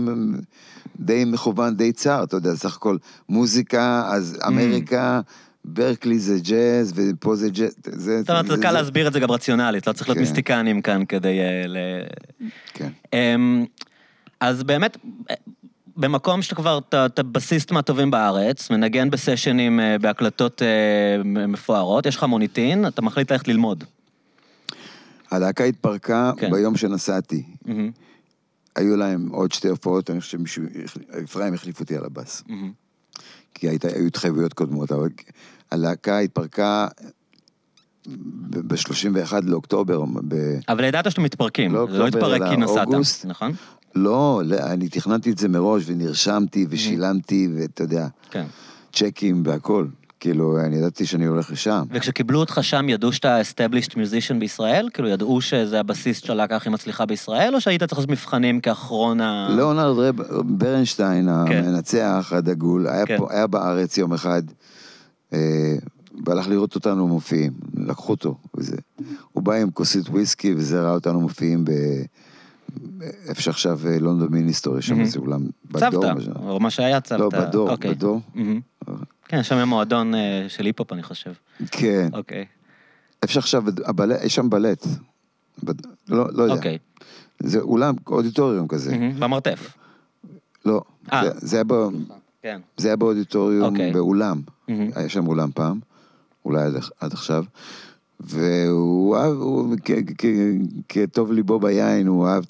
די 0.98 1.24
מכוון, 1.26 1.74
די 1.76 1.92
צר, 1.92 2.22
אתה 2.24 2.36
יודע, 2.36 2.54
סך 2.54 2.76
הכל 2.76 2.96
מוזיקה, 3.28 4.02
אז 4.06 4.38
Mm. 4.42 4.46
אמריקה, 4.46 5.20
ברקלי 5.64 6.18
זה 6.18 6.38
ג'אז, 6.40 6.92
ופה 6.96 7.36
זה 7.36 7.48
ג'אז, 7.50 7.74
זה... 7.86 8.20
זאת 8.20 8.30
אומרת, 8.30 8.46
זה- 8.46 8.56
קל 8.62 8.72
להסביר 8.72 9.08
את 9.08 9.12
זה 9.12 9.20
גם 9.20 9.30
רציונלית, 9.30 9.86
לא 9.86 9.92
צריך 9.92 10.08
להיות 10.08 10.16
כן. 10.18 10.20
מיסטיקנים 10.24 10.82
כאן 10.82 11.04
כדי 11.04 11.40
אה, 11.40 11.66
ל... 11.66 11.76
כן. 12.74 12.88
אמ, 13.12 13.64
אז 14.40 14.62
באמת, 14.62 14.96
במקום 15.96 16.42
שאתה 16.42 16.54
כבר, 16.54 16.78
אתה 16.88 17.22
בסיסט 17.22 17.72
מהטובים 17.72 18.10
בארץ, 18.10 18.70
מנגן 18.70 19.10
בסשנים 19.10 19.80
אה, 19.80 19.98
בהקלטות 19.98 20.62
אה, 20.62 20.66
מפוארות, 21.48 22.06
יש 22.06 22.16
לך 22.16 22.24
מוניטין, 22.24 22.86
אתה 22.86 23.02
מחליט 23.02 23.32
ללכת 23.32 23.48
ללמוד. 23.48 23.84
הלהקה 25.34 25.64
התפרקה 25.64 26.32
כן. 26.36 26.50
ביום 26.50 26.76
שנסעתי. 26.76 27.42
מהמם, 27.64 27.90
היו 28.76 28.96
להם 28.96 29.28
עוד 29.28 29.52
שתי 29.52 29.68
הופעות, 29.68 30.10
אני 30.10 30.20
חושב 30.20 30.38
שמישהו, 30.38 30.64
אפרים 31.24 31.54
החליף 31.54 31.80
אותי 31.80 31.96
על 31.96 32.04
הבאס. 32.04 32.42
מהמם. 32.46 32.72
כי 33.54 33.68
היית, 33.68 33.84
היו 33.84 34.06
התחייבויות 34.06 34.52
קודמות, 34.52 34.92
אבל 34.92 35.08
הלהקה 35.70 36.18
התפרקה 36.18 36.88
ב-31 38.50 39.32
לאוקטובר, 39.42 40.04
ב... 40.28 40.34
אבל 40.68 40.84
ידעת 40.84 41.10
שאתם 41.10 41.22
מתפרקים, 41.22 41.72
לא 41.72 41.88
לא 41.88 42.06
התפרק 42.06 42.42
כי 42.50 42.56
נסעת, 42.56 42.86
אוגוסט. 42.86 43.26
נכון? 43.26 43.52
לא, 43.94 44.42
לא, 44.44 44.56
אני 44.56 44.88
תכננתי 44.88 45.30
את 45.30 45.38
זה 45.38 45.48
מראש, 45.48 45.82
ונרשמתי, 45.86 46.66
ושילמתי, 46.70 47.48
ואתה 47.54 47.82
יודע, 47.82 48.06
כן. 48.30 48.46
צ'קים 48.92 49.42
והכל. 49.46 49.86
כאילו, 50.24 50.60
אני 50.60 50.76
ידעתי 50.76 51.06
שאני 51.06 51.24
הולך 51.24 51.50
לשם. 51.50 51.82
וכשקיבלו 51.90 52.40
אותך 52.40 52.58
שם, 52.62 52.88
ידעו 52.88 53.12
שאתה 53.12 53.40
established 53.40 53.90
musician 53.90 54.34
בישראל? 54.38 54.88
כאילו, 54.94 55.08
ידעו 55.08 55.40
שזה 55.40 55.80
הבסיס 55.80 56.18
של 56.18 56.32
הלהקה 56.32 56.56
הכי 56.56 56.68
מצליחה 56.68 57.06
בישראל, 57.06 57.54
או 57.54 57.60
שהיית 57.60 57.82
צריך 57.82 57.98
לעשות 57.98 58.10
מבחנים 58.10 58.60
כאחרון 58.60 59.20
ה... 59.20 59.48
ליאונרד 59.56 59.98
רב, 59.98 60.16
ברנשטיין, 60.44 61.28
כן. 61.48 61.64
המנצח 61.64 62.32
הדגול, 62.36 62.86
היה, 62.86 63.06
כן. 63.06 63.18
פה, 63.18 63.26
היה 63.30 63.46
בארץ 63.46 63.98
יום 63.98 64.12
אחד, 64.12 64.42
אה, 65.32 65.38
והלך 66.26 66.48
לראות 66.48 66.74
אותנו 66.74 67.08
מופיעים, 67.08 67.52
לקחו 67.76 68.12
אותו, 68.12 68.36
וזה. 68.54 68.76
הוא 69.32 69.42
בא 69.42 69.52
עם 69.52 69.70
כוסית 69.70 70.08
וויסקי, 70.08 70.54
וזה 70.54 70.82
ראה 70.82 70.92
אותנו 70.92 71.20
מופיעים 71.20 71.64
ב... 71.64 71.70
איפה 73.28 73.42
שעכשיו 73.42 73.80
אה, 73.86 73.98
לונדון 73.98 74.28
מיניסטור, 74.30 74.78
יש 74.78 74.86
שם. 74.86 75.00
איזה 75.00 75.18
אולם 75.18 75.46
בדור. 75.70 75.90
צוותא, 75.90 76.12
או 76.46 76.60
מה 76.60 76.70
שהיה 76.70 77.00
צוותא. 77.00 77.36
לא, 77.36 77.42
בדור, 77.42 77.70
אוקיי. 77.70 77.90
בדור. 77.90 78.20
כן, 79.28 79.42
שם 79.42 79.68
מועדון 79.68 80.14
אה, 80.14 80.44
של 80.48 80.64
היפ-הופ, 80.64 80.92
אני 80.92 81.02
חושב. 81.02 81.32
כן. 81.70 82.08
אוקיי. 82.12 82.44
איפה 83.22 83.32
שעכשיו, 83.32 83.64
הבלט, 83.84 84.20
יש 84.22 84.34
שם 84.34 84.50
בלט. 84.50 84.86
לא, 86.08 86.26
לא 86.32 86.42
יודע. 86.42 86.54
אוקיי. 86.54 86.78
זה 87.42 87.58
אולם, 87.60 87.94
אודיטוריום 88.06 88.68
כזה. 88.68 88.96
במרתף. 89.18 89.72
לא, 90.64 90.82
אה. 91.12 91.22
זה- 91.24 91.46
זה 91.46 91.56
היה 91.56 91.64
ב- 91.64 91.88
כן. 92.42 92.60
זה 92.76 92.88
היה 92.88 92.96
באודיטוריום, 92.96 93.64
אוקיי. 93.72 93.92
באולם. 93.92 94.40
מהמם. 94.68 94.90
היה 94.94 95.08
שם 95.08 95.26
אולם 95.26 95.50
פעם, 95.54 95.80
אולי 96.44 96.62
עד, 96.62 96.72
עד 97.00 97.12
עכשיו. 97.12 97.44
והוא 98.20 99.16
אהב, 99.16 99.32
הוא, 99.32 99.76
כ- 99.84 99.90
כ- 100.18 100.24
כטוב 100.88 101.32
ליבו 101.32 101.58
ביין, 101.60 102.06
הוא 102.06 102.28
אהב 102.28 102.44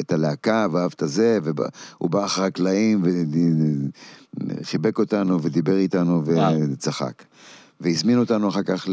את, 0.00 0.12
הלהקה 0.12 0.66
ואהב 0.72 0.90
את 0.96 1.02
הזה, 1.02 1.38
והוא 1.42 2.10
בא 2.10 2.24
אחרי 2.24 2.46
הקלעים 2.46 3.02
וחיבק 4.46 4.98
אותנו 4.98 5.42
ודיבר 5.42 5.76
איתנו. 5.76 6.22
וצחק. 6.72 7.12
והזמין 7.80 8.18
אותנו 8.18 8.48
אחר 8.48 8.62
כך. 8.62 8.88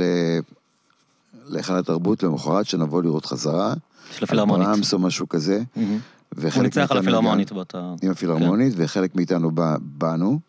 להיכל 1.48 1.76
התרבות 1.76 2.24
למחרת, 2.24 2.66
שנבוא 2.66 3.04
לראות 3.04 3.26
חזרה. 3.26 3.74
של 4.12 4.24
הפילהרמונית. 4.24 4.68
ברמס 4.68 4.94
או 4.94 5.00
משהו 5.00 5.30
כזה. 5.30 5.62
הוא 5.76 6.64
ניצח 6.64 6.91
על 6.91 6.98
הפילהרמונית 6.98 7.52
באותו... 7.52 7.96
עם 8.04 8.12
הפילהרמונית, 8.12 8.74
וחלק 8.78 9.16
מאיתנו 9.16 9.52
בא- 9.52 9.78
באנו. 9.82 10.39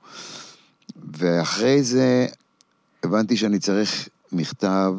ואחרי 1.19 1.83
זה 1.83 2.27
הבנתי 3.05 3.37
שאני 3.37 3.59
צריך 3.59 4.09
מכתב 4.33 4.95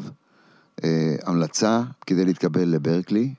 אה, 0.83 1.15
המלצה 1.23 1.81
כדי 2.05 2.25
להתקבל 2.25 2.67
לברקלי, 2.69 3.33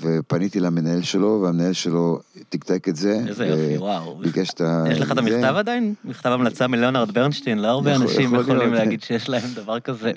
ופניתי 0.00 0.60
למנהל 0.60 1.02
שלו, 1.02 1.40
והמנהל 1.42 1.72
שלו 1.72 2.20
תקתק 2.48 2.88
את 2.88 2.96
זה. 2.96 3.20
איזה 3.28 3.46
יופי, 3.46 3.76
וואו. 3.78 4.18
ביקש 4.18 4.50
את 4.50 4.60
ה... 4.60 4.84
יש 4.90 5.00
לך 5.00 5.12
את. 5.12 5.18
המכתב 5.18 5.54
עדיין? 5.56 5.94
מכתב 6.04 6.28
המלצה 6.28 6.66
מליאונרד 6.66 7.10
ברנשטיין, 7.14 7.58
לא 7.58 7.68
הרבה 7.68 7.96
אנשים 7.96 8.24
יכול 8.24 8.40
יכולים 8.40 8.72
להגיד 8.72 9.02
שיש 9.02 9.28
להם 9.28 9.50
דבר 9.54 9.80
כזה. 9.80 10.12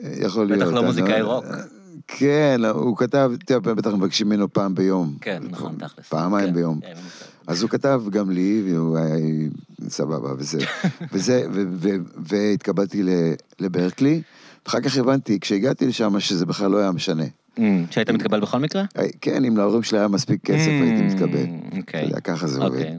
יכול 0.00 0.46
בטח 0.46 0.56
להיות. 0.56 0.72
לא 0.72 0.78
אני 0.78 0.86
מוזיקאי 0.86 1.22
רוק. 1.22 1.44
כן, 2.08 2.60
הוא 2.74 2.96
כתב, 2.96 3.32
תראה, 3.46 3.60
בטח 3.60 3.90
מבקשים 3.90 4.26
ממנו 4.26 4.52
פעם 4.52 4.74
ביום. 4.74 5.16
כן, 5.20 5.42
נכון, 5.50 5.74
תכלס. 5.78 6.08
פעמיים 6.08 6.46
כן, 6.46 6.54
ביום. 6.54 6.74
מושג. 6.74 7.24
אז 7.46 7.62
הוא 7.62 7.70
כתב 7.70 8.02
גם 8.10 8.30
לי, 8.30 8.62
והוא 8.66 8.98
היה 8.98 9.16
סבבה, 9.88 10.32
וזה, 10.38 10.58
וזה, 11.12 11.46
והתקבלתי 12.16 13.02
לברקלי, 13.60 14.22
ואחר 14.66 14.80
כך 14.80 14.96
הבנתי, 14.96 15.40
כשהגעתי 15.40 15.86
לשם, 15.86 16.20
שזה 16.20 16.46
בכלל 16.46 16.70
לא 16.70 16.78
היה 16.78 16.92
משנה. 16.92 17.24
אמ, 17.58 17.84
שהיית 17.90 18.10
מתקבל 18.10 18.40
בכל 18.40 18.58
מקרה? 18.58 18.84
כן, 19.20 19.44
אם 19.44 19.56
להורים 19.56 19.82
שלי 19.82 19.98
היה 19.98 20.08
מספיק 20.08 20.44
כסף, 20.44 20.68
הייתי 20.68 21.02
מתקבל. 21.02 21.46
אוקיי. 21.78 22.00
אתה 22.00 22.08
יודע, 22.08 22.20
ככה 22.20 22.46
זה 22.46 22.60
עובד. 22.60 22.78
אוקיי. 22.78 22.98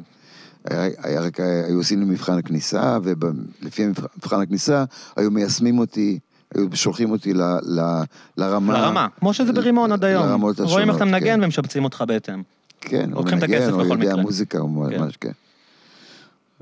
היה, 1.04 1.22
רק, 1.22 1.40
היו 1.40 1.78
עושים 1.78 2.00
לי 2.00 2.06
מבחן 2.06 2.38
הכניסה, 2.38 2.98
ולפי 3.04 3.88
מבחן 4.18 4.42
הכניסה, 4.42 4.84
היו 5.16 5.32
מיישמים 5.32 5.80
אותי, 5.80 6.20
היו 6.56 6.68
שולחים 6.74 7.12
אותי 7.12 7.34
ל, 7.34 7.42
ל, 7.62 8.02
לרמה. 8.38 8.74
לרמה, 8.74 9.08
כמו 9.20 9.34
שזה 9.34 9.54
ברימון 9.54 9.92
עד 9.92 10.04
היום. 10.04 10.26
לרמות 10.26 10.60
רואים 10.60 10.90
איך 10.90 10.98
אתה 10.98 11.06
השונות, 11.06 11.22
מנגן 11.22 11.40
כן. 11.40 11.44
ומשבצים 11.44 11.84
אותך 11.84 12.04
בהתאם. 12.08 12.42
כן, 12.82 13.10
הכסף 13.14 13.74
מנגן, 13.74 13.86
בכל 13.86 14.04
יודע. 14.04 14.16
מוזיקה, 14.16 14.60
כן. 14.90 15.04
משהו, 15.04 15.20
כן. 15.20 15.32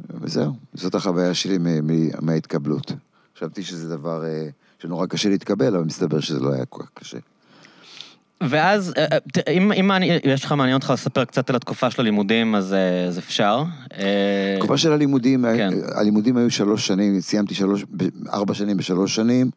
וזהו, 0.09 0.53
זאת 0.73 0.95
החוויה 0.95 1.33
שלי 1.33 1.57
מההתקבלות. 2.21 2.91
חשבתי 3.37 3.63
שזה 3.63 3.89
דבר 3.89 4.25
אה, 4.25 4.47
שנורא 4.79 5.05
קשה 5.05 5.29
להתקבל, 5.29 5.75
אבל 5.75 5.85
מסתבר 5.85 6.19
שזה 6.19 6.39
לא 6.39 6.53
היה 6.53 6.65
כל 6.65 6.83
כך 6.83 6.89
קשה. 6.93 7.17
ואז, 8.41 8.93
אה, 8.97 9.05
אה, 9.47 9.51
אם, 9.53 9.71
אם 9.71 9.87
מעניין- 9.87 10.19
יש 10.23 10.43
לך 10.45 10.51
מעניין 10.51 10.75
אותך 10.75 10.89
לספר 10.93 11.25
קצת 11.25 11.49
על 11.49 11.55
התקופה 11.55 11.91
של 11.91 12.01
הלימודים, 12.01 12.55
אז, 12.55 12.73
אה, 12.73 13.05
אז 13.05 13.17
אפשר. 13.19 13.63
אה, 13.97 14.55
תקופה 14.59 14.77
של 14.77 14.91
הלימודים, 14.91 15.45
כן. 15.57 15.69
הלימודים 15.95 16.37
היו 16.37 16.51
שלוש 16.51 16.87
שנים, 16.87 17.19
סיימתי 17.21 17.55
שלוש, 17.55 17.85
ארבע 18.33 18.53
שנים 18.53 18.77
בשלוש 18.77 19.15
שנים, 19.15 19.49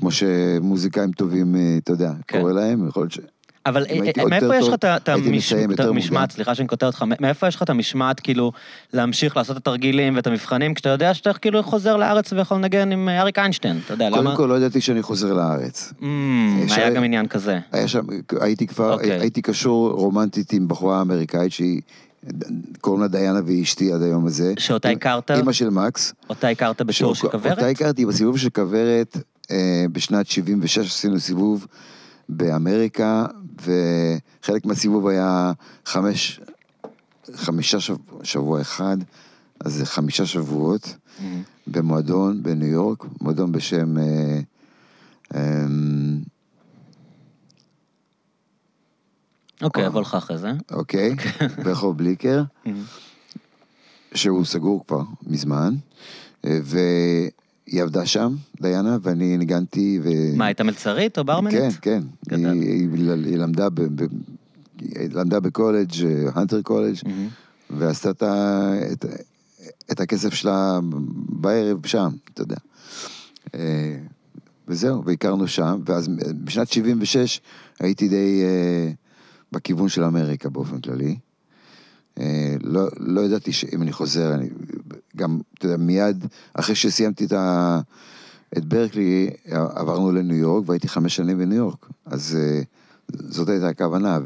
כמו 0.00 0.10
שמוזיקאים 0.10 1.12
טובים, 1.12 1.54
אתה 1.84 1.92
יודע, 1.92 2.12
כן. 2.28 2.40
קורא 2.40 2.52
להם, 2.52 2.88
יכול 2.88 3.02
להיות 3.02 3.12
ש... 3.12 3.18
אבל 3.66 3.86
אה, 3.90 3.96
אה, 4.18 4.24
מאיפה 4.30 4.56
יש 4.56 4.68
לך 4.68 4.74
את 5.74 5.80
המשמעת. 5.80 6.32
סליחה 6.32 6.54
שאני 6.54 6.68
קוטע 6.68 6.86
אותך, 6.86 7.04
מאיפה 7.20 7.46
יש 7.48 7.56
לך 7.56 7.62
את 7.62 7.70
המשמעת 7.70 8.20
כאילו 8.20 8.52
להמשיך 8.92 9.36
לעשות 9.36 9.56
את 9.56 9.62
התרגילים 9.62 10.16
ואת 10.16 10.26
המבחנים, 10.26 10.74
כשאתה 10.74 10.88
יודע 10.88 11.14
שאתה 11.14 11.32
כאילו 11.32 11.62
חוזר 11.62 11.96
לארץ 11.96 12.32
ויכול 12.32 12.56
לנגן 12.56 12.92
עם 12.92 13.08
אה, 13.08 13.20
אריק 13.20 13.38
איינשטיין, 13.38 13.80
אתה 13.84 13.94
יודע, 13.94 14.08
למה? 14.10 14.16
קודם 14.22 14.36
כל, 14.36 14.46
לא 14.46 14.54
ידעתי 14.56 14.80
שאני 14.80 15.02
חוזר 15.02 15.32
לארץ. 15.32 15.92
יש- 16.64 16.72
היה 16.72 16.90
גם 16.90 17.04
עניין 17.04 17.26
כזה. 17.26 17.58
היה 17.72 17.88
שם, 17.88 18.00
הייתי 18.40 18.66
כבר, 18.66 18.92
אוקיי. 18.92 19.20
הייתי 19.20 19.42
קשור 19.42 19.90
רומנטית 19.90 20.52
עם 20.52 20.68
בחורה 20.68 21.00
אמריקאית 21.00 21.52
שהיא, 21.52 21.80
קוראים 22.80 23.02
לה 23.02 23.08
דיינה 23.08 23.40
והיא 23.46 23.62
אשתי 23.62 23.92
עד 23.92 24.02
היום 24.02 24.26
הזה. 24.26 24.52
שאותה 24.58 24.88
הכרת? 24.88 25.30
אמא 25.30 25.52
של 25.52 25.70
מקס. 25.70 26.14
אותה 26.30 26.48
הכרת 26.48 26.82
בטור 26.82 27.14
של 27.14 27.28
כוורת? 27.28 27.58
אותה 27.58 27.66
הכרתי 27.66 28.06
בסיבוב 28.06 28.38
של 28.38 28.50
כוורת 28.50 29.16
בשנת 29.92 30.26
76, 30.26 30.78
עשינו 30.78 31.20
סיבוב 31.20 31.66
באמריקה, 32.30 33.26
וחלק 33.62 34.66
מהסיבוב 34.66 35.06
היה 35.06 35.52
חמש, 35.86 36.40
חמישה 37.34 37.80
שבוע, 37.80 38.24
שבוע 38.24 38.60
אחד, 38.60 38.96
אז 39.64 39.74
זה 39.74 39.86
חמישה 39.86 40.26
שבועות, 40.26 40.94
אמ, 41.20 41.42
במועדון 41.66 42.42
בניו 42.42 42.68
יורק, 42.68 43.04
מועדון 43.20 43.52
בשם... 43.52 43.98
אה, 43.98 44.40
אה, 45.34 45.66
אוקיי, 49.62 49.86
אבוא 49.86 50.00
לך 50.00 50.14
אחרי 50.14 50.38
זה. 50.38 50.52
אוקיי, 50.70 51.14
ברחוב 51.64 51.98
בליקר, 51.98 52.42
אמ, 52.66 52.82
שהוא 54.14 54.44
סגור 54.44 54.84
כבר 54.86 55.02
מזמן, 55.26 55.74
אה, 56.44 56.58
והיא 57.70 57.82
עבדה 57.82 58.06
שם, 58.06 58.34
דיינה, 58.60 58.96
ואני 59.02 59.36
ניגנתי, 59.36 60.00
ו... 60.02 60.08
מה, 60.36 60.46
הייתה 60.46 60.64
מלצרית 60.64 61.18
או 61.18 61.24
ברמנית? 61.24 61.54
כן, 61.54 62.00
כן, 62.28 62.46
היא. 62.46 62.46
היא, 62.46 62.88
היא 63.10 63.36
למדה, 63.36 63.70
ב, 63.70 63.80
ב, 63.80 64.06
היא 64.80 65.08
למדה 65.12 65.40
בקולג', 65.40 65.92
הנטר 66.34 66.62
קולג', 66.62 66.96
אמ, 67.06 67.28
ועשתה 67.70 68.10
את, 68.10 68.24
את, 68.92 69.04
את 69.92 70.00
הכסף 70.00 70.34
שלה 70.34 70.80
בערב 71.28 71.86
שם, 71.86 72.08
אתה 72.34 72.42
יודע. 72.42 72.56
אה, 73.54 73.96
וזהו, 74.68 75.04
והכרנו 75.04 75.48
שם, 75.48 75.80
ואז 75.86 76.08
בשנת 76.44 76.72
76 76.72 77.40
הייתי 77.80 78.08
די 78.08 78.42
אה, 78.44 78.92
בכיוון 79.52 79.88
של 79.88 80.04
אמריקה 80.04 80.48
באופן 80.48 80.80
כללי. 80.80 81.16
אה, 82.18 82.54
לא, 82.62 82.88
לא 82.98 83.20
ידעתי 83.20 83.52
שאם 83.52 83.82
אני 83.82 83.92
חוזר, 83.92 84.34
אני 84.34 84.48
גם, 85.16 85.40
אתה 85.58 85.66
יודע, 85.66 85.76
מיד 85.76 86.26
אחרי 86.54 86.74
שסיימתי 86.74 87.24
את, 87.24 87.32
ה, 87.32 87.80
את 88.58 88.64
ברקלי, 88.64 89.30
עברנו 89.50 90.12
לניו 90.12 90.36
יורק, 90.36 90.68
והייתי 90.68 90.88
חמש 90.88 91.16
שנים 91.16 91.38
בניו 91.38 91.56
יורק. 91.56 91.86
אז 92.06 92.38
אה, 92.40 92.62
זאת 93.12 93.48
הייתה 93.48 93.68
הכוונה, 93.68 94.18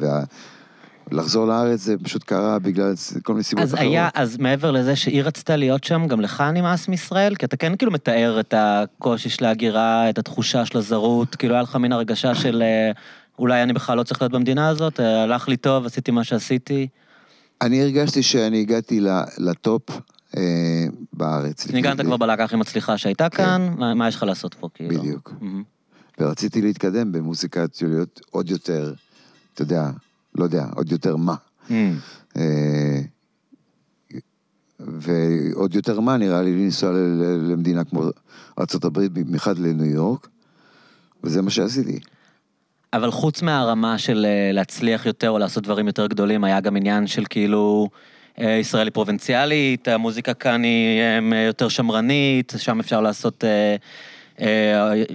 ולחזור 1.11 1.47
לארץ 1.47 1.80
זה 1.80 1.95
פשוט 2.03 2.24
קרה 2.24 2.59
בגלל 2.59 2.95
כל 3.22 3.32
מיני 3.32 3.45
סיבות 3.45 3.64
אז 3.64 3.74
אחרות. 3.74 3.91
היה, 3.91 4.09
אז 4.14 4.37
מעבר 4.39 4.70
לזה 4.70 4.97
שהיא 4.97 5.22
רצתה 5.22 5.57
להיות 5.57 5.85
שם, 5.85 6.07
גם 6.07 6.20
לך 6.20 6.45
נמאס 6.55 6.89
מישראל? 6.89 7.35
כי 7.35 7.47
אתה 7.47 7.57
כן 7.57 7.76
כאילו 7.76 7.93
מתאר 7.93 8.41
את 8.41 8.55
הקושי 8.57 9.28
של 9.28 9.45
ההגירה, 9.45 10.11
את 10.11 10.18
התחושה 10.18 10.66
של 10.66 10.78
הזרות, 10.78 11.35
כאילו 11.35 11.55
היה 11.55 11.62
לך 11.62 11.76
מין 11.76 11.93
הרגשה 11.93 12.35
של 12.35 12.62
אה, 12.62 12.93
אולי 13.39 13.62
אני 13.62 13.72
בכלל 13.72 13.97
לא 13.97 14.03
צריך 14.03 14.22
להיות 14.22 14.32
במדינה 14.32 14.68
הזאת, 14.68 15.01
הלך 15.01 15.49
לי 15.49 15.57
טוב, 15.57 15.87
עשיתי 15.87 16.11
מה 16.11 16.24
שעשיתי. 16.24 16.89
אני 17.63 17.83
הרגשתי 17.83 18.23
שאני 18.23 18.61
הגעתי 18.61 19.01
לטופ 19.39 19.83
אה, 20.37 20.43
בארץ. 21.13 21.67
ניגנת 21.71 22.01
כבר 22.01 22.17
בלהקה 22.17 22.45
הכי 22.45 22.57
מצליחה 22.57 22.99
שהייתה 22.99 23.29
כאן, 23.29 23.75
מה- 23.79 23.95
מה 23.95 24.09
יש 24.09 24.17
לך 24.17 24.23
לעשות 24.23 24.55
פה, 24.55 24.69
כאילו? 24.75 24.95
כן. 24.95 25.01
בדיוק. 25.01 25.33
ורציתי 26.21 26.63
להתקדם 26.63 27.13
במוזיקה 27.13 27.65
להיות 27.83 28.21
עוד 28.31 28.51
יותר, 28.51 28.95
אתה 29.55 29.63
יודע, 29.63 29.91
לא 30.35 30.45
יודע, 30.45 30.67
עוד 30.75 30.93
יותר 30.93 31.17
מה. 31.17 31.35
אה, 32.37 33.01
ועוד 34.79 35.75
יותר 35.75 36.01
מה 36.01 36.17
נראה 36.17 36.43
לי 36.43 36.65
לנסוע 36.65 36.93
למדינה 37.43 37.85
כמו 37.85 38.03
ארה"ב, 38.59 39.01
במיוחד 39.01 39.59
לניו 39.59 39.87
יורק, 39.87 40.29
וזה 41.25 41.43
מה 41.43 41.51
שעשיתי. 41.51 41.99
אבל 42.95 43.11
חוץ 43.11 43.43
מהרמה 43.43 43.99
של 43.99 44.27
אה, 44.29 44.53
להצליח 44.53 45.07
יותר 45.07 45.31
או 45.31 45.39
לעשות 45.39 45.65
דברים 45.65 45.87
יותר 45.87 46.07
גדולים, 46.07 46.45
היה 46.45 46.61
גם 46.61 46.77
עניין 46.77 47.07
של 47.07 47.25
כאילו, 47.31 47.89
אה, 48.41 48.53
ישראל 48.53 48.87
היא 48.87 48.93
פרובינציאלית, 48.93 49.89
המוזיקה 49.89 50.35
כאן 50.35 50.63
היא 50.63 51.01
אה, 51.33 51.39
יותר 51.39 51.69
שמרנית, 51.69 52.53
שם 52.57 52.81
אפשר 52.81 53.01
לעשות, 53.01 53.45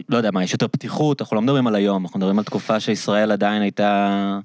לא 0.09 0.17
יודע 0.17 0.31
מה, 0.31 0.43
יש 0.43 0.53
יותר 0.53 0.67
פתיחות, 0.67 1.21
אנחנו 1.21 1.35
לא 1.35 1.41
מדברים 1.41 1.67
על 1.67 1.75
היום, 1.75 2.03
אנחנו 2.05 2.19
מדברים 2.19 2.39
על 2.39 2.45
תקופה 2.45 2.79
שישראל 2.79 3.31
עדיין 3.31 3.61
הייתה... 3.61 4.39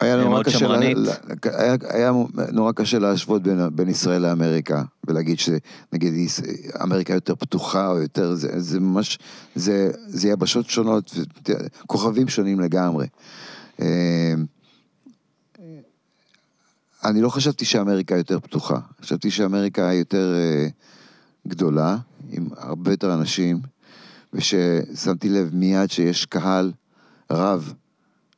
היה 0.00 0.16
נורא 0.16 0.42
קשה, 0.42 0.66
לה, 0.68 1.12
היה, 1.44 1.76
היה 1.88 2.12
נורא 2.52 2.72
קשה 2.72 2.98
להשוות 2.98 3.42
בין, 3.42 3.68
בין 3.72 3.88
ישראל 3.88 4.22
לאמריקה, 4.22 4.82
ולהגיד 5.06 5.38
שנגיד 5.38 6.12
אמריקה 6.82 7.14
יותר 7.14 7.34
פתוחה 7.34 7.88
או 7.88 7.98
יותר, 7.98 8.34
זה, 8.34 8.60
זה 8.60 8.80
ממש, 8.80 9.18
זה, 9.54 9.90
זה 10.06 10.28
יבשות 10.28 10.70
שונות, 10.70 11.14
כוכבים 11.86 12.28
שונים 12.28 12.60
לגמרי. 12.60 13.06
אה, 13.80 14.34
אני 17.04 17.20
לא 17.20 17.28
חשבתי 17.28 17.64
שאמריקה 17.64 18.16
יותר 18.16 18.40
פתוחה, 18.40 18.78
חשבתי 19.02 19.30
שאמריקה 19.30 19.92
יותר 19.92 20.34
אה, 20.36 20.68
גדולה, 21.48 21.96
עם 22.30 22.48
הרבה 22.56 22.90
יותר 22.90 23.14
אנשים, 23.14 23.60
וששמתי 24.32 25.28
לב 25.28 25.50
מיד 25.54 25.90
שיש 25.90 26.26
קהל 26.26 26.72
רב 27.30 27.72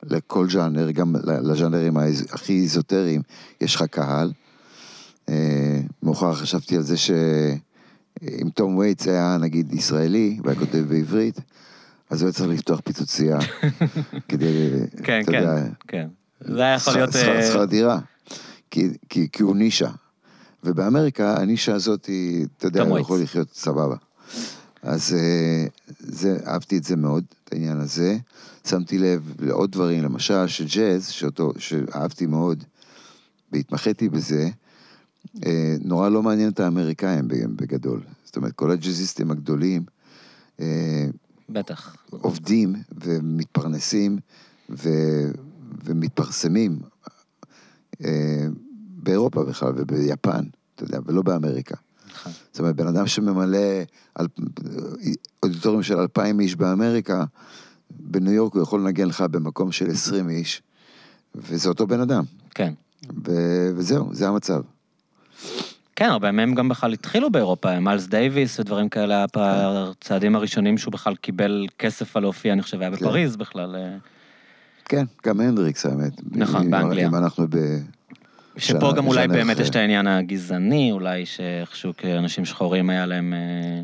לכל 0.03 0.49
ז'אנר, 0.49 0.91
גם 0.91 1.15
לז'אנרים 1.23 1.97
הכי 2.31 2.53
איזוטריים, 2.61 3.21
יש 3.61 3.75
לך 3.75 3.81
קהל. 3.83 4.31
אה, 5.29 5.79
מאוחר 6.03 6.33
חשבתי 6.35 6.75
על 6.75 6.81
זה 6.81 6.97
שאם 6.97 8.49
תום 8.55 8.77
וייטס 8.77 9.07
היה 9.07 9.37
נגיד 9.41 9.73
ישראלי, 9.73 10.39
והיה 10.43 10.59
כותב 10.59 10.77
בעברית, 10.89 11.39
אז 12.09 12.21
הוא 12.21 12.27
היה 12.27 12.33
צריך 12.33 12.49
לפתוח 12.49 12.79
פיצוצייה 12.83 13.37
כדי, 14.29 14.69
כן, 15.03 15.21
אתה 15.21 15.31
כן, 15.31 15.37
יודע, 15.37 15.63
כן. 15.87 16.07
זה 16.39 16.61
היה 16.61 16.75
יכול 16.75 16.93
להיות... 16.93 17.11
שכר- 17.11 17.35
אה, 17.35 17.47
שכר 17.47 17.65
דירה, 17.65 17.99
כי, 18.71 18.89
כי, 19.09 19.27
כי 19.31 19.43
הוא 19.43 19.55
נישה. 19.55 19.89
ובאמריקה, 20.63 21.41
הנישה 21.41 21.73
הזאת 21.75 22.09
אתה 22.57 22.67
יודע, 22.67 22.81
הוא. 22.81 22.99
יכול 22.99 23.21
לחיות 23.21 23.53
סבבה. 23.53 23.95
אז 24.81 25.13
אה, 25.13 25.65
זה, 25.99 26.37
אהבתי 26.47 26.77
את 26.77 26.83
זה 26.83 26.95
מאוד, 26.95 27.23
את 27.43 27.53
העניין 27.53 27.79
הזה. 27.79 28.17
שמתי 28.67 28.97
לב 28.97 29.33
לעוד 29.39 29.71
דברים, 29.71 30.03
למשל 30.03 30.47
שג'אז, 30.47 31.07
שאותו, 31.07 31.51
שאהבתי 31.57 32.25
מאוד, 32.25 32.63
והתמחיתי 33.51 34.09
בזה, 34.09 34.49
אה, 35.45 35.75
נורא 35.81 36.09
לא 36.09 36.23
מעניין 36.23 36.49
את 36.49 36.59
האמריקאים 36.59 37.27
בגדול. 37.27 38.01
זאת 38.25 38.35
אומרת, 38.35 38.53
כל 38.53 38.71
הג'אזיסטים 38.71 39.31
הגדולים, 39.31 39.83
אה, 40.59 41.07
בטח. 41.49 41.95
עובדים 42.09 42.75
ומתפרנסים 43.03 44.17
ו, 44.69 44.89
ומתפרסמים 45.83 46.79
באירופה 49.03 49.43
בכלל 49.43 49.73
וביפן, 49.75 50.43
אתה 50.75 50.83
יודע, 50.83 50.99
ולא 51.05 51.21
באמריקה. 51.21 51.75
נכון. 52.15 52.31
זאת 52.51 52.59
אומרת, 52.59 52.75
בן 52.75 52.87
אדם 52.87 53.07
שממלא 53.07 53.59
על... 54.15 54.27
אודיטוריום 55.43 55.83
של 55.83 55.97
אלפיים 55.97 56.39
איש 56.39 56.55
באמריקה, 56.55 57.23
בניו 57.89 58.33
יורק 58.33 58.53
הוא 58.53 58.63
יכול 58.63 58.79
לנגן 58.79 59.07
לך 59.07 59.21
במקום 59.21 59.71
של 59.71 59.89
עשרים 59.89 60.29
איש, 60.29 60.61
וזה 61.35 61.69
אותו 61.69 61.87
בן 61.87 62.01
אדם. 62.01 62.23
כן. 62.55 62.73
ו- 63.25 63.69
וזהו, 63.75 64.09
זה 64.13 64.27
המצב. 64.27 64.61
כן, 65.95 66.09
הרבה 66.09 66.31
מהם 66.31 66.55
גם 66.55 66.69
בכלל 66.69 66.93
התחילו 66.93 67.29
באירופה, 67.31 67.79
מיילס 67.79 68.07
דייוויס 68.07 68.59
ודברים 68.59 68.89
כאלה, 68.89 69.25
כן. 69.33 69.39
הצעדים 69.41 70.35
הראשונים 70.35 70.77
שהוא 70.77 70.91
בכלל 70.91 71.15
קיבל 71.15 71.67
כסף 71.79 72.17
על 72.17 72.23
להופיע, 72.23 72.53
אני 72.53 72.61
חושב, 72.61 72.81
היה 72.81 72.91
כן. 72.91 72.95
בפריז 72.95 73.35
בכלל. 73.35 73.75
אה. 73.75 73.97
כן, 74.85 75.05
גם 75.25 75.39
הנדריקס 75.39 75.85
האמת. 75.85 76.13
נכון, 76.31 76.71
באנגליה. 76.71 77.07
אם 77.07 77.15
אנחנו 77.15 77.45
ב... 77.49 77.57
שפה 78.57 78.93
גם 78.93 79.07
אולי 79.07 79.27
באמת 79.27 79.59
יש 79.59 79.69
את 79.69 79.75
העניין 79.75 80.07
הגזעני, 80.07 80.91
אולי 80.91 81.25
שאיכשהו 81.25 81.93
כאנשים 81.97 82.45
שחורים 82.45 82.89
היה 82.89 83.05
להם 83.05 83.33
אה, 83.33 83.81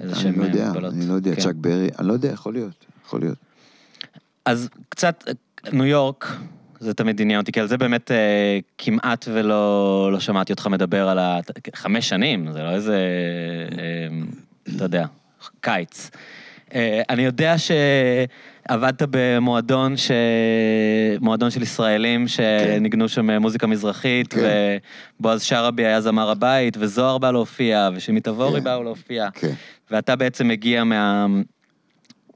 איזה 0.00 0.16
שהם 0.16 0.40
מגבלות. 0.40 0.94
אני 0.94 1.06
לא 1.06 1.14
יודע, 1.14 1.34
כן. 1.34 1.40
צ'אק 1.40 1.54
ברי, 1.54 1.88
אני 1.98 2.08
לא 2.08 2.12
יודע, 2.12 2.28
יכול 2.28 2.52
להיות, 2.52 2.84
יכול 3.06 3.20
להיות. 3.20 3.38
אז 4.44 4.68
קצת, 4.88 5.24
ניו 5.72 5.84
יורק, 5.84 6.36
זה 6.80 6.94
תמיד 6.94 7.20
עניין 7.20 7.40
אותי, 7.40 7.52
כי 7.52 7.60
על 7.60 7.66
זה 7.66 7.78
באמת 7.78 8.10
אה, 8.10 8.58
כמעט 8.78 9.28
ולא 9.32 10.08
לא 10.12 10.20
שמעתי 10.20 10.52
אותך 10.52 10.66
מדבר 10.66 11.08
על 11.08 11.18
ה... 11.18 11.38
חמש 11.74 12.08
שנים, 12.08 12.52
זה 12.52 12.62
לא 12.62 12.70
איזה, 12.70 12.98
אה, 13.78 14.74
אתה 14.76 14.84
יודע, 14.84 15.06
קיץ. 15.60 16.10
אה, 16.74 17.02
אני 17.08 17.22
יודע 17.22 17.58
שעבדת 18.68 19.02
במועדון 19.10 19.96
ש... 19.96 20.10
מועדון 21.20 21.50
של 21.50 21.62
ישראלים 21.62 22.28
שניגנו 22.28 23.08
שם 23.08 23.30
מוזיקה 23.30 23.66
מזרחית, 23.66 24.32
כן. 24.32 24.78
ובועז 25.20 25.42
שרעבי 25.42 25.86
היה 25.86 26.00
זמר 26.00 26.30
הבית, 26.30 26.76
וזוהר 26.80 27.18
בא 27.18 27.30
להופיע, 27.30 27.88
ושימי 27.94 28.20
תבורי 28.20 28.60
כן. 28.60 28.64
באו 28.64 28.82
להופיע. 28.82 29.28
כן. 29.34 29.52
ואתה 29.90 30.16
בעצם 30.16 30.48
מגיע 30.48 30.84
מה... 30.84 31.26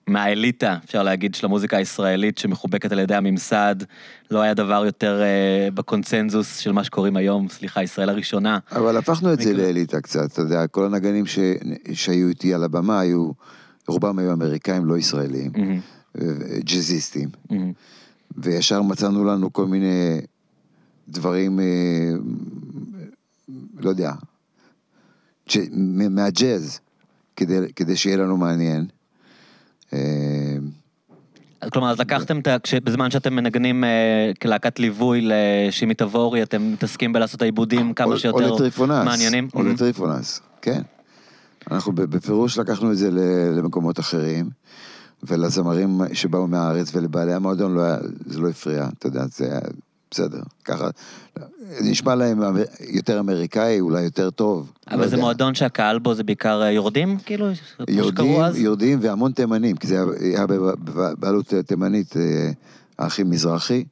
מהאליטה, 0.07 0.77
אפשר 0.85 1.03
להגיד, 1.03 1.35
של 1.35 1.47
המוזיקה 1.47 1.77
הישראלית 1.77 2.39
שמחובקת 2.39 2.93
על 2.93 2.99
ידי 2.99 3.14
הממסד. 3.14 3.77
לא 4.31 4.41
היה 4.41 4.55
דבר 4.55 4.85
יותר 4.85 5.22
אה, 5.22 5.68
בקונצנזוס 5.75 6.59
של 6.59 6.72
מה 6.72 6.85
שקוראים 6.85 7.16
היום, 7.16 7.49
סליחה, 7.49 7.83
ישראל 7.83 8.09
הראשונה. 8.09 8.59
אבל 8.72 8.97
הפכנו 8.97 9.33
את 9.33 9.41
זה 9.41 9.53
לאליטה 9.53 10.01
קצת, 10.01 10.33
אתה 10.33 10.41
יודע, 10.41 10.66
כל 10.66 10.85
הנגנים 10.85 11.27
ש... 11.27 11.39
שהיו 11.93 12.29
איתי 12.29 12.55
על 12.55 12.64
הבמה 12.64 13.01
היו... 13.01 13.31
רובם 13.89 14.18
היו 14.18 14.33
אמריקאים, 14.33 14.85
לא 14.85 14.99
ישראלים, 14.99 15.53
mm-hmm. 15.55 15.93
ג'אזיסטים, 16.65 17.29
mm-hmm. 17.29 17.55
וישר 18.37 18.83
מצאנו 18.83 19.25
לנו 19.25 19.53
כל 19.53 19.67
מיני 19.67 20.21
דברים, 21.09 21.61
אה, 21.61 21.65
לא 23.79 23.91
יודע, 23.91 24.12
מהג'אז, 26.11 26.81
כדי, 27.37 27.73
כדי 27.77 27.97
שיהיה 27.97 28.17
לנו 28.17 28.37
מעניין. 28.37 28.87
אה, 29.93 29.99
כלומר, 31.73 31.91
אז 31.91 32.01
לקחתם 32.01 32.39
את 32.41 32.47
ה... 32.47 32.57
בזמן 32.85 33.11
שאתם 33.11 33.35
מנגנים 33.35 33.85
אה, 33.85 34.31
כלהקת 34.43 34.79
ליווי 34.79 35.21
לשימי 35.23 35.95
תבורי, 35.95 36.43
אתם 36.43 36.73
מתעסקים 36.73 37.12
בלעשות 37.12 37.43
העיבודים 37.43 37.95
כמה 37.95 38.19
שיותר 38.19 38.57
מעניינים? 39.05 39.49
או 39.55 39.62
לטריפונס, 39.62 40.41
כן. 40.62 40.83
אנחנו 41.71 41.93
בפירוש 41.93 42.59
לקחנו 42.59 42.93
את 42.93 42.97
זה 42.97 43.11
למקומות 43.57 44.01
אחרים, 44.01 44.51
ולזמרים 45.29 46.01
שבאו 46.12 46.47
מהארץ 46.47 46.95
ולבעלי 46.95 47.33
המועדון 47.33 47.75
לא 47.75 47.81
היה, 47.83 47.99
זה 48.27 48.41
לא 48.41 48.49
הפריע, 48.49 48.89
אתה 48.99 49.07
יודע, 49.07 49.25
זה 49.37 49.45
היה 49.45 49.61
בסדר, 50.11 50.41
ככה, 50.64 50.89
זה 51.68 51.91
נשמע 51.91 52.14
להם 52.14 52.43
יותר 52.81 53.20
אמריקאי, 53.20 53.81
אולי 53.81 54.03
יותר 54.03 54.31
טוב. 54.31 54.72
אבל 54.91 55.01
לא 55.01 55.07
זה 55.07 55.14
יודע. 55.14 55.25
מועדון 55.25 55.55
שהקהל 55.55 55.99
בו 55.99 56.14
זה 56.14 56.25
בעיקר 56.25 56.62
אה, 56.62 56.70
יורדים, 56.70 57.18
כאילו? 57.18 57.47
יורדים, 57.89 58.41
יורדים 58.55 58.99
והמון 59.03 59.33
תימנים, 59.33 59.77
כי 59.77 59.87
זה 59.87 60.05
היה 60.20 60.47
בבעלות 60.47 61.55
תימנית, 61.66 62.16
אה, 62.16 62.51
האחים 62.99 63.31
מזרחי. 63.31 63.85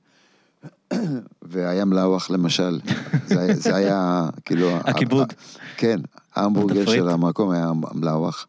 והיה 1.42 1.84
מלאווח 1.84 2.30
למשל, 2.30 2.80
זה, 3.26 3.54
זה 3.54 3.76
היה 3.76 4.28
כאילו... 4.44 4.76
הכיבוד. 4.84 5.32
כן, 5.76 6.00
ההמבורגר 6.34 6.86
של 6.86 7.08
המקום 7.08 7.50
היה 7.50 7.72
מלאווח. 7.94 8.46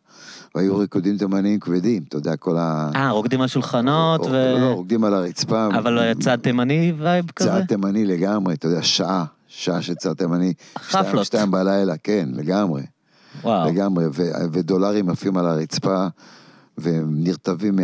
והיו 0.55 0.77
ריקודים 0.77 1.17
תימניים 1.17 1.59
כבדים, 1.59 2.03
אתה 2.07 2.17
יודע, 2.17 2.35
כל 2.35 2.57
ה... 2.57 2.91
אה, 2.95 3.09
רוקדים 3.11 3.41
על 3.41 3.47
שולחנות 3.47 4.21
ו... 4.21 4.31
לא, 4.31 4.59
לא, 4.59 4.73
רוקדים 4.73 5.03
על 5.03 5.13
הרצפה. 5.13 5.67
אבל 5.67 6.13
צד 6.19 6.35
תימני 6.35 6.93
vibe 6.97 7.31
כזה? 7.35 7.49
צד 7.49 7.65
תימני 7.65 8.05
לגמרי, 8.05 8.53
אתה 8.53 8.67
יודע, 8.67 8.83
שעה, 8.83 9.25
שעה 9.47 9.81
של 9.81 9.95
צד 9.95 10.13
תימני. 10.13 10.53
חפלות. 10.77 11.25
שתיים 11.25 11.51
בלילה, 11.51 11.97
כן, 11.97 12.29
לגמרי. 12.33 12.83
וואו. 13.43 13.69
לגמרי, 13.69 14.05
ודולרים 14.51 15.09
עפים 15.09 15.37
על 15.37 15.45
הרצפה, 15.45 16.07
ונרטבים 16.77 17.79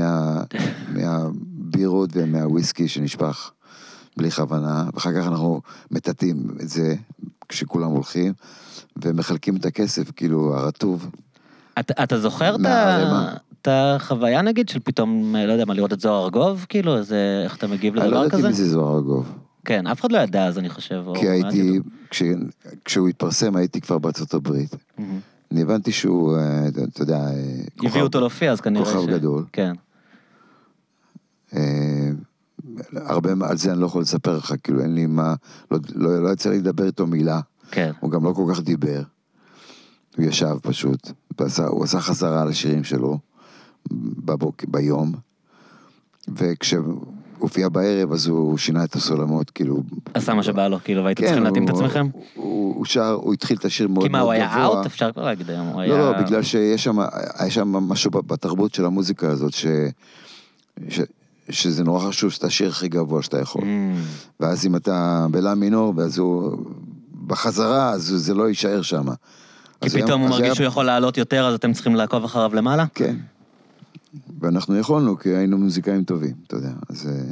מהבירות 0.95 2.09
ומהוויסקי 2.13 2.87
שנשפך. 2.87 3.51
בלי 4.17 4.31
כוונה, 4.31 4.89
ואחר 4.93 5.13
כך 5.13 5.27
אנחנו 5.27 5.61
מטאטאים 5.91 6.47
את 6.61 6.69
זה 6.69 6.95
כשכולם 7.49 7.91
הולכים, 7.91 8.33
ומחלקים 9.03 9.55
את 9.55 9.65
הכסף, 9.65 10.11
כאילו, 10.11 10.57
הרטוב. 10.57 11.07
אתה, 11.79 12.03
אתה 12.03 12.19
זוכר 12.19 12.55
את 13.61 13.67
החוויה 13.67 14.41
נגיד 14.41 14.69
של 14.69 14.79
פתאום, 14.79 15.35
לא 15.47 15.51
יודע 15.51 15.65
מה, 15.65 15.73
לראות 15.73 15.93
את 15.93 15.99
זוהר 15.99 16.23
ארגוב, 16.23 16.65
כאילו, 16.69 17.03
זה, 17.03 17.41
איך 17.43 17.57
אתה 17.57 17.67
מגיב 17.67 17.95
לדבר 17.95 18.07
כזה? 18.07 18.17
אני 18.17 18.31
לא 18.31 18.37
ידעתי 18.37 18.47
מי 18.47 18.53
זה 18.53 18.69
זוהר 18.69 18.95
ארגוב. 18.95 19.33
כן, 19.65 19.87
אף 19.87 20.01
אחד 20.01 20.11
לא 20.11 20.17
ידע 20.17 20.45
אז, 20.45 20.57
אני 20.57 20.69
חושב. 20.69 21.03
כי 21.15 21.29
הייתי, 21.29 21.79
כש, 22.09 22.23
כשהוא 22.85 23.07
התפרסם 23.07 23.55
הייתי 23.55 23.81
כבר 23.81 23.97
בארצות 23.97 24.33
הברית. 24.33 24.73
Mm-hmm. 24.73 25.01
אני 25.51 25.61
הבנתי 25.61 25.91
שהוא, 25.91 26.37
אה, 26.37 26.67
אתה 26.67 27.01
יודע, 27.01 27.17
אה, 27.17 27.31
כוכב... 27.77 27.89
הביאו 27.89 28.05
אותו 28.05 28.19
להופיע, 28.19 28.51
אז 28.51 28.61
כנראה 28.61 28.85
ש... 28.85 28.89
כוכב 28.89 29.11
גדול. 29.11 29.45
כן. 29.53 29.73
אה, 31.55 32.09
הרבה, 32.95 33.29
על 33.41 33.57
זה 33.57 33.71
אני 33.71 33.81
לא 33.81 33.85
יכול 33.85 34.01
לספר 34.01 34.37
לך, 34.37 34.53
כאילו 34.63 34.81
אין 34.81 34.95
לי 34.95 35.05
מה, 35.05 35.35
לא, 35.71 35.79
לא, 35.95 36.23
לא 36.23 36.29
יצא 36.29 36.49
לי 36.49 36.57
לדבר 36.57 36.85
איתו 36.85 37.07
מילה. 37.07 37.39
כן. 37.71 37.91
הוא 37.99 38.11
גם 38.11 38.25
לא 38.25 38.33
כל 38.33 38.45
כך 38.51 38.61
דיבר. 38.61 39.01
הוא 40.17 40.25
ישב 40.25 40.57
פשוט, 40.61 41.11
ועשה, 41.39 41.65
הוא 41.65 41.83
עשה 41.83 41.99
חזרה 41.99 42.41
על 42.41 42.47
השירים 42.47 42.83
שלו 42.83 43.19
בבוק, 44.25 44.65
ביום, 44.67 45.11
וכשהוא 46.35 47.01
הופיע 47.37 47.69
בערב 47.69 48.11
אז 48.11 48.27
הוא 48.27 48.57
שינה 48.57 48.83
את 48.83 48.95
הסולמות, 48.95 49.49
כאילו... 49.49 49.83
עשה 50.13 50.33
מה 50.33 50.43
שבא 50.43 50.67
לו, 50.67 50.77
כאילו, 50.83 51.03
והייתם 51.03 51.21
כן, 51.21 51.27
צריכים 51.27 51.43
להתאים 51.43 51.65
את 51.65 51.69
עצמכם? 51.69 52.07
הוא, 52.35 52.75
הוא 52.75 52.85
שר, 52.85 53.11
הוא 53.11 53.33
התחיל 53.33 53.57
את 53.57 53.65
השיר 53.65 53.87
מאוד 53.87 54.11
מאוד 54.11 54.21
גבוה. 54.21 54.35
כי 54.35 54.41
מה, 54.41 54.53
הוא 54.53 54.59
היה 54.59 54.65
אאוט? 54.65 54.85
אפשר 54.85 55.11
כבר 55.11 55.25
להגיד 55.25 55.49
היום, 55.49 55.67
הוא 55.67 55.81
היה... 55.81 55.97
לא, 55.97 56.11
לא, 56.11 56.21
בגלל 56.21 56.43
שיש 56.43 56.83
שם, 56.83 56.99
היה 57.37 57.51
שם 57.51 57.67
משהו 57.67 58.11
בתרבות 58.11 58.73
של 58.73 58.85
המוזיקה 58.85 59.29
הזאת, 59.29 59.53
ש... 59.53 59.65
ש... 60.89 60.99
שזה 61.49 61.83
נורא 61.83 62.07
חשוב 62.07 62.31
שאתה 62.31 62.47
השיר 62.47 62.69
הכי 62.69 62.87
גבוה 62.87 63.21
שאתה 63.21 63.39
יכול. 63.39 63.61
Mm. 63.61 63.65
ואז 64.39 64.65
אם 64.65 64.75
אתה 64.75 65.27
בלה 65.31 65.55
מינור, 65.55 65.93
ואז 65.95 66.17
הוא 66.17 66.57
בחזרה, 67.27 67.89
אז 67.89 68.01
זה 68.01 68.33
לא 68.33 68.47
יישאר 68.47 68.81
שם. 68.81 69.05
כי 69.81 69.89
פתאום 69.89 70.21
הוא 70.21 70.29
מרגיש 70.29 70.53
שהוא 70.53 70.67
יכול 70.67 70.85
לעלות 70.85 71.17
יותר, 71.17 71.47
אז 71.47 71.53
אתם 71.53 71.73
צריכים 71.73 71.95
לעקוב 71.95 72.23
אחריו 72.23 72.55
למעלה? 72.55 72.85
כן. 72.95 73.15
ואנחנו 74.41 74.77
יכולנו, 74.77 75.17
כי 75.17 75.29
היינו 75.29 75.57
מוזיקאים 75.57 76.03
טובים, 76.03 76.33
אתה 76.47 76.55
יודע, 76.55 76.71
אז... 76.89 77.09
אה, 77.09 77.31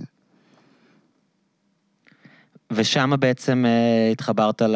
ושם 2.72 3.12
בעצם 3.20 3.66
uh, 3.66 4.12
התחברת 4.12 4.62
ל... 4.62 4.76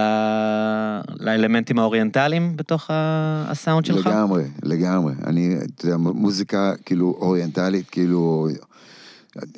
לאלמנטים 1.20 1.80
האוריינטליים 1.80 2.58
בתוך 2.58 2.90
הסאונד 2.94 3.86
שלך? 3.86 4.08
לגמרי, 4.08 4.44
לגמרי. 4.64 5.14
אני, 5.26 5.56
אתה 5.76 5.86
יודע, 5.86 5.98
מוזיקה 5.98 6.74
כאילו 6.86 7.18
אוריינטלית, 7.22 7.90
כאילו 7.90 8.48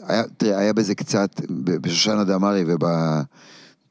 היה, 0.07 0.23
תראה, 0.37 0.57
היה 0.57 0.73
בזה 0.73 0.95
קצת, 0.95 1.41
בשושנה 1.81 2.23
דמארי 2.23 2.63
וב... 2.67 2.83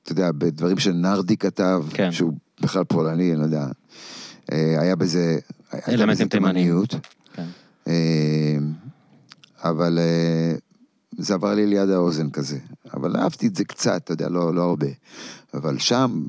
אתה 0.03 0.13
יודע, 0.13 0.31
בדברים 0.33 0.79
שנרדי 0.79 1.37
כתב, 1.37 1.85
כן. 1.91 2.13
שהוא 2.13 2.33
בכלל 2.61 2.85
פולני, 2.85 3.33
אני 3.33 3.41
לא 3.41 3.45
יודע. 3.45 3.67
אה, 4.53 4.81
היה 4.81 4.97
בזה... 4.97 5.39
אלמנטים 5.89 6.29
תימניות. 6.29 6.95
כן. 7.35 7.47
אה, 7.89 8.57
אבל 9.65 9.99
אה, 9.99 10.55
זה 11.19 11.35
עבר 11.35 11.55
לי 11.55 11.67
ליד 11.67 11.91
האוזן 11.91 12.31
כזה. 12.31 12.59
אבל 12.95 13.17
אהבתי 13.17 13.47
את 13.47 13.57
זה 13.57 13.65
קצת, 13.65 14.01
אתה 14.05 14.13
יודע, 14.13 14.29
לא, 14.29 14.55
לא 14.55 14.63
הרבה. 14.63 14.87
אבל 15.55 15.79
שם, 15.79 16.23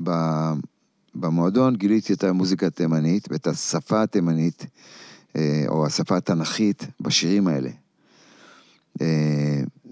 במועדון, 1.14 1.76
גיליתי 1.76 2.12
את 2.12 2.24
המוזיקה 2.24 2.66
התימנית 2.66 3.28
ואת 3.30 3.46
השפה 3.46 4.02
התימנית. 4.02 4.66
או 5.68 5.86
השפה 5.86 6.16
התנ"כית 6.16 6.86
בשירים 7.00 7.48
האלה. 7.48 7.70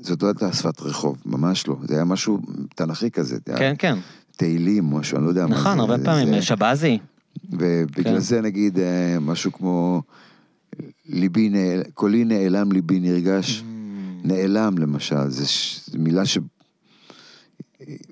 זאת 0.01 0.23
לא 0.23 0.29
הייתה 0.29 0.53
שפת 0.53 0.81
רחוב, 0.81 1.17
ממש 1.27 1.67
לא. 1.69 1.77
זה 1.89 1.95
היה 1.95 2.05
משהו 2.05 2.39
תנ"כי 2.75 3.11
כזה. 3.11 3.37
זה 3.47 3.53
היה 3.53 3.59
כן, 3.59 3.75
כן. 3.79 3.99
תהילים, 4.37 4.85
משהו, 4.91 5.17
אני 5.17 5.25
לא 5.25 5.31
יודע 5.31 5.47
מה 5.47 5.55
זה. 5.55 5.61
נכון, 5.61 5.81
הרבה 5.81 5.99
זה- 5.99 6.05
פעמים. 6.05 6.43
שבזי. 6.43 6.99
ובגלל 7.51 8.15
כן. 8.15 8.21
זה 8.21 8.41
נגיד 8.41 8.79
אה, 8.79 9.17
משהו 9.21 9.53
כמו 9.53 10.03
ליבי 11.07 11.49
נעל... 11.49 11.83
קולי 11.95 12.25
נעלם, 12.25 12.73
ליבי 12.73 13.01
נרגש. 13.01 13.61
Mm. 13.61 13.65
נעלם 14.27 14.79
למשל, 14.79 15.29
זו 15.29 15.53
ש... 15.53 15.91
מילה 15.99 16.27
ש... 16.27 16.39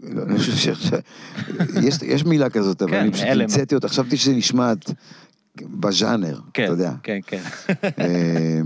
לא, 0.03 0.23
אני 0.23 0.39
חושב 0.39 0.57
שעכשיו... 0.57 0.99
יש, 1.83 2.03
יש 2.03 2.25
מילה 2.25 2.51
כזאת, 2.51 2.83
אבל 2.83 2.91
כן, 2.91 3.01
אני 3.01 3.13
פשוט. 3.13 3.27
המצאתי 3.27 3.75
אותה, 3.75 3.89
חשבתי 3.89 4.17
שזה 4.17 4.33
נשמעת 4.33 4.91
בז'אנר, 5.57 6.41
כן, 6.55 6.65
אתה 6.65 6.73
יודע. 6.73 6.93
כן, 7.03 7.19
כן. 7.27 7.43
אה, 7.99 8.61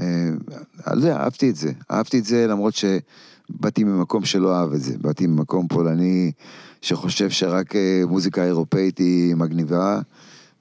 אה, 0.00 0.94
לא 0.94 1.06
יודע, 1.06 1.16
אהבתי 1.16 1.50
את 1.50 1.56
זה. 1.56 1.72
אהבתי 1.90 2.18
את 2.18 2.24
זה 2.24 2.46
למרות 2.46 2.74
שבאתי 2.74 3.84
ממקום 3.84 4.24
שלא 4.24 4.56
אהב 4.56 4.72
את 4.72 4.80
זה. 4.80 4.98
באתי 4.98 5.26
ממקום 5.26 5.68
פולני 5.68 6.32
שחושב 6.88 7.30
שרק 7.30 7.76
אה, 7.76 8.02
מוזיקה 8.08 8.44
אירופאית 8.44 8.98
היא 8.98 9.34
מגניבה, 9.34 10.00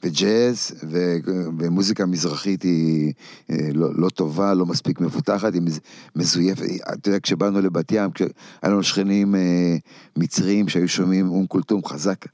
וג'אז, 0.04 0.72
ו- 0.90 1.18
ומוזיקה 1.60 2.06
מזרחית 2.06 2.64
היא 2.64 3.14
אה, 3.52 3.56
לא, 3.74 3.90
לא 3.96 4.10
טובה, 4.10 4.54
לא 4.54 4.66
מספיק 4.66 5.00
מפותחת, 5.02 5.54
היא 5.54 5.62
מז- 5.62 5.80
מזויפת. 6.16 6.64
אתה 6.94 7.10
יודע, 7.10 7.20
כשבאנו 7.20 7.62
לבת 7.62 7.92
ים, 7.92 8.12
כשהיה 8.12 8.30
לנו 8.64 8.84
שכנים 8.84 9.36
אה, 9.36 9.76
מצריים 10.18 10.68
שהיו 10.70 10.88
שומעים 10.88 11.30
אום 11.30 11.48
כולתום 11.48 11.86
חזק. 11.86 12.26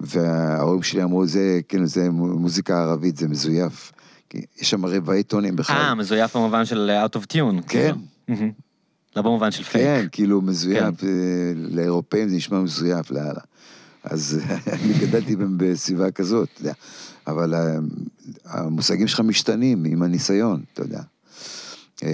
וההורים 0.00 0.82
שלי 0.82 1.02
אמרו, 1.02 1.26
זה, 1.26 1.60
כאילו, 1.68 1.86
זה 1.86 2.10
מוזיקה 2.10 2.82
ערבית, 2.82 3.16
זה 3.16 3.28
מזויף. 3.28 3.92
יש 4.34 4.70
שם 4.70 4.86
רבעי 4.86 5.22
טונים 5.22 5.56
בכלל. 5.56 5.76
אה, 5.76 5.94
מזויף 5.94 6.36
במובן 6.36 6.64
של 6.64 6.90
out 7.06 7.16
of 7.18 7.22
tune. 7.32 7.62
כן. 7.68 7.92
כאילו. 8.26 8.50
לא 9.16 9.22
במובן 9.22 9.50
של 9.50 9.64
פייק. 9.64 9.84
כן, 9.84 10.06
כאילו 10.12 10.40
מזויף, 10.42 11.04
אה, 11.04 11.08
לאירופאים 11.56 12.28
זה 12.28 12.36
נשמע 12.36 12.60
מזויף, 12.60 13.10
לאללה. 13.10 13.40
אז 14.04 14.40
אני 14.72 14.92
גדלתי 15.00 15.36
בסביבה 15.56 16.10
כזאת, 16.10 16.48
אתה 16.54 16.60
יודע. 16.60 16.72
אבל 17.26 17.54
ה- 17.54 17.78
המושגים 18.44 19.08
שלך 19.08 19.20
משתנים 19.20 19.84
עם 19.84 20.02
הניסיון, 20.02 20.62
אתה 20.72 20.82
יודע. 20.82 21.00
אה, 22.02 22.08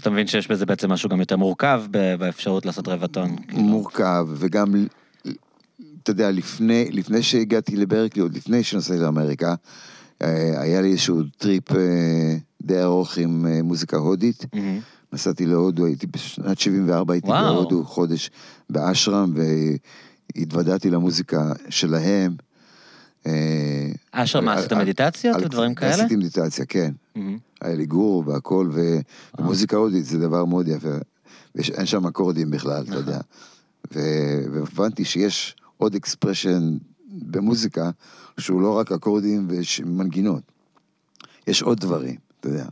אתה 0.00 0.10
מבין 0.10 0.26
שיש 0.26 0.48
בזה 0.50 0.66
בעצם 0.66 0.92
משהו 0.92 1.08
גם 1.10 1.20
יותר 1.20 1.36
מורכב 1.36 1.82
באפשרות 2.18 2.66
לעשות 2.66 2.88
רבעטון. 2.88 3.36
כאילו. 3.48 3.62
מורכב, 3.62 4.26
וגם, 4.36 4.74
אתה 6.02 6.10
יודע, 6.10 6.30
לפני, 6.30 6.88
לפני 6.92 7.22
שהגעתי 7.22 7.76
לברקלי, 7.76 8.22
עוד 8.22 8.34
לפני 8.36 8.62
שנסעתי 8.62 9.00
לאמריקה, 9.00 9.54
אה, 10.22 10.60
היה 10.62 10.80
לי 10.80 10.90
איזשהו 10.90 11.22
trip 11.38 11.72
אה, 11.72 11.76
די 12.62 12.82
ארוך 12.82 13.18
עם 13.18 13.46
אה, 13.46 13.62
מוזיקה 13.62 13.96
הודית. 13.96 14.44
מהמם. 14.54 14.78
נסעתי 15.16 15.46
להודו, 15.46 15.84
הייתי 15.86 16.06
בשנת 16.06 16.58
74, 16.58 17.14
הייתי 17.14 17.28
וואו. 17.28 17.54
בהודו 17.54 17.84
חודש 17.84 18.30
באשרם, 18.70 19.34
והתוודעתי 20.36 20.90
למוזיקה 20.90 21.52
שלהם. 21.68 22.36
אה, 23.26 23.90
אשר, 24.12 24.40
מה, 24.40 24.52
על- 24.52 24.58
עשית 24.58 24.72
מדיטציות 24.72 25.36
ודברים 25.42 25.74
כאלה? 25.74 25.94
עשיתי 25.94 26.16
מדיטציה, 26.16 26.64
כן. 26.66 26.92
מהמם. 27.14 27.38
היה 27.60 27.74
לי 27.74 27.86
גור 27.86 28.22
והכל. 28.26 28.70
ומוזיקה 29.38 29.76
הודית 29.76 30.04
זה 30.04 30.18
דבר 30.18 30.44
מאוד 30.44 30.68
יפה. 30.68 30.88
ואין 31.54 31.86
שם 31.86 32.06
אקורדים 32.06 32.50
בכלל, 32.50 32.82
אתה 32.82 32.90
נכון. 32.90 32.96
יודע. 32.96 33.20
והבנתי 33.92 35.04
שיש 35.04 35.56
עוד 35.76 35.94
אקספרשן 35.94 36.76
במוזיקה, 37.10 37.90
שהוא 38.40 38.60
לא 38.62 38.78
רק 38.78 38.92
אקורדים 38.92 39.48
ומנגינות. 39.50 40.42
יש 41.46 41.62
עוד 41.62 41.80
דברים, 41.80 42.16
אתה 42.40 42.48
יודע. 42.48 42.64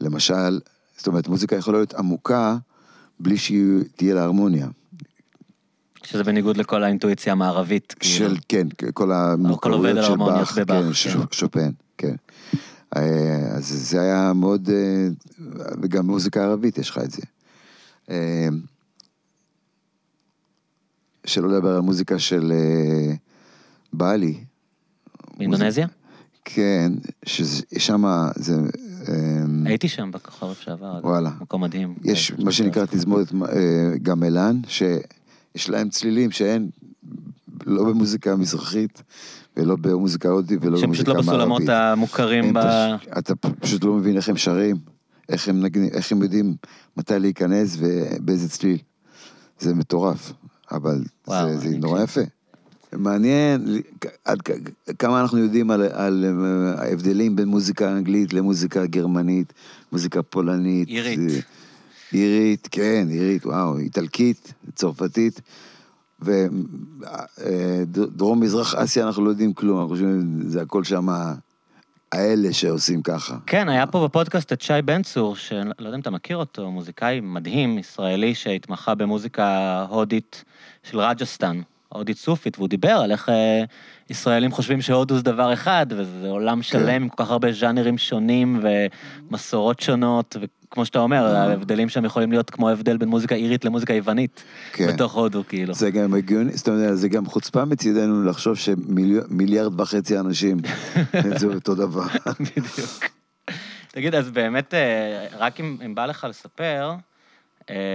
למשל, 0.00 0.60
זאת 0.96 1.06
אומרת, 1.06 1.28
מוזיקה 1.28 1.56
יכולה 1.56 1.78
להיות 1.78 1.94
עמוקה 1.94 2.56
בלי 3.20 3.36
שתהיה 3.36 4.14
לה 4.14 4.24
הרמוניה. 4.24 4.68
שזה 6.02 6.24
בניגוד 6.24 6.56
לכל 6.56 6.84
האינטואיציה 6.84 7.32
המערבית. 7.32 7.94
כאילו. 8.00 8.14
של, 8.14 8.36
כן, 8.48 8.66
כל 8.94 9.12
המורכבויות 9.12 10.04
של 10.04 10.16
באך, 10.16 10.54
כן, 10.54 10.64
כן. 10.66 10.92
שופן, 11.32 11.70
כן. 11.98 12.14
אה, 12.96 13.56
אז 13.56 13.64
זה 13.68 14.00
היה 14.00 14.32
מאוד, 14.32 14.70
אה, 14.70 15.08
וגם 15.82 16.06
מוזיקה 16.06 16.44
ערבית 16.44 16.78
יש 16.78 16.90
לך 16.90 16.98
את 16.98 17.10
זה. 17.10 17.22
אה, 18.10 18.48
שלא 21.26 21.48
לדבר 21.48 21.74
על 21.74 21.80
מוזיקה 21.80 22.18
של 22.18 22.52
בעלי, 23.92 24.44
באינדונזיה? 25.36 25.86
כן, 26.44 26.92
ששם 27.24 28.04
זה... 28.36 28.54
אה, 29.08 29.14
הייתי 29.64 29.88
שם 29.88 30.10
בחורף 30.12 30.60
שעבר. 30.60 31.00
וואלה. 31.02 31.30
מקום 31.40 31.62
מדהים. 31.62 31.94
יש 32.04 32.30
כן, 32.30 32.42
מה 32.44 32.50
יש 32.50 32.58
שנקרא 32.58 32.82
לי 32.82 32.88
תזמורת 32.90 33.32
אה, 33.32 33.98
גמלן, 34.02 34.60
שיש 34.66 35.70
להם 35.70 35.88
צלילים 35.88 36.30
שאין, 36.30 36.68
לא 37.66 37.84
במוזיקה 37.84 38.36
מזרחית, 38.36 39.02
ולא 39.56 39.76
במוזיקה 39.76 40.28
הודית, 40.28 40.58
ולא 40.62 40.78
שהם 40.78 40.92
פשוט 40.92 41.08
לא 41.08 41.14
במוזיקה 41.14 41.36
מערבית. 41.36 41.66
בסולמות 41.66 41.68
המוכרים 41.68 42.52
ב... 42.52 42.58
אתה 43.18 43.34
פשוט 43.36 43.84
לא 43.84 43.92
מבין 43.92 44.16
איך 44.16 44.28
הם 44.28 44.36
שרים, 44.36 44.76
איך 45.28 45.48
הם, 45.48 45.62
נגנים, 45.62 45.88
איך 45.92 46.12
הם 46.12 46.22
יודעים 46.22 46.54
מתי 46.96 47.18
להיכנס 47.18 47.76
ובאיזה 47.78 48.48
צליל. 48.48 48.78
זה 49.58 49.74
מטורף, 49.74 50.32
אבל 50.72 51.04
וואו, 51.28 51.48
זה, 51.48 51.56
זה 51.56 51.78
נורא 51.78 52.02
יפה. 52.02 52.20
מעניין 52.92 53.82
עד 54.24 54.38
כמה 54.98 55.20
אנחנו 55.20 55.38
יודעים 55.38 55.70
על, 55.70 55.82
על 55.82 56.24
אה, 56.24 56.82
ההבדלים 56.82 57.36
בין 57.36 57.48
מוזיקה 57.48 57.92
אנגלית 57.92 58.32
למוזיקה 58.32 58.86
גרמנית, 58.86 59.52
מוזיקה 59.92 60.22
פולנית. 60.22 60.88
אירית. 60.88 61.18
אה, 61.18 61.38
אירית, 62.12 62.68
כן, 62.70 63.06
אירית, 63.10 63.46
וואו, 63.46 63.78
איטלקית, 63.78 64.54
צרפתית. 64.74 65.40
ודרום 67.38 68.40
מזרח 68.40 68.74
אסיה 68.74 69.06
אנחנו 69.06 69.24
לא 69.24 69.30
יודעים 69.30 69.52
כלום, 69.52 69.78
אנחנו 69.78 69.94
חושבים, 69.94 70.40
זה 70.46 70.62
הכל 70.62 70.84
שם 70.84 71.08
האלה 72.12 72.52
שעושים 72.52 73.02
ככה. 73.02 73.36
כן, 73.46 73.68
היה 73.68 73.86
פה 73.86 74.04
בפודקאסט 74.04 74.52
את 74.52 74.60
שי 74.60 74.82
בן 74.84 75.02
צור, 75.02 75.36
שלא 75.36 75.60
יודע 75.80 75.94
אם 75.94 76.00
אתה 76.00 76.10
מכיר 76.10 76.36
אותו, 76.36 76.70
מוזיקאי 76.70 77.20
מדהים, 77.22 77.78
ישראלי, 77.78 78.34
שהתמחה 78.34 78.94
במוזיקה 78.94 79.80
הודית 79.88 80.44
של 80.82 81.00
רג'סטן, 81.00 81.60
הודית 81.88 82.18
סופית, 82.18 82.58
והוא 82.58 82.68
דיבר 82.68 82.90
על 82.90 83.12
איך 83.12 83.28
אה, 83.28 83.64
ישראלים 84.10 84.52
חושבים 84.52 84.80
שהודו 84.80 85.16
זה 85.16 85.22
דבר 85.22 85.52
אחד, 85.52 85.86
וזה 85.88 86.28
עולם 86.28 86.62
שלם 86.62 87.02
עם 87.02 87.08
כל 87.08 87.24
כך 87.24 87.30
הרבה 87.30 87.52
ז'אנרים 87.52 87.98
שונים 87.98 88.60
ומסורות 89.30 89.80
שונות, 89.80 90.36
וכמו 90.40 90.84
שאתה 90.84 90.98
אומר, 90.98 91.36
ההבדלים 91.36 91.88
שם 91.88 92.04
יכולים 92.04 92.30
להיות 92.30 92.50
כמו 92.50 92.68
ההבדל 92.68 92.96
בין 92.96 93.08
מוזיקה 93.08 93.34
אירית 93.34 93.64
למוזיקה 93.64 93.94
יוונית, 93.94 94.42
כן. 94.72 94.86
בתוך 94.86 95.14
הודו, 95.14 95.44
כאילו. 95.48 95.74
זה 95.74 95.90
גם 95.90 96.14
הגיוני, 96.14 96.52
זאת 96.56 96.68
אומרת, 96.68 96.98
זה 96.98 97.08
גם 97.08 97.26
חוצפה 97.26 97.64
מצידנו 97.64 98.24
לחשוב 98.24 98.56
שמיליארד 98.56 99.80
וחצי 99.80 100.18
אנשים 100.18 100.56
זה 101.40 101.46
אותו 101.46 101.74
דבר. 101.74 102.06
בדיוק. 102.40 103.04
תגיד, 103.88 104.14
אז 104.14 104.30
באמת, 104.30 104.74
אה, 104.74 105.26
רק 105.38 105.60
אם, 105.60 105.76
אם 105.86 105.94
בא 105.94 106.06
לך 106.06 106.26
לספר, 106.30 106.90
אה, 106.90 106.96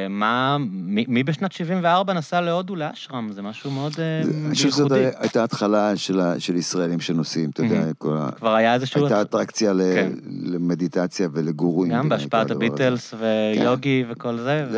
מה, 0.09 0.57
מי, 0.71 1.05
מי 1.07 1.23
בשנת 1.23 1.51
74 1.51 2.13
נסע 2.13 2.41
להודו 2.41 2.75
לאשרם? 2.75 3.31
זה 3.31 3.41
משהו 3.41 3.71
מאוד 3.71 3.93
אה, 3.99 4.21
זה- 4.23 4.31
אני 4.45 4.53
חושב 4.55 4.69
שזאת 4.69 4.91
ייחודי. 4.91 5.17
הייתה 5.19 5.43
התחלה 5.43 5.97
של 6.39 6.55
ישראלים 6.55 6.99
שנוסעים, 6.99 7.49
אתה 7.49 7.63
יודע. 7.63 7.93
כל 7.97 8.17
ה- 8.17 8.31
כבר 8.31 8.53
היה 8.55 8.73
איזשהו... 8.73 9.01
הייתה 9.05 9.21
אטרקציה 9.21 9.73
ל- 9.73 9.81
כן. 9.95 10.11
למדיטציה 10.43 11.27
ולגורואים. 11.33 11.93
גם 11.93 12.09
בהשפעת. 12.09 12.51
הביטלס 12.51 13.13
ויוגי 13.19 14.03
וכל 14.09 14.37
זה, 14.37 14.65
כן, 14.71 14.75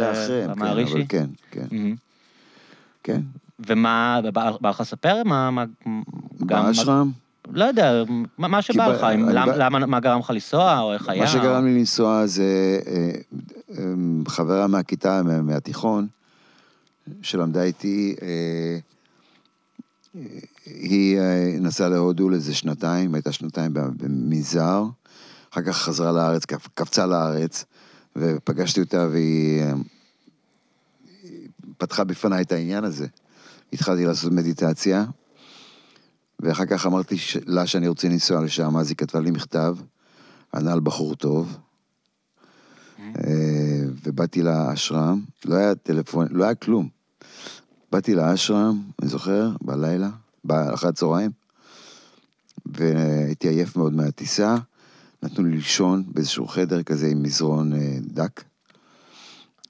והמערישי. 0.48 0.94
אבל 0.94 1.04
כן, 1.10 1.26
כן, 1.52 1.66
מהמם. 1.72 1.96
כן. 3.04 3.22
ומה, 3.68 4.20
בא 4.34 4.70
לך 4.70 4.80
לספר? 4.82 5.24
מה, 5.26 5.52
מה. 5.52 5.66
באשרם, 6.40 7.12
לא 7.52 7.66
יודע, 7.66 8.04
מה, 8.38 8.62
שבא 8.62 8.88
לך, 8.88 9.04
מה 9.88 10.00
גרם 10.00 10.20
לך 10.20 10.30
לנסוע, 10.30 10.80
או 10.80 10.94
איך 10.94 11.10
היה? 11.10 11.22
מה 11.22 11.28
שגרם 11.28 11.66
לי 11.66 11.80
לנסוע 11.80 12.26
זה 12.28 12.80
אה, 12.88 13.12
אה, 13.78 13.84
חברה 14.28 14.68
מהכיתה, 14.68 15.22
מה- 15.24 15.42
מהתיכון, 15.42 16.08
שלמדה 17.22 17.64
איתי, 17.64 18.16
אה, 18.22 18.78
היא 20.66 21.18
נסעה 21.62 21.90
להודו 21.90 22.30
לאיזה 22.30 22.54
שנתיים, 22.54 23.16
הייתה 23.16 23.32
שנתיים 23.32 23.72
במנזר, 23.74 24.84
אחר 25.54 25.62
כך 25.62 25.78
חזרה 25.78 26.12
לארץ, 26.12 26.46
קפ- 26.46 26.68
קפצה 26.74 27.06
לארץ, 27.06 27.66
ופגשתי 28.16 28.80
אותה 28.82 29.08
והיא 29.12 29.64
היא 31.24 31.48
פתחה 31.78 32.04
בפניי 32.04 32.42
את 32.42 32.52
העניין 32.52 32.84
הזה. 32.84 33.08
התחלתי 33.74 34.06
לעשות 34.06 34.32
מדיטציה, 34.32 35.06
ואחר 36.44 36.66
כך 36.66 36.86
אמרתי 36.86 37.16
לה 37.46 37.68
שאני 37.68 37.88
רוצה 37.88 38.08
לנסוע 38.08 38.44
לשם, 38.44 38.78
אז 38.78 38.90
היא 38.90 38.98
כתבה 38.98 39.20
לי 39.20 39.32
מכתב, 39.32 39.76
ענה 40.56 40.74
על 40.74 40.80
בחור 40.80 41.16
טוב, 41.16 41.58
אה, 43.00 43.84
ובאתי 44.04 44.42
לאשרם, 44.42 45.22
לא 45.46 45.56
היה 45.56 45.76
טלפון, 45.76 46.28
לא 46.32 46.44
היה 46.44 46.56
כלום. 46.56 46.90
באתי 47.92 48.16
לאשרם, 48.16 48.82
אני 49.02 49.10
זוכר, 49.10 49.50
בלילה, 49.62 50.10
אחרי 50.50 50.90
הצהריים, 50.90 51.32
והייתי 52.66 53.48
עייף 53.48 53.76
מאוד 53.76 53.94
מהטיסה. 53.94 54.56
נתנו 55.24 55.46
לי 55.46 55.56
לישון 55.56 56.04
באיזשהו 56.08 56.48
חדר 56.48 56.84
כזה 56.84 57.08
עם 57.08 57.24
מזרון 57.24 57.74
אה, 57.74 57.98
דק. 58.02 58.44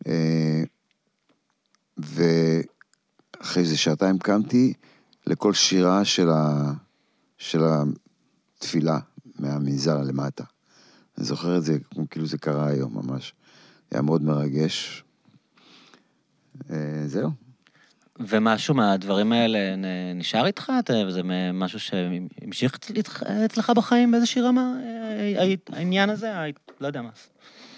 אה, 0.07 0.63
ואחרי 1.97 3.63
איזה 3.63 3.77
שעתיים 3.77 4.17
קמתי 4.17 4.73
לכל 5.27 5.53
שירה 5.53 6.05
של, 6.05 6.29
ה... 6.29 6.71
של 7.37 7.61
התפילה 8.57 8.99
מהמנזר 9.39 10.01
למטה. 10.01 10.43
אני 11.17 11.25
זוכר 11.25 11.57
את 11.57 11.63
זה 11.63 11.77
כאילו 12.11 12.25
זה 12.25 12.37
קרה 12.37 12.67
היום 12.67 12.93
ממש. 12.93 13.33
היה 13.91 14.01
מאוד 14.01 14.23
מרגש. 14.23 15.03
אה, 16.71 16.75
זהו. 17.07 17.29
ומשהו 18.19 18.75
מהדברים 18.75 19.31
האלה 19.31 19.57
נשאר 20.15 20.45
איתך? 20.45 20.71
זה 21.09 21.21
משהו 21.53 21.79
שהמשיך 21.79 22.75
אצלך- 22.75 23.23
בחיים 23.75 24.11
באיזושהי 24.11 24.41
רמה? 24.41 24.73
אה, 24.83 25.41
הי- 25.41 25.57
העניין 25.69 26.09
הזה? 26.09 26.33
לא 26.81 26.87
יודע 26.87 27.01
מה. 27.01 27.09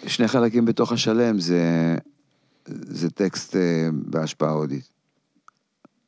שני 0.08 0.28
חלקים 0.28 0.66
בתוך 0.66 0.92
השלם 0.92 1.40
זה, 1.40 1.96
זה 2.68 3.10
טקסט 3.10 3.56
אה, 3.56 3.62
בהשפעה 3.94 4.50
הודית. 4.52 4.90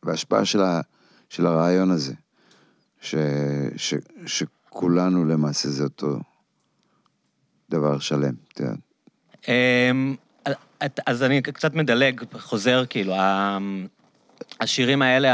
בהשפעה 0.04 0.46
של, 0.46 0.62
ה, 0.62 0.82
של 1.30 1.46
הרעיון 1.46 1.92
הזה, 1.92 2.14
ש, 3.02 3.16
ש, 3.76 3.94
שכולנו 4.26 5.26
למעשה 5.26 5.70
זה 5.70 5.84
אותו 5.84 6.20
דבר 7.70 8.00
שלם, 8.00 8.34
אתה 8.54 8.64
יודע. 8.64 8.74
אמ, 9.48 10.16
את- 10.86 11.00
אז 11.06 11.24
אני 11.24 11.42
קצת 11.42 11.74
מדלג, 11.74 12.22
חוזר, 12.40 12.84
כאילו, 12.90 13.14
השירים 14.62 15.02
האלה, 15.02 15.30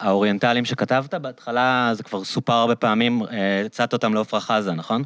האוריינטליים 0.00 0.64
שכתבת, 0.64 1.14
בהתחלה 1.14 1.90
זה 1.94 2.02
כבר 2.02 2.24
סופר 2.24 2.52
הרבה 2.52 2.74
פעמים, 2.76 3.22
אה, 3.22 3.62
הצעת 3.66 3.92
אותם 3.92 4.14
לעפרה 4.14 4.40
חזה, 4.40 4.72
נכון? 4.72 5.02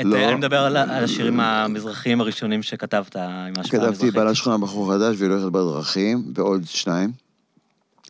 את- 0.00 0.04
לא. 0.04 0.16
אני 0.28 0.34
מדבר 0.34 0.58
על 0.60 0.76
על 0.76 1.04
השירים 1.04 1.40
המזרחיים 1.40 2.20
הראשונים 2.20 2.62
שכתבת 2.62 3.16
עם 3.16 3.22
ההשפעה 3.22 3.60
המזרחית. 3.80 3.80
כתבתי 3.80 4.10
בעל 4.10 4.28
השכונה 4.28 4.58
בחור 4.58 4.92
חדש 4.92 5.16
והיא 5.18 5.30
הולכת 5.30 5.52
בדרכים, 5.52 6.32
ועוד 6.34 6.62
שניים, 6.66 7.12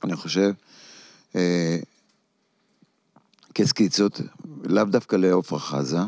אני 0.04 0.16
חושב, 0.16 0.50
כסקיצות, 3.54 4.20
לאו 4.64 4.84
דווקא 4.84 5.16
לעפרה 5.16 5.58
חזה, 5.58 5.98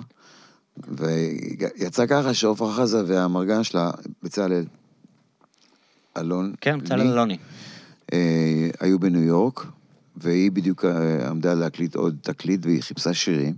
ויצא 0.76 2.06
ככה 2.06 2.34
שעפרה 2.34 2.72
חזה 2.72 3.02
והמרגן 3.06 3.64
שלה, 3.64 3.90
בצלאל 4.22 4.64
אלון, 6.16 6.54
כן, 6.60 6.78
בצלאל 6.78 7.00
אלוני. 7.00 7.38
אה, 8.12 8.70
היו 8.80 8.98
בניו 8.98 9.22
יורק, 9.22 9.66
והיא 10.16 10.50
בדיוק 10.50 10.84
אה, 10.84 11.28
עמדה 11.28 11.54
להקליט 11.54 11.94
עוד 11.96 12.16
תקליט, 12.22 12.60
והיא 12.66 12.82
חיפשה 12.82 13.14
שירים. 13.14 13.54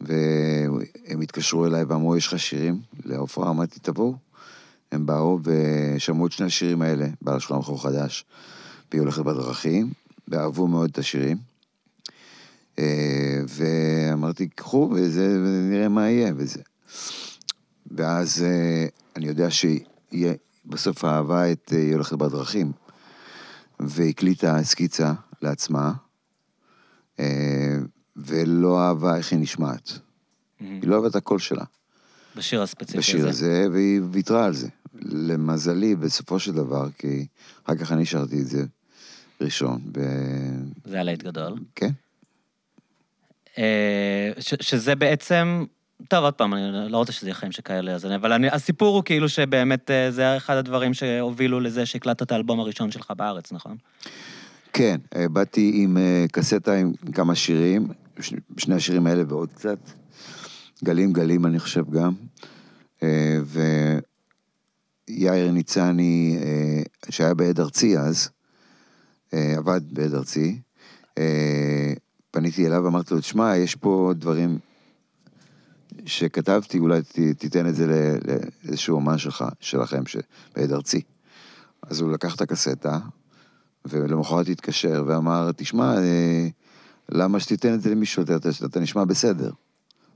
והם 0.00 1.20
התקשרו 1.22 1.66
אליי 1.66 1.84
ואמרו, 1.84 2.16
יש 2.16 2.26
לך 2.26 2.38
שירים 2.38 2.80
לעופרה? 3.04 3.50
אמרתי, 3.50 3.80
תבואו. 3.80 4.16
הם 4.92 5.06
באו 5.06 5.38
ושמעו 5.42 6.26
את 6.26 6.32
שני 6.32 6.46
השירים 6.46 6.82
האלה, 6.82 7.06
בעל 7.22 7.36
השכונה 7.36 7.60
בחור 7.60 7.82
חדש, 7.82 8.24
והיא 8.90 9.00
הולכת 9.00 9.22
בדרכים, 9.22 9.92
ואהבו 10.28 10.68
מאוד 10.68 10.90
את 10.90 10.98
השירים. 10.98 11.36
אה, 12.78 13.40
ואמרתי, 13.48 14.48
קחו 14.48 14.90
וזה, 14.94 15.38
ונראה 15.44 15.88
מה 15.88 16.10
יהיה 16.10 16.32
וזה. 16.36 16.62
ואז 17.86 18.42
אה, 18.42 18.86
אני 19.16 19.26
יודע 19.26 19.50
שהיא 19.50 19.80
בסוף 20.66 21.04
אהבה 21.04 21.52
את 21.52 21.72
אה, 21.72 21.78
היא 21.78 21.92
הולכת 21.92 22.12
בדרכים, 22.12 22.72
והקליטה 23.80 24.62
סקיצה 24.62 25.12
לעצמה, 25.42 25.92
ולא 28.16 28.80
אהבה 28.80 29.16
איך 29.16 29.32
היא 29.32 29.40
נשמעת. 29.40 29.98
היא 30.60 30.88
לא 30.88 30.96
אהבה 30.96 31.08
את 31.08 31.16
הקול 31.16 31.38
שלה 31.38 31.64
בשיר 32.36 32.62
הספציפי 32.62 32.98
בשיר 32.98 33.28
הזה, 33.28 33.66
והיא 33.72 34.00
ויתרה 34.10 34.44
על 34.44 34.54
זה. 34.54 34.68
למזלי, 35.02 35.96
בסופו 35.96 36.38
של 36.38 36.52
דבר, 36.52 36.88
כי 36.98 37.26
אחר 37.64 37.74
כך 37.76 37.92
אני 37.92 38.06
שרתי 38.06 38.40
את 38.40 38.46
זה 38.46 38.64
ראשון, 39.40 39.80
וכן. 39.90 40.64
זה 40.84 40.94
היה 40.94 41.02
להיט 41.04 41.22
גדול. 41.22 41.58
אה, 43.58 44.30
ש- 44.40 44.54
שזה 44.60 44.94
בעצם, 44.94 45.64
טוב, 46.08 46.24
עוד 46.24 46.34
פעם, 46.34 46.54
אני 46.54 46.92
לא 46.92 46.98
רוצה 46.98 47.12
שזה 47.12 47.26
יהיה 47.26 47.34
חיים 47.34 47.52
שכאלה, 47.52 47.92
אז 47.92 48.06
אני, 48.06 48.14
אבל 48.14 48.32
אני, 48.32 48.48
הסיפור 48.48 48.94
הוא 48.96 49.02
כאילו 49.04 49.28
שבאמת 49.28 49.90
אה, 49.90 50.10
זה 50.10 50.22
היה 50.22 50.36
אחד 50.36 50.56
הדברים 50.56 50.94
שהובילו 50.94 51.60
לזה 51.60 51.86
שהקלטת 51.86 52.22
את 52.22 52.32
האלבום 52.32 52.60
הראשון 52.60 52.90
שלך 52.90 53.12
בארץ, 53.16 53.52
נכון? 53.52 53.76
כן, 54.72 55.00
אה, 55.16 55.28
באתי 55.28 55.72
עם 55.74 55.96
קסטה 56.32 56.74
עם 56.74 56.92
כמה 57.12 57.34
שירים, 57.34 57.88
ש- 58.20 58.32
שני 58.58 58.74
השירים 58.74 59.06
האלה 59.06 59.22
ועוד 59.28 59.48
קצת. 59.54 59.78
גלים 60.84 61.12
גלים, 61.12 61.46
אני 61.46 61.58
חושב 61.58 61.84
גם. 61.90 62.12
ויאיר 65.08 65.50
ניצני, 65.52 66.38
שהיה 67.10 67.34
בעד 67.34 67.60
ארצי 67.60 67.98
אז, 67.98 68.28
עבד 69.56 69.80
בעד 69.94 70.14
ארצי, 70.14 70.60
אה, 71.18 71.92
פניתי 72.30 72.66
אליו 72.66 72.84
ואמרתי 72.84 73.14
לו, 73.14 73.20
תשמע, 73.20 73.56
יש 73.56 73.74
פה 73.74 74.12
דברים 74.16 74.58
שכתבתי, 76.06 76.78
אולי 76.78 77.02
ת, 77.02 77.18
תיתן 77.38 77.66
את 77.68 77.74
זה 77.74 77.86
לאיזשהו 78.64 78.94
אומן 78.94 79.18
שלך, 79.18 79.44
שלכם, 79.60 80.06
ש- 80.06 80.16
בעד 80.56 80.72
ארצי. 80.72 81.00
אז 81.82 82.00
הוא 82.00 82.12
לקח 82.12 82.34
את 82.34 82.40
הקסטה, 82.40 82.98
ולמחרת 83.84 84.48
התקשר 84.48 85.04
ואמר, 85.06 85.50
תשמע, 85.56 85.98
אה, 85.98 86.48
למה 87.08 87.40
שתיתן 87.40 87.74
את 87.74 87.80
זה 87.80 87.90
למישהו, 87.90 88.22
אתה, 88.22 88.36
אתה, 88.36 88.48
אתה 88.64 88.80
נשמע 88.80 89.04
בסדר. 89.04 89.50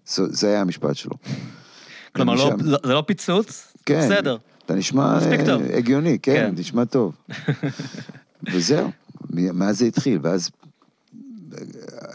זה, 0.06 0.22
זה 0.26 0.48
היה 0.48 0.60
המשפט 0.60 0.96
שלו. 0.96 1.14
כלומר, 2.14 2.34
לא, 2.34 2.50
לא, 2.60 2.78
זה 2.84 2.92
לא 2.92 3.02
פיצוץ, 3.06 3.72
כן, 3.86 4.00
בסדר. 4.04 4.36
אתה 4.66 4.74
נשמע 4.74 5.18
אה. 5.18 5.76
הגיוני, 5.76 6.18
כן, 6.18 6.34
כן. 6.34 6.60
נשמע 6.60 6.84
טוב. 6.84 7.14
וזהו, 8.52 8.90
מאז 9.30 9.78
זה 9.78 9.84
התחיל, 9.84 10.18
ואז 10.22 10.50
אה, 11.58 11.58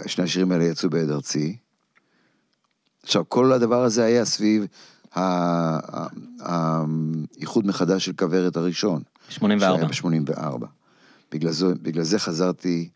שני 0.07 0.23
השירים 0.23 0.51
האלה 0.51 0.63
יצאו 0.63 0.89
בעד 0.89 1.11
ארצי. 1.11 1.55
עכשיו, 3.03 3.23
כל 3.29 3.51
הדבר 3.53 3.83
הזה 3.83 4.03
היה 4.03 4.25
סביב 4.25 4.65
האיחוד 6.39 7.67
מחדש 7.67 8.05
של 8.05 8.13
כוורת 8.13 8.57
הראשון. 8.57 9.01
84. 9.29 9.93
שהיה 9.93 10.11
ב-84. 10.11 10.65
בגלל, 11.31 11.51
זו- 11.51 11.71
בגלל 11.81 12.03
זה 12.03 12.19
חזרתי, 12.19 12.89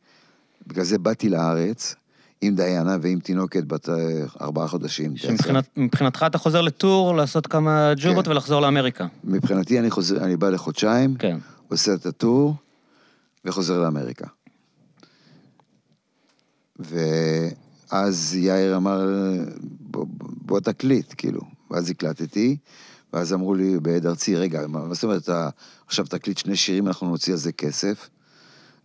בגלל 0.67 0.83
זה 0.85 0.97
באתי 0.99 1.29
לארץ 1.29 1.95
עם 2.41 2.55
דיינה 2.55 2.97
ועם 3.01 3.19
תינוקת 3.19 3.63
בת 3.63 3.89
אה, 3.89 3.95
ארבעה 4.41 4.67
חודשים. 4.67 5.17
שמבחינתך 5.17 6.23
אתה 6.27 6.37
חוזר 6.37 6.61
לטור, 6.61 7.15
לעשות 7.15 7.47
כמה 7.47 7.93
ג'ובות 7.97 8.25
כן. 8.25 8.31
ולחזור 8.31 8.61
לאמריקה. 8.61 9.07
מבחינתי 9.23 9.79
אני 9.79 9.89
חוזר, 9.91 10.23
אני 10.23 10.37
בא 10.37 10.49
לחודשיים, 10.49 11.15
כן. 11.15 11.37
עושה 11.69 11.93
את 11.93 12.05
הטור 12.05 12.55
וחוזר 13.47 13.79
לאמריקה. 13.81 14.27
ואז 16.79 18.35
יאיר 18.35 18.77
אמר, 18.77 19.07
בוא, 19.61 20.05
בוא 20.19 20.59
תקליט, 20.59 21.13
כאילו. 21.17 21.41
ואז 21.71 21.89
הקלטתי, 21.89 22.57
ואז 23.13 23.33
אמרו 23.33 23.55
לי 23.55 23.79
בעד 23.79 24.05
ארצי, 24.05 24.35
רגע, 24.35 24.67
מה 24.67 24.93
זאת 24.93 25.03
אומרת, 25.03 25.23
אתה 25.23 25.49
עכשיו 25.87 26.05
תקליט 26.05 26.37
שני 26.37 26.55
שירים, 26.55 26.87
אנחנו 26.87 27.09
נוציא 27.09 27.33
על 27.33 27.39
זה 27.39 27.51
כסף, 27.51 28.09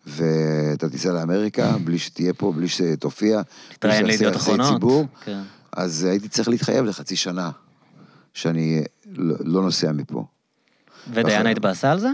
ואתה 0.06 0.88
תיסע 0.88 1.12
לאמריקה, 1.12 1.78
בלי 1.84 1.98
שתהיה 1.98 2.34
פה, 2.34 2.52
בלי 2.52 2.68
שתופיע, 2.68 3.42
בלי 3.82 4.12
שתעשה 4.12 4.24
יחסי. 4.24 4.50
ציבור. 4.72 5.06
כן. 5.24 5.40
אז 5.72 6.04
הייתי 6.04 6.28
צריך 6.28 6.48
להתחייב 6.48 6.84
לחצי 6.84 7.16
שנה, 7.16 7.50
שאני 8.34 8.82
לא, 9.06 9.36
לא 9.44 9.62
נוסע 9.62 9.92
מפה. 9.92 10.24
ודיינה 11.10 11.50
התבאסה 11.50 11.92
על 11.92 11.98
זה? 12.00 12.08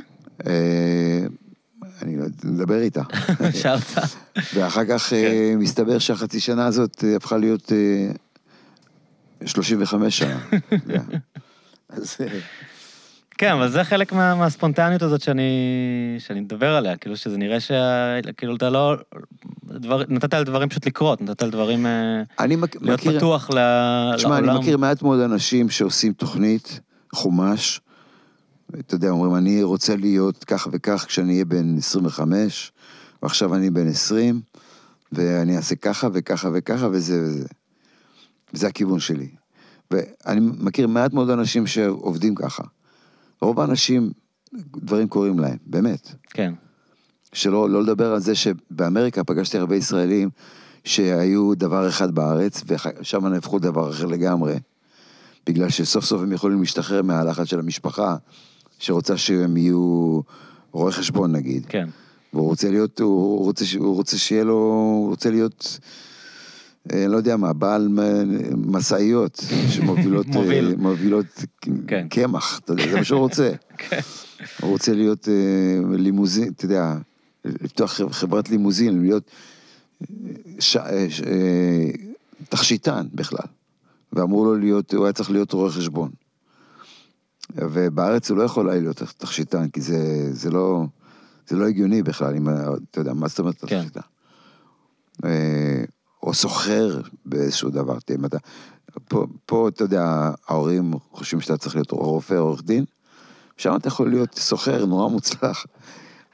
אה, 1.99 2.03
אני 2.03 2.17
לא 2.17 2.25
יודע, 2.25 2.37
נדבר 2.45 2.79
איתה. 2.81 3.03
שאלת. 3.63 3.93
ואחר 4.55 4.85
כך 4.85 5.13
אה, 5.13 5.55
מסתבר 5.57 5.99
שהחצי 5.99 6.41
שנה 6.41 6.67
הזאת 6.67 7.05
אה, 7.05 7.17
הפכה 7.17 7.37
להיות 7.37 7.73
אה, 7.73 8.11
35 9.47 10.19
שנה. 10.19 10.39
אתה 10.49 10.75
יודע. 10.87 11.03
אז 11.89 12.17
אה, 12.21 12.27
כן, 13.39 13.53
אבל 13.53 13.71
זה 13.71 13.85
חלק 13.85 14.13
מה, 14.13 14.35
מהספונטניות 14.35 15.03
הזאת 15.03 15.21
שאני, 15.21 15.43
שאני 16.19 16.41
מדבר 16.41 16.75
עליה, 16.75 16.97
כאילו 16.97 17.17
שזה 17.17 17.39
נראה 17.39 17.61
ש... 17.61 17.71
כאילו 18.37 18.57
אתה 18.57 18.71
לא... 18.71 18.95
דבר, 19.65 20.03
נתת 20.09 20.35
לדברים 20.35 20.69
פשוט 20.69 20.87
לקרות, 20.87 21.21
נתת 21.23 21.43
לדברים... 21.43 21.87
אה, 21.87 22.23
אני 22.41 22.57
מכ- 22.57 22.77
להיות 22.81 23.01
מכיר, 23.01 23.19
פתוח 23.19 23.51
ל- 23.51 24.17
תשמע, 24.17 24.39
אני 24.39 24.47
לעולם. 24.47 24.61
מכיר 24.63 24.77
מעט 24.77 25.03
מאוד 25.03 25.21
אנשים 25.21 25.71
שעושים 25.71 26.13
תוכנית, 26.13 26.81
חומש, 27.15 27.81
אתה 28.79 28.95
יודע, 28.95 29.11
אומרים, 29.11 29.35
אני 29.35 29.63
רוצה 29.63 29.97
להיות 29.97 30.45
כך 30.45 30.69
וכך 30.73 31.05
כשאני 31.09 31.33
אהיה 31.33 31.45
בן 31.45 31.79
25, 31.79 32.73
ועכשיו 33.23 33.55
אני 33.55 33.71
בן 33.71 33.89
20, 33.89 34.41
ואני 35.13 35.57
אעשה 35.57 35.75
ככה 35.75 36.09
וככה 36.13 36.49
וככה, 36.55 36.89
וזה 36.93 37.23
וזה. 37.23 37.47
וזה 38.55 38.67
הכיוון 38.67 39.01
שלי. 39.01 39.29
ואני 39.91 40.41
מכיר 40.41 40.87
מעט 40.87 41.13
מאוד 41.13 41.31
אנשים 41.31 41.67
שעובדים 41.67 42.35
ככה. 42.35 42.63
רוב 43.41 43.61
האנשים, 43.61 44.13
דברים 44.77 45.09
קורים 45.09 45.39
להם, 45.39 45.57
באמת. 45.67 46.13
כן. 46.31 46.55
שלא 47.33 47.71
לא 47.71 47.83
לדבר 47.83 48.13
על 48.13 48.21
זה 48.21 48.35
שבאמריקה 48.35 49.25
פגשתי 49.25 49.59
הרבה 49.59 49.77
ישראלים 49.77 50.31
שהיו 50.85 51.55
דבר 51.55 51.89
אחד 51.89 52.15
בארץ, 52.15 52.63
ושם 52.67 53.27
הם 53.27 53.33
הפכו 53.33 53.59
דבר 53.59 53.91
אחר 53.91 54.07
לגמרי, 54.07 54.59
בגלל 55.47 55.69
שסוף 55.69 56.05
סוף 56.05 56.23
הם 56.23 56.33
יכולים 56.33 56.61
להשתחרר 56.61 57.03
מהלחץ 57.03 57.47
של 57.47 57.59
המשפחה, 57.59 58.17
שרוצה 58.79 59.17
שהם 59.17 59.57
יהיו 59.57 60.21
רואי 60.73 60.93
חשבון 60.93 61.33
נגיד. 61.33 61.67
כן. 61.69 61.89
והוא 62.33 62.47
רוצה 62.49 62.71
להיות, 62.71 63.01
הוא 63.01 63.45
רוצה, 63.45 63.65
הוא 63.79 63.95
רוצה 63.95 64.19
שיהיה 64.19 64.45
לו, 64.45 64.55
הוא 64.55 65.09
רוצה 65.09 65.31
להיות, 65.31 65.79
אה, 66.93 67.07
לא 67.09 67.17
יודע 67.17 67.37
מה, 67.37 67.53
בעל 67.53 67.89
משאיות 68.57 69.43
שמובילות 69.73 70.27
מוביל. 70.27 70.69
אה, 70.71 70.77
מובילות 70.79 71.27
כן. 71.87 72.07
קמח, 72.11 72.59
אתה 72.65 72.73
יודע, 72.73 72.85
זה 72.91 72.97
מה 72.97 73.05
שהוא 73.05 73.21
רוצה. 73.21 73.53
כן. 73.79 74.01
הוא 74.61 74.71
רוצה 74.71 74.95
להיות 74.95 75.29
אה, 75.29 75.97
לימוזין, 75.97 76.53
אתה 76.57 76.65
יודע, 76.65 76.97
לפתוח 77.45 77.93
חב- 77.93 78.13
חברת 78.13 78.51
לימוזין, 78.51 79.03
להיות 79.03 79.31
ש, 80.61 80.77
ש, 81.09 81.23
תכשיטן 82.49 83.07
בכלל. 83.15 83.47
ואמרו 84.13 84.45
לו 84.45 84.55
להיות, 84.57 84.95
הוא 84.95 85.05
היה 85.05 85.13
צריך 85.13 85.31
להיות 85.31 85.53
רואה 85.53 85.71
חשבון. 85.71 86.11
ובארץ 87.55 88.31
הוא 88.31 88.39
לא 88.39 88.43
יכול 88.43 88.71
היה 88.71 88.81
להיות 88.81 89.03
תכשיטן, 89.19 89.69
כי 89.69 89.81
זה, 89.81 90.29
זה 90.33 90.51
לא, 90.51 90.85
זה 91.49 91.57
לא 91.57 91.67
הגיוני 91.67 92.03
בכלל, 92.03 92.37
אם, 92.37 92.49
אתה 92.91 93.01
יודע, 93.01 93.13
מה 93.13 93.29
זאת 93.29 93.39
אומרת 93.39 93.65
כן. 93.65 93.81
תכשיטן? 93.81 94.01
אה, 95.25 95.85
או 96.23 96.35
סוחר 96.35 97.01
באיזשהו 97.25 97.71
דבר, 97.71 97.99
אם 98.15 98.25
אתה, 98.25 98.39
פה, 99.09 99.27
פה, 99.47 99.69
אתה 99.69 99.85
יודע, 99.85 100.31
ההורים 100.49 100.93
חושבים 101.13 101.41
שאתה 101.41 101.57
צריך 101.57 101.75
להיות 101.75 101.91
רופא 101.91 102.35
עורך 102.35 102.63
דין, 102.63 102.85
שם 103.57 103.77
אתה 103.77 103.89
יכול 103.89 104.11
להיות 104.11 104.35
סוחר 104.35 104.87
נורא 104.87 105.09
מוצלח, 105.09 105.67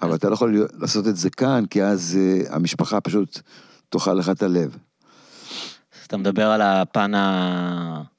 אבל 0.02 0.14
אתה 0.14 0.28
לא 0.28 0.34
יכול 0.34 0.52
להיות, 0.52 0.70
לעשות 0.78 1.08
את 1.08 1.16
זה 1.16 1.30
כאן, 1.30 1.64
כי 1.70 1.84
אז 1.84 2.18
אה, 2.20 2.56
המשפחה 2.56 3.00
פשוט 3.00 3.40
תאכל 3.88 4.14
לך 4.14 4.28
את 4.28 4.42
הלב. 4.42 4.76
אתה 6.06 6.16
מדבר 6.16 6.46
על 6.46 6.62
הפן 6.62 7.14
ה... 7.14 8.13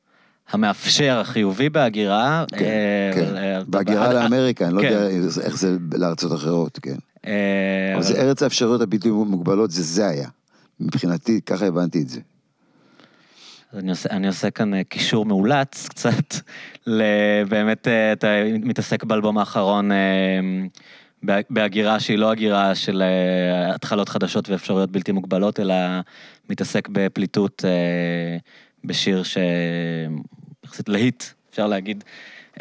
המאפשר, 0.52 1.18
החיובי 1.22 1.70
בהגירה. 1.70 2.46
כן, 2.48 2.66
אה, 2.66 3.12
כן. 3.16 3.36
אה, 3.38 3.60
בהגירה 3.68 4.14
לאמריקה, 4.14 4.66
אני 4.66 4.74
לא 4.74 4.82
כן. 4.82 4.88
יודע 4.88 5.08
איך 5.44 5.58
זה 5.58 5.78
לארצות 5.98 6.34
אחרות, 6.34 6.80
כן. 6.82 6.96
אה, 7.28 7.92
אבל 7.94 8.04
זה 8.04 8.22
ארץ 8.22 8.44
האפשרויות 8.44 8.82
הבלתי 8.82 9.10
מוגבלות, 9.10 9.72
זה 9.72 9.84
זה 9.84 10.08
היה. 10.08 10.28
מבחינתי, 10.80 11.42
ככה 11.46 11.66
הבנתי 11.66 12.02
את 12.02 12.10
זה. 12.10 12.20
אני 13.74 13.90
עושה, 13.90 14.10
אני 14.10 14.28
עושה 14.28 14.50
כאן 14.50 14.84
קישור 14.84 15.26
מאולץ 15.26 15.88
קצת, 15.88 16.36
באמת 17.50 17.88
אתה 18.14 18.28
מתעסק 18.64 19.04
באלבום 19.04 19.38
האחרון 19.38 19.92
בה- 21.24 21.40
בהגירה 21.50 22.00
שהיא 22.00 22.18
לא 22.18 22.32
הגירה 22.32 22.76
של 22.76 23.04
התחלות 23.76 24.10
חדשות 24.10 24.50
ואפשרויות 24.50 24.92
בלתי 24.92 25.12
מוגבלות, 25.12 25.60
אלא 25.60 25.76
מתעסק 26.50 26.88
בפליטות 26.92 27.64
בשיר 28.88 29.24
ש... 29.24 29.38
יחסית 30.66 30.90
להיט, 30.90 31.24
אפשר 31.52 31.68
להגיד. 31.68 32.04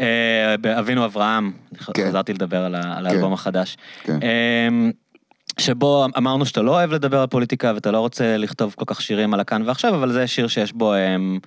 אה, 0.01 0.55
באבינו 0.61 1.05
אברהם, 1.05 1.53
כן. 1.95 2.07
חזרתי 2.09 2.33
לדבר 2.33 2.64
על, 2.64 2.75
ה- 2.75 2.79
על 2.97 3.05
כן. 3.09 3.14
האלבום 3.14 3.33
החדש. 3.33 3.77
כן. 4.03 4.18
אמ, 4.22 4.91
שבו 5.59 6.07
אמרנו 6.18 6.47
שאתה 6.47 6.62
לא 6.62 6.70
אוהב 6.70 6.93
לדבר 6.93 7.20
על 7.20 7.27
פוליטיקה 7.27 7.72
ואתה 7.75 7.91
לא 7.91 8.01
רוצה 8.01 8.37
לכתוב 8.37 8.75
כל 8.79 8.85
כך 8.87 9.01
שירים 9.03 9.35
על 9.35 9.41
הכאן 9.41 9.62
ועכשיו, 9.66 9.95
אבל 9.95 10.12
זה 10.12 10.27
שיר 10.27 10.49
שיש 10.49 10.72
בו 10.72 10.95
אמ, 10.95 11.39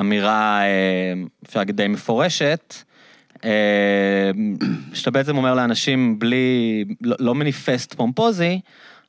אמירה, 0.00 0.60
אמ, 0.62 1.26
אפשר 1.46 1.58
להגיד 1.60 1.76
די 1.76 1.88
מפורשת, 1.88 2.74
שאתה 4.94 5.10
בעצם 5.10 5.36
אומר 5.36 5.54
לאנשים 5.54 6.18
בלי, 6.18 6.84
לא, 7.00 7.16
לא 7.20 7.34
מניפסט 7.34 7.94
פומפוזי, 7.94 8.60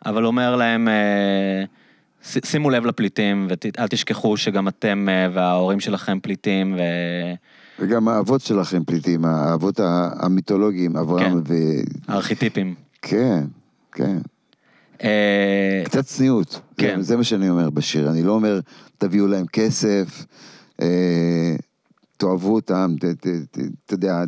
אבל 0.05 0.26
אומר 0.26 0.55
להם, 0.55 0.88
ש- 0.88 1.82
שימו 2.24 2.69
לב 2.69 2.86
לפליטים 2.86 3.47
ואל 3.49 3.88
תשכחו 3.88 4.38
שגם 4.38 4.67
אתם 4.67 5.09
אה, 5.09 5.28
וההורים 5.34 5.80
שלכם 5.80 6.19
פליטים, 6.19 6.74
ו... 6.74 6.80
וגם 7.80 8.07
האבות 8.07 8.41
שלכם 8.41 8.84
פליטים, 8.84 9.26
האבות 9.26 9.80
המיתולוגיים, 10.19 10.97
אברהם 10.97 11.41
ו... 11.47 11.53
הארכיטיפים. 12.07 12.76
כן, 13.01 13.43
כן. 13.91 14.17
אה, 15.03 15.82
קצת 15.86 16.05
צניעות. 16.05 16.61
כן. 16.78 16.88
כן. 16.88 17.01
זה 17.01 17.17
מה 17.17 17.24
שאני 17.24 17.49
אומר 17.49 17.69
בשיר. 17.69 18.09
אני 18.09 18.24
לא 18.24 18.32
אומר, 18.32 18.59
תביאו 18.97 19.28
להם 19.28 19.45
כסף, 19.45 20.26
אה, 20.82 21.55
תאהבו 22.17 22.55
אותם, 22.55 22.95
אתה 23.86 23.93
יודע, 23.93 24.24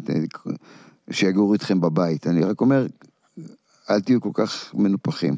שיגורו 1.12 1.54
איתכם 1.54 1.82
בבית. 1.82 2.28
אני 2.28 2.42
רק 2.42 2.62
אומר, 2.62 2.88
אל 3.90 4.02
תהיו 4.02 4.22
כל 4.22 4.30
כך 4.34 4.76
מנופחים. 4.76 5.38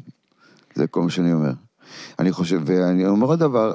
זה 0.74 0.86
כל 0.86 1.02
מה 1.02 1.10
שאני 1.10 1.32
אומר. 1.32 1.52
אני 2.18 2.32
חושב, 2.32 2.60
ואני 2.64 3.06
אומר 3.06 3.26
עוד 3.26 3.38
דבר, 3.38 3.74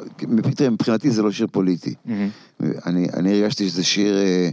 מבחינתי 0.67 1.11
זה 1.11 1.21
לא 1.21 1.31
שיר 1.31 1.47
פוליטי. 1.51 1.93
מהמם. 2.05 2.29
אני, 2.85 3.07
אני 3.13 3.33
הרגשתי 3.33 3.69
שזה 3.69 3.83
שיר 3.83 4.17
אה, 4.17 4.49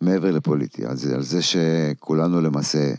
מעבר 0.00 0.30
לפוליטי, 0.30 0.86
על 0.86 0.96
זה, 0.96 1.14
על 1.14 1.22
זה 1.22 1.40
שכולנו 1.42 2.40
למעשה 2.40 2.94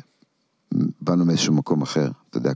באנו 1.02 1.26
מאיזשהו 1.26 1.54
מקום 1.54 1.82
אחר, 1.82 2.10
אתה 2.30 2.38
יודע, 2.38 2.52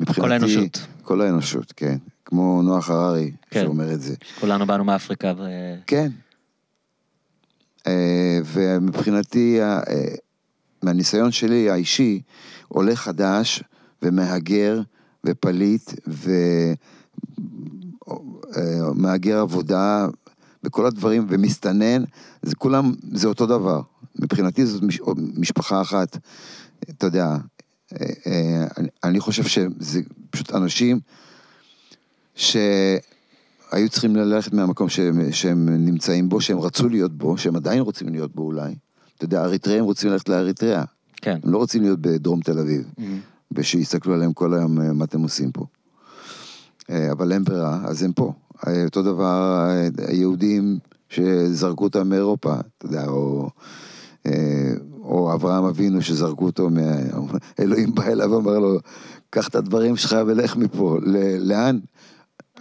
מבחינתי... 0.00 0.20
כל 0.20 0.32
האנושות. 0.32 0.86
כל 1.02 1.20
האנושות, 1.20 1.72
כן. 1.76 1.96
כמו 2.24 2.62
נוח 2.62 2.90
הררי, 2.90 3.32
כן. 3.50 3.62
שאומר 3.62 3.92
את 3.92 4.02
זה. 4.02 4.14
כולנו 4.40 4.66
באנו 4.66 4.84
מאפריקה 4.84 5.32
ו... 5.38 5.42
כן. 5.86 6.08
אה, 7.86 8.38
ומבחינתי, 8.44 9.62
אה, 9.62 9.80
מהניסיון 10.82 11.32
שלי 11.32 11.70
האישי, 11.70 12.20
עולה 12.68 12.96
חדש 12.96 13.62
ומהגר 14.02 14.80
ופליט 15.26 15.90
ומהגר 18.94 19.38
עבודה 19.38 20.06
וכל 20.64 20.86
הדברים, 20.86 21.26
ומסתנן, 21.28 22.04
זה 22.42 22.54
כולם, 22.54 22.92
זה 23.12 23.28
אותו 23.28 23.46
דבר. 23.46 23.80
מבחינתי 24.18 24.66
זאת 24.66 24.82
מש- 24.82 25.00
משפחה 25.36 25.80
אחת, 25.80 26.18
אתה 26.90 27.06
יודע, 27.06 27.36
אה, 27.92 28.06
אה, 28.26 28.66
אני- 29.04 29.20
חושב 29.20 29.44
שזה 29.44 30.00
פשוט 30.30 30.52
אנשים 30.54 31.00
שהיו 32.34 32.98
צריכים 33.90 34.16
ללכת 34.16 34.52
מהמקום 34.52 34.88
שהם, 34.88 35.32
שהם 35.32 35.68
נמצאים 35.68 36.28
בו, 36.28 36.40
שהם 36.40 36.58
רצו 36.58 36.88
להיות 36.88 37.18
בו, 37.18 37.38
שהם 37.38 37.56
עדיין 37.56 37.80
רוצים 37.80 38.08
להיות 38.08 38.34
בו 38.34 38.42
אולי. 38.42 38.74
אתה 39.16 39.24
יודע, 39.24 39.44
אריתריאים 39.44 39.84
רוצים 39.84 40.10
ללכת 40.10 40.28
לאריתריאה. 40.28 40.84
כן. 41.16 41.38
הם 41.44 41.52
לא 41.52 41.58
רוצים 41.58 41.82
להיות 41.82 42.00
בדרום 42.00 42.40
תל 42.40 42.58
אביב, 42.58 42.84
מהמם. 42.98 43.20
ושיסתכלו 43.52 44.14
עליהם 44.14 44.32
כל 44.32 44.54
היום, 44.54 44.80
אה, 44.80 44.92
מה 44.92 45.04
אתם 45.04 45.20
עושים 45.22 45.52
פה. 45.52 45.64
אה, 46.90 47.12
אבל 47.12 47.32
אין 47.32 47.44
ברירה, 47.44 47.80
אז 47.84 48.02
הם 48.02 48.12
פה. 48.12 48.32
אה, 48.66 48.84
אותו 48.84 49.02
דבר 49.02 49.66
היהודים 50.08 50.78
שזרקו 51.08 51.84
אותם 51.84 52.08
מאירופה, 52.08 52.54
אתה 52.78 52.86
יודע, 52.86 53.06
או, 53.06 53.50
או 55.02 55.34
אברהם 55.34 55.64
אבינו 55.64 56.02
שזרקו 56.02 56.44
אותו, 56.46 56.70
מה... 56.70 56.80
אלוהים 57.60 57.94
בא 57.94 58.02
אליו 58.06 58.30
ואמר 58.30 58.58
לו, 58.58 58.78
קח 59.30 59.48
את 59.48 59.54
הדברים 59.54 59.96
שלך 59.96 60.16
ולך 60.26 60.56
מפה. 60.56 60.98
ל- 61.02 61.48
לאן? 61.48 61.78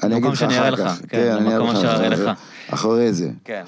אני 0.03 0.17
אגיד 0.17 0.31
לך 0.31 0.43
אחר 0.43 0.75
כך. 0.75 1.01
כן, 1.07 1.31
אני 1.35 1.55
אראה 1.55 2.09
לך 2.09 2.19
לך. 2.19 2.39
אחרי 2.69 3.13
זה. 3.13 3.29
כן. 3.43 3.63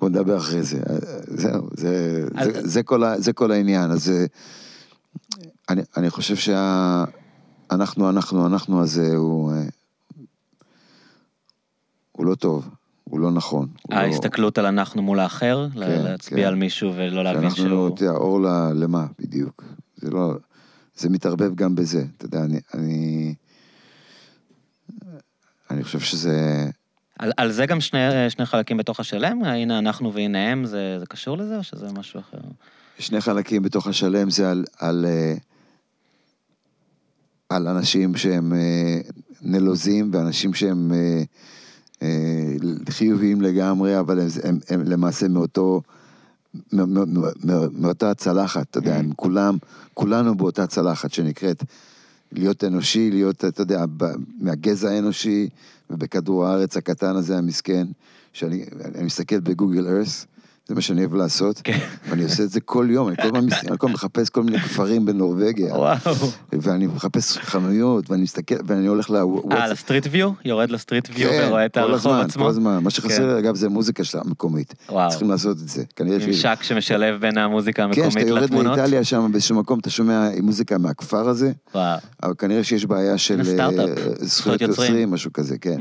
בוא 0.00 0.08
נדבר 0.08 0.36
אחרי 0.36 0.62
זה. 0.62 0.78
זהו, 1.26 1.68
זה, 1.76 2.24
אז- 2.34 2.48
זה, 2.52 2.68
זה, 2.68 2.82
כל, 2.82 3.02
זה 3.18 3.32
כל 3.32 3.52
העניין. 3.52 3.90
אז 3.90 4.10
אה, 4.10 4.24
אני, 5.70 5.82
אני 5.96 6.10
חושב 6.10 6.36
שהאנחנו, 6.36 8.10
אנחנו, 8.10 8.46
אנחנו 8.46 8.82
הזה 8.82 9.16
הוא, 9.16 9.52
אה, 9.52 9.62
הוא 12.12 12.26
לא 12.26 12.34
טוב, 12.34 12.68
הוא 13.04 13.20
לא 13.20 13.30
נכון. 13.30 13.68
לא- 13.88 13.96
ההסתכלות 13.96 14.58
על 14.58 14.66
אנחנו 14.66 15.02
מול 15.02 15.20
האחר, 15.20 15.68
כן, 15.74 15.78
להצביע 15.78 16.44
כן. 16.44 16.48
על 16.48 16.54
מישהו 16.54 16.92
ולא 16.96 17.24
להבין 17.24 17.50
שאנחנו, 17.50 17.64
שהוא... 17.64 17.94
אתה 17.94 18.04
יודע, 18.04 18.14
אור 18.14 18.40
למה, 18.74 19.06
בדיוק. 19.18 19.64
זה 19.96 20.10
לא, 20.10 20.34
זה 20.96 21.08
מתערבב 21.08 21.54
גם 21.54 21.74
בזה. 21.74 22.04
אתה 22.16 22.26
יודע, 22.26 22.44
אני, 22.44 22.60
אני, 22.74 23.34
אני 25.70 25.84
חושב 25.84 26.00
שזה... 26.00 26.66
על, 27.18 27.32
על 27.36 27.52
זה 27.52 27.66
גם 27.66 27.80
שני, 27.80 28.30
שני 28.30 28.46
חלקים 28.46 28.76
בתוך 28.76 29.00
השלם? 29.00 29.44
הנה 29.44 29.78
אנחנו 29.78 30.12
והנה 30.12 30.52
הם, 30.52 30.64
זה, 30.64 30.96
זה 30.98 31.06
קשור 31.06 31.38
לזה 31.38 31.56
או 31.56 31.62
שזה 31.62 31.92
משהו 31.92 32.20
אחר? 32.20 32.38
שני 32.98 33.20
חלקים 33.20 33.62
בתוך 33.62 33.86
השלם 33.86 34.30
זה 34.30 34.50
על, 34.50 34.64
על, 34.78 35.06
אה, 35.08 35.34
על 37.50 37.68
אנשים 37.68 38.16
שהם 38.16 38.52
אה, 38.52 39.00
נלוזים 39.42 40.10
ואנשים 40.12 40.54
שהם 40.54 40.92
אה, 40.92 41.22
אה, 42.02 42.54
חיוביים 42.90 43.40
לגמרי, 43.40 43.98
אבל 43.98 44.20
הם, 44.20 44.28
הם, 44.44 44.58
הם 44.68 44.82
למעשה 44.82 45.28
מאותו, 45.28 45.82
מאותה 47.72 48.14
צלחת, 48.14 48.66
אתה 48.70 48.78
יודע, 48.78 48.96
הם 48.96 49.12
כולם, 49.16 49.58
כולנו 49.94 50.34
באותה 50.34 50.66
צלחת 50.66 51.12
שנקראת 51.12 51.64
להיות 52.32 52.64
אנושי, 52.64 53.10
להיות, 53.10 53.44
אתה 53.44 53.62
יודע, 53.62 53.84
מהגזע 54.40 54.90
האנושי 54.90 55.48
ובכדור 55.90 56.46
הארץ 56.46 56.76
הקטן 56.76 57.16
הזה 57.16 57.38
המסכן, 57.38 57.86
שאני 58.32 58.64
אני 58.94 59.04
מסתכל 59.04 59.40
בגוגל 59.40 59.86
ארס, 59.86 60.26
זה 60.70 60.74
מה 60.74 60.80
שאני 60.80 61.00
אוהב 61.00 61.14
לעשות. 61.14 61.60
כן. 61.64 61.78
ואני 62.08 62.24
עושה 62.24 62.42
את 62.42 62.50
זה 62.50 62.60
כל 62.60 62.86
יום, 62.90 63.08
אני 63.08 63.16
כל 63.16 63.22
הזמן 63.36 63.92
מחפש 63.92 64.30
כל 64.30 64.42
מיני 64.42 64.60
כפרים 64.60 65.06
בנורבגיה. 65.06 65.74
וואו. 65.74 65.96
ואני 66.52 66.86
מחפש 66.86 67.38
חנויות, 67.38 68.10
ואני 68.10 68.22
מסתכל, 68.22 68.54
ואני 68.66 68.86
הולך 68.86 69.10
אה, 69.10 69.14
לוואטסאפ. 69.14 69.70
ל 69.70 69.75
Street 69.75 70.06
View? 70.10 70.30
יורד 70.44 70.70
לסטריט 70.70 71.08
ויו 71.14 71.30
כן, 71.30 71.44
ורואה 71.46 71.66
את 71.66 71.76
הרחוב 71.76 72.12
עצמו? 72.12 72.44
כל 72.44 72.50
הזמן. 72.50 72.78
מה 72.82 72.90
שחסר 72.90 73.30
כן. 73.30 73.36
אגב, 73.36 73.54
זה 73.54 73.68
מוזיקה 73.68 74.02
המקומית. 74.14 74.74
וואו. 74.88 75.10
צריכים 75.10 75.30
לעשות 75.30 75.56
את 75.56 75.68
זה. 75.68 75.82
ממשק 76.00 76.58
שמשלב 76.62 77.20
בין 77.20 77.38
המוזיקה 77.38 77.76
כן, 77.76 77.82
המקומית 77.82 78.08
כשאתה 78.08 78.28
יורד 78.28 78.42
לתמונות? 78.42 78.78
לאיטליה 78.78 79.04
שם 79.04 79.28
באיזשהו 79.32 79.56
מקום, 79.56 79.78
אתה 79.78 79.90
שומע 79.90 80.28
מוזיקה 80.42 80.78
מהכפר 80.78 81.28
הזה, 81.28 81.52
וואו. 81.74 81.98
אבל 82.22 82.34
כנראה 82.38 82.64
שיש 82.64 82.86
בעיה 82.86 83.18
של 83.18 83.40
אה, 83.60 83.68
זכויות. 84.20 84.60
יוצרים, 84.60 85.10
משהו 85.10 85.32
כזה, 85.32 85.58
כן. 85.58 85.78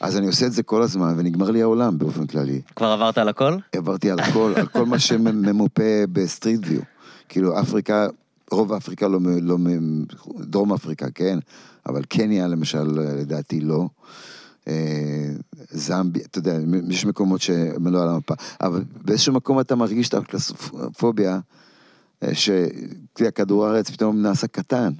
אז 0.00 0.16
אני 0.16 0.26
עושה 0.26 0.46
את 0.46 0.52
זה 0.52 0.62
כל 0.62 0.82
הזמן, 0.82 1.14
ונגמר 1.16 1.50
לי 1.50 1.62
העולם 1.62 1.98
באופן 1.98 2.26
כללי. 2.26 2.60
כבר 2.76 2.86
עברת 2.86 3.18
על 3.18 3.28
הכל? 3.28 3.56
עברתי 3.72 4.10
על 4.10 4.20
הכל, 4.20 4.52
על 4.56 4.66
כל 4.66 4.86
מה 4.86 4.98
שממופה 4.98 5.82
ב 6.12 6.19
Street 6.19 6.60
View. 6.66 6.80
כאילו, 7.28 7.60
אפריקה, 7.60 8.06
רוב 8.50 8.72
אפריקה 8.72 9.08
לא, 9.08 9.18
לא, 9.42 9.56
דרום 10.40 10.72
אפריקה, 10.72 11.10
כן, 11.14 11.38
אבל 11.86 12.04
קניה 12.04 12.48
למשל, 12.48 12.82
לדעתי 12.92 13.60
לא. 13.60 13.88
אה, 14.68 15.30
זמבי, 15.70 16.20
אתה 16.20 16.38
יודע, 16.38 16.58
יש 16.88 17.06
מקומות 17.06 17.40
שהם 17.40 17.86
לא 17.86 18.02
על 18.02 18.08
המפה, 18.08 18.34
אבל 18.60 18.84
באיזשהו 19.04 19.32
מקום 19.32 19.60
אתה 19.60 19.74
מרגיש 19.74 20.08
את 20.08 20.14
הקלסופוביה, 20.14 21.38
אה, 22.22 22.30
שכדור 22.34 23.66
הארץ 23.66 23.90
פתאום 23.90 24.22
נעשה 24.22 24.46
קטן. 24.46 24.92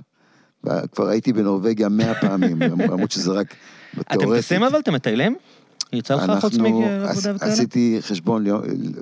כבר 0.92 1.08
הייתי 1.08 1.32
בנורבגיה 1.32 1.88
מאה 1.88 2.20
פעמים, 2.20 2.62
למרות 2.62 3.10
שזה 3.10 3.32
רק 3.32 3.54
אתם. 4.00 4.36
טסים 4.36 4.62
אבל? 4.62 4.78
אתם 4.78 4.94
מטיילים? 4.94 5.36
יצא 5.92 6.14
לך 6.14 6.40
חוץ 6.40 6.56
מעבודה 6.56 7.10
וכאלה? 7.10 7.36
עשיתי 7.40 7.98
חשבון, 8.00 8.44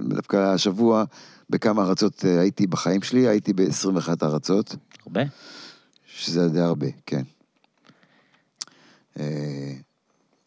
דווקא 0.09 0.37
השבוע, 0.37 1.05
בכמה 1.51 1.83
ארצות 1.83 2.25
אה, 2.25 2.41
הייתי 2.41 2.67
בחיים 2.67 3.03
שלי, 3.03 3.29
הייתי 3.29 3.53
ב-21 3.53 4.09
ארצות, 4.23 4.77
הרבה. 5.07 5.21
שזה 6.07 6.49
די 6.49 6.61
הרבה, 6.61 6.87
כן. 7.07 7.23
אה, 9.21 9.73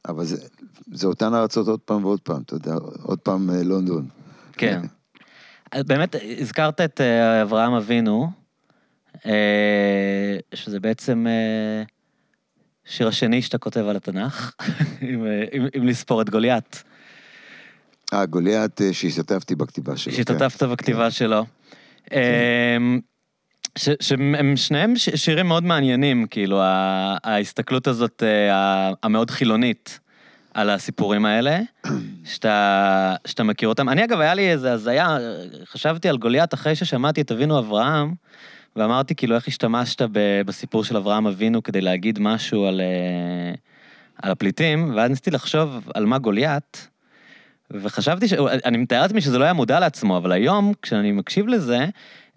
אבל 0.08 0.26
זה, 0.26 0.48
זה 0.92 1.08
אותן 1.08 1.34
ארצות 1.34 1.68
עוד 1.68 1.80
פעם 1.80 2.06
ועוד 2.06 2.20
פעם, 2.20 2.42
אתה 2.42 2.56
יודע, 2.56 2.74
עוד 3.04 3.20
פעם 3.20 3.50
אה, 3.50 3.64
לונדון. 3.64 4.08
כן. 4.54 4.82
באמת, 5.88 6.16
הזכרת 6.40 6.82
את 6.82 7.02
אברהם 7.42 7.74
אבינו, 7.74 8.32
שזה 10.54 10.80
בעצם 10.80 11.26
שיר 12.86 13.08
השני 13.08 13.42
שאתה 13.42 13.58
כותב 13.58 13.86
על 13.88 13.96
התנ"ך, 13.96 14.52
אם, 15.02 15.26
אם, 15.54 15.68
אם 15.78 15.88
לספור 15.88 16.22
את 16.22 16.30
גוליית, 16.30 16.84
אה, 18.14 18.26
גוליית 18.26 18.82
אה, 18.82 18.94
שהשתתפתי 18.94 19.56
בכתיבה 19.56 19.98
שלו. 19.98 20.12
כן. 20.14 20.18
שהשתתפת 20.18 20.64
בכתיבה 20.64 21.12
שלו. 21.12 21.46
אה, 22.14 22.78
ש- 23.78 23.90
שהם 24.00 24.58
שניהם 24.58 24.96
ש- 24.96 25.10
שירים 25.10 25.48
מאוד 25.48 25.64
מעניינים, 25.64 26.28
כאילו, 26.30 26.60
ההסתכלות 27.24 27.88
הזאת 27.88 28.24
אה, 28.24 28.92
המאוד 29.04 29.32
חילונית 29.32 30.00
על 30.54 30.70
הסיפורים 30.70 31.26
האלה, 31.26 31.60
שאתה, 32.34 33.16
שאתה 33.28 33.44
מכיר 33.44 33.70
אותם. 33.70 33.90
אני 33.90 34.04
אגב, 34.04 34.20
היה 34.20 34.34
לי 34.34 34.52
איזה 34.52 34.74
הזיה, 34.74 35.18
חשבתי 35.66 36.10
על 36.10 36.18
גוליית 36.18 36.54
אחרי 36.54 36.76
ששמעתי 36.76 37.22
את 37.22 37.32
אבינו 37.32 37.60
אברהם, 37.60 38.14
ואמרתי 38.76 39.16
כאילו 39.16 39.36
איך 39.36 39.48
השתמשת 39.48 40.02
ב- 40.02 40.42
בסיפור 40.46 40.84
של 40.84 40.98
אברהם 40.98 41.28
אבינו 41.28 41.64
כדי 41.64 41.82
להגיד 41.82 42.20
משהו 42.20 42.66
על, 42.66 42.82
אה, 42.82 43.54
על 44.22 44.32
הפליטים, 44.32 44.94
ואז 44.96 45.10
ניסיתי 45.10 45.32
לחשוב 45.32 45.90
על 45.94 46.06
מה 46.06 46.18
גוליית, 46.18 46.88
וחשבתי, 47.72 48.28
ש... 48.28 48.34
אני 48.66 48.78
מתאר 48.78 49.02
לעצמי 49.02 49.22
שזה 49.22 49.38
לא 49.38 49.44
היה 49.44 49.54
מודע 49.54 49.80
לעצמו, 49.80 50.18
אבל 50.18 50.32
היום, 50.32 50.74
כשאני 50.82 51.12
מקשיב 51.12 51.48
לזה, 51.48 51.86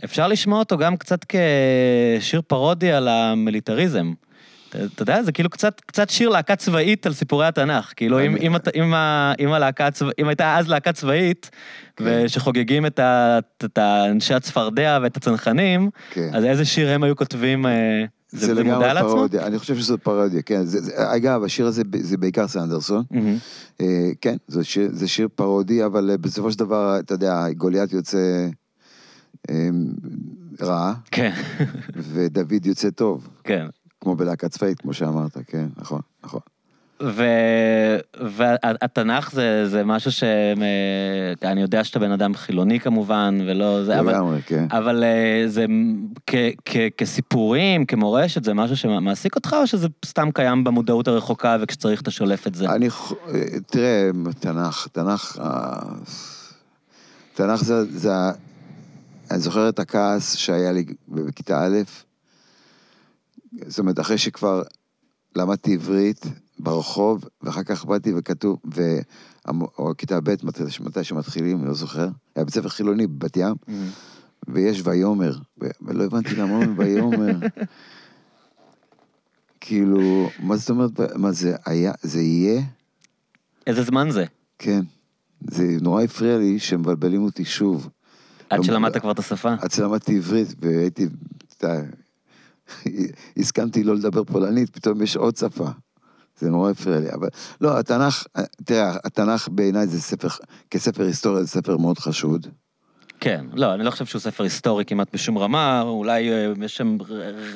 אפשר 0.04 0.28
לשמוע 0.28 0.58
אותו 0.58 0.78
גם 0.78 0.96
קצת 0.96 1.24
כשיר 1.28 2.42
פרודי 2.46 2.92
על 2.92 3.08
המיליטריזם. 3.08 4.12
אתה 4.94 5.02
יודע, 5.02 5.22
זה 5.22 5.32
כאילו 5.32 5.50
קצת, 5.50 5.80
קצת 5.80 6.10
שיר 6.10 6.28
להקה 6.28 6.56
צבאית 6.56 7.06
על 7.06 7.12
סיפורי 7.12 7.46
התנ"ך. 7.46 7.92
כאילו, 7.96 8.20
אם, 8.20 8.36
אם, 8.36 8.56
אם, 8.74 8.94
אם, 9.40 9.52
הלהקה 9.52 9.88
אם 10.18 10.28
הייתה 10.28 10.58
אז 10.58 10.68
להקה 10.68 10.92
צבאית, 10.92 11.50
כן. 11.96 12.04
ושחוגגים 12.06 12.86
את, 12.86 12.98
ה, 12.98 13.38
את 13.64 13.78
האנשי 13.78 14.34
הצפרדע 14.34 14.98
ואת 15.02 15.16
הצנחנים, 15.16 15.90
כן. 16.10 16.30
אז 16.32 16.44
איזה 16.44 16.64
שיר 16.64 16.90
הם 16.90 17.02
היו 17.02 17.16
כותבים? 17.16 17.66
אה, 17.66 18.04
זה, 18.28 18.54
זה, 18.54 18.62
לעצמו? 18.62 19.10
פרודיה, 19.10 19.46
אני 19.46 19.58
חושב 19.58 19.76
שזו 19.76 19.98
פרודיה, 19.98 20.42
כן. 20.42 20.64
זה, 20.64 20.80
זה, 20.80 20.92
אגב, 20.96 21.44
השיר 21.44 21.66
הזה 21.66 21.82
זה 22.00 22.16
בעיקר 22.16 22.48
סנדרסון. 22.48 23.04
מהמם. 23.10 23.36
אה, 23.80 24.10
כן, 24.20 24.36
זה 24.48 24.64
שיר, 24.64 24.88
זה 24.92 25.08
שיר 25.08 25.28
פרודי, 25.34 25.84
אבל 25.84 26.10
אה, 26.10 26.16
בסופו 26.16 26.52
של 26.52 26.58
דבר, 26.58 26.98
אתה 26.98 27.14
יודע, 27.14 27.46
גוליית 27.56 27.92
יוצא 27.92 28.48
אה, 29.50 29.68
רע, 30.60 30.94
כן, 31.10 31.32
ודוד 32.12 32.66
יוצא 32.66 32.90
טוב, 32.90 33.28
כן. 33.44 33.66
כמו 34.04 34.16
בלהקה 34.16 34.48
צבאית, 34.48 34.80
כמו 34.80 34.92
שאמרת, 34.92 35.38
כן, 35.46 35.66
נכון, 35.76 36.00
נכון. 36.24 36.40
ו- 37.02 37.98
והתנ"ך 38.20 39.32
זה, 39.32 39.68
זה 39.68 39.84
משהו 39.84 40.12
שאני 40.12 41.60
יודע 41.60 41.84
שאתה 41.84 41.98
בן 41.98 42.10
אדם 42.10 42.34
חילוני 42.34 42.80
כמובן, 42.80 43.38
ולא 43.46 43.84
זה, 43.84 44.00
אבל, 44.00 44.12
לגמרי, 44.12 44.42
כן. 44.46 44.66
אבל 44.70 45.04
אה, 45.04 45.44
זה 45.46 45.66
כ, 46.26 46.34
כ, 46.64 46.76
כסיפורים, 46.96 47.86
כמורשת, 47.86 48.44
זה 48.44 48.54
משהו 48.54 48.76
שמעסיק 48.76 49.36
אותך, 49.36 49.56
או 49.60 49.66
שזה 49.66 49.88
סתם 50.04 50.28
קיים 50.34 50.64
במודעות 50.64 51.08
הרחוקה 51.08 51.56
וכשצריך 51.60 52.00
אתה 52.02 52.10
שולף 52.10 52.46
את 52.46 52.54
זה? 52.54 52.70
אני, 52.70 52.88
אה, 52.88 53.40
תראה, 53.66 54.10
תנ"ך, 54.40 54.86
תנ"ך, 54.92 55.38
אה, 55.40 55.78
תנ"ך 57.34 57.64
זה, 57.64 57.84
זה, 57.84 58.12
אני 59.30 59.38
זוכר 59.38 59.68
את 59.68 59.78
הכעס 59.78 60.36
שהיה 60.36 60.72
לי 60.72 60.84
בכיתה 61.08 61.66
א', 61.66 61.78
זאת 63.66 63.78
אומרת, 63.78 64.00
אחרי 64.00 64.18
שכבר 64.18 64.62
למדתי 65.36 65.74
עברית 65.74 66.26
ברחוב, 66.58 67.24
ואחר 67.42 67.62
כך 67.62 67.84
באתי 67.84 68.12
וכתוב, 68.16 68.58
ו... 68.74 68.82
או 69.78 69.92
כיתה 69.98 70.20
ב', 70.20 70.34
מתי, 70.80 71.04
שמתחילים, 71.04 71.58
אני 71.58 71.68
לא 71.68 71.74
זוכר, 71.74 72.08
היה 72.36 72.44
בית 72.44 72.54
ספר 72.54 72.68
חילוני 72.68 73.06
בבת 73.06 73.36
ים, 73.36 73.54
מהמם. 73.68 73.88
ויש 74.48 74.82
ויאמר, 74.84 75.36
ו- 75.62 75.70
ולא 75.82 76.04
הבנתי 76.04 76.36
למה 76.36 76.52
אומרים 76.52 76.74
ויאמר. 76.78 77.36
כאילו, 79.60 80.28
מה 80.38 80.56
זאת 80.56 80.70
אומרת, 80.70 81.00
מה 81.16 81.32
זה 81.32 81.56
היה, 81.66 81.92
זה 82.02 82.20
יהיה? 82.20 82.62
איזה 83.66 83.82
זמן 83.82 84.10
זה? 84.10 84.24
כן. 84.58 84.80
זה 85.50 85.76
נורא 85.80 86.02
הפריע 86.02 86.38
לי 86.38 86.58
שמבלבלים 86.58 87.22
אותי 87.22 87.44
שוב. 87.44 87.88
עד 88.50 88.58
לא- 88.58 88.64
שלמדת 88.64 88.96
כבר 88.96 89.10
את 89.10 89.18
השפה? 89.18 89.54
עד 89.60 89.70
שלמדתי 89.70 90.16
עברית 90.16 90.48
והייתי, 90.60 91.06
אתה 91.58 91.66
יודע, 91.66 91.82
הסכמתי 93.38 93.84
לא 93.84 93.94
לדבר 93.94 94.24
פולנית, 94.24 94.70
פתאום 94.70 95.02
יש 95.02 95.16
עוד 95.16 95.36
שפה. 95.36 95.68
זה 96.38 96.50
נורא 96.50 96.70
הפריע 96.70 97.00
לי, 97.00 97.12
אבל 97.12 97.28
לא, 97.60 97.78
התנ"ך, 97.78 98.24
תראה, 98.64 98.96
התנ"ך 99.04 99.48
בעיניי 99.52 99.86
זה 99.86 100.00
ספר, 100.00 100.28
כספר 100.70 101.02
היסטוריה 101.02 101.42
זה 101.42 101.48
ספר 101.48 101.76
מאוד 101.76 101.98
חשוד. 101.98 102.46
כן, 103.20 103.44
לא, 103.52 103.74
אני 103.74 103.84
לא 103.84 103.90
חושב 103.90 104.04
שהוא 104.04 104.20
ספר 104.20 104.44
היסטורי 104.44 104.84
כמעט 104.84 105.08
בשום 105.12 105.38
רמה, 105.38 105.82
אולי 105.82 106.32
אה, 106.32 106.52
יש 106.64 106.76
שם 106.76 106.96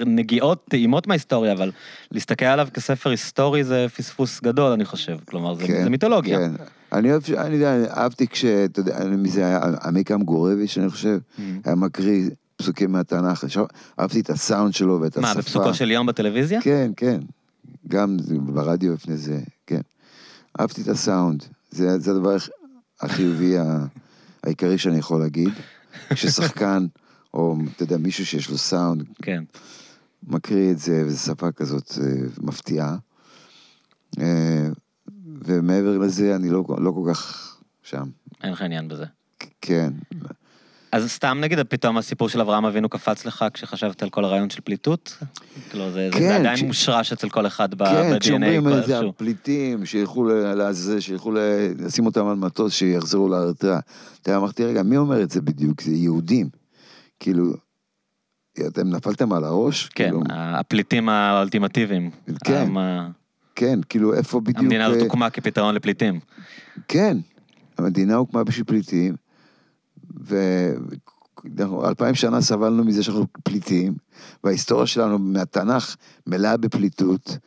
נגיעות, 0.07 0.65
טעימות 0.71 1.07
מההיסטוריה, 1.07 1.53
אבל 1.53 1.71
להסתכל 2.11 2.45
עליו 2.45 2.69
כספר 2.75 3.11
היסטורי 3.11 3.65
זה 3.65 3.87
פספוס 3.97 4.41
גדול, 4.41 4.73
אני 4.73 4.85
חושב. 4.85 5.17
כלומר, 5.25 5.55
זה, 5.55 5.67
כן, 5.67 5.83
זה 5.83 5.91
מיתולוגיה. 5.91 6.39
כן. 6.39 6.53
אני 6.93 7.11
אוהב, 7.11 7.23
אני 7.37 7.55
יודע, 7.55 7.97
אהבתי 7.97 8.27
כשאתה 8.27 8.81
יודע, 8.81 9.05
מי 9.05 9.29
זה 9.29 9.47
היה, 9.47 9.61
עמיקם 9.85 10.23
גורביץ', 10.23 10.79
אני 10.79 10.91
חושב, 10.91 11.19
Mm. 11.19 11.41
היה 11.65 11.75
מקריא 11.75 12.31
פסוקים 12.59 12.93
מהתנ"ך, 12.93 13.45
אהבתי 14.01 14.21
את 14.21 14.31
הסאונד 14.31 14.75
שלו 14.75 15.01
ואת 15.01 15.17
השפה. 15.17 15.35
מה, 15.35 15.35
בפסוקו 15.35 15.75
של 15.75 15.91
יום 15.91 16.07
בטלוויזיה? 16.07 16.63
כן, 16.63 16.91
כן. 16.97 17.21
גם 17.89 18.17
ברדיו 18.39 18.93
לפני 18.93 19.17
זה, 19.17 19.41
כן. 19.67 19.81
אהבתי 20.61 20.83
את 20.83 20.89
הסאונד. 20.89 21.45
זה, 21.71 21.99
זה 21.99 22.11
הדבר 22.11 22.37
החיובי 23.01 23.55
העיקרי 24.43 24.79
שאני 24.79 24.99
יכול 24.99 25.21
להגיד. 25.21 25.51
כששחקן, 26.11 26.87
או 27.35 27.57
אתה 27.77 27.83
יודע, 27.83 27.97
מישהו 27.97 28.27
שיש 28.27 28.51
לו 28.51 28.59
סאונד, 28.59 29.05
כן. 29.23 29.45
מקריא 30.23 30.71
את 30.71 30.79
זה, 30.79 31.03
וזו 31.07 31.19
שפה 31.19 31.53
כזאת 31.53 31.93
אה, 32.01 32.07
מפתיעה. 32.41 32.97
אה, 34.21 34.69
ומעבר 35.45 35.99
לזה, 35.99 36.37
אני 36.37 36.51
לא, 36.51 36.65
לא 36.79 36.91
כל 36.91 37.11
כך 37.11 37.57
שם. 37.83 38.09
אין 38.43 38.53
לך 38.53 38.63
עניין 38.63 38.89
בזה. 38.89 39.05
כן. 39.61 39.93
אז 40.93 41.11
סתם 41.11 41.39
נגיד, 41.41 41.59
פתאום 41.63 41.99
הסיפור 41.99 42.29
של 42.29 42.41
אברהם 42.41 42.65
אבינו 42.65 42.89
קפץ 42.89 43.25
לך 43.27 43.45
כשחשבת 43.55 44.03
על 44.03 44.11
כל 44.11 44.25
הרעיון 44.25 44.51
של 44.51 44.61
פליטות? 44.61 45.19
כאילו, 45.71 45.91
זה, 45.93 46.09
זה 46.13 46.19
כן, 46.19 46.31
עדיין 46.41 46.57
כש- 46.57 46.63
מושרש 46.63 47.13
אצל 47.13 47.29
כל 47.29 47.47
אחד 47.47 47.75
ב- 47.75 47.85
כן, 47.85 48.11
ב-DNA 48.13 48.19
כשאומרים 48.21 48.69
איזה 48.69 48.79
איכשהו. 48.95 49.09
הפליטים, 49.09 49.87
שילכו 49.87 50.25
ל- 50.25 50.33
לעזאזל, 50.55 51.01
שילכו 51.01 51.33
לשים 51.79 52.07
אותם 52.07 52.27
על 52.27 52.37
מטוס, 52.37 52.73
שיחזרו 52.73 53.29
לאריתריאה. 53.29 53.79
אתה 54.23 54.37
אמרתי, 54.37 54.65
רגע, 54.65 54.83
מי 54.83 54.97
אומר 54.97 55.23
את 55.23 55.31
זה 55.31 55.41
בדיוק? 55.41 55.81
זה 55.81 55.91
יהודים. 55.93 56.49
כאילו, 57.21 57.45
אתם 58.67 58.91
נפלתם 58.91 59.33
על 59.33 59.45
הראש? 59.45 59.87
כן, 59.89 60.05
כאילו, 60.11 60.21
הפליטים 60.31 61.09
האולטימטיביים. 61.09 62.11
כן. 62.45 62.67
המ- 62.77 63.11
כן, 63.55 63.79
כאילו, 63.89 64.15
איפה 64.15 64.41
בדיוק... 64.41 64.59
המדינה 64.59 64.87
הזאת 64.87 64.99
אה, 64.99 65.05
הוקמה 65.05 65.31
כפתרון 65.31 65.75
לפליטים. 65.75 66.21
כן, 66.89 67.17
המדינה 67.79 68.15
הוקמה 68.15 68.45
בשביל 68.45 68.65
פליטים, 68.65 69.15
ואלפיים 71.57 72.15
שנה 72.15 72.41
סבלנו 72.41 72.85
מזה 72.85 73.03
שאנחנו 73.03 73.27
פליטים, 73.43 73.95
וההיסטוריה 74.45 74.87
שלנו 74.87 75.19
מהתנ"ך 75.19 75.97
מלאה 76.27 76.57
בפליטות. 76.57 77.39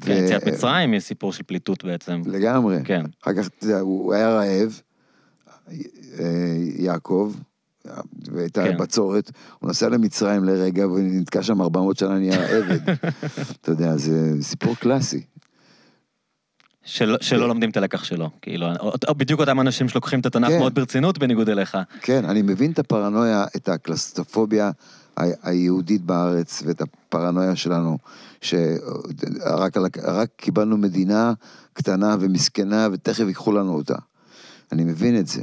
כן, 0.00 0.24
יציאת 0.24 0.48
מצרים 0.48 0.94
יש 0.94 1.04
סיפור 1.04 1.32
של 1.32 1.42
פליטות 1.42 1.84
בעצם. 1.84 2.22
לגמרי. 2.26 2.78
כן. 2.84 3.04
אחר 3.22 3.32
כך, 3.34 3.48
הוא 3.80 4.14
היה 4.14 4.28
רעב, 4.28 4.80
אה, 5.68 5.74
יעקב, 6.76 7.34
והייתה 8.32 8.64
כן. 8.64 8.76
בצורת, 8.76 9.30
הוא 9.58 9.70
נסע 9.70 9.88
למצרים 9.88 10.44
לרגע 10.44 10.86
ונתקע 10.88 11.42
שם 11.42 11.60
400 11.60 11.98
שנה 11.98 12.18
נהיה 12.18 12.46
עבד. 12.46 12.80
אתה 13.60 13.70
יודע, 13.70 13.96
זה 13.96 14.32
סיפור 14.40 14.74
קלאסי. 14.76 15.22
שלא, 16.84 17.18
שלא 17.20 17.48
לומדים 17.48 17.70
את 17.70 17.76
הלקח 17.76 18.04
שלו, 18.04 18.30
כאילו, 18.42 18.66
או, 18.80 18.92
או 19.08 19.14
בדיוק 19.14 19.40
אותם 19.40 19.60
אנשים 19.60 19.88
שלוקחים 19.88 20.20
את 20.20 20.26
התנ"ך 20.26 20.48
כן. 20.48 20.58
מאוד 20.58 20.74
ברצינות 20.74 21.18
בניגוד 21.18 21.48
אליך. 21.48 21.78
כן, 22.00 22.24
אני 22.24 22.42
מבין 22.42 22.72
את 22.72 22.78
הפרנויה, 22.78 23.44
את 23.56 23.68
הקלסטופוביה 23.68 24.70
היהודית 25.42 26.02
בארץ 26.02 26.62
ואת 26.66 26.80
הפרנויה 26.80 27.56
שלנו, 27.56 27.98
שרק 28.40 29.76
רק 30.02 30.28
קיבלנו 30.36 30.76
מדינה 30.76 31.32
קטנה 31.72 32.16
ומסכנה 32.20 32.88
ותכף 32.92 33.24
ייקחו 33.26 33.52
לנו 33.52 33.74
אותה. 33.74 33.96
אני 34.72 34.84
מבין 34.84 35.18
את 35.18 35.26
זה. 35.26 35.42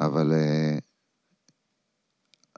אבל... 0.00 0.32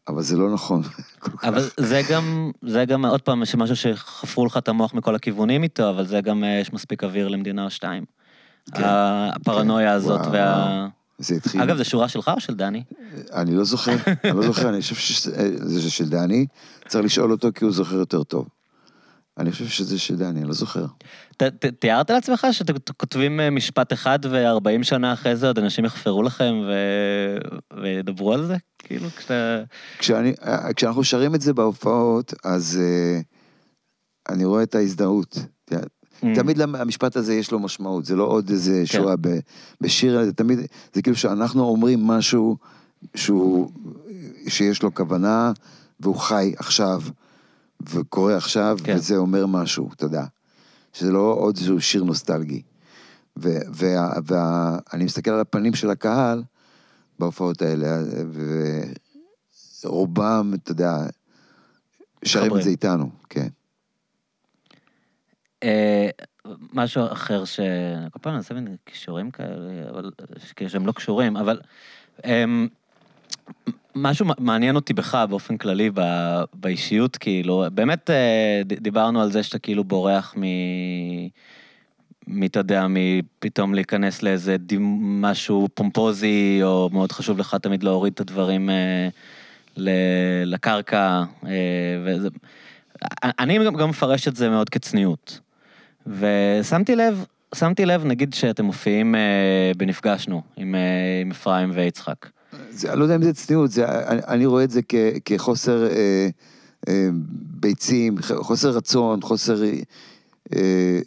אה, 0.09 0.15
אבל 0.15 0.23
זה 0.23 0.37
לא 0.37 0.53
נכון. 0.53 0.83
אבל 1.49 1.69
זה 1.77 2.03
גם, 2.11 2.51
זה 2.63 2.85
גם 2.85 3.05
עוד 3.05 3.23
פעם 3.23 3.43
משהו 3.57 3.77
שחפרו 3.77 4.47
לך 4.47 4.57
את 4.57 4.69
המוח 4.69 4.95
מכל 4.95 5.15
הכיוונים 5.15 5.63
איתו, 5.63 5.91
אבל 5.91 6.07
זה 6.07 6.21
גם, 6.21 6.45
אה, 6.45 6.59
יש 6.61 6.73
מספיק 6.73 7.05
אוויר 7.05 7.29
למדינה 7.29 7.65
או 7.65 7.71
שתיים. 7.71 8.05
כן, 8.75 8.83
הפרנויה 8.85 9.91
כן, 9.91 9.97
הזאת 9.97 10.21
וואו, 10.21 10.33
וה... 10.33 10.89
זה 11.19 11.35
התחיל... 11.35 11.63
אגב, 11.63 11.77
זו 11.77 11.85
שורה 11.85 12.09
שלך 12.09 12.31
או 12.35 12.41
של 12.41 12.55
דני? 12.55 12.83
אני 13.33 13.55
לא 13.55 13.65
זוכר, 13.65 13.93
אני 14.25 14.37
לא 14.37 14.43
זוכר, 14.43 14.69
אני 14.69 14.81
חושב 14.81 14.95
שזה 14.95 15.91
של 15.91 16.09
דני, 16.09 16.47
צריך 16.89 17.05
לשאול 17.05 17.33
אותו 17.33 17.49
כי 17.55 17.65
הוא 17.65 17.73
זוכר 17.73 17.97
יותר 17.97 18.23
טוב. 18.23 18.49
אני 19.39 19.53
חושב 19.53 19.69
שזה 19.69 19.99
של 19.99 20.17
דני, 20.17 20.41
אני 20.41 20.45
לא 20.45 20.53
זוכר. 20.53 20.87
ת- 21.43 21.65
תיארת 21.65 22.11
לעצמך 22.11 22.47
שאתם 22.53 22.73
כותבים 22.97 23.41
אה, 23.41 23.51
משפט 23.51 23.93
אחד 23.93 24.19
ו-40 24.25 24.83
שנה 24.83 25.13
אחרי 25.13 25.37
זה 25.37 25.47
עוד 25.47 25.59
אנשים 25.59 25.85
יחפרו 25.85 26.23
לכם 26.23 26.55
ו- 26.67 27.39
וידברו 27.83 28.33
על 28.33 28.47
זה? 28.47 28.57
כאילו, 28.79 29.09
כשאתה... 29.17 29.63
כשאני, 29.99 30.33
כשאנחנו 30.77 31.05
שרים 31.05 31.35
את 31.35 31.41
זה 31.41 31.53
בהופעות, 31.53 32.35
אז 32.45 32.81
uh, 32.81 34.33
אני 34.33 34.45
רואה 34.45 34.63
את 34.63 34.75
ההזדהות. 34.75 35.39
Mm. 36.23 36.27
תמיד 36.35 36.61
המשפט 36.61 37.17
הזה 37.17 37.35
יש 37.35 37.51
לו 37.51 37.59
משמעות, 37.59 38.05
זה 38.05 38.17
לא 38.17 38.25
עוד 38.25 38.51
איזה 38.51 38.73
כן. 38.81 38.87
שורה 38.87 39.15
ב- 39.21 39.39
בשיר, 39.81 40.25
זה 40.25 40.33
תמיד, 40.33 40.59
זה 40.93 41.03
כאילו 41.03 41.17
שאנחנו 41.17 41.65
אומרים 41.65 42.07
משהו 42.07 42.57
שהוא, 43.15 43.71
שיש 44.49 44.83
לו 44.83 44.95
כוונה, 44.95 45.53
והוא 46.01 46.17
חי 46.17 46.53
עכשיו, 46.57 47.03
וקורה 47.83 48.37
עכשיו, 48.37 48.79
כן. 48.85 48.95
וזה 48.97 49.17
אומר 49.17 49.47
משהו, 49.47 49.89
אתה 49.97 50.05
יודע. 50.05 50.25
שזה 50.93 51.13
לא 51.13 51.35
עוד 51.39 51.57
איזשהו 51.57 51.81
שיר 51.81 52.05
נוסטלגי. 52.05 52.63
ואני 53.37 55.05
מסתכל 55.05 55.31
על 55.31 55.41
הפנים 55.41 55.75
של 55.75 55.91
הקהל 55.91 56.43
בהופעות 57.19 57.63
האלה, 57.63 57.99
ורובם, 59.85 60.53
אתה 60.55 60.71
יודע, 60.71 60.97
שרים 62.25 62.57
את. 62.57 62.63
זה 62.63 62.71
איתנו, 62.71 63.11
כן. 63.31 63.49
אה, 65.63 66.09
משהו 66.73 67.03
אחר 67.13 67.45
ש... 67.45 67.61
כל 68.13 68.19
פעם 68.23 68.33
אני 68.33 68.39
עושה 68.39 68.55
מין 68.55 68.77
קישורים 68.85 69.31
כאלה, 69.31 69.91
אבל... 69.91 70.11
כאילו 70.57 70.71
שהם 70.71 70.87
לא 70.87 70.93
קשורים, 70.93 71.37
אבל... 71.37 71.61
משהו 73.95 74.27
מעניין 74.39 74.77
אותי 74.77 74.93
בך 74.93 75.25
באופן 75.29 75.57
כללי, 75.57 75.91
ב- 75.95 76.43
באישיות, 76.55 77.17
כאילו, 77.17 77.65
באמת 77.75 78.11
אה, 78.11 78.63
דיברנו 78.65 79.23
על 79.23 79.33
זה 79.33 79.43
שאתה 79.43 79.59
כאילו 79.59 79.85
בורח 79.85 80.35
מ... 80.39 80.43
מי 82.27 82.47
אתה 82.47 82.61
יודע, 82.61 82.87
מפתאום 82.89 83.75
להיכנס 83.75 84.23
לאיזה 84.23 84.57
דימ... 84.57 84.99
משהו 85.23 85.69
פומפוזי, 85.75 86.61
או 86.63 86.91
מאוד 86.93 87.13
חשוב 87.13 87.39
לך 87.39 87.55
תמיד 87.55 87.83
להוריד 87.83 88.13
את 88.13 88.21
הדברים 88.21 88.71
אה, 88.71 89.09
ל... 89.77 89.91
לקרקע, 90.47 91.23
אה, 91.47 91.51
וזה... 92.05 92.29
אני 93.25 93.65
גם, 93.65 93.75
גם 93.75 93.89
מפרש 93.89 94.29
את 94.29 94.37
זה 94.37 94.49
מאוד 94.49 94.69
כצניעות. 94.69 95.41
ושמתי 96.07 96.97
לב, 96.97 97.25
שמתי 97.55 97.87
לב, 97.87 98.05
נגיד 98.05 98.35
שאתם 98.35 98.65
מופיעים 98.65 99.15
אה, 99.15 99.73
בנפגשנו 99.77 100.43
עם, 100.57 100.75
אה, 100.75 101.21
עם 101.21 101.31
אפרים 101.31 101.71
ויצחק. 101.75 102.27
זה, 102.71 102.93
אני 102.93 102.99
לא 102.99 103.05
יודע 103.05 103.17
אם 103.17 103.23
זה 103.23 103.35
צניעות, 103.35 103.71
זה, 103.71 104.07
אני, 104.09 104.21
אני 104.29 104.47
רואה 104.47 104.65
את 104.65 104.71
זה 104.71 104.81
כ, 104.89 104.95
כחוסר 105.25 105.87
אה, 105.87 106.29
אה, 106.89 107.09
ביצים, 107.61 108.17
חוסר 108.23 108.71
רצון, 108.71 109.23
חוסר 109.23 109.63
אה, 110.55 110.99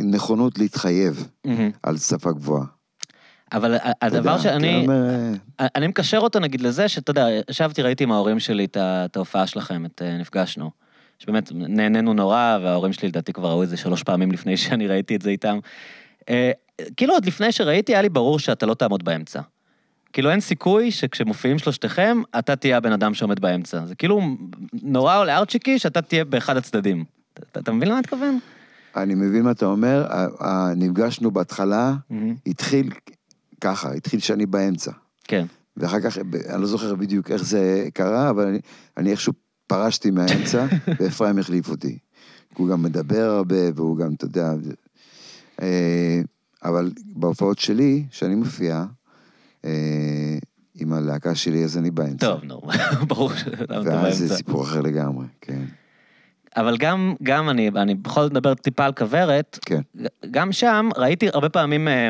נכונות 0.00 0.58
להתחייב 0.58 1.28
על 1.82 1.96
שפה 1.96 2.32
גבוהה. 2.32 2.64
אבל 3.52 3.76
הדבר 4.02 4.30
יודע, 4.30 4.38
שאני, 4.38 4.86
אני 4.86 4.86
אה, 5.60 5.66
אני 5.74 5.86
מקשר 5.86 6.18
אותו 6.18 6.38
נגיד 6.38 6.60
לזה 6.60 6.88
שאתה 6.88 7.10
יודע, 7.10 7.26
ישבתי, 7.50 7.82
ראיתי 7.82 8.04
עם 8.04 8.12
ההורים 8.12 8.40
שלי 8.40 8.66
את 8.74 9.16
ההופעה 9.16 9.46
שלכם, 9.46 9.86
את 9.86 10.02
אה, 10.04 10.18
נפגשנו. 10.18 10.70
שבאמת 11.18 11.52
נהנינו 11.52 12.14
נורא, 12.14 12.58
וההורים 12.62 12.92
שלי 12.92 13.08
לדעתי 13.08 13.32
כבר 13.32 13.50
ראו 13.50 13.62
את 13.62 13.68
זה 13.68 13.76
שלוש 13.76 14.02
פעמים 14.02 14.32
לפני 14.32 14.56
שאני 14.56 14.86
ראיתי 14.86 15.16
את 15.16 15.22
זה 15.22 15.30
איתם. 15.30 15.58
אה, 16.28 16.50
כאילו 16.96 17.14
עוד 17.14 17.26
לפני 17.26 17.52
שראיתי, 17.52 17.92
היה 17.92 18.02
לי 18.02 18.08
ברור 18.08 18.38
שאתה 18.38 18.66
לא 18.66 18.74
תעמוד 18.74 19.04
באמצע. 19.04 19.40
כאילו 20.14 20.30
אין 20.30 20.40
סיכוי 20.40 20.90
שכשמופיעים 20.90 21.58
שלושתכם, 21.58 22.22
אתה 22.38 22.56
תהיה 22.56 22.76
הבן 22.76 22.92
אדם 22.92 23.14
שעומד 23.14 23.40
באמצע. 23.40 23.86
זה 23.86 23.94
כאילו 23.94 24.20
נורא 24.82 25.18
עולה 25.18 25.38
ארצ'יקי 25.38 25.78
שאתה 25.78 26.02
תהיה 26.02 26.24
באחד 26.24 26.56
הצדדים. 26.56 27.04
אתה, 27.34 27.60
אתה 27.60 27.72
מבין 27.72 27.88
למה 27.88 27.96
אני 27.96 28.00
מתכוון? 28.00 28.38
אני 28.96 29.14
מבין 29.14 29.42
מה 29.42 29.50
אתה 29.50 29.66
אומר, 29.66 30.06
נפגשנו 30.76 31.30
בהתחלה, 31.30 31.94
התחיל 32.46 32.90
ככה, 33.60 33.92
התחיל 33.92 34.20
שאני 34.20 34.46
באמצע. 34.46 34.92
כן. 35.24 35.46
ואחר 35.76 36.00
כך, 36.00 36.18
אני 36.48 36.60
לא 36.60 36.66
זוכר 36.66 36.94
בדיוק 36.94 37.30
איך 37.30 37.44
זה 37.44 37.88
קרה, 37.94 38.30
אבל 38.30 38.46
אני, 38.46 38.58
אני 38.96 39.10
איכשהו 39.10 39.32
פרשתי 39.66 40.10
מהאמצע, 40.10 40.66
ואפרים 41.00 41.38
החליף 41.38 41.68
אותי. 41.68 41.98
הוא 42.56 42.68
גם 42.68 42.82
מדבר 42.82 43.30
הרבה, 43.30 43.56
והוא 43.74 43.98
גם, 43.98 44.14
אתה 44.14 44.24
יודע... 44.24 44.52
אה, 45.62 46.20
אבל 46.64 46.90
בהופעות 47.06 47.58
שלי, 47.58 48.04
שאני 48.10 48.34
מופיע, 48.34 48.84
עם 50.74 50.92
הלהקה 50.92 51.34
שלי, 51.34 51.64
אז 51.64 51.78
אני 51.78 51.90
באמצע. 51.90 52.26
טוב, 52.26 52.44
נו, 52.44 52.60
ברור 53.08 53.34
שאתה 53.34 53.64
אתה 53.64 53.80
ואז 53.84 54.18
זה 54.18 54.24
באמצע. 54.24 54.36
סיפור 54.36 54.62
אחר 54.62 54.80
לגמרי, 54.80 55.26
כן. 55.40 55.62
אבל 56.56 56.76
גם, 56.76 57.14
גם 57.22 57.50
אני, 57.50 57.70
אני 57.76 57.94
בכל 57.94 58.22
זאת 58.22 58.32
מדבר 58.32 58.54
טיפה 58.54 58.84
על 58.84 58.92
כוורת, 58.92 59.58
כן. 59.66 59.80
גם 60.30 60.52
שם 60.52 60.88
ראיתי 60.96 61.28
הרבה 61.32 61.48
פעמים, 61.48 61.88
אה, 61.88 62.08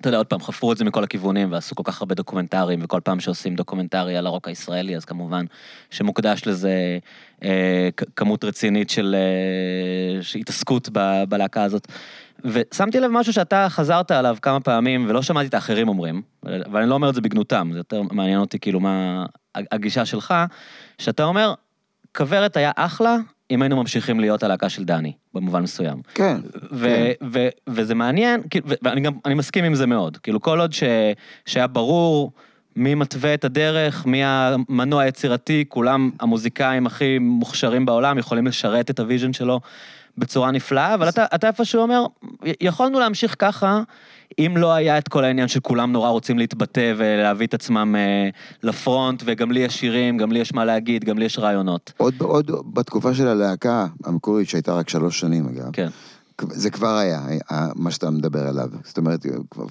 אתה 0.00 0.08
יודע, 0.08 0.18
עוד 0.18 0.26
פעם, 0.26 0.40
חפרו 0.40 0.72
את 0.72 0.78
זה 0.78 0.84
מכל 0.84 1.04
הכיוונים 1.04 1.52
ועשו 1.52 1.74
כל 1.74 1.82
כך 1.86 2.00
הרבה 2.00 2.14
דוקומנטרים, 2.14 2.78
וכל 2.82 3.00
פעם 3.04 3.20
שעושים 3.20 3.54
דוקומנטרי 3.54 4.16
על 4.16 4.26
הרוק 4.26 4.48
הישראלי, 4.48 4.96
אז 4.96 5.04
כמובן 5.04 5.44
שמוקדש 5.90 6.46
לזה 6.46 6.98
אה, 7.44 7.88
כמות 8.16 8.44
רצינית 8.44 8.90
של, 8.90 9.16
אה, 10.34 10.38
התעסקות 10.40 10.88
ב- 10.92 11.24
בלהקה 11.28 11.62
הזאת. 11.62 11.88
ושמתי 12.44 13.00
לב 13.00 13.10
משהו 13.10 13.32
שאתה 13.32 13.66
חזרת 13.68 14.10
עליו 14.10 14.36
כמה 14.42 14.60
פעמים, 14.60 15.06
ולא 15.08 15.22
שמעתי 15.22 15.48
את 15.48 15.54
האחרים 15.54 15.88
אומרים, 15.88 16.22
אבל 16.44 16.80
אני 16.80 16.90
לא 16.90 16.94
אומר 16.94 17.08
את 17.08 17.14
זה 17.14 17.20
בגנותם, 17.20 17.70
זה 17.72 17.78
יותר 17.78 18.02
מעניין 18.02 18.40
אותי 18.40 18.58
כאילו 18.58 18.80
מה 18.80 19.26
הגישה 19.54 20.04
שלך, 20.04 20.34
שאתה 20.98 21.24
אומר, 21.24 21.54
כוורת 22.16 22.56
היה 22.56 22.70
אחלה, 22.76 23.16
אם 23.50 23.62
היינו 23.62 23.76
ממשיכים 23.76 24.20
להיות 24.20 24.42
הלהקה 24.42 24.68
של 24.68 24.84
דני, 24.84 25.12
במובן 25.34 25.62
מסוים. 25.62 26.02
כן. 26.14 26.36
ו- 26.72 27.10
ו- 27.32 27.48
וזה 27.68 27.94
מעניין, 27.94 28.40
ו- 28.66 28.74
ואני 28.82 29.00
גם, 29.00 29.12
אני 29.24 29.34
מסכים 29.34 29.64
עם 29.64 29.74
זה 29.74 29.86
מאוד. 29.86 30.16
כאילו, 30.16 30.40
כל 30.40 30.60
עוד 30.60 30.72
ש- 30.72 30.82
שהיה 31.46 31.66
ברור 31.66 32.32
מי 32.76 32.94
מתווה 32.94 33.34
את 33.34 33.44
הדרך, 33.44 34.06
מי 34.06 34.20
המנוע 34.24 35.02
היצירתי, 35.02 35.64
כולם 35.68 36.10
המוזיקאים 36.20 36.86
הכי 36.86 37.18
מוכשרים 37.18 37.86
בעולם, 37.86 38.18
יכולים 38.18 38.46
לשרת 38.46 38.90
את 38.90 39.00
ה 39.00 39.05
vision 39.05 39.32
שלו 39.32 39.60
בצורה 40.18 40.50
נפלאה, 40.50 40.94
אבל 40.94 41.08
אתה, 41.08 41.24
אתה 41.34 41.46
איפשהו 41.46 41.82
אומר, 41.82 42.06
יכולנו 42.60 43.00
להמשיך 43.00 43.36
ככה, 43.38 43.82
אם 44.38 44.56
לא 44.56 44.72
היה 44.72 44.98
את 44.98 45.08
כל 45.08 45.24
העניין 45.24 45.48
שכולם 45.48 45.92
נורא 45.92 46.08
רוצים 46.08 46.38
להתבטא 46.38 46.92
ולהביא 46.96 47.46
את 47.46 47.54
עצמם 47.54 47.94
אה, 47.98 48.28
לפרונט, 48.62 49.22
וגם 49.26 49.52
לי 49.52 49.60
יש 49.60 49.74
שירים, 49.80 50.16
גם 50.16 50.32
לי 50.32 50.38
יש 50.38 50.54
מה 50.54 50.64
להגיד, 50.64 51.04
גם 51.04 51.18
לי 51.18 51.24
יש 51.24 51.38
רעיונות. 51.38 51.92
עוד, 51.96 52.14
עוד 52.20 52.50
בתקופה 52.74 53.14
של 53.14 53.28
הלהקה 53.28 53.86
המקורית, 54.04 54.48
שהייתה 54.48 54.72
רק 54.74 54.88
שלוש 54.88 55.20
שנים 55.20 55.48
אגב, 55.48 55.70
כן. 55.72 55.88
זה 56.50 56.70
כבר 56.70 56.96
היה, 56.96 57.20
ה- 57.50 57.68
מה 57.74 57.90
שאתה 57.90 58.10
מדבר 58.10 58.48
עליו. 58.48 58.68
זאת 58.84 58.98
אומרת, 58.98 59.26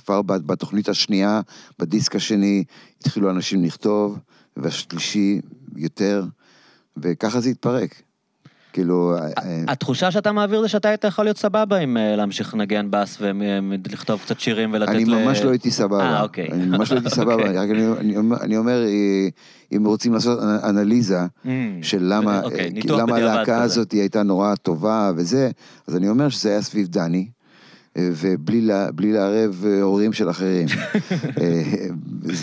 כבר 0.06 0.22
בתוכנית 0.22 0.90
השנייה, 0.90 1.42
בדיסק 1.80 2.16
השני, 2.16 2.64
התחילו 3.02 3.30
אנשים 3.30 3.64
לכתוב, 3.64 4.20
והשלישי 4.58 5.42
יותר, 5.76 6.24
וככה 6.98 7.40
זה 7.40 7.50
התפרק. 7.50 8.02
כאילו... 8.76 9.16
אה, 9.18 9.64
התחושה 9.68 10.12
שאתה 10.12 10.32
מעביר 10.32 10.62
זה 10.62 10.68
שאתה 10.68 10.90
היית 10.90 11.04
יכול 11.04 11.26
להיות 11.26 11.38
סבבה 11.38 11.78
עם 11.78 11.98
אה, 11.98 12.16
להמשיך 12.16 12.54
לנגן 12.54 12.88
בס 12.90 13.18
ולכתוב 13.22 14.20
קצת 14.26 14.40
שירים 14.40 14.74
ולתת 14.74 14.90
אני 14.92 15.06
ל... 15.06 15.16
ממש 15.26 15.42
לא 15.42 15.50
הייתי 15.50 15.72
סבבה. 15.72 16.00
אה, 16.04 16.22
אוקיי. 16.22 16.48
אני 16.52 16.66
ממש 16.66 16.92
לא 16.92 16.96
הייתי 16.98 17.10
סבבה, 17.20 17.34
אוקיי. 17.34 17.58
רק 17.58 17.70
אני- 17.70 17.88
אני 18.00 18.18
אומר- 18.18 18.42
אני 18.42 18.58
אה, 18.86 19.28
אם 19.78 19.86
רוצים 19.86 20.14
לעשות 20.14 20.40
אנ- 20.40 20.70
אנליזה 20.70 21.20
Mm. 21.46 21.48
של 21.82 21.98
למה 22.02 22.42
אוקיי, 22.44 22.60
אה, 22.60 22.70
הלהקה. 23.34 23.64
הזאת 23.64 23.92
הייתה 23.92 24.24
נורא 24.24 24.56
טובה 24.56 25.12
וזה, 25.16 25.50
אז 25.88 25.96
אני 25.96 26.10
אומר 26.10 26.30
שזה 26.30 26.50
היה 26.50 26.62
סביב 26.62 26.88
דני. 26.88 27.28
אה, 27.98 28.10
ובלי 28.22 28.62
לערב 29.14 29.64
אה, 29.66 29.82
הורים 29.82 30.14
של 30.14 30.30
אחרים. 30.30 30.68
אה, 31.42 31.64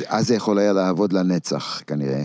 אז 0.08 0.26
זה 0.26 0.34
יכול 0.34 0.58
היה 0.58 0.72
לעבוד 0.72 1.12
לנצח, 1.12 1.82
כנראה. 1.86 2.24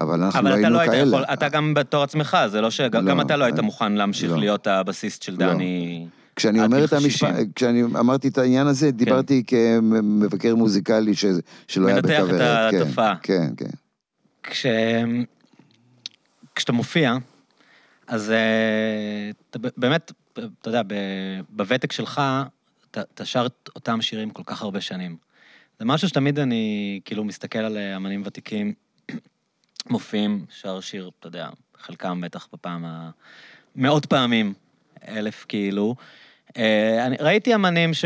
אבל 0.00 0.22
אנחנו 0.22 0.42
לא 0.42 0.48
אבל 0.48 0.58
אתה 0.58 0.66
היינו 0.66 0.74
לא 0.76 0.80
היית 0.80 0.90
כאלה. 0.92 1.02
יכול, 1.08 1.24
אתה 1.24 1.48
גם 1.48 1.74
בתור 1.74 2.02
עצמך, 2.02 2.36
זה 2.46 2.60
לא 2.60 2.70
שגם 2.70 3.04
לא, 3.04 3.10
גם 3.10 3.20
אתה 3.20 3.36
לא 3.36 3.44
היית 3.44 3.58
אני- 3.58 3.66
מוכן 3.66 3.92
להמשיך 3.92 4.30
לא. 4.30 4.38
להיות 4.38 4.66
הבסיסט 4.66 5.22
של 5.22 5.32
לא. 5.32 5.38
דני. 5.38 6.06
כשאני 6.36 6.64
אומר 6.64 6.84
את 6.84 6.92
המשפט, 6.92 7.28
60. 7.30 7.52
כשאני 7.56 7.82
אמרתי 7.82 8.28
את 8.28 8.38
העניין 8.38 8.66
הזה, 8.66 8.90
דיברתי 8.90 9.42
כמבקר 9.46 10.54
מוזיקלי 10.54 11.14
ש- 11.14 11.24
שלא 11.68 11.86
היה 11.86 11.96
מנתח 11.96 12.08
את 12.20 12.24
בכוורת. 12.24 12.70
כן, 12.72 12.82
התופעה. 12.82 13.14
כן, 13.22 13.52
כן. 13.56 13.70
כש... 14.42 14.66
כשאתה 16.54 16.72
מופיע, 16.72 17.14
אז 18.06 18.30
אה, 18.30 18.36
אתה 19.50 19.58
באמת, 19.76 20.12
אתה 20.32 20.40
יודע, 20.68 20.82
בוותק 21.50 21.92
שלך, 21.92 22.22
אתה, 22.90 23.00
אתה 23.14 23.24
שר 23.24 23.46
את 23.46 23.70
אותם 23.76 24.02
שירים 24.02 24.30
כל 24.30 24.42
כך 24.46 24.62
הרבה 24.62 24.80
שנים. 24.80 25.16
זה 25.78 25.84
משהו 25.84 26.08
שתמיד 26.08 26.38
אני 26.38 27.00
כאילו 27.04 27.24
מסתכל 27.24 27.58
על 27.58 27.76
אה, 27.76 27.96
אמנים 27.96 28.22
ותיקים, 28.24 28.72
מופיעים, 29.90 30.44
שר 30.60 30.80
שיר, 30.80 31.10
אתה 31.20 31.26
יודע, 31.26 31.48
חלקם 31.78 32.20
בטח 32.20 32.48
בפעם 32.52 32.84
ה... 32.84 33.10
מאות 33.76 34.06
פעמים, 34.06 34.54
אלף 35.08 35.44
כאילו. 35.48 35.94
אה, 36.56 37.06
אני 37.06 37.16
ראיתי 37.20 37.54
אמנים 37.54 37.94
ש... 37.94 38.04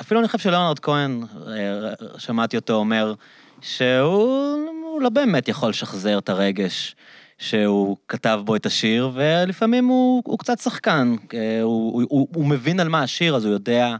אפילו 0.00 0.20
אני 0.20 0.28
חושב 0.28 0.38
שלאונרד 0.38 0.78
כהן, 0.78 1.22
אה, 1.46 1.92
שמעתי 2.18 2.56
אותו 2.56 2.74
אומר, 2.74 3.14
שהוא 3.60 4.70
הוא 5.00 5.04
לא 5.04 5.08
באמת 5.08 5.48
יכול 5.48 5.70
לשחזר 5.70 6.18
את 6.18 6.28
הרגש 6.28 6.96
שהוא 7.38 7.96
כתב 8.08 8.40
בו 8.44 8.56
את 8.56 8.66
השיר, 8.66 9.10
ולפעמים 9.14 9.86
הוא, 9.86 10.22
הוא 10.26 10.38
קצת 10.38 10.58
שחקן. 10.58 11.14
אה, 11.34 11.62
הוא, 11.62 11.92
הוא, 11.92 12.02
הוא, 12.08 12.28
הוא 12.34 12.46
מבין 12.46 12.80
על 12.80 12.88
מה 12.88 13.02
השיר, 13.02 13.36
אז 13.36 13.44
הוא 13.44 13.52
יודע 13.52 13.96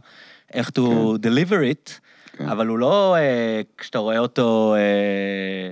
איך 0.53 0.69
to 0.69 0.81
deliver 1.21 1.75
it, 1.75 1.91
כן. 2.37 2.49
אבל 2.49 2.67
הוא 2.67 2.79
לא, 2.79 3.15
אה, 3.15 3.61
כשאתה 3.77 3.99
רואה 3.99 4.19
אותו, 4.19 4.75
אה, 4.77 5.71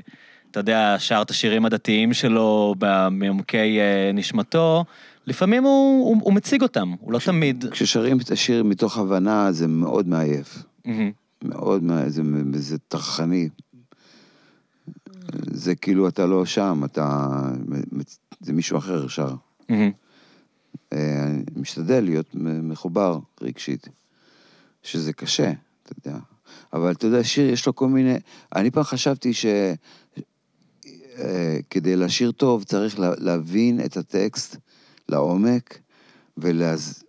אתה 0.52 0.60
יודע, 0.60 0.96
שר 1.00 1.22
את 1.22 1.30
השירים 1.30 1.66
הדתיים 1.66 2.14
שלו 2.14 2.76
מעומקי 3.12 3.80
אה, 3.80 4.12
נשמתו, 4.14 4.86
לפעמים 5.28 5.64
הוא, 5.64 6.08
הוא, 6.08 6.18
הוא 6.22 6.34
מציג 6.34 6.62
אותם, 6.62 6.94
הוא 7.00 7.14
לא 7.14 7.20
תמיד... 7.26 7.66
כששרים 7.72 8.20
את 8.20 8.32
השיר 8.32 8.64
מתוך 8.64 8.98
הבנה 8.98 9.52
זה 9.52 9.68
מאוד 9.68 10.08
מעייף. 10.08 10.64
מהמם. 10.86 11.12
מאוד, 11.44 11.84
זה, 12.08 12.22
זה 12.54 12.78
טרחני. 12.78 13.50
זה 15.52 15.76
כאילו 15.76 16.08
אתה 16.08 16.26
לא 16.26 16.46
שם, 16.46 16.82
אתה... 16.86 17.28
זה 18.42 18.54
מישהו 18.54 18.78
אחר 18.78 19.08
שר. 19.08 19.36
אה, 20.94 21.24
אני 21.24 21.44
משתדל 21.56 22.04
להיות 22.04 22.36
מחובר 22.64 23.20
רגשית, 23.42 23.88
שזה 24.84 25.14
קשה, 25.14 25.52
אתה 25.84 25.94
יודע. 25.98 26.20
אבל 26.74 26.92
אתה 26.92 27.08
יודע, 27.08 27.24
שיר 27.24 27.50
יש 27.50 27.66
לו 27.68 27.76
כל 27.76 27.88
מיני... 27.88 28.16
אני 28.56 28.72
פעם 28.72 28.84
חשבתי 28.84 29.34
ש... 29.34 29.46
אה, 31.20 31.58
כדי 31.70 31.96
לשיר 31.96 32.32
טוב 32.32 32.64
צריך 32.64 33.00
לה- 33.00 33.14
להבין 33.18 33.80
את 33.86 33.98
הטקסט 33.98 34.56
לעומק, 35.10 35.80
ולאז... 36.38 37.04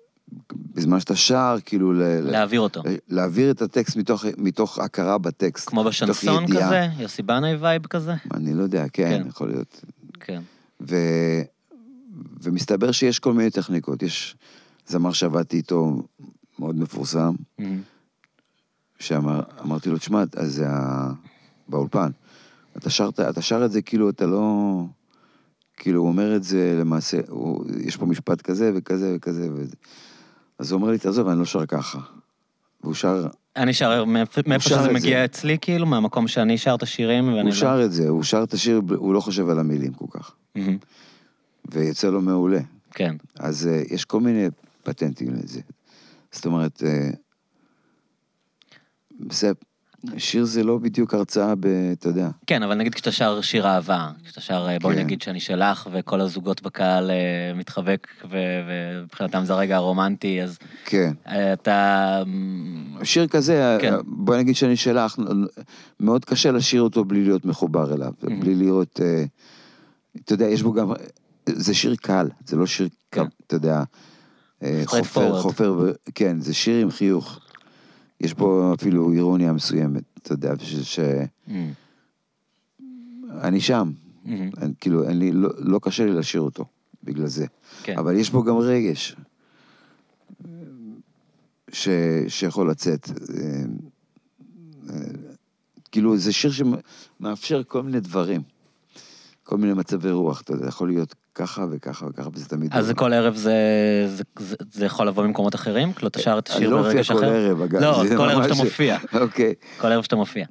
בזמן 0.74 1.00
שאתה 1.00 1.16
שר, 1.16 1.56
כאילו... 1.64 1.92
להעביר 2.22 2.60
אותו. 2.60 2.82
להעביר 3.08 3.50
את 3.50 3.62
הטקסט 3.62 3.96
מתוך, 3.96 4.24
מתוך 4.38 4.78
הכרה 4.78 5.18
בטקסט. 5.18 5.68
כמו 5.68 5.84
בשנסון. 5.84 6.46
כזה? 6.46 6.86
יוסי 6.98 7.22
בנאי 7.22 7.56
vibe 7.56 7.86
כזה? 7.86 8.14
אני 8.34 8.54
לא 8.54 8.62
יודע, 8.62 8.84
כן, 8.92 9.20
כן. 9.22 9.28
יכול 9.28 9.48
להיות. 9.48 9.84
כן. 10.20 10.42
ו... 10.80 10.96
ומסתבר 12.42 12.92
שיש 12.92 13.18
כל 13.18 13.32
מיני 13.32 13.50
טכניקות. 13.50 14.02
יש 14.02 14.36
זמר 14.86 15.12
שעבדתי 15.12 15.56
איתו, 15.56 16.02
מאוד 16.58 16.76
מפורסם, 16.76 17.34
מהמם. 17.58 17.80
שאמרתי 18.98 19.90
לו, 19.90 19.98
תשמע, 19.98 20.24
אז 20.36 20.54
זה 20.54 20.66
ה... 20.68 21.10
באולפן, 21.68 22.10
אתה, 22.76 22.90
שרת, 22.90 23.20
אתה 23.20 23.42
שר 23.42 23.64
את 23.64 23.72
זה 23.72 23.82
כאילו 23.82 24.10
אתה 24.10 24.26
לא... 24.26 24.84
כאילו, 25.76 26.00
הוא 26.00 26.08
אומר 26.08 26.36
את 26.36 26.42
זה 26.42 26.76
למעשה, 26.80 27.20
הוא, 27.28 27.64
יש 27.80 27.96
פה 27.96 28.06
משפט 28.06 28.42
כזה 28.42 28.72
וכזה 28.74 29.12
וכזה 29.16 29.48
וזה. 29.52 29.76
אז 30.58 30.72
הוא 30.72 30.80
אומר 30.80 30.90
לי, 30.92 30.98
תעזוב, 30.98 31.28
אני 31.28 31.38
לא 31.38 31.44
שר 31.44 31.66
ככה. 31.66 31.98
והוא 32.82 32.94
שר, 32.94 33.26
אני 33.56 33.72
שר 33.72 34.04
מאיפה 34.04 34.42
שר 34.58 34.58
שזה 34.60 34.92
מגיע 34.92 35.18
זה. 35.18 35.24
אצלי, 35.24 35.58
כאילו, 35.60 35.86
מהמקום 35.86 36.28
שאני 36.28 36.58
שר 36.58 36.74
את 36.74 36.82
השירים, 36.82 37.28
ואני 37.28 37.40
הוא 37.40 37.48
לא... 37.48 37.54
שר 37.54 37.84
את 37.84 37.92
זה, 37.92 38.08
הוא 38.08 38.22
שר 38.22 38.42
את 38.42 38.52
השיר, 38.52 38.82
הוא 38.96 39.14
לא 39.14 39.20
חושב 39.20 39.48
על 39.48 39.58
המילים 39.58 39.92
כל 39.92 40.06
כך. 40.10 40.34
מהמם. 40.54 40.76
ויוצא 41.68 42.10
לו 42.10 42.22
מעולה. 42.22 42.60
כן. 42.90 43.16
אז 43.38 43.68
uh, 43.68 43.94
יש 43.94 44.04
כל 44.04 44.20
מיני 44.20 44.46
פטנטים 44.82 45.34
לזה. 45.34 45.60
זאת 46.32 46.46
אומרת, 46.46 46.82
uh, 46.82 47.16
זה, 49.30 49.52
שיר 50.18 50.44
זה 50.44 50.64
לא 50.64 50.78
בדיוק 50.78 51.14
הרצאה 51.14 51.54
ב... 51.54 51.66
אתה 51.92 52.08
יודע. 52.08 52.28
כן, 52.46 52.62
אבל 52.62 52.74
נגיד 52.74 52.94
כשאתה 52.94 53.12
שר 53.12 53.40
שיר 53.40 53.66
אהבה, 53.66 54.10
כשאתה 54.24 54.40
שר 54.40 54.66
אה, 54.68 54.78
בואי 54.78 54.94
כן. 54.96 55.02
נגיד 55.02 55.22
שאני 55.22 55.40
שלך, 55.40 55.88
וכל 55.92 56.20
הזוגות 56.20 56.62
בקהל 56.62 57.10
אה, 57.10 57.16
מתחבק, 57.54 58.06
ו- 58.30 58.36
ומבחינתם 58.68 59.44
זה 59.44 59.52
הרגע 59.52 59.76
הרומנטי, 59.76 60.42
אז 60.42 60.58
כן. 60.84 61.12
אה, 61.28 61.52
אתה... 61.52 62.22
שיר 63.02 63.26
כזה, 63.26 63.78
כן. 63.80 63.90
כן. 63.90 63.96
בוא 64.06 64.36
נגיד 64.36 64.56
שאני 64.56 64.76
שלך, 64.76 65.16
מאוד 66.00 66.24
קשה 66.24 66.50
לשיר 66.52 66.82
אותו 66.82 67.04
בלי 67.04 67.24
להיות 67.24 67.44
מחובר 67.44 67.94
אליו, 67.94 68.12
Mhm. 68.22 68.30
בלי 68.40 68.54
לראות, 68.54 69.00
אתה 70.24 70.32
יודע, 70.34 70.46
יש 70.46 70.62
בו 70.62 70.72
גם, 70.72 70.92
זה 71.46 71.74
שיר 71.74 71.94
קל, 71.96 72.28
זה 72.46 72.56
לא 72.56 72.66
שיר, 72.66 72.88
כן. 73.10 73.24
אתה 73.46 73.56
יודע, 73.56 73.82
חופר, 74.84 75.34
forward. 75.38 75.42
חופר, 75.42 75.92
כן, 76.14 76.40
זה 76.40 76.54
שיר 76.54 76.82
עם 76.82 76.90
חיוך. 76.90 77.40
יש 78.20 78.34
בו 78.34 78.74
אפילו 78.74 79.12
אירוניה 79.12 79.52
מסוימת, 79.52 80.02
אתה 80.22 80.32
יודע, 80.32 80.54
שאני 80.82 81.28
Mm, 83.58 83.60
שם, 83.60 83.90
mm, 84.24 84.28
אני, 84.58 84.72
כאילו, 84.80 85.02
לי, 85.08 85.32
לא, 85.32 85.50
לא 85.58 85.80
קשה 85.82 86.04
לי 86.04 86.12
לשיר 86.12 86.40
אותו, 86.40 86.64
בגלל 87.04 87.26
זה. 87.26 87.46
כן. 87.82 87.98
אבל 87.98 88.16
יש 88.16 88.30
בו 88.30 88.42
גם 88.42 88.56
רגש, 88.56 89.16
ש, 91.72 91.88
שיכול 92.28 92.70
לצאת. 92.70 93.08
אה, 93.08 93.62
אה, 94.90 94.96
כאילו, 95.92 96.16
זה 96.16 96.32
שיר 96.32 96.50
שמאפשר 96.50 97.62
כל 97.64 97.82
מיני 97.82 98.00
דברים, 98.00 98.42
כל 99.42 99.56
מיני 99.58 99.72
מצבי 99.72 100.10
רוח, 100.10 100.40
אתה 100.40 100.52
יודע, 100.52 100.68
יכול 100.68 100.88
להיות 100.88 101.14
ככה 101.40 101.66
וככה 101.70 102.06
וככה, 102.06 102.28
וזה 102.32 102.48
תמיד... 102.48 102.72
אז 102.72 102.92
כל 102.96 103.12
ערב 103.12 103.34
זה, 103.34 103.54
זה, 104.08 104.22
זה, 104.38 104.56
זה 104.72 104.84
יכול 104.86 105.08
לבוא 105.08 105.26
ממקומות 105.26 105.54
אחרים? 105.54 105.92
כאילו, 105.92 106.08
אתה 106.08 106.18
שר 106.18 106.38
את 106.38 106.50
אני 106.50 106.56
השיר 106.56 106.70
לא 106.70 106.76
מופיע 106.76 106.92
ברגש 106.92 107.10
כל 107.12 107.18
אחר? 107.18 107.26
ערב, 107.26 107.62
אגב. 107.62 107.80
לא, 107.80 108.02
כל 108.16 108.30
ערב 108.30 108.42
שאתה 108.42 108.54
מופיע. 108.64 108.98
אוקיי. 109.20 109.54
כל 109.80 109.86
ערב 109.86 110.02
שאתה 110.02 110.16
מופיע. 110.16 110.46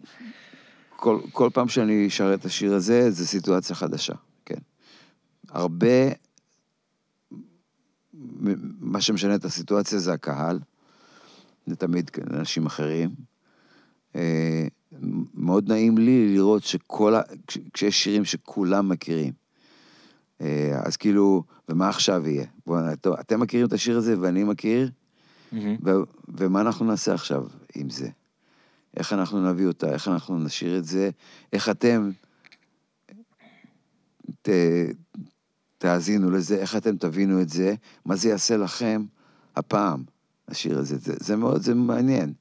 כל, 0.95 1.19
כל 1.31 1.49
פעם 1.53 1.67
שאני 1.67 2.09
שר 2.09 2.33
את 2.33 2.45
השיר 2.45 2.73
הזה, 2.73 3.11
זה 3.11 3.27
סיטואציה 3.27 3.75
חדשה, 3.75 4.13
כן. 4.45 4.55
הרבה, 5.49 5.87
מה 8.79 9.01
שמשנה 9.01 9.35
את 9.35 9.45
הסיטואציה 9.45 9.99
זה 9.99 10.13
הקהל, 10.13 10.59
זה 11.65 11.75
תמיד 11.75 12.11
אנשים 12.33 12.65
אחרים. 12.65 13.09
אה, 14.15 14.67
מאוד 15.33 15.69
נעים 15.71 15.97
לי 15.97 16.33
לראות 16.33 16.63
שכל 16.63 17.15
ה... 17.15 17.21
כש- 17.47 17.57
כשיש 17.73 18.03
שירים 18.03 18.25
שכולם 18.25 18.89
מכירים. 18.89 19.38
אה, 20.41 20.81
אז 20.85 20.97
כאילו, 20.97 21.43
ומה 21.69 21.89
עכשיו 21.89 22.27
יהיה? 22.27 22.45
בוא, 22.65 22.79
אתם 23.19 23.39
מכירים 23.39 23.65
את 23.65 23.73
השיר 23.73 23.97
הזה 23.97 24.15
ואני 24.19 24.43
מכיר. 24.43 24.91
ו- 25.85 26.03
ומה 26.27 26.61
אנחנו 26.61 26.85
נעשה 26.85 27.13
עכשיו 27.13 27.45
עם 27.75 27.89
זה? 27.89 28.09
איך 28.97 29.13
אנחנו 29.13 29.51
נביא 29.51 29.67
אותה? 29.67 29.93
איך 29.93 30.07
אנחנו 30.07 30.39
נשאיר 30.39 30.77
את 30.77 30.85
זה? 30.85 31.09
איך 31.53 31.69
אתם 31.69 32.09
ת, 34.41 34.49
תאזינו 35.77 36.31
לזה? 36.31 36.55
איך 36.55 36.75
אתם 36.75 36.97
תבינו 36.97 37.41
את 37.41 37.49
זה? 37.49 37.75
מה 38.05 38.15
זה 38.15 38.29
יעשה 38.29 38.57
לכם 38.57 39.05
הפעם, 39.55 40.03
השיר 40.47 40.79
הזה? 40.79 40.97
זה, 40.97 41.13
זה 41.19 41.35
מאוד, 41.35 41.61
זה 41.61 41.75
מעניין. 41.75 42.33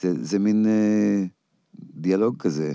זה, 0.00 0.24
זה 0.24 0.38
מין 0.38 0.66
אה, 0.66 1.24
דיאלוג 1.74 2.36
כזה 2.36 2.74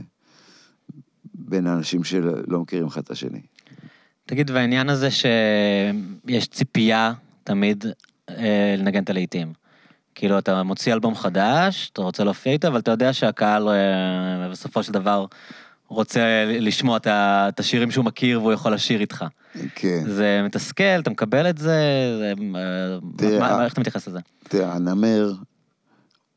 בין 1.33 1.67
האנשים 1.67 2.03
שלא 2.03 2.59
מכירים 2.59 2.87
אחד 2.87 3.01
את 3.01 3.11
השני. 3.11 3.41
תגיד, 4.31 4.51
והעניין 4.51 4.89
הזה 4.89 5.09
שיש 5.11 6.47
ציפייה 6.47 7.13
תמיד 7.43 7.85
אה, 8.29 8.75
לנגן 8.77 9.03
את 9.03 9.09
הלהיטים. 9.09 9.53
כאילו, 10.15 10.39
אתה 10.39 10.63
מוציא 10.63 10.93
אלבום 10.93 11.15
חדש, 11.15 11.89
אתה 11.93 12.01
רוצה 12.01 12.23
להופיע 12.23 12.53
איתו, 12.53 12.67
אבל 12.67 12.79
אתה 12.79 12.91
יודע 12.91 13.13
שהקהל 13.13 13.69
אה, 13.69 14.49
בסופו 14.51 14.83
של 14.83 14.93
דבר, 14.93 15.25
רוצה 15.87 16.21
לשמוע 16.59 16.97
את 17.07 17.59
השירים 17.59 17.91
שהוא 17.91 18.05
מכיר 18.05 18.41
והוא 18.41 18.53
יכול 18.53 18.73
לשיר 18.73 19.01
איתך. 19.01 19.25
כן. 19.75 20.03
זה 20.07 20.41
מתסכל, 20.45 20.83
אתה 20.99 21.09
מקבל 21.09 21.49
את 21.49 21.57
זה, 21.57 21.75
זה 22.19 22.33
אה, 22.55 22.97
תראה, 23.17 23.39
מה- 23.39 23.57
מה- 23.57 23.63
איך 23.65 23.73
אתה 23.73 23.81
מתייחס 23.81 24.07
לזה? 24.07 24.19
תראה, 24.43 24.73
הנמר, 24.73 25.33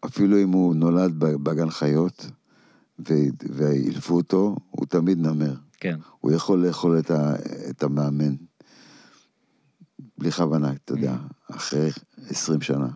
אפילו 0.05 0.43
אם 0.43 0.53
הוא 0.53 0.75
נולד 0.75 1.13
בגן 1.19 1.71
חיות, 1.71 2.27
ואילפו 3.51 4.15
אותו, 4.15 4.57
הוא 4.71 4.87
תמיד 4.87 5.19
נמר. 5.19 5.55
כן. 5.85 5.99
הוא 6.21 6.33
יכול 6.33 6.67
לאכול 6.67 6.99
את, 6.99 7.11
ה, 7.11 7.35
את 7.71 7.83
המאמן. 7.83 8.35
בלי 10.19 10.31
כוונה, 10.31 10.73
אתה 10.85 10.93
יודע, 10.93 11.15
אחרי 11.51 11.91
20 12.29 12.61
שנה. 12.61 12.87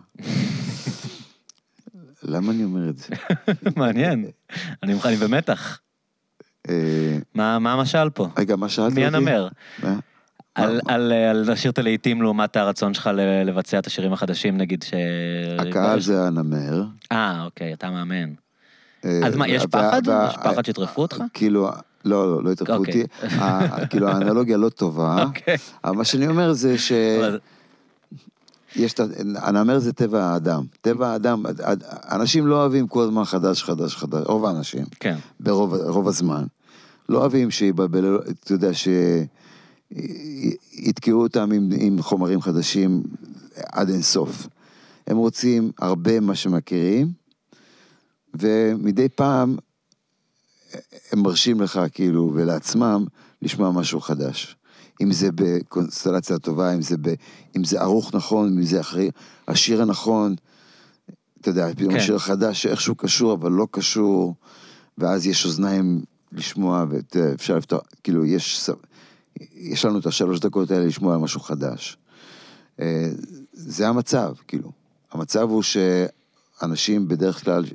למה 2.23 2.51
אני 2.51 2.63
אומר 2.63 2.89
את 2.89 2.97
זה? 2.97 3.07
מעניין. 3.79 4.25
אני 4.83 4.93
אני 5.05 5.15
במתח. 5.15 5.79
אה, 6.69 7.17
מה 7.35 7.73
המשל 7.73 8.09
פה? 8.09 8.27
רגע, 8.37 8.55
מה 8.55 8.69
שאלת 8.69 8.89
אותי? 8.89 8.99
מי 8.99 9.05
הנמר? 9.05 9.47
על- 10.55 11.13
לשיר 11.51 11.71
את 11.71 11.77
הלהיטים 11.77 12.21
לעומת 12.21 12.57
הרצון 12.57 12.93
שלך 12.93 13.09
לבצע 13.45 13.79
את 13.79 13.87
השירים 13.87 14.13
החדשים, 14.13 14.57
נגיד 14.57 14.83
ש... 14.83 14.93
הקהל 15.59 15.99
זה 15.99 16.27
הנמר. 16.27 16.83
אה, 17.11 17.43
אוקיי, 17.45 17.73
אתה 17.73 17.91
מאמן. 17.91 18.33
אה, 19.05 19.19
אז 19.25 19.35
מה, 19.35 19.47
יש 19.47 19.65
פחד? 19.65 20.01
יש 20.29 20.35
פחד 20.43 20.65
שיטרפו 20.65 21.01
אותך? 21.01 21.23
כאילו, 21.33 21.69
לא, 22.05 22.43
לא, 22.43 22.43
לא 22.43 22.49
אוקיי. 22.59 22.75
אותי. 22.75 23.03
כאילו, 23.89 24.07
האנלוגיה 24.07 24.57
לא 24.57 24.69
טובה. 24.69 25.23
אוקיי. 25.23 25.57
אבל 25.83 25.95
מה 25.95 26.03
שאני 26.03 26.27
אומר 26.27 26.53
זה 26.53 26.77
ש... 26.77 26.91
יש 28.75 28.93
את 28.93 28.99
ה... 28.99 29.03
הנמר 29.35 29.79
זה 29.79 29.93
טבע 29.93 30.23
האדם. 30.23 30.63
טבע 30.81 31.07
האדם, 31.07 31.43
אנשים 32.11 32.47
לא 32.47 32.55
אוהבים 32.55 32.87
כל 32.87 33.03
הזמן 33.03 33.23
חדש, 33.23 33.63
חדש, 33.63 33.95
חדש, 33.95 34.23
רוב 34.25 34.45
האנשים, 34.45 34.85
כן. 34.99 35.15
ברוב 35.39 35.73
רוב 35.73 36.07
הזמן. 36.07 36.45
לא 37.09 37.17
אוהבים 37.17 37.51
שיבלבלו, 37.51 38.19
אתה 38.21 38.53
יודע, 38.53 38.69
שיתקעו 39.91 41.21
אותם 41.21 41.51
עם, 41.51 41.69
עם 41.79 42.01
חומרים 42.01 42.41
חדשים 42.41 43.03
עד 43.55 43.89
אין 43.89 44.01
סוף. 44.01 44.47
הם 45.07 45.17
רוצים 45.17 45.71
הרבה 45.79 46.19
מה 46.19 46.35
שמכירים, 46.35 47.11
ומדי 48.33 49.09
פעם 49.09 49.57
הם 51.11 51.19
מרשים 51.19 51.61
לך, 51.61 51.79
כאילו, 51.91 52.31
ולעצמם, 52.33 53.05
לשמוע 53.41 53.71
משהו 53.71 54.01
חדש. 54.01 54.55
אם 55.01 55.11
זה 55.11 55.29
בקונסטלציה 55.35 56.39
טובה, 56.39 56.73
אם 56.73 56.81
זה, 56.81 56.97
ב, 57.01 57.13
אם 57.57 57.63
זה 57.63 57.81
ערוך 57.81 58.15
נכון, 58.15 58.57
אם 58.57 58.63
זה 58.63 58.79
אחרי 58.79 59.11
השיר 59.47 59.81
הנכון, 59.81 60.35
אתה 61.41 61.49
יודע, 61.49 61.73
פתאום 61.73 61.91
כן. 61.91 61.97
השיר 61.97 62.15
החדש 62.15 62.61
שאיכשהו 62.61 62.95
קשור, 62.95 63.33
אבל 63.33 63.51
לא 63.51 63.67
קשור, 63.71 64.35
ואז 64.97 65.27
יש 65.27 65.45
אוזניים 65.45 66.01
לשמוע, 66.31 66.85
ואפשר 66.89 67.57
לפתוח, 67.57 67.81
כאילו, 68.03 68.25
יש, 68.25 68.69
יש 69.53 69.85
לנו 69.85 69.99
את 69.99 70.05
השלוש 70.05 70.39
דקות 70.39 70.71
האלה 70.71 70.85
לשמוע 70.85 71.13
על 71.13 71.19
משהו 71.19 71.39
חדש. 71.39 71.97
אה, 72.79 73.09
זה 73.53 73.87
המצב, 73.87 74.33
כאילו. 74.47 74.71
המצב 75.11 75.49
הוא 75.49 75.63
שאנשים 75.63 77.07
בדרך 77.07 77.43
כלל 77.43 77.65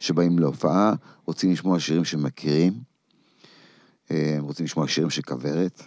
שבאים 0.00 0.38
להופעה, 0.38 0.94
רוצים 1.28 1.52
לשמוע 1.52 1.80
שירים 1.80 2.04
שמכירים, 2.04 2.72
אה, 4.10 4.34
הם 4.38 4.44
רוצים 4.44 4.64
לשמוע 4.66 4.88
שירים 4.88 5.10
של 5.10 5.22
כוורת. 5.22 5.82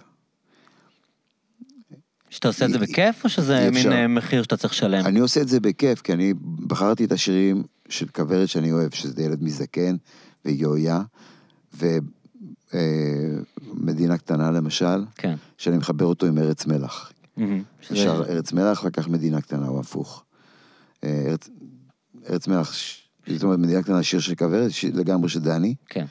שאתה 2.30 2.47
עושה 2.47 2.65
את 2.65 2.72
זה 2.72 2.80
בכיף, 2.80 3.23
או 3.23 3.30
שזה 3.30 3.69
מין. 3.73 3.91
אה, 3.91 4.07
מחיר 4.07 4.43
שאתה 4.43 4.57
צריך 4.57 4.73
לשלם? 4.73 5.05
אני 5.05 5.19
עושה 5.19 5.41
את 5.41 5.47
זה 5.47 5.59
בכיף, 5.59 6.01
כי 6.01 6.13
אני 6.13 6.34
בחרתי 6.68 7.05
את 7.05 7.11
השירים 7.11 7.63
של 7.89 8.07
כוורת 8.07 8.49
שאני 8.49 8.72
אוהב, 8.72 8.93
שזה 8.93 9.23
ילד 9.23 9.43
מזדקן 9.43 9.95
ויויה, 10.45 11.01
ומדינה 12.73 14.18
קטנה 14.18 14.51
למשל, 14.51 15.05
כן. 15.15 15.35
שאני 15.57 15.77
מחבר 15.77 16.05
אותו 16.05 16.26
עם 16.26 16.38
ארץ 16.38 16.65
מלח. 16.65 17.11
ששר 17.81 18.23
ארץ 18.30 18.53
מלח, 18.53 18.84
לקח 18.84 19.07
מדינה 19.07 19.41
קטנה, 19.41 19.68
או 19.68 19.80
הפוך. 19.80 20.23
אה, 21.03 21.35
ארץ, 22.30 22.47
מלח, 22.47 22.73
זאת 23.27 23.43
אומרת, 23.43 23.60
מדינה 23.60 23.81
קטנה, 23.84 24.03
שיר 24.03 24.19
של 24.19 24.35
כוורת, 24.35 24.72
לגמרי 24.93 25.30
של 25.30 25.39
דני. 25.39 25.76
כן. 25.89 26.06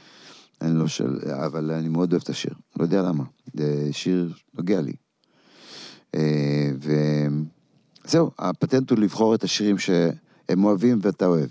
אני 0.61 0.78
לא 0.78 0.89
של... 0.89 1.19
אבל 1.45 1.70
אני 1.70 1.89
מאוד 1.89 2.12
אוהב 2.12 2.23
את 2.23 2.28
השיר, 2.28 2.53
לא 2.78 2.85
יודע 2.85 3.03
למה. 3.03 3.24
זה 3.55 3.89
שיר 3.93 4.32
נוגע 4.55 4.81
לי. 4.81 4.93
אה, 6.15 6.70
וזהו, 8.05 8.31
הפטנט 8.39 8.91
הוא 8.91 8.99
לבחור 8.99 9.35
את 9.35 9.45
השירים 9.45 9.78
שהם 9.78 10.65
אוהבים 10.65 10.99
ואתה 11.03 11.27
אוהב. 11.27 11.49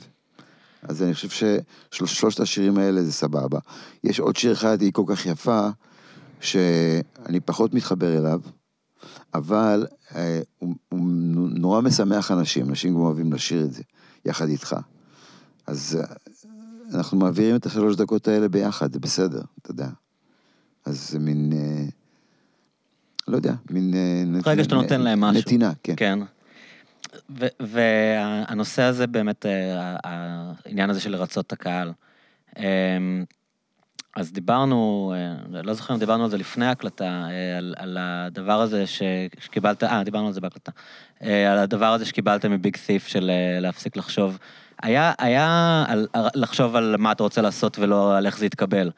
אז 0.82 1.04
אני 1.04 1.14
חושב 1.14 1.56
ששלושת 1.92 2.40
השירים 2.40 2.78
האלה 2.78 3.04
זה 3.04 3.12
סבבה. 3.12 3.60
יש 4.04 4.20
עוד 4.20 4.36
שיר 4.36 4.54
אחד, 4.54 4.82
היא 4.82 4.94
כל 4.94 5.04
כך 5.08 5.26
יפה, 5.26 5.70
שאני 6.42 7.40
פחות 7.46 7.74
מתחבר 7.74 8.18
אליו, 8.18 8.42
אבל 9.34 9.88
אה, 10.16 10.42
הוא, 10.60 10.76
הוא 10.90 11.10
נורא 11.50 11.82
משמח 11.82 12.32
אנשים, 12.32 12.70
אנשים 12.70 12.94
גם 12.94 13.00
אוהבים 13.00 13.34
לשיר 13.34 13.64
את 13.64 13.74
זה, 13.74 13.84
יחד 14.26 14.48
איתך. 14.48 14.76
אז 15.70 16.00
אה, 16.02 16.16
אנחנו 16.98 17.18
מעבירים 17.18 17.56
את 17.56 17.66
השלוש 17.66 17.96
דקות 17.96 18.28
האלה 18.28 18.48
ביחד, 18.48 18.94
זה 18.94 19.00
בסדר, 19.00 19.42
אתה 19.62 19.72
יודע. 19.72 19.88
אז 20.86 21.10
זה 21.10 21.20
מין, 21.20 21.54
אה, 21.54 21.86
לא 23.28 23.36
יודע, 23.36 23.54
מין... 23.70 23.94
אה, 23.94 24.52
רגע 24.52 24.64
שאתה 24.64 24.76
נותן 24.76 25.02
להם 25.02 25.22
משהו. 25.22 25.42
נתינה, 25.42 25.72
כן. 25.84 25.94
כן. 25.98 26.20
והנושא 27.60 28.82
הזה 28.82 29.08
באמת, 29.08 29.46
העניין 30.04 30.90
הזה 30.90 31.00
של 31.00 31.12
לרצות 31.12 31.48
את 31.48 31.54
הקהל. 31.54 31.92
אמ, 32.58 32.64
אז 34.16 34.32
דיברנו, 34.32 35.14
לא 35.50 35.74
זוכר 35.74 35.94
אם 35.94 36.00
דיברנו 36.00 36.24
על 36.24 36.30
זה 36.30 36.38
לפני 36.38 36.66
ההקלטה, 36.66 37.26
על, 37.58 37.76
על 37.78 37.98
הדבר 38.00 38.62
הזה 38.62 38.88
ש- 38.88 39.02
שקיבלת, 39.40 39.84
אה, 39.84 40.04
דיברנו 40.04 40.28
על 40.28 40.34
זה 40.34 40.42
בהקלטה. 40.42 40.72
על 41.22 41.58
הדבר 41.58 41.94
הזה 41.94 42.06
שקיבלת 42.06 42.46
מביג 42.46 42.78
ת'יף 42.86 43.08
של 43.08 43.32
להפסיק 43.62 43.98
לחשוב. 43.98 44.38
היה, 44.84 45.14
היה 45.20 45.86
לחשוב 46.36 46.76
על 46.76 46.96
מה 47.00 47.12
אתה 47.12 47.24
רוצה 47.24 47.42
לעשות 47.42 47.80
ולא 47.80 48.18
על 48.18 48.26
איך 48.26 48.38
זה 48.38 48.46
יתקבל. 48.46 48.92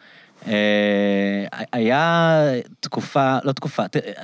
אה, 0.47 1.45
היה 1.73 2.43
תקופה, 2.79 3.37
לא 3.43 3.51
תקופה, 3.51 3.83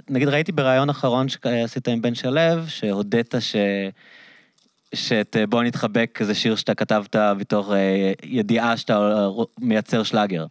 נגיד 0.09 0.27
ראיתי 0.27 0.51
בריאיון 0.51 0.89
אחרון 0.89 1.27
שעשית 1.29 1.87
עם 1.87 2.01
בן 2.01 2.15
שלו, 2.15 2.41
שהודית 2.67 3.35
ש... 3.39 3.55
שאת 4.95 5.37
אה, 5.39 5.47
בוא 5.47 5.63
נתחבק 5.63 6.19
זה 6.23 6.35
שיר 6.35 6.55
שאתה 6.55 6.75
כתבת 6.75 7.15
בתור 7.15 7.75
אה, 7.75 8.11
ידיעה 8.23 8.77
שאתה 8.77 9.27
מייצר 9.59 10.03
שלאגר, 10.03 10.45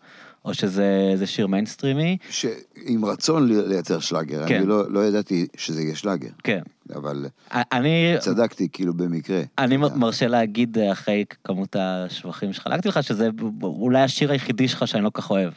או 0.47 0.55
שזה 0.55 1.12
זה 1.14 1.27
שיר 1.27 1.47
מיינסטרימי, 1.47 2.16
ש... 2.31 2.47
עם 2.86 3.05
רצון 3.05 3.48
לי- 3.48 3.68
לייצר 3.68 3.98
שלאגר, 3.98 4.48
כן. 4.48 4.56
אני 4.56 4.66
לא, 4.66 4.90
לא 4.93 5.06
ידעתי 5.06 5.47
שזה 5.56 5.82
יהיה 5.82 5.97
שלאגר, 5.97 6.28
כן. 6.44 6.60
אבל 6.94 7.27
אני, 7.52 8.14
צדקתי 8.18 8.68
כאילו 8.73 8.94
במקרה. 8.94 9.43
אני. 9.59 9.77
מרשה 9.77 10.27
להגיד 10.27 10.78
אה, 10.78 10.93
אחרי 10.93 11.24
כמות 11.44 11.77
השבחים 11.78 12.52
שחלקתי 12.52 12.89
לך, 12.89 13.02
שזה 13.02 13.28
אולי 13.62 14.02
השיר 14.02 14.32
היחידי 14.32 14.68
שלך 14.68 14.89
שאני 14.89 15.05
לא 15.05 15.10
כל 15.10 15.23
כך 15.23 15.31
אוהב. 15.31 15.52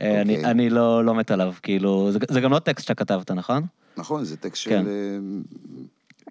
אה, 0.00 0.20
אני, 0.20 0.36
אוקיי. 0.36 0.50
אני 0.50 0.70
לא, 0.70 1.04
לא 1.04 1.14
מת 1.14 1.30
עליו, 1.30 1.54
כאילו, 1.62 2.12
זה, 2.12 2.18
זה 2.30 2.40
גם 2.40 2.52
לא 2.52 2.58
טקסט 2.58 2.82
שאתה 2.86 2.94
כתבת, 3.04 3.30
נכון? 3.30 3.62
נכון, 3.96 4.24
זה 4.24 4.36
טקסט 4.36 4.68
כן. 4.68 4.82
של, 4.84 4.88
אה, 4.88 5.18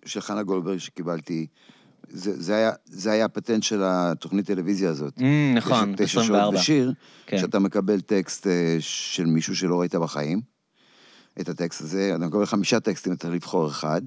של 0.05 0.22
חנה 0.22 0.43
גולדברג 0.43 0.77
שקיבלתי. 0.77 1.47
זה, 2.14 2.42
זה, 2.42 2.56
היה, 2.56 2.72
זה 2.86 3.12
היה 3.12 3.26
הפטנט 3.26 3.64
של 3.64 3.82
התוכנית 3.86 4.46
טלוויזיה 4.46 4.90
הזאת. 4.90 5.18
Mm, 5.18 5.22
נכון, 5.56 5.90
יש 5.90 5.96
תשע 5.96 6.08
שעות 6.08 6.24
24. 6.26 6.58
בשיר, 6.58 6.94
כן. 7.26 7.38
שאתה 7.38 7.60
מקבל 7.60 8.02
טקסט 8.02 8.48
אה, 8.48 8.78
של 8.80 9.26
מישהו 9.26 9.56
שלא 9.56 9.80
ראית 9.80 9.96
בחיים, 9.96 10.42
את 11.42 11.50
הטקסט 11.50 11.82
הזה, 11.82 12.12
אתה 12.16 12.26
מקבל 12.26 12.46
חמישה 12.46 12.80
טקסטים, 12.80 13.14
אתה 13.14 13.22
צריך 13.22 13.34
לבחור 13.34 13.68
אחד, 13.68 14.02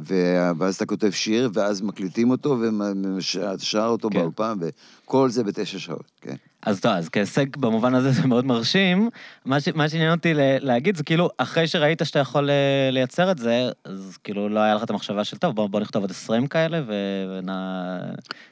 ואז 0.00 0.74
אתה 0.74 0.86
כותב 0.86 1.10
שיר, 1.10 1.50
ואז 1.54 1.80
מקליטים 1.80 2.30
אותו 2.30 2.58
ואתה 2.60 3.64
שר 3.64 3.86
אותו 3.86 4.08
כן. 4.10 4.18
באולפן, 4.18 4.58
וכל 4.60 5.30
זה 5.30 5.44
בתשע 5.44 5.78
שעות, 5.78 6.10
כן. 6.20 6.36
אז 6.66 6.80
טוב, 6.80 6.92
אז 6.92 7.08
כהישג 7.08 7.56
במובן 7.56 7.94
הזה 7.94 8.10
זה 8.10 8.26
מאוד 8.26 8.44
מרשים. 8.44 9.08
מה, 9.44 9.56
מה 9.74 9.88
שעניין 9.88 10.12
אותי 10.12 10.32
להגיד 10.60 10.96
זה 10.96 11.02
כאילו, 11.04 11.28
אחרי 11.38 11.66
שראית 11.66 12.00
שאתה 12.04 12.18
יכול 12.18 12.50
אה, 12.50 12.88
לייצר 12.92 13.30
את 13.30 13.38
זה, 13.38 13.70
אז 13.84 14.18
כאילו 14.24 14.48
לא 14.48 14.60
היה 14.60 14.74
לך 14.74 14.82
את 14.84 14.90
המחשבה 14.90 15.24
של, 15.24 15.36
טוב, 15.36 15.54
בוא, 15.56 15.66
בוא 15.66 15.80
נכתוב 15.80 16.02
עוד 16.02 16.10
20 16.10 16.46
כאלה 16.46 16.82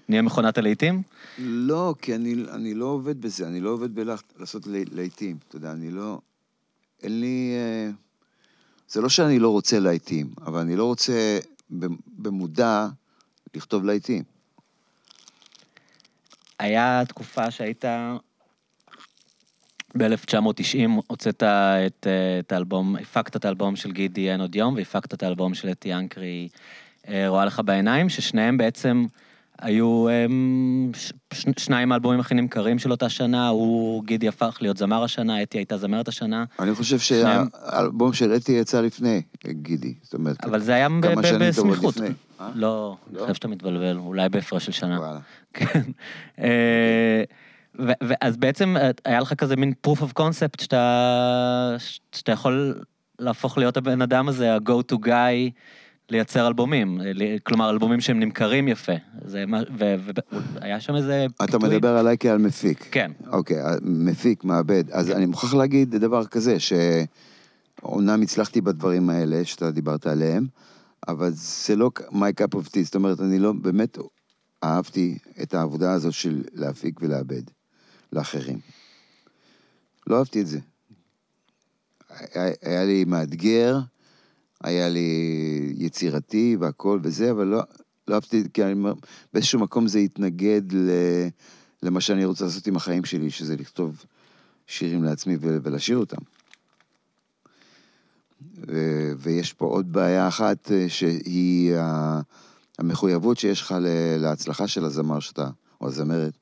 ונהיה 0.08 0.22
מכונת 0.22 0.58
הלהיטים? 0.58 1.02
לא, 1.38 1.94
כי 2.02 2.14
אני, 2.14 2.34
אני 2.52 2.74
לא 2.74 2.84
עובד 2.84 3.20
בזה, 3.20 3.46
אני 3.46 3.60
לא 3.60 3.70
עובד 3.70 3.94
בלעשות 3.94 4.62
להיטים, 4.92 5.36
אתה 5.48 5.56
יודע, 5.56 5.72
אני 5.72 5.90
לא... 5.90 6.18
אין 7.02 7.20
לי... 7.20 7.52
אה, 7.56 7.90
זה 8.88 9.00
לא 9.00 9.08
שאני 9.08 9.38
לא 9.38 9.48
רוצה 9.48 9.78
להיטים, 9.78 10.30
אבל 10.46 10.60
אני 10.60 10.76
לא 10.76 10.84
רוצה 10.84 11.38
במ- 11.70 11.96
במודע 12.18 12.88
לכתוב 13.56 13.84
להיטים. 13.84 14.22
היה 16.60 17.02
תקופה 17.08 17.50
שהיית... 17.50 17.84
ב-1990 19.96 20.90
הוצאת 21.06 21.42
את, 21.42 22.06
אה, 22.06 22.38
את 22.38 22.52
האלבום, 22.52 22.96
הפקת 22.96 23.36
את 23.36 23.44
האלבום 23.44 23.76
של 23.76 23.92
גידי 23.92 24.30
אין 24.30 24.40
עוד 24.40 24.54
יום, 24.54 24.74
והפקת 24.74 25.14
את 25.14 25.22
האלבום 25.22 25.54
של 25.54 25.70
אתי 25.70 25.94
אנקרי, 25.94 26.48
אה, 27.08 27.28
רואה 27.28 27.44
לך 27.44 27.62
בעיניים, 27.64 28.08
ששניהם 28.08 28.56
בעצם 28.56 29.06
היו 29.60 30.06
אמ, 30.08 30.90
ש- 30.94 31.12
שניים 31.58 31.92
האלבומים 31.92 32.20
הכי 32.20 32.34
נמכרים 32.34 32.78
של 32.78 32.90
אותה 32.90 33.08
שנה, 33.08 33.48
הוא, 33.48 34.04
גידי 34.04 34.28
הפך 34.28 34.58
להיות 34.60 34.76
זמר 34.76 35.02
השנה, 35.04 35.42
אתי 35.42 35.58
הייתה 35.58 35.76
זמרת 35.76 36.08
השנה, 36.08 36.44
אני 36.58 36.74
חושב 36.74 36.98
שהאלבום 36.98 38.12
של 38.12 38.34
אתי 38.36 38.52
יצא 38.52 38.80
לפני 38.80 39.22
גידי, 39.46 39.94
זאת 40.02 40.14
אומרת, 40.14 40.44
אבל 40.44 40.60
זה 40.60 40.74
היה 40.74 40.88
ב- 40.88 41.06
ב- 41.06 41.44
בסמיכות. 41.48 41.94
אה? 42.00 42.48
לא, 42.54 42.96
אני 43.10 43.16
לא? 43.16 43.22
חושב 43.22 43.34
שאתה 43.34 43.48
מתבלבל, 43.48 43.96
אולי 43.96 44.28
בהפרש 44.28 44.66
של 44.66 44.72
שנה. 44.72 44.98
וואלה. 44.98 45.20
כן. 45.54 45.82
אה, 46.38 47.22
ואז 47.78 48.36
בעצם 48.36 48.76
אה, 48.76 48.90
היה 49.04 49.20
לך 49.20 49.34
כזה 49.34 49.56
מין 49.56 49.72
proof 49.86 50.00
of 50.00 50.20
concept 50.20 50.62
שאתה, 50.62 51.76
שאתה 52.12 52.32
יכול 52.32 52.80
להפוך 53.18 53.58
להיות 53.58 53.76
הבן 53.76 54.02
אדם 54.02 54.28
הזה, 54.28 54.54
ה-go 54.54 54.92
to 54.92 54.96
guy, 55.06 55.50
לייצר 56.10 56.46
אלבומים. 56.46 57.00
אה, 57.00 57.36
כלומר, 57.42 57.70
אלבומים 57.70 58.00
שהם 58.00 58.20
נמכרים 58.20 58.68
יפה. 58.68 58.92
זה 59.24 59.46
מה, 59.46 59.60
והיה 59.74 60.80
שם 60.80 60.96
איזה... 60.96 61.26
אתה 61.44 61.52
פיתוי. 61.52 61.68
מדבר 61.68 61.96
עליי 61.96 62.16
כעל 62.20 62.38
מפיק. 62.38 62.88
כן. 62.90 63.12
אוקיי, 63.28 63.56
מפיק, 63.82 64.44
מעבד. 64.44 64.90
אז 64.90 65.10
אני 65.10 65.26
מוכרח 65.26 65.54
להגיד 65.54 65.96
דבר 65.96 66.26
כזה, 66.26 66.56
שאומנם 66.60 68.22
הצלחתי 68.22 68.60
בדברים 68.60 69.10
האלה 69.10 69.44
שאתה 69.44 69.70
דיברת 69.70 70.06
עליהם, 70.06 70.46
אבל 71.08 71.30
זה 71.32 71.76
לא 71.76 71.90
my 72.10 72.42
cup 72.42 72.58
of 72.58 72.66
tea, 72.66 72.82
זאת 72.84 72.94
אומרת, 72.94 73.20
אני 73.20 73.38
לא, 73.38 73.52
באמת 73.52 73.98
אהבתי 74.64 75.18
את 75.42 75.54
העבודה 75.54 75.92
הזאת 75.92 76.12
של 76.12 76.42
להפיק 76.54 77.00
ולעבד 77.02 77.42
לאחרים. 78.12 78.58
לא 80.06 80.18
אהבתי 80.18 80.40
את 80.40 80.46
זה. 80.46 80.58
היה, 82.34 82.52
היה 82.62 82.84
לי 82.84 83.04
מאתגר, 83.04 83.78
היה 84.64 84.88
לי 84.88 85.74
יצירתי 85.76 86.56
והכל 86.60 87.00
וזה, 87.02 87.30
אבל 87.30 87.46
לא, 87.46 87.60
לא 88.08 88.14
אהבתי, 88.14 88.42
כי 88.52 88.64
אני 88.64 88.72
אומר, 88.72 88.92
באיזשהו 89.32 89.60
מקום 89.60 89.88
זה 89.88 89.98
התנגד 89.98 90.62
ל... 90.72 90.90
למה 91.82 92.00
שאני 92.00 92.24
רוצה 92.24 92.44
לעשות 92.44 92.66
עם 92.66 92.76
החיים 92.76 93.04
שלי, 93.04 93.30
שזה 93.30 93.56
לכתוב 93.56 94.04
שירים 94.66 95.04
לעצמי 95.04 95.36
ולשיר 95.40 95.98
אותם. 95.98 96.22
ו- 98.68 99.12
ויש 99.18 99.52
פה 99.52 99.66
עוד 99.66 99.92
בעיה 99.92 100.28
אחת, 100.28 100.72
אה, 100.72 100.88
שהיא 100.88 101.76
ה- 101.76 102.20
המחויבות 102.78 103.38
שיש 103.38 103.60
לך 103.60 103.74
להצלחה 104.18 104.66
של 104.68 104.84
הזמר 104.84 105.20
שאתה, 105.20 105.50
או 105.80 105.88
הזמרת, 105.88 106.32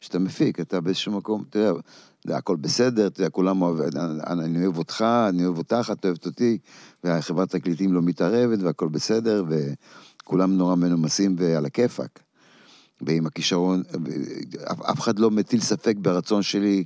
שאתה 0.00 0.18
מפיק, 0.18 0.60
אתה 0.60 0.80
באיזשהו 0.80 1.12
מקום, 1.12 1.44
אתה 1.50 1.58
יודע, 1.58 1.80
זה 2.26 2.36
הכל 2.36 2.56
בסדר, 2.56 3.06
אתה 3.06 3.20
יודע, 3.20 3.30
כולם 3.30 3.62
אוהבים, 3.62 3.88
אני 4.26 4.42
אני 4.44 4.64
אוהב 4.64 4.78
אותך, 4.78 5.04
אני 5.28 5.44
אוהב 5.44 5.58
אותך, 5.58 5.92
את 5.92 6.04
אוהבת 6.04 6.26
אותי, 6.26 6.58
והחברת 7.04 7.50
תקליטים 7.50 7.92
לא 7.92 8.02
מתערבת 8.02 8.58
והכל 8.62 8.88
בסדר, 8.88 9.44
וכולם 9.48 10.56
נורא 10.56 10.74
מנומסים 10.74 11.36
ועל 11.38 11.66
הכיפאק. 11.66 12.22
ועם 13.00 13.26
הכישרון, 13.26 13.82
אף, 14.90 14.98
אחד 14.98 15.18
לא 15.18 15.30
מטיל 15.30 15.60
ספק 15.60 15.94
ברצון 15.98 16.42
שלי 16.42 16.84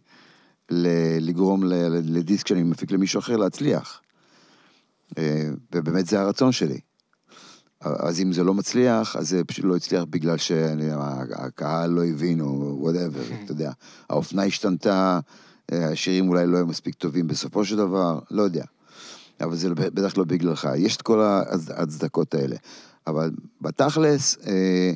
לגרום 1.21 1.65
לדיסק 2.05 2.47
שאני 2.47 2.63
מפיק 2.63 2.91
למישהו 2.91 3.19
אחר 3.19 3.37
להצליח. 3.37 4.01
אה, 5.19 5.51
ובאמת 5.75 6.07
זה 6.07 6.21
הרצון 6.21 6.53
שלי. 6.53 6.81
אז 7.83 8.21
אם 8.21 8.33
זה 8.33 8.45
לא 8.45 8.55
מצליח, 8.55 9.17
אז 9.17 9.29
זה 9.29 9.45
פשוט 9.45 9.65
לא 9.65 9.77
הצליח 9.77 10.05
בגלל 10.11 10.37
שהקהל 10.37 11.91
לא 11.91 12.05
הבין, 12.05 12.41
או 12.41 12.77
whatever, 12.81 13.23
אתה 13.45 13.53
יודע. 13.53 13.73
האופנה 14.09 14.43
השתנתה, 14.45 15.21
אה, 15.73 15.89
השירים 15.93 16.29
אולי 16.29 16.47
לא 16.47 16.57
היו 16.57 16.67
מספיק 16.67 16.95
טובים 16.95 17.27
בסופו 17.27 17.65
של 17.65 17.77
דבר, 17.77 18.19
לא 18.31 18.43
יודע. 18.43 18.65
אבל 19.41 19.57
זה 19.57 19.75
בטח 19.75 20.19
לא 20.19 20.25
בגללך. 20.25 20.69
יש 20.77 20.97
את 20.97 21.03
כל 21.03 21.21
ההצ- 21.21 21.71
ההצדקות 21.75 22.35
האלה. 22.35 22.57
אבל 23.07 23.31
בתכלס, 23.61 24.39
אה, 24.47 24.93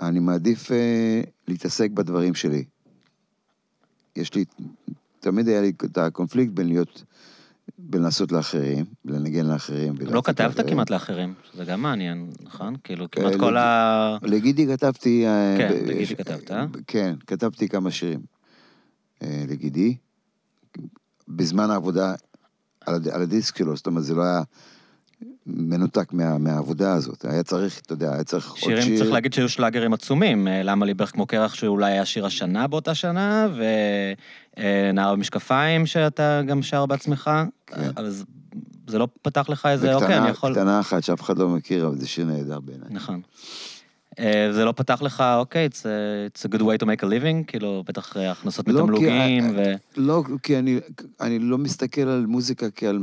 אני 0.00 0.18
מעדיף 0.20 0.72
אה, 0.72 1.20
להתעסק 1.48 1.90
בדברים 1.90 2.34
שלי. 2.34 2.64
יש 4.16 4.34
לי, 4.34 4.44
תמיד 5.20 5.48
היה 5.48 5.60
לי 5.60 5.72
את 5.84 5.98
הקונפליקט 5.98 6.52
בין 6.52 6.68
להיות, 6.68 7.02
בין 7.78 8.02
לעשות 8.02 8.32
לאחרים, 8.32 8.84
לנגן 9.04 9.46
לאחרים. 9.46 9.94
לא 10.00 10.22
כתבת 10.24 10.38
לאחרים. 10.56 10.68
כמעט 10.68 10.90
לאחרים, 10.90 11.34
שזה 11.52 11.64
גם 11.64 11.82
מעניין, 11.82 12.30
נכון? 12.42 12.74
כאילו, 12.84 13.04
אה, 13.04 13.08
כמעט 13.08 13.32
לג- 13.34 13.40
כל 13.40 13.56
ה... 13.56 14.18
לגידי 14.22 14.66
כתבתי... 14.66 15.26
אה, 15.26 15.54
כן, 15.58 15.68
ב- 15.68 15.88
לגידי 15.90 16.16
כתבת, 16.16 16.50
אה? 16.50 16.66
כן, 16.86 17.14
כתבתי 17.26 17.68
כמה 17.68 17.90
שירים 17.90 18.20
אה, 19.22 19.44
לגידי. 19.48 19.96
בזמן 21.28 21.70
העבודה 21.70 22.14
על, 22.86 22.94
הד- 22.94 23.08
על 23.08 23.22
הדיסק 23.22 23.56
שלו, 23.56 23.76
זאת 23.76 23.86
אומרת, 23.86 24.04
זה 24.04 24.14
לא 24.14 24.22
היה 24.22 24.42
מנותק 25.46 26.12
מה, 26.12 26.38
מהעבודה 26.38 26.92
הזאת. 26.92 27.24
היה 27.24 27.42
צריך, 27.42 27.80
אתה 27.80 27.92
יודע, 27.92 28.12
היה 28.14 28.24
צריך 28.24 28.50
עוד 28.50 28.58
שירים, 28.58 28.82
שיר. 28.82 28.98
צריך 28.98 29.10
להגיד 29.10 29.32
שהיו 29.32 29.48
שלאגרים 29.48 29.92
עצומים, 29.92 30.48
אה, 30.48 30.62
למה 30.62 30.86
לי 30.86 30.94
בערך 30.94 31.12
כמו 31.12 31.26
קרח 31.26 31.54
שאולי 31.54 31.92
היה 31.92 32.04
שיר 32.04 32.26
השנה 32.26 32.66
באותה 32.66 32.94
שנה, 32.94 33.48
ונער 34.56 35.14
במשקפיים 35.14 35.86
שאתה 35.86 36.42
גם 36.46 36.62
שר 36.62 36.86
בעצמך, 36.86 37.30
כן. 37.66 37.90
אז 37.96 38.24
זה 38.86 38.98
לא 38.98 39.08
פתח 39.22 39.48
לך 39.48 39.66
איזה, 39.66 39.94
אוקיי, 39.94 40.08
וקטנה, 40.08 40.22
אני 40.22 40.30
יכול... 40.30 40.52
קטנה 40.52 40.80
אחת 40.80 41.04
שאף 41.04 41.20
אחד 41.22 41.38
לא 41.38 41.48
מכיר, 41.48 41.86
אבל 41.86 41.96
זה 41.98 42.08
שיר 42.08 42.24
נהדר 42.26 42.60
בעיניי. 42.60 42.88
נכון. 42.90 43.20
אה, 44.18 44.48
זה 44.52 44.64
לא 44.64 44.72
פתח 44.72 45.02
לך, 45.02 45.24
אוקיי, 45.36 45.68
it's 45.72 45.78
a, 45.78 45.84
it's 46.34 46.48
a 46.50 46.56
good 46.56 46.62
way 46.62 46.78
to 46.82 46.86
make 46.86 47.02
a 47.02 47.06
living, 47.06 47.44
כאילו, 47.46 47.84
בטח 47.86 48.16
אה, 48.16 48.30
הכנסות 48.30 48.68
לא, 48.68 48.72
כי- 48.74 48.82
מתמלוגים, 48.82 49.52
ו... 49.56 49.72
לא, 49.96 50.22
כי 50.42 50.58
אני, 50.58 50.78
אני 51.20 51.38
לא 51.38 51.58
מסתכל 51.58 52.00
על 52.00 52.26
מוזיקה 52.26 52.70
כעל 52.70 52.98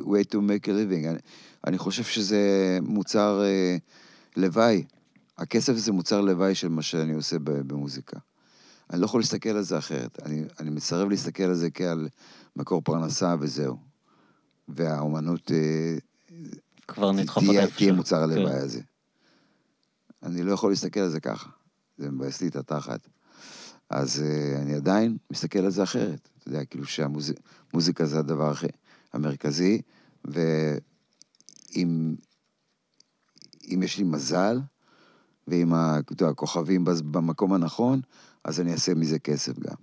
way 0.00 0.24
to 0.32 0.36
make 0.36 0.64
a 0.64 0.68
living. 0.68 1.08
אני, 1.08 1.18
אני 1.66 1.78
חושב 1.78 2.04
שזה 2.04 2.78
מוצר 2.82 3.42
אה, 3.44 3.76
לוואי. 4.36 4.84
הכסף 5.38 5.72
זה 5.72 5.92
מוצר 5.92 6.20
לוואי 6.20 6.54
של 6.54 6.68
מה 6.68 6.82
שאני 6.82 7.12
עושה 7.12 7.36
במוזיקה. 7.38 8.18
אני 8.90 9.00
לא 9.00 9.04
יכול 9.04 9.20
להסתכל 9.20 9.48
על 9.48 9.62
זה 9.62 9.78
אחרת. 9.78 10.22
אני, 10.22 10.44
אני 10.60 10.70
מסרב 10.70 11.08
להסתכל 11.08 11.42
על 11.42 11.54
זה 11.54 11.70
כעל 11.70 12.08
מקור 12.56 12.82
פרנסה 12.82 13.34
וזהו. 13.40 13.76
והאומנות 14.68 15.50
אה, 15.50 15.96
כבר 16.88 17.12
נדחוף 17.12 17.44
תהיה, 17.44 17.66
תהיה. 17.66 17.92
מוצר 17.92 18.16
כן. 18.16 18.22
הלוואי 18.22 18.54
הזה. 18.54 18.80
אני 20.22 20.42
לא 20.42 20.52
יכול 20.52 20.70
להסתכל 20.70 21.00
על 21.00 21.10
זה 21.10 21.20
ככה. 21.20 21.50
זה 21.98 22.10
מבאס 22.10 22.40
לי 22.40 22.48
את 22.48 22.56
התחת. 22.56 23.08
אז 23.90 24.22
uh, 24.22 24.58
אני 24.62 24.74
עדיין 24.74 25.16
מסתכל 25.30 25.58
על 25.58 25.70
זה 25.70 25.82
אחרת. 25.82 26.28
אתה 26.38 26.48
יודע, 26.48 26.64
כאילו 26.64 26.84
שהמוזיקה 26.86 28.04
זה 28.04 28.18
הדבר 28.18 28.50
הכי 28.50 28.66
המרכזי, 29.12 29.82
ואם 30.24 30.78
אם 31.76 32.14
יש 33.82 33.98
לי 33.98 34.04
מזל, 34.04 34.58
ואם 35.48 35.72
הכוכבים 36.28 36.84
במקום 36.84 37.52
הנכון, 37.52 38.00
אז 38.44 38.60
אני 38.60 38.72
אעשה 38.72 38.94
מזה 38.94 39.18
כסף 39.18 39.58
גם. 39.58 39.74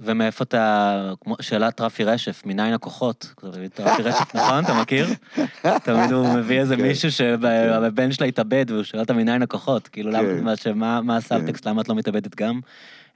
ומאיפה 0.00 0.44
אתה, 0.44 1.12
שאלת 1.40 1.80
רפי 1.80 2.04
רשף, 2.04 2.42
מניין 2.46 2.74
הכוחות? 2.74 3.34
את 3.64 3.80
רפי 3.80 4.02
רשף, 4.02 4.34
נכון? 4.34 4.64
אתה 4.64 4.80
מכיר? 4.80 5.06
תמיד 5.84 6.12
הוא 6.12 6.34
מביא 6.34 6.60
איזה 6.60 6.76
כן. 6.76 6.82
מישהו 6.82 7.12
שהבן 7.12 8.12
שלה 8.12 8.26
התאבד, 8.26 8.66
והוא 8.68 8.82
שואל 8.82 9.00
אותה 9.00 9.12
מניין 9.12 9.42
הכוחות. 9.42 9.88
כאילו, 9.88 10.12
כן. 10.12 10.78
מה- 10.78 11.16
הסאבטקסט, 11.16 11.66
למה 11.66 11.82
את 11.82 11.88
לא 11.88 11.94
מתאבדת 11.94 12.34
גם? 12.34 12.60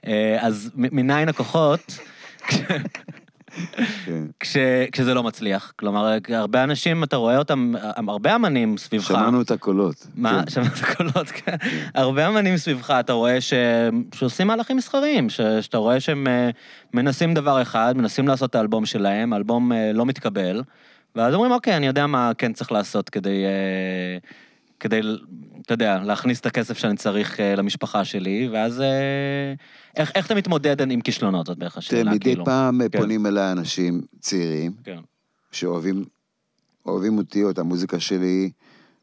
אה, 0.07 0.37
אז 0.41 0.71
מניין 0.75 1.29
הכוחות, 1.29 1.97
כן. 4.05 4.23
כש, 4.39 4.57
כשזה 4.91 5.13
לא 5.13 5.23
מצליח. 5.23 5.73
כלומר, 5.75 6.17
הרבה 6.29 6.63
אנשים, 6.63 7.03
אתה 7.03 7.15
רואה 7.15 7.37
אותם, 7.37 7.73
הרבה 8.07 8.35
אמנים 8.35 8.77
סביבך. 8.77 9.07
שמענו 9.07 9.41
את 9.41 9.51
הקולות. 9.51 10.07
מה? 10.15 10.43
כן. 10.45 10.49
שמעת 10.51 10.95
קולות, 10.97 11.27
כן. 11.27 11.55
הרבה 11.95 12.27
אמנים 12.27 12.57
סביבך, 12.57 12.91
אתה 12.99 13.13
רואה 13.13 13.41
ש... 13.41 13.53
שעושים 14.15 14.47
מהלכים 14.47 14.77
מסחריים, 14.77 15.29
ש... 15.29 15.41
שאתה 15.41 15.77
רואה 15.77 15.99
שהם 15.99 16.27
אה, 16.27 16.49
מנסים 16.93 17.33
דבר 17.33 17.61
אחד, 17.61 17.93
מנסים 17.97 18.27
לעשות 18.27 18.49
את 18.49 18.55
האלבום 18.55 18.85
שלהם, 18.85 19.33
האלבום 19.33 19.71
אה, 19.71 19.91
לא 19.93 20.05
מתקבל, 20.05 20.63
ואז 21.15 21.33
אומרים, 21.33 21.51
אוקיי, 21.51 21.77
אני 21.77 21.87
יודע 21.87 22.07
מה 22.07 22.31
כן 22.37 22.53
צריך 22.53 22.71
לעשות 22.71 23.09
כדי, 23.09 23.45
אה, 23.45 24.17
כדי, 24.79 24.99
אתה 25.61 25.73
יודע, 25.73 25.97
להכניס 26.03 26.39
את 26.39 26.45
הכסף 26.45 26.77
שאני 26.77 26.97
צריך 26.97 27.39
אה, 27.39 27.55
למשפחה 27.55 28.05
שלי, 28.05 28.49
ואז 28.51 28.81
אה, 28.81 29.53
איך, 29.97 30.11
איך 30.15 30.25
אתה 30.25 30.35
מתמודד 30.35 30.91
עם 30.91 31.01
כישלונות, 31.01 31.45
זאת 31.45 31.57
בערך 31.57 31.77
השאלה, 31.77 32.11
מדי 32.11 32.19
כאילו. 32.19 32.45
פעם 32.45 32.81
כן. 32.91 32.99
פונים 32.99 33.25
אליי 33.25 33.51
אנשים 33.51 34.01
צעירים, 34.19 34.71
כן. 34.83 34.99
שאוהבים 35.51 36.05
אוהבים 36.85 37.17
אותי 37.17 37.43
או 37.43 37.49
את 37.49 37.59
המוזיקה 37.59 37.99
שלי, 37.99 38.51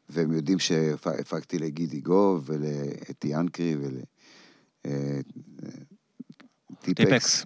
והם 0.09 0.31
יודעים 0.31 0.59
שהפקתי 0.59 1.59
לגידי 1.59 1.99
גוב 1.99 2.43
ולאתי 2.49 3.27
ינקרי 3.27 3.75
ולטיפקס. 4.85 5.25
טיפקס. 6.83 7.45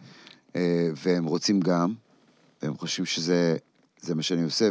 אה, 0.56 0.90
והם 1.06 1.26
רוצים 1.26 1.60
גם, 1.60 1.94
והם 2.62 2.78
חושבים 2.78 3.06
שזה 3.06 3.58
זה 4.02 4.16
מה 4.16 4.22
שאני 4.22 4.44
עושה, 4.44 4.70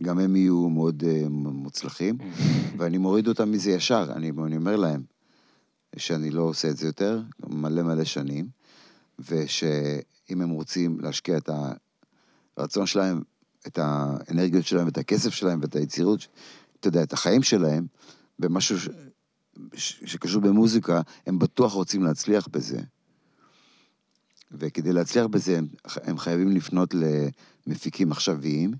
וגם 0.00 0.18
הם 0.18 0.36
יהיו 0.36 0.68
מאוד 0.68 1.04
אה, 1.06 1.28
מוצלחים, 1.30 2.18
ואני 2.76 2.98
מוריד 2.98 3.28
אותם 3.28 3.50
מזה 3.50 3.70
ישר, 3.70 4.12
אני, 4.16 4.30
אני 4.46 4.56
אומר 4.56 4.76
להם 4.76 5.02
שאני 5.96 6.30
לא 6.30 6.42
עושה 6.42 6.68
את 6.68 6.76
זה 6.76 6.86
יותר, 6.86 7.22
מלא 7.48 7.82
מלא 7.82 8.04
שנים, 8.04 8.48
ושאם 9.18 10.40
הם 10.40 10.50
רוצים 10.50 11.00
להשקיע 11.00 11.38
את 11.38 11.50
הרצון 12.56 12.86
שלהם, 12.86 13.22
את 13.66 13.78
האנרגיות 13.82 14.66
שלהם, 14.66 14.88
את 14.88 14.98
הכסף 14.98 15.30
שלהם 15.30 15.58
ואת 15.62 15.76
היצירות, 15.76 16.26
אתה 16.80 16.88
יודע, 16.88 17.02
את 17.02 17.12
החיים 17.12 17.42
שלהם 17.42 17.86
במשהו 18.38 18.80
ש... 18.80 18.88
ש... 19.74 20.02
שקשור 20.04 20.42
במוזיקה, 20.42 21.00
הם 21.26 21.38
בטוח 21.38 21.72
רוצים 21.72 22.02
להצליח 22.02 22.48
בזה. 22.48 22.80
וכדי 24.52 24.92
להצליח 24.92 25.26
בזה, 25.26 25.58
הם, 25.58 25.66
הם 25.84 26.18
חייבים 26.18 26.48
לפנות 26.48 26.94
למפיקים 27.66 28.12
עכשוויים, 28.12 28.74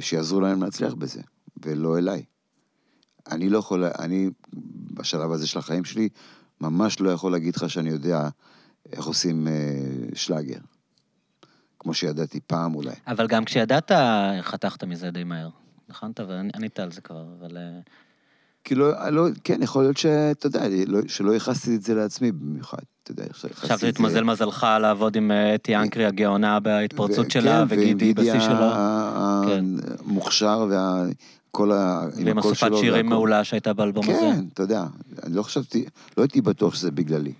שיעזרו 0.00 0.40
להם 0.40 0.62
להצליח 0.62 0.94
בזה, 0.94 1.20
ולא 1.64 1.98
אליי. 1.98 2.24
אני 3.30 3.48
לא 3.48 3.58
יכול, 3.58 3.84
אני 3.84 4.30
בשלב 4.94 5.32
הזה 5.32 5.46
של 5.46 5.58
החיים 5.58 5.84
שלי, 5.84 6.08
ממש 6.60 7.00
לא 7.00 7.10
יכול 7.10 7.32
להגיד 7.32 7.56
לך 7.56 7.70
שאני 7.70 7.90
יודע 7.90 8.28
איך 8.92 9.04
עושים 9.04 9.48
אה, 9.48 9.52
שלאגר. 10.14 10.58
כמו 11.78 11.94
שידעתי 11.94 12.40
פעם 12.40 12.74
אולי. 12.74 12.94
אבל 13.06 13.26
גם 13.26 13.44
כשידעת, 13.44 13.90
חתכת 14.40 14.84
מזה 14.84 15.10
די 15.10 15.24
מהר. 15.24 15.48
נכון? 15.88 16.12
טוב, 16.12 16.30
ענית 16.54 16.80
על 16.80 16.92
זה 16.92 17.00
כבר, 17.00 17.24
אבל... 17.38 17.56
כאילו, 18.64 18.90
לא, 19.10 19.26
כן, 19.44 19.62
יכול 19.62 19.82
להיות 19.82 19.96
שאתה 19.96 20.46
יודע, 20.46 20.62
לא, 20.86 21.00
שלא 21.08 21.32
ייחסתי 21.32 21.76
את 21.76 21.82
זה 21.82 21.94
לעצמי 21.94 22.32
במיוחד. 22.32 22.78
אתה 23.02 23.10
יודע, 23.10 23.24
עכשיו 23.60 23.78
זה 23.78 23.88
התמזל 23.88 24.24
מזלך 24.24 24.66
לעבוד 24.80 25.16
עם 25.16 25.30
אה, 25.30 25.54
אתי 25.54 25.76
אנקרי 25.76 26.04
הגאונה 26.04 26.60
בהתפרצות 26.60 27.30
שלה, 27.30 27.64
כן, 27.68 27.80
וגידי 27.80 28.14
בשיא 28.14 28.40
שלו. 28.40 28.70
כן, 29.46 29.64
המוכשר 29.98 30.66
וכל 31.50 31.72
ה... 31.72 32.06
ועם 32.24 32.38
אסופת 32.38 32.70
שירים 32.80 33.06
מעולה 33.06 33.44
שהייתה 33.44 33.72
באלבום 33.72 34.04
הזה. 34.04 34.20
כן, 34.20 34.44
אתה 34.52 34.62
יודע, 34.62 34.84
אני 35.22 35.36
לא 35.36 35.42
חשבתי, 35.42 35.84
לא 36.16 36.22
הייתי 36.22 36.40
בטוח 36.40 36.74
שזה 36.74 36.90
בגללי. 36.90 37.32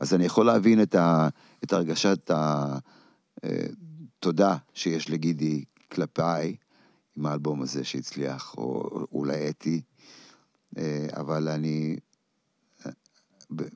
אז 0.00 0.14
אני 0.14 0.24
יכול 0.24 0.46
להבין 0.46 0.82
את, 0.82 0.94
ה, 0.94 1.28
את 1.64 1.72
הרגשת 1.72 2.30
התודה 3.42 4.50
אה, 4.50 4.56
שיש 4.74 5.10
לגידי 5.10 5.64
כלפיי 5.92 6.56
עם 7.16 7.26
האלבום 7.26 7.62
הזה 7.62 7.84
שהצליח, 7.84 8.54
או 8.58 8.90
אולי 9.12 9.48
אתי, 9.48 9.80
אבל 11.16 11.48
אני 11.48 11.96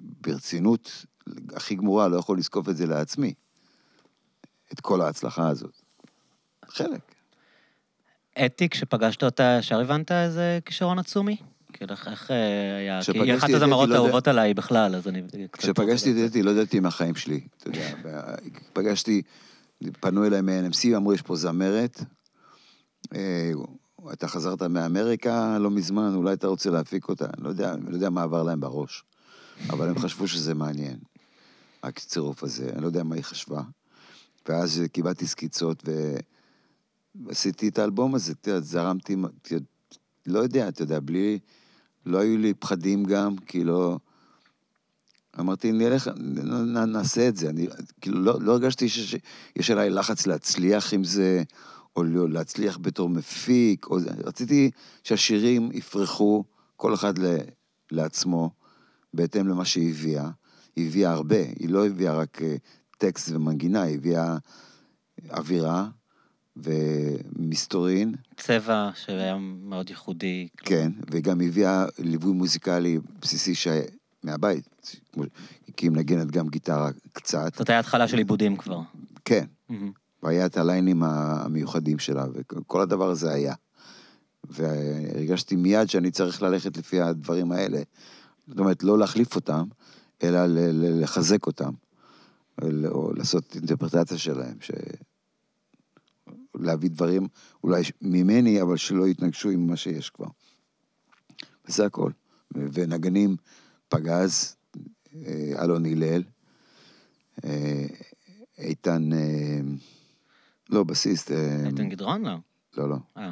ברצינות 0.03 1.07
הכי 1.55 1.75
גמורה 1.75 2.09
לא 2.09 2.17
יכול 2.17 2.39
לזקוף 2.39 2.69
את 2.69 2.77
זה 2.77 2.87
לעצמי, 2.87 3.35
את 4.73 4.81
כל 4.81 5.01
ההצלחה 5.01 5.49
הזאת. 5.49 5.83
חלק. 6.69 7.15
אתי, 8.47 8.69
כשפגשת 8.69 9.25
אותה, 9.25 9.57
ישר 9.59 9.81
הבנת 9.81 10.13
איזה 10.13 10.59
כישרון 10.65 10.99
עצומי? 10.99 11.37
כאילו, 11.73 11.93
איך 11.93 12.31
אה, 12.31 12.77
היה? 12.77 13.01
כי 13.13 13.21
היא 13.21 13.35
אחת 13.35 13.51
הזמרות 13.51 13.89
לא 13.89 13.95
האהובות 13.95 14.29
עליי 14.29 14.55
בכלל, 14.55 14.97
אז 14.97 15.09
אני... 15.09 15.23
כשפגשתי 15.53 16.13
את 16.13 16.31
אתי, 16.31 16.43
לא 16.43 16.51
ידעתי 16.51 16.81
מהחיים 16.81 17.15
שלי, 17.15 17.41
אתה 17.57 17.69
יודע. 17.69 17.95
פגשתי, 18.73 19.23
פנו 20.01 20.27
אליי 20.27 20.41
מ-NMC, 20.41 20.97
אמרו, 20.97 21.15
יש 21.15 21.23
פה 21.23 21.37
זמרת. 21.37 22.01
אתה 24.13 24.29
חזרת 24.29 24.63
מאמריקה 24.63 25.59
לא 25.59 25.71
מזמן, 25.71 26.15
אולי 26.15 26.33
אתה 26.33 26.47
רוצה 26.47 26.71
להפיק 26.71 27.09
אותה. 27.09 27.25
אני 27.25 27.45
לא 27.45 27.49
יודע, 27.49 27.75
אני 27.75 27.91
לא 27.91 27.95
יודע 27.95 28.11
מה 28.11 28.23
עבר 28.23 28.43
להם 28.43 28.61
בראש, 28.61 29.05
אבל 29.71 29.89
הם 29.89 29.99
חשבו 29.99 30.29
שזה 30.29 30.55
מעניין, 30.55 30.99
הצירוף 31.83 32.43
הזה. 32.43 32.71
אני 32.73 32.83
לא 32.83 32.87
יודע 32.87 33.03
מה 33.03 33.15
היא 33.15 33.25
חשבה. 33.25 33.63
ואז 34.49 34.83
קיבלתי 34.93 35.27
סקיצות 35.27 35.85
ועשיתי 37.15 37.69
את 37.69 37.79
האלבום 37.79 38.15
הזה, 38.15 38.33
יודע, 38.47 38.61
זרמתי, 38.61 39.17
לא 40.27 40.39
יודע, 40.39 40.69
אתה 40.69 40.83
יודע, 40.83 41.01
בלי... 41.01 41.39
לא 42.07 42.19
היו 42.19 42.39
לי 42.39 42.55
פחדים 42.55 43.05
גם, 43.05 43.37
כי 43.37 43.65
לא... 43.65 43.99
אמרתי, 45.41 45.73
נלך, 45.73 46.11
נעשה 46.87 47.29
את 47.29 47.37
זה. 47.37 47.51
אני 47.51 47.67
כאילו 48.01 48.21
לא, 48.21 48.41
לא 48.41 48.53
הרגשתי 48.53 48.89
שיש 48.89 49.71
עליי 49.71 49.91
לחץ 49.91 50.27
להצליח 50.27 50.93
עם 50.93 51.05
זה, 51.05 51.43
או 51.97 52.05
לא, 52.05 52.29
להצליח 52.29 52.79
בתור 52.83 53.09
מפיק, 53.09 53.87
או... 53.87 53.97
רציתי 54.25 54.71
שהשירים 55.05 55.71
יפרחו, 55.73 56.45
כל 56.77 56.95
אחד 56.95 57.15
לעצמו, 57.91 58.51
בהתאם 59.15 59.49
למה 59.49 59.65
שהיא 59.65 59.91
הביאה. 59.91 60.31
היא 60.77 60.87
הביאה 60.87 61.13
הרבה, 61.13 61.41
היא 61.59 61.69
לא 61.69 61.87
הביאה 61.87 62.15
רק 62.15 62.43
אה, 62.43 62.57
טקסט 62.99 63.33
ומנגינה, 63.33 63.83
היא 63.83 63.95
הביאה 63.95 64.37
אווירה, 65.31 65.89
ומסתורין. 66.57 68.15
צבע 68.37 68.91
שהיה 68.95 69.37
מאוד 69.41 69.91
ייחודי. 69.91 70.49
כן, 70.57 70.93
וגם 71.11 71.41
הביאה 71.41 71.85
ליווי 71.99 72.33
מוזיקלי 72.33 72.99
בסיסי 73.21 73.55
ש... 73.55 73.69
מהבית, 74.27 74.97
כי 75.77 75.87
היא 75.87 75.91
מנגנת 75.91 76.31
גם 76.31 76.49
גיטרה 76.49 76.91
קצת. 77.13 77.55
זאת 77.57 77.59
הייתה 77.59 77.79
התחלה 77.79 78.09
של 78.09 78.19
עיבודים 78.19 78.57
כבר. 78.57 78.81
כן, 79.25 79.45
mm-hmm. 79.71 79.75
והיה 80.27 80.47
את 80.47 80.57
הליינים 80.57 81.03
המיוחדים 81.03 81.99
שלה, 81.99 82.25
וכל 82.33 82.81
הדבר 82.81 83.11
הזה 83.11 83.33
היה. 83.33 83.55
והרגשתי 84.45 85.57
מיד 85.57 85.89
שאני 85.89 86.11
צריך 86.11 86.43
ללכת 86.43 86.77
לפי 86.77 87.01
הדברים 87.01 87.53
האלה. 87.53 87.83
זאת 88.47 88.59
אומרת, 88.59 88.83
לא 88.83 88.99
להחליף 88.99 89.37
אותם, 89.37 89.65
אלא 90.23 90.47
לחזק 90.77 91.47
אותם, 91.47 91.71
או 92.85 93.13
לעשות 93.13 93.55
אינטרפרטציה 93.55 94.19
שלהם, 94.19 94.57
ש... 94.61 94.71
להביא 96.55 96.91
דברים 96.91 97.29
אולי 97.65 97.83
ממני, 98.03 98.63
אבל 98.63 98.77
שלא 98.77 99.09
יתנגשו 99.09 99.51
עם 99.51 99.67
מה 99.67 99.77
שיש 99.77 100.11
כבר. 100.11 100.29
וזה 101.69 101.87
הכל. 101.87 102.11
ונגנים 102.55 103.37
פגז, 103.89 104.57
אה, 105.27 105.65
אלון 105.65 105.87
הלל, 105.87 106.23
אה, 107.45 107.87
איתן, 108.59 109.13
אה, 109.13 109.61
לא, 110.71 110.85
בסיסט. 110.85 111.31
איתן 111.67 111.89
גדרון? 111.89 112.27
לא. 112.27 112.37
לא, 112.77 112.89
לא. 113.17 113.27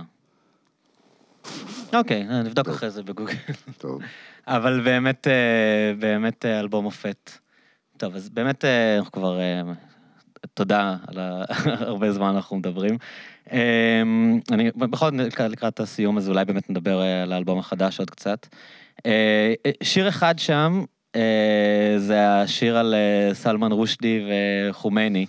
אוקיי, 1.94 2.24
נבדוק 2.44 2.68
אחרי 2.68 2.90
זה 2.90 3.02
בגוגל. 3.02 3.34
טוב. 3.78 4.02
אבל 4.46 4.80
באמת, 4.84 5.26
באמת 5.98 6.44
אלבום 6.44 6.84
מופת. 6.84 7.30
טוב, 7.96 8.14
אז 8.14 8.28
באמת 8.28 8.64
אנחנו 8.98 9.12
כבר 9.12 9.40
תודה 10.54 10.96
על 11.06 11.18
הרבה 11.88 12.12
זמן 12.12 12.34
אנחנו 12.34 12.56
מדברים. 12.56 12.98
אני 14.50 14.70
בכל 14.76 15.10
זאת 15.10 15.40
לקראת 15.40 15.80
הסיום, 15.80 16.18
אז 16.18 16.28
אולי 16.28 16.44
באמת 16.44 16.70
נדבר 16.70 17.02
אה, 17.02 17.22
על 17.22 17.32
האלבום 17.32 17.58
החדש 17.58 17.98
עוד 17.98 18.10
קצת. 18.10 18.46
אה, 19.06 19.54
שיר 19.82 20.08
אחד 20.08 20.38
שם, 20.38 20.84
אה, 21.16 21.94
זה 21.98 22.28
השיר 22.28 22.76
על 22.76 22.94
סלמן 23.32 23.72
רושדי 23.72 24.20
וחומייני. 24.70 25.26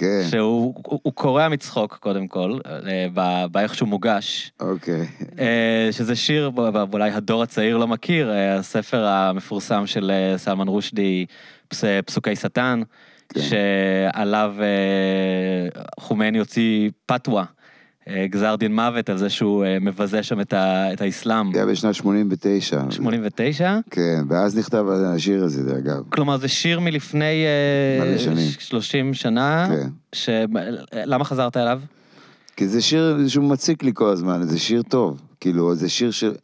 כן. 0.00 0.22
שהוא 0.30 0.74
קורע 1.14 1.48
מצחוק, 1.48 1.98
קודם 2.00 2.28
כל, 2.28 2.58
באיך 3.52 3.74
שהוא 3.74 3.88
מוגש. 3.88 4.52
אוקיי. 4.60 5.06
שזה 5.90 6.16
שיר, 6.16 6.50
אולי 6.92 7.10
הדור 7.10 7.42
הצעיר 7.42 7.76
לא 7.76 7.88
מכיר, 7.88 8.32
הספר 8.58 9.06
המפורסם 9.06 9.86
של 9.86 10.12
סלמן 10.36 10.68
רושדי, 10.68 11.26
פסוקי 12.06 12.36
שטן. 12.36 12.82
כן. 13.34 13.40
שעליו 13.40 14.54
אה, 14.60 15.82
חומייני 16.00 16.38
הוציא 16.38 16.90
פתווה, 17.06 17.40
אה, 17.40 17.46
גזר 18.08 18.56
דין 18.56 18.74
מוות 18.74 19.10
על 19.10 19.18
זה 19.18 19.30
שהוא 19.30 19.64
אה, 19.64 19.78
מבזה 19.80 20.22
שם 20.22 20.40
את, 20.40 20.52
ה, 20.52 20.92
את 20.92 21.00
האסלאם. 21.00 21.52
זה 21.52 21.58
היה 21.58 21.66
בשנת 21.66 21.94
89. 21.94 22.80
89? 22.90 23.78
כן, 23.90 24.22
ואז 24.28 24.58
נכתב 24.58 24.84
השיר 24.88 25.44
הזה, 25.44 25.76
אגב. 25.78 26.02
כלומר, 26.08 26.36
זה 26.36 26.48
שיר 26.48 26.80
מלפני... 26.80 27.44
מלא 28.00 28.18
שנים. 28.18 28.50
30 28.58 29.14
שנה. 29.14 29.68
כן. 29.70 29.88
ש... 30.12 30.28
למה 30.92 31.24
חזרת 31.24 31.56
אליו? 31.56 31.80
כי 32.56 32.68
זה 32.68 32.80
שיר 32.80 33.28
שהוא 33.28 33.44
מציק 33.44 33.82
לי 33.82 33.90
כל 33.94 34.08
הזמן, 34.08 34.42
זה 34.42 34.58
שיר 34.58 34.82
טוב. 34.82 35.20
כאילו, 35.40 35.74
זה 35.74 35.88
שיר 35.88 36.10
ש... 36.10 36.24
הוא 36.24 36.34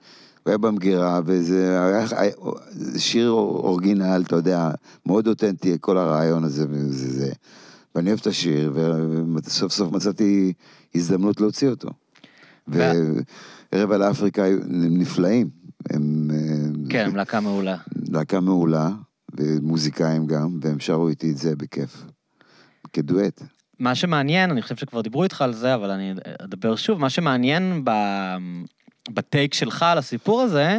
היה 0.50 0.58
במגירה, 0.58 1.20
וזה 1.26 1.78
היה, 2.10 2.30
שיר 2.98 3.30
אורגינל, 3.30 4.22
אתה 4.26 4.36
יודע, 4.36 4.70
מאוד 5.06 5.28
אותנטי, 5.28 5.76
כל 5.80 5.98
הרעיון 5.98 6.44
הזה 6.44 6.66
וזה 6.70 7.10
זה. 7.10 7.32
ואני 7.94 8.08
אוהב 8.10 8.20
את 8.20 8.26
השיר, 8.26 8.72
וסוף 9.34 9.72
סוף 9.72 9.92
מצאתי 9.92 10.52
הזדמנות 10.96 11.40
להוציא 11.40 11.68
אותו. 11.68 11.88
וערב 12.68 13.92
על 13.92 14.02
אפריקה 14.02 14.44
היו 14.44 14.58
נפלאים. 14.68 15.48
הם... 15.90 16.30
כן, 16.88 17.06
הם 17.06 17.16
להקה 17.16 17.40
מעולה. 17.40 17.76
להקה 18.08 18.40
מעולה, 18.40 18.90
ומוזיקאים 19.36 20.26
גם, 20.26 20.58
והם 20.62 20.80
שרו 20.80 21.08
איתי 21.08 21.30
את 21.30 21.36
זה 21.36 21.56
בכיף. 21.56 22.04
כדואט. 22.92 23.42
מה 23.78 23.94
שמעניין, 23.94 24.50
אני 24.50 24.62
חושב 24.62 24.76
שכבר 24.76 25.00
דיברו 25.00 25.24
איתך 25.24 25.42
על 25.42 25.52
זה, 25.52 25.74
אבל 25.74 25.90
אני 25.90 26.14
אדבר 26.42 26.76
שוב, 26.76 27.00
מה 27.00 27.10
שמעניין 27.10 27.82
ב... 27.84 27.90
בטייק 29.10 29.54
שלך 29.54 29.82
על 29.82 29.98
הסיפור 29.98 30.42
הזה, 30.42 30.78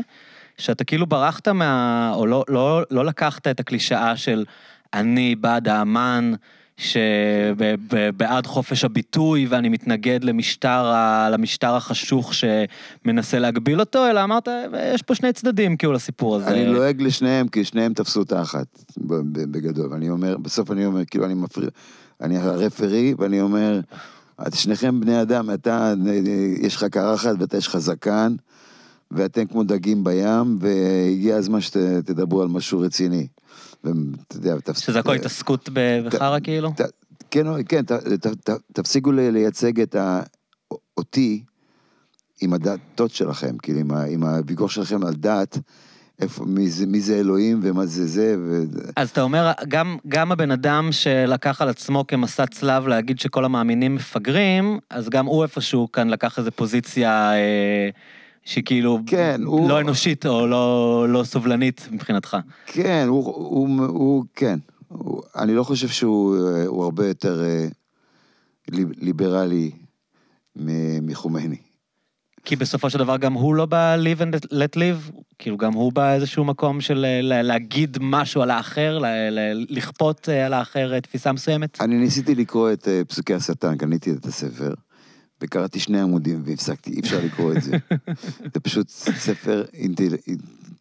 שאתה 0.57 0.83
כאילו 0.83 1.05
ברחת 1.05 1.47
מה... 1.47 2.11
או 2.15 2.25
לא, 2.25 2.43
לא, 2.47 2.81
לא 2.91 3.05
לקחת 3.05 3.47
את 3.47 3.59
הקלישאה 3.59 4.17
של 4.17 4.45
אני 4.93 5.35
בעד 5.35 5.67
האמן, 5.67 6.33
שבעד 6.77 8.47
חופש 8.47 8.83
הביטוי 8.83 9.47
ואני 9.49 9.69
מתנגד 9.69 10.23
למשטר, 10.23 10.93
למשטר 11.31 11.75
החשוך 11.75 12.33
שמנסה 12.33 13.39
להגביל 13.39 13.79
אותו, 13.79 14.09
אלא 14.09 14.23
אמרת, 14.23 14.47
יש 14.93 15.01
פה 15.01 15.15
שני 15.15 15.33
צדדים 15.33 15.77
כאילו 15.77 15.93
לסיפור 15.93 16.35
הזה. 16.35 16.47
אני 16.47 16.65
לועג 16.65 17.01
לשניהם, 17.01 17.47
כי 17.47 17.63
שניהם 17.63 17.93
תפסו 17.93 18.21
את 18.21 18.31
האחת, 18.31 18.83
בגדול. 18.97 19.93
ואני 19.93 20.09
אומר, 20.09 20.37
בסוף 20.37 20.71
אני 20.71 20.85
אומר, 20.85 21.05
כאילו 21.05 21.25
אני 21.25 21.33
מפריע, 21.33 21.69
אני 22.21 22.37
הרפרי, 22.37 23.13
ואני 23.17 23.41
אומר, 23.41 23.79
את 24.47 24.53
שניכם 24.53 24.99
בני 24.99 25.21
אדם, 25.21 25.49
אתה, 25.53 25.93
יש 26.61 26.75
לך 26.75 26.83
קרחת 26.83 27.35
ואתה 27.39 27.57
יש 27.57 27.67
לך 27.67 27.77
זקן, 27.77 28.35
ואתם 29.11 29.45
כמו 29.45 29.63
דגים 29.63 30.03
בים, 30.03 30.57
והגיע 30.59 31.35
הזמן 31.35 31.61
שתדברו 31.61 32.41
על 32.41 32.47
משהו 32.47 32.79
רציני. 32.79 33.27
ואתה 33.87 34.35
יודע, 34.35 34.59
תפס... 34.59 34.79
שזה 34.79 34.99
הכל 34.99 35.15
התעסקות 35.15 35.69
בחרא 35.73 36.39
כאילו? 36.43 36.73
כן, 37.31 37.45
כן, 37.69 37.81
תפסיקו 38.73 39.11
לייצג 39.11 39.81
את 39.81 39.95
ה... 39.95 40.21
אותי 40.97 41.43
עם 42.41 42.53
הדתות 42.53 43.11
שלכם, 43.11 43.57
כאילו, 43.57 43.79
עם 44.09 44.23
הוויכוח 44.23 44.71
שלכם 44.71 45.05
על 45.05 45.13
דת. 45.13 45.57
איפה, 46.19 46.45
מי 46.45 46.69
זה, 46.69 46.85
מי 46.85 47.01
זה 47.01 47.15
אלוהים 47.19 47.59
ומה 47.63 47.85
זה 47.85 48.05
זה. 48.05 48.35
ו... 48.39 48.63
אז 48.95 49.09
אתה 49.09 49.21
אומר, 49.21 49.51
גם, 49.67 49.97
גם 50.07 50.31
הבן 50.31 50.51
אדם 50.51 50.91
שלקח 50.91 51.61
על 51.61 51.69
עצמו 51.69 52.07
כמסע 52.07 52.45
צלב 52.45 52.87
להגיד 52.87 53.19
שכל 53.19 53.45
המאמינים 53.45 53.95
מפגרים, 53.95 54.79
אז 54.89 55.09
גם 55.09 55.25
הוא 55.25 55.43
איפשהו 55.43 55.91
כאן 55.91 56.09
לקח 56.09 56.39
איזו 56.39 56.51
פוזיציה 56.51 57.33
אה, 57.33 57.89
שהיא 58.47 58.63
כאילו 58.63 58.99
כן, 59.05 59.41
לא 59.41 59.49
הוא... 59.49 59.79
אנושית 59.79 60.25
או 60.25 60.47
לא, 60.47 61.05
לא 61.09 61.23
סובלנית 61.23 61.87
מבחינתך. 61.91 62.37
כן, 62.65 63.05
הוא, 63.07 63.25
הוא, 63.25 63.33
הוא, 63.35 63.85
הוא 63.85 64.25
כן. 64.35 64.59
הוא, 64.87 65.21
אני 65.35 65.53
לא 65.55 65.63
חושב 65.63 65.87
שהוא 65.87 66.37
אה, 66.37 66.63
הרבה 66.63 67.07
יותר 67.07 67.43
אה, 67.43 67.67
ליברלי 69.01 69.71
מחומייני. 71.01 71.57
כי 72.47 72.55
בסופו 72.55 72.89
של 72.89 72.97
דבר 72.97 73.17
גם 73.17 73.33
הוא 73.33 73.55
לא 73.55 73.65
בא 73.65 73.97
live 73.97 74.21
and 74.21 74.45
let 74.45 74.75
live, 74.75 75.11
כאילו 75.39 75.57
גם 75.57 75.73
הוא 75.73 75.93
בא 75.93 76.13
איזשהו 76.13 76.45
מקום 76.45 76.81
של 76.81 77.05
להגיד 77.23 77.97
משהו 78.01 78.41
על 78.41 78.51
האחר, 78.51 78.99
לכפות 79.69 80.29
אה, 80.29 80.45
על 80.45 80.53
האחר 80.53 80.93
אה, 80.93 81.01
תפיסה 81.01 81.31
מסוימת. 81.31 81.81
אני 81.81 81.95
ניסיתי 81.95 82.35
לקרוא 82.35 82.73
את 82.73 82.87
אה, 82.87 83.01
פסוקי 83.07 83.33
השטן, 83.33 83.77
קניתי 83.77 84.11
את 84.11 84.25
הספר, 84.25 84.73
וקראתי 85.41 85.79
שני 85.79 86.01
עמודים 86.01 86.41
והפסקתי, 86.45 86.91
אי 86.91 86.99
אפשר 86.99 87.19
לקרוא 87.25 87.53
את 87.53 87.61
זה. 87.63 87.71
זה 88.53 88.59
פשוט 88.59 88.89
ספר 88.89 89.65
אינטל... 89.73 90.15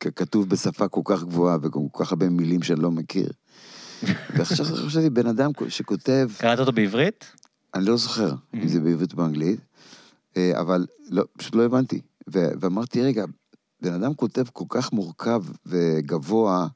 כתוב 0.00 0.48
בשפה 0.48 0.88
כל 0.88 1.00
כך 1.04 1.22
גבוהה 1.22 1.58
וכל 1.62 1.80
כך 1.92 2.12
הרבה 2.12 2.28
מילים 2.28 2.62
שאני 2.62 2.80
לא 2.80 2.90
מכיר. 2.90 3.30
ועכשיו 4.36 4.66
חשבתי, 4.66 5.10
בן 5.10 5.26
אדם 5.26 5.50
שכותב... 5.68 6.28
קראת 6.38 6.58
אותו 6.58 6.72
בעברית? 6.72 7.24
אני 7.74 7.84
לא 7.84 7.96
זוכר 7.96 8.30
אם 8.54 8.60
mm-hmm. 8.60 8.68
זה 8.68 8.80
בעברית 8.80 9.12
או 9.12 9.16
באנגלית. 9.16 9.60
אה, 10.36 10.60
אבל 10.60 10.86
לא, 11.10 11.24
פשוט 11.38 11.54
לא 11.54 11.64
הבנתי. 11.64 12.00
ו- 12.32 12.50
ואמרתי, 12.60 13.02
רגע, 13.02 13.24
בן 13.80 13.92
אדם 13.92 14.14
כותב 14.14 14.44
כל 14.52 14.64
כך 14.68 14.92
מורכב 14.92 15.42
וגבוה, 15.66 16.66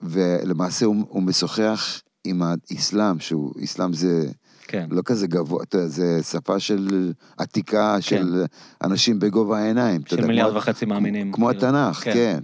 ולמעשה 0.00 0.86
הוא, 0.86 0.96
הוא 1.08 1.22
משוחח 1.22 2.02
עם 2.24 2.42
האסלאם, 2.42 3.20
שהוא, 3.20 3.54
אסלאם 3.64 3.92
זה 3.92 4.30
כן. 4.70 4.86
לא 4.90 5.02
כזה 5.04 5.26
גבוה, 5.26 5.62
אתה 5.62 5.78
יודע, 5.78 5.88
זה 5.88 6.22
שפה 6.22 6.60
של 6.60 7.12
עתיקה, 7.36 7.94
כן. 7.94 8.00
של 8.00 8.44
אנשים 8.84 9.18
בגובה 9.18 9.58
העיניים. 9.58 10.00
של 10.06 10.26
מיליארד 10.26 10.56
וחצי 10.56 10.86
מאמינים. 10.86 11.32
כמו 11.32 11.46
כאילו. 11.46 11.58
התנ"ך, 11.58 12.04
כן. 12.04 12.12
כן. 12.12 12.38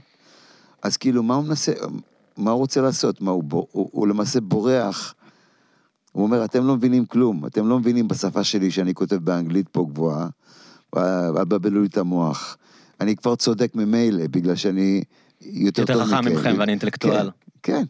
אז 0.83 0.97
כאילו, 0.97 1.23
מה 1.23 1.35
הוא 1.35 1.45
מנסה, 1.45 1.73
מה 2.37 2.51
הוא 2.51 2.59
רוצה 2.59 2.81
לעשות? 2.81 3.21
מה, 3.21 3.31
הוא, 3.31 3.45
הוא, 3.53 3.67
הוא, 3.73 3.89
הוא 3.93 4.09
למעשה 4.09 4.41
בורח 4.41 5.15
הוא 6.13 6.23
אומר, 6.23 6.45
אתם 6.45 6.67
לא 6.67 6.77
מבינים 6.77 7.07
כלום, 7.07 7.47
אתם 7.47 7.69
לא 7.69 7.79
מבינים 7.79 8.09
בשפה 8.09 8.45
שלי 8.45 8.71
שאני 8.71 8.95
כותב 8.95 9.17
באנגלית 9.17 9.69
פה 9.69 9.87
גבוהה, 9.91 10.29
אל 10.97 11.45
תבלבלו 11.45 11.81
לי 11.81 11.87
את 11.87 11.97
המוח. 11.97 12.57
אני 13.01 13.17
כבר 13.17 13.37
צודק 13.37 13.75
ממילא, 13.75 14.27
בגלל 14.27 14.55
שאני 14.55 15.03
יותר 15.41 15.85
טוב 15.85 15.97
מכם. 15.97 16.05
יותר 16.05 16.17
חכם 16.17 16.33
ממכם 16.33 16.55
ואני 16.59 16.73
אינטלקטואל. 16.73 17.31
כן, 17.63 17.73
כן, 17.73 17.85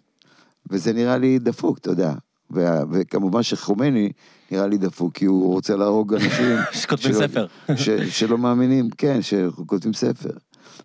וזה 0.71 0.93
נראה 0.93 1.19
לי 1.19 1.39
דפוק, 1.39 1.79
אתה 1.79 1.91
יודע. 1.91 2.13
ו- 2.51 2.83
וכמובן 2.93 3.43
שחומני 3.43 4.13
נראה 4.51 4.67
לי 4.67 4.79
דפוק, 4.79 5.15
כי 5.15 5.25
הוא 5.25 5.55
רוצה 5.55 5.77
להרוג 5.77 6.15
אנשים... 6.15 6.57
שכותבים 6.81 7.13
ספר. 7.13 7.47
ש- 7.77 8.21
שלא 8.21 8.39
מאמינים, 8.39 8.89
כן, 8.99 9.23
שכותבים 9.23 9.93
ספר. 9.93 10.31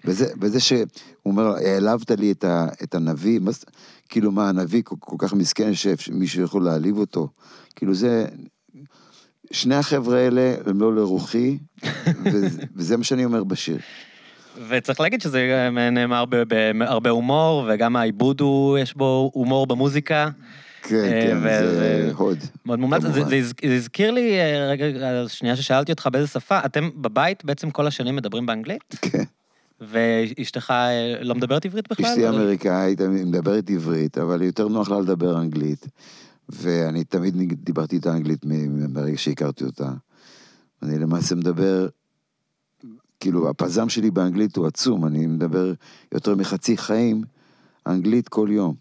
וזה, 0.05 0.25
וזה 0.41 0.59
שהוא 0.59 0.85
אומר, 1.25 1.55
העלבת 1.55 2.11
לי 2.11 2.31
את, 2.31 2.43
ה, 2.43 2.67
את 2.83 2.95
הנביא, 2.95 3.39
מה, 3.39 3.51
כאילו 4.09 4.31
מה, 4.31 4.49
הנביא 4.49 4.81
כל, 4.85 4.95
כל 4.99 5.15
כך 5.19 5.33
מסכן 5.33 5.71
שמישהו 5.73 6.43
יכול 6.43 6.63
להעליב 6.63 6.97
אותו. 6.97 7.27
כאילו 7.75 7.93
זה, 7.93 8.25
שני 9.51 9.75
החבר'ה 9.75 10.17
האלה 10.17 10.53
הם 10.65 10.81
לא 10.81 10.95
לרוחי, 10.95 11.57
וזה, 12.25 12.59
וזה 12.75 12.97
מה 12.97 13.03
שאני 13.03 13.25
אומר 13.25 13.43
בשיר. 13.43 13.77
וצריך 14.69 14.99
להגיד 14.99 15.21
שזה 15.21 15.69
נאמר 15.91 16.25
בהרבה 16.25 17.09
הומור, 17.09 17.69
וגם 17.69 17.95
העיבוד 17.95 18.41
הוא, 18.41 18.77
יש 18.77 18.97
בו 18.97 19.31
הומור 19.33 19.67
במוזיקה. 19.67 20.29
כן, 20.81 20.95
אה, 20.95 21.21
כן, 21.27 21.39
זה 21.39 22.11
הוד. 22.15 22.37
מאוד 22.65 22.79
מומלץ. 22.79 23.01
זה 23.01 23.75
הזכיר 23.75 24.11
לי, 24.11 24.39
אה, 24.39 24.69
רגע, 24.69 24.85
שנייה 25.27 25.55
ששאלתי 25.55 25.91
אותך 25.91 26.09
באיזה 26.11 26.27
שפה, 26.27 26.59
אתם 26.65 26.89
בבית 26.95 27.45
בעצם 27.45 27.71
כל 27.71 27.87
השנים 27.87 28.15
מדברים 28.15 28.45
באנגלית? 28.45 28.95
כן. 29.01 29.23
ואשתך 29.81 30.71
אה, 30.71 31.23
לא 31.23 31.35
מדברת 31.35 31.65
עברית 31.65 31.91
בכלל? 31.91 32.05
אשתי 32.05 32.29
אמריקאית, 32.29 33.01
אני 33.01 33.23
מדברת 33.23 33.69
עברית, 33.69 34.17
אבל 34.17 34.41
יותר 34.41 34.67
נוח 34.67 34.89
לה 34.89 34.99
לדבר 34.99 35.39
אנגלית. 35.39 35.87
ואני 36.49 37.03
תמיד 37.03 37.35
דיברתי 37.63 37.95
איתה 37.95 38.11
אנגלית 38.11 38.45
מרגע 38.89 39.17
שהכרתי 39.17 39.63
אותה. 39.63 39.91
אני 40.83 40.99
למעשה 40.99 41.35
מדבר, 41.35 41.87
כאילו, 43.19 43.49
הפזם 43.49 43.89
שלי 43.89 44.11
באנגלית 44.11 44.55
הוא 44.55 44.67
עצום, 44.67 45.05
אני 45.05 45.27
מדבר 45.27 45.73
יותר 46.11 46.35
מחצי 46.35 46.77
חיים 46.77 47.23
אנגלית 47.87 48.29
כל 48.29 48.47
יום. 48.51 48.75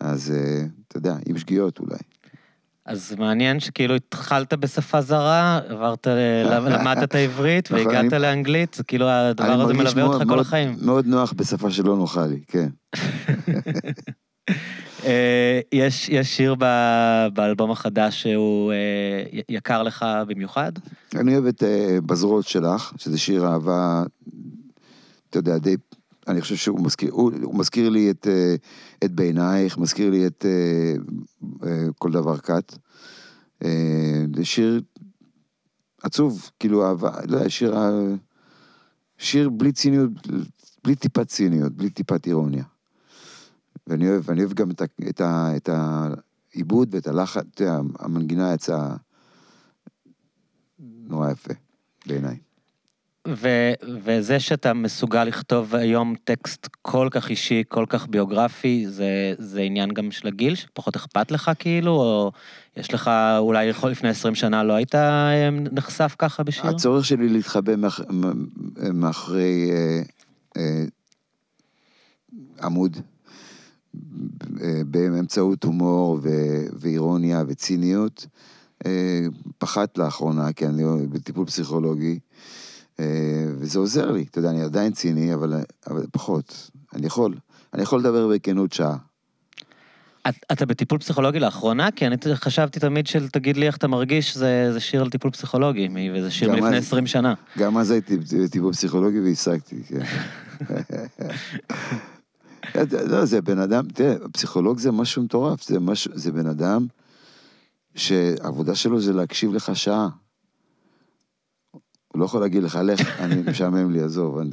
אז 0.00 0.30
אה, 0.30 0.64
אתה 0.88 0.96
יודע, 0.96 1.16
עם 1.26 1.38
שגיאות 1.38 1.78
אולי. 1.78 1.98
אז 2.86 3.14
מעניין 3.18 3.60
שכאילו 3.60 3.94
התחלת 3.94 4.54
בשפה 4.54 5.00
זרה, 5.00 5.60
עברת, 5.68 6.06
למדת 6.46 7.02
את 7.02 7.14
העברית 7.18 7.72
נכון, 7.72 7.86
והגעת 7.86 8.12
לאנגלית, 8.12 8.74
זה 8.74 8.84
כאילו 8.84 9.08
הדבר 9.08 9.60
הזה 9.60 9.74
מלווה 9.74 10.02
אותך 10.02 10.28
כל 10.28 10.40
החיים. 10.40 10.76
מאוד 10.82 11.06
נוח 11.06 11.32
בשפה 11.32 11.70
שלא 11.70 11.96
נוחה 11.96 12.26
לי, 12.26 12.40
כן. 12.48 12.68
אה, 15.04 15.60
יש, 15.72 16.08
יש 16.08 16.36
שיר 16.36 16.54
באלבום 17.32 17.70
החדש 17.70 18.22
שהוא 18.22 18.72
אה, 18.72 19.40
יקר 19.48 19.82
לך 19.82 20.06
במיוחד? 20.26 20.72
אני 21.14 21.34
אוהב 21.34 21.46
את 21.46 21.62
בזרועות 22.06 22.46
שלך, 22.46 22.92
שזה 22.96 23.18
שיר 23.18 23.46
אהבה, 23.46 24.02
אתה 25.30 25.38
יודע, 25.38 25.58
די 25.58 25.76
אני 26.28 26.40
חושב 26.40 26.56
שהוא 26.56 26.84
מזכיר, 26.84 27.12
הוא, 27.12 27.32
הוא 27.42 27.58
מזכיר 27.58 27.88
לי 27.88 28.10
את, 28.10 28.26
אה, 28.26 28.54
את 29.04 29.12
בעינייך, 29.12 29.78
מזכיר 29.78 30.10
לי 30.10 30.26
את 30.26 30.44
אה, 30.48 30.94
אה, 31.68 31.86
כל 31.98 32.12
דבר 32.12 32.38
קאט. 32.38 32.78
זה 34.36 34.44
שיר 34.44 34.82
עצוב, 36.02 36.50
כאילו 36.60 36.86
אהבה, 36.86 37.10
לא 37.28 37.36
יודע, 37.36 37.50
שיר, 37.50 37.74
שיר 39.18 39.50
בלי 39.50 39.72
ציניות, 39.72 40.10
בלי 40.84 40.94
טיפת 40.94 41.28
ציניות, 41.28 41.72
בלי 41.72 41.90
טיפת 41.90 42.26
אירוניה. 42.26 42.64
ואני 43.86 44.08
אוהב, 44.08 44.28
ואני 44.28 44.40
אוהב 44.40 44.52
גם 44.52 44.70
את, 44.70 44.80
ה, 44.80 44.84
את, 45.08 45.20
ה, 45.20 45.56
את 45.56 45.68
העיבוד 46.52 46.94
ואת 46.94 47.06
הלחץ, 47.06 47.44
המנגינה 47.98 48.54
יצאה 48.54 48.96
נורא 50.78 51.30
יפה, 51.30 51.54
בעיניי. 52.06 52.45
ו- 53.28 53.72
וזה 54.04 54.40
שאתה 54.40 54.74
מסוגל 54.74 55.24
לכתוב 55.24 55.74
היום 55.74 56.14
טקסט 56.24 56.68
כל 56.82 57.08
כך 57.10 57.30
אישי, 57.30 57.62
כל 57.68 57.84
כך 57.88 58.06
ביוגרפי, 58.08 58.84
זה, 58.88 59.34
זה 59.38 59.60
עניין 59.60 59.90
גם 59.90 60.10
של 60.10 60.28
הגיל, 60.28 60.54
שפחות 60.54 60.96
אכפת 60.96 61.30
לך 61.30 61.50
כאילו, 61.58 61.90
או 61.92 62.32
יש 62.76 62.94
לך, 62.94 63.10
אולי 63.38 63.64
יכול 63.64 63.90
לפני 63.90 64.08
20 64.08 64.34
שנה 64.34 64.64
לא 64.64 64.72
היית 64.72 64.94
אה, 64.94 65.50
נחשף 65.50 66.16
ככה 66.18 66.42
בשיר? 66.42 66.66
הצורך 66.66 67.04
שלי 67.04 67.28
להתחבא 67.28 67.76
מאח... 67.76 68.00
מאחורי 68.94 69.70
אה, 69.72 70.02
אה, 70.56 70.84
עמוד, 72.62 72.96
אה, 74.62 74.80
באמצעות 74.86 75.64
הומור 75.64 76.18
ו- 76.22 76.66
ואירוניה 76.80 77.44
וציניות, 77.48 78.26
אה, 78.86 79.26
פחת 79.58 79.98
לאחרונה, 79.98 80.52
כי 80.52 80.66
אני 80.66 80.82
בטיפול 81.08 81.46
פסיכולוגי. 81.46 82.18
אה, 83.00 83.04
וזה 83.58 83.78
עוזר 83.78 84.10
לי, 84.10 84.26
אתה 84.30 84.38
יודע, 84.38 84.50
אני 84.50 84.62
עדיין 84.62 84.92
ציני, 84.92 85.34
אבל, 85.34 85.54
אבל 85.86 86.06
פחות. 86.12 86.70
אני 86.94 87.06
יכול, 87.06 87.34
אני 87.74 87.82
יכול 87.82 88.00
לדבר 88.00 88.28
בכנות 88.28 88.72
שעה. 88.72 88.96
את, 90.28 90.34
אתה 90.52 90.66
בטיפול 90.66 90.98
פסיכולוגי 90.98 91.38
לאחרונה? 91.38 91.90
כי 91.90 92.06
אני 92.06 92.16
חשבתי 92.34 92.80
תמיד 92.80 93.06
של 93.06 93.28
תגיד 93.28 93.56
לי 93.56 93.66
איך 93.66 93.76
אתה 93.76 93.88
מרגיש, 93.88 94.36
זה, 94.36 94.72
זה 94.72 94.80
שיר 94.80 95.02
על 95.02 95.10
טיפול 95.10 95.30
פסיכולוגי, 95.30 95.88
וזה 96.14 96.30
שיר 96.30 96.52
מלפני 96.52 96.76
20 96.76 97.06
שנה. 97.06 97.34
גם 97.58 97.78
אז 97.78 97.90
הייתי 97.90 98.16
בטיפול 98.16 98.72
פסיכולוגי 98.72 99.20
והפסקתי, 99.20 99.82
כן. 99.88 100.00
לא, 103.10 103.24
זה 103.24 103.40
בן 103.42 103.58
אדם, 103.58 103.88
תראה, 103.88 104.14
פסיכולוג 104.32 104.78
זה 104.78 104.92
משהו 104.92 105.22
מטורף, 105.22 105.62
זה, 105.62 105.80
משהו, 105.80 106.10
זה 106.14 106.32
בן 106.32 106.46
אדם 106.46 106.86
שהעבודה 107.94 108.74
שלו 108.74 109.00
זה 109.00 109.12
להקשיב 109.12 109.54
לך 109.54 109.76
שעה. 109.76 110.08
הוא 112.16 112.20
לא 112.20 112.24
יכול 112.24 112.40
להגיד 112.40 112.62
לך, 112.62 112.78
לך, 112.84 113.20
אני 113.20 113.34
משעמם 113.50 113.90
לי, 113.90 114.02
עזוב. 114.02 114.38
אני... 114.38 114.50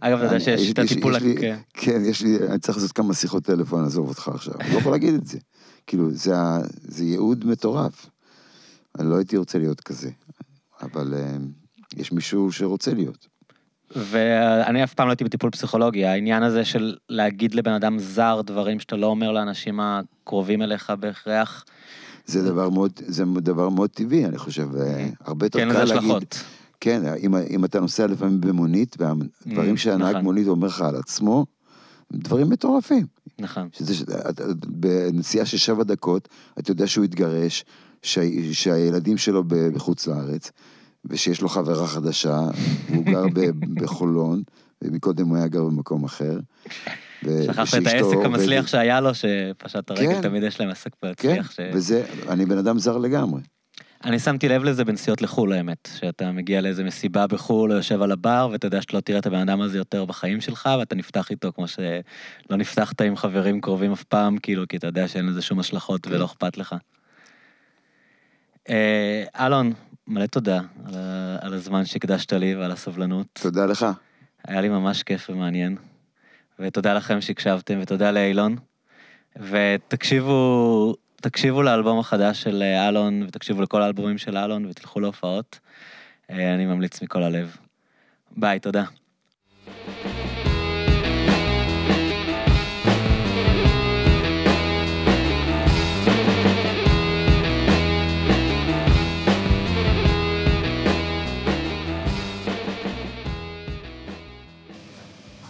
אגב, 0.00 0.18
אתה 0.18 0.26
יודע 0.26 0.40
שיש 0.40 0.70
את 0.70 0.78
הטיפול... 0.78 1.14
כן, 1.74 2.02
יש 2.04 2.22
לי, 2.22 2.38
אני 2.48 2.58
צריך 2.58 2.78
לעשות 2.78 2.92
כמה 2.92 3.14
שיחות 3.14 3.44
טלפון, 3.44 3.84
עזוב 3.84 4.08
אותך 4.08 4.28
עכשיו. 4.28 4.54
הוא 4.54 4.72
לא 4.72 4.78
יכול 4.78 4.92
להגיד 4.92 5.14
את 5.14 5.26
זה. 5.26 5.38
כאילו, 5.86 6.10
זה 6.10 7.04
ייעוד 7.04 7.46
מטורף. 7.46 8.10
אני 8.98 9.10
לא 9.10 9.16
הייתי 9.16 9.36
רוצה 9.36 9.58
להיות 9.58 9.80
כזה, 9.80 10.10
אבל 10.82 11.14
אה, 11.14 11.36
יש 11.96 12.12
מישהו 12.12 12.52
שרוצה 12.52 12.94
להיות. 12.94 13.26
ואני 13.96 14.84
אף 14.84 14.94
פעם 14.94 15.06
לא 15.06 15.12
הייתי 15.12 15.24
בטיפול 15.24 15.50
פסיכולוגי, 15.50 16.06
העניין 16.06 16.42
הזה 16.42 16.64
של 16.64 16.96
להגיד 17.08 17.54
לבן 17.54 17.72
אדם 17.72 17.98
זר 17.98 18.40
דברים 18.44 18.80
שאתה 18.80 18.96
לא 18.96 19.06
אומר 19.06 19.32
לאנשים 19.32 19.80
הקרובים 19.80 20.62
אליך 20.62 20.92
בהכרח, 21.00 21.64
זה 22.28 22.42
דבר 22.42 22.68
מאוד, 22.70 22.92
זה 23.06 23.24
דבר 23.24 23.68
מאוד 23.68 23.90
טבעי, 23.90 24.24
אני 24.26 24.38
חושב, 24.38 24.76
אה, 24.76 25.08
הרבה 25.24 25.46
יותר 25.46 25.58
כן 25.58 25.72
קל 25.72 25.82
לזה 25.82 25.94
להגיד... 25.94 26.10
השלכות. 26.10 26.44
כן, 26.80 27.02
אם, 27.22 27.34
אם 27.50 27.64
אתה 27.64 27.80
נוסע 27.80 28.06
לפעמים 28.06 28.40
במונית, 28.40 28.96
והדברים 28.98 29.74
Mm, 29.74 29.78
שהנהג 29.78 30.10
נכון. 30.10 30.24
מונית 30.24 30.48
אומר 30.48 30.66
לך 30.68 30.80
על 30.80 30.96
עצמו, 30.96 31.46
הם 32.12 32.18
דברים 32.20 32.50
מטורפים. 32.50 33.06
נכון. 33.38 33.68
שזה, 33.72 34.04
את- 34.30 34.40
בנסיעה 34.66 35.46
של 35.46 35.56
שבע 35.56 35.84
דקות, 35.84 36.28
אתה 36.58 36.70
יודע 36.70 36.86
שהוא 36.86 37.04
התגרש, 37.04 37.64
שה, 38.02 38.20
שהילדים 38.52 39.16
שלו 39.16 39.44
בחוץ 39.46 40.06
לארץ, 40.06 40.50
ושיש 41.04 41.40
לו 41.42 41.48
חברה 41.48 41.86
חדשה, 41.86 42.40
והוא 42.90 43.04
גר 43.04 43.24
בחולון, 43.74 44.42
ומקודם 44.82 45.28
הוא 45.28 45.36
היה 45.36 45.48
גר 45.48 45.64
במקום 45.64 46.04
אחר. 46.04 46.38
ו- 47.24 47.44
שכחת 47.44 47.78
את 47.82 47.86
העסק 47.86 48.16
המצליח 48.24 48.66
שהיה 48.66 49.00
לו, 49.00 49.10
שפשט 49.14 49.90
הרגל, 49.90 50.14
כן. 50.14 50.22
תמיד 50.22 50.42
יש 50.42 50.60
להם 50.60 50.70
עסק 50.70 50.90
כן, 51.02 51.10
מצליח. 51.10 51.50
ש- 51.50 51.60
וזה, 51.72 52.04
אני 52.28 52.46
בן 52.46 52.58
אדם 52.58 52.78
זר 52.78 52.98
לגמרי. 52.98 53.40
אני 54.04 54.18
שמתי 54.18 54.48
לב 54.48 54.64
לזה 54.64 54.84
בנסיעות 54.84 55.22
לחו"ל, 55.22 55.52
האמת. 55.52 55.88
שאתה 56.00 56.32
מגיע 56.32 56.60
לאיזה 56.60 56.84
מסיבה 56.84 57.26
בחו"ל, 57.26 57.72
או 57.72 57.76
יושב 57.76 58.02
על 58.02 58.12
הבר, 58.12 58.48
ואתה 58.52 58.66
יודע 58.66 58.82
שאתה 58.82 58.96
לא 58.96 59.00
תראה 59.00 59.18
את 59.18 59.26
הבן 59.26 59.38
אדם 59.38 59.60
הזה 59.60 59.78
יותר 59.78 60.04
בחיים 60.04 60.40
שלך, 60.40 60.68
ואתה 60.78 60.94
נפתח 60.94 61.30
איתו 61.30 61.52
כמו 61.52 61.68
שלא 61.68 62.56
נפתחת 62.56 63.00
עם 63.00 63.16
חברים 63.16 63.60
קרובים 63.60 63.92
אף 63.92 64.04
פעם, 64.04 64.38
כאילו, 64.38 64.68
כי 64.68 64.76
אתה 64.76 64.86
יודע 64.86 65.08
שאין 65.08 65.26
לזה 65.26 65.42
שום 65.42 65.58
השלכות 65.58 66.06
ולא 66.06 66.24
אכפת 66.24 66.56
לך. 66.58 66.74
אה, 68.68 69.24
אלון, 69.46 69.72
מלא 70.06 70.26
תודה 70.26 70.60
על 71.40 71.54
הזמן 71.54 71.84
שהקדשת 71.84 72.32
לי 72.32 72.54
ועל 72.54 72.72
הסבלנות. 72.72 73.26
תודה 73.32 73.66
לך. 73.66 73.86
היה 74.46 74.60
לי 74.60 74.68
ממש 74.68 75.02
כיף 75.02 75.30
ומעניין. 75.30 75.76
ותודה 76.58 76.94
לכם 76.94 77.20
שהקשבתם, 77.20 77.78
ותודה 77.82 78.10
לאילון. 78.10 78.56
ותקשיבו, 79.36 80.94
תקשיבו 81.16 81.62
לאלבום 81.62 81.98
החדש 81.98 82.42
של 82.42 82.62
אה, 82.62 82.88
אלון, 82.88 83.22
ותקשיבו 83.22 83.62
לכל 83.62 83.82
האלבומים 83.82 84.18
של 84.18 84.36
אלון, 84.36 84.66
ותלכו 84.66 85.00
להופעות. 85.00 85.58
אה, 86.30 86.54
אני 86.54 86.66
ממליץ 86.66 87.02
מכל 87.02 87.22
הלב. 87.22 87.56
ביי, 88.36 88.60
תודה. 88.60 88.84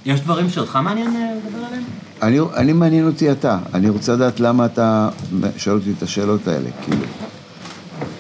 יש 0.09 0.21
דברים 0.21 0.51
שאותך 0.51 0.77
מעניין 0.77 1.17
אה, 1.17 1.33
לדבר 1.47 1.65
עליהם? 1.67 1.83
אני, 2.23 2.39
אני 2.57 2.73
מעניין 2.73 3.07
אותי 3.07 3.33
אתה, 3.33 3.59
אני 3.75 3.89
רוצה 3.89 4.13
לדעת 4.13 4.41
למה 4.41 4.67
אתה 4.67 5.09
שואל 5.57 5.77
אותי 5.77 5.93
את 5.99 6.03
השאלות 6.03 6.49
האלה, 6.49 6.69
כאילו. 6.83 7.05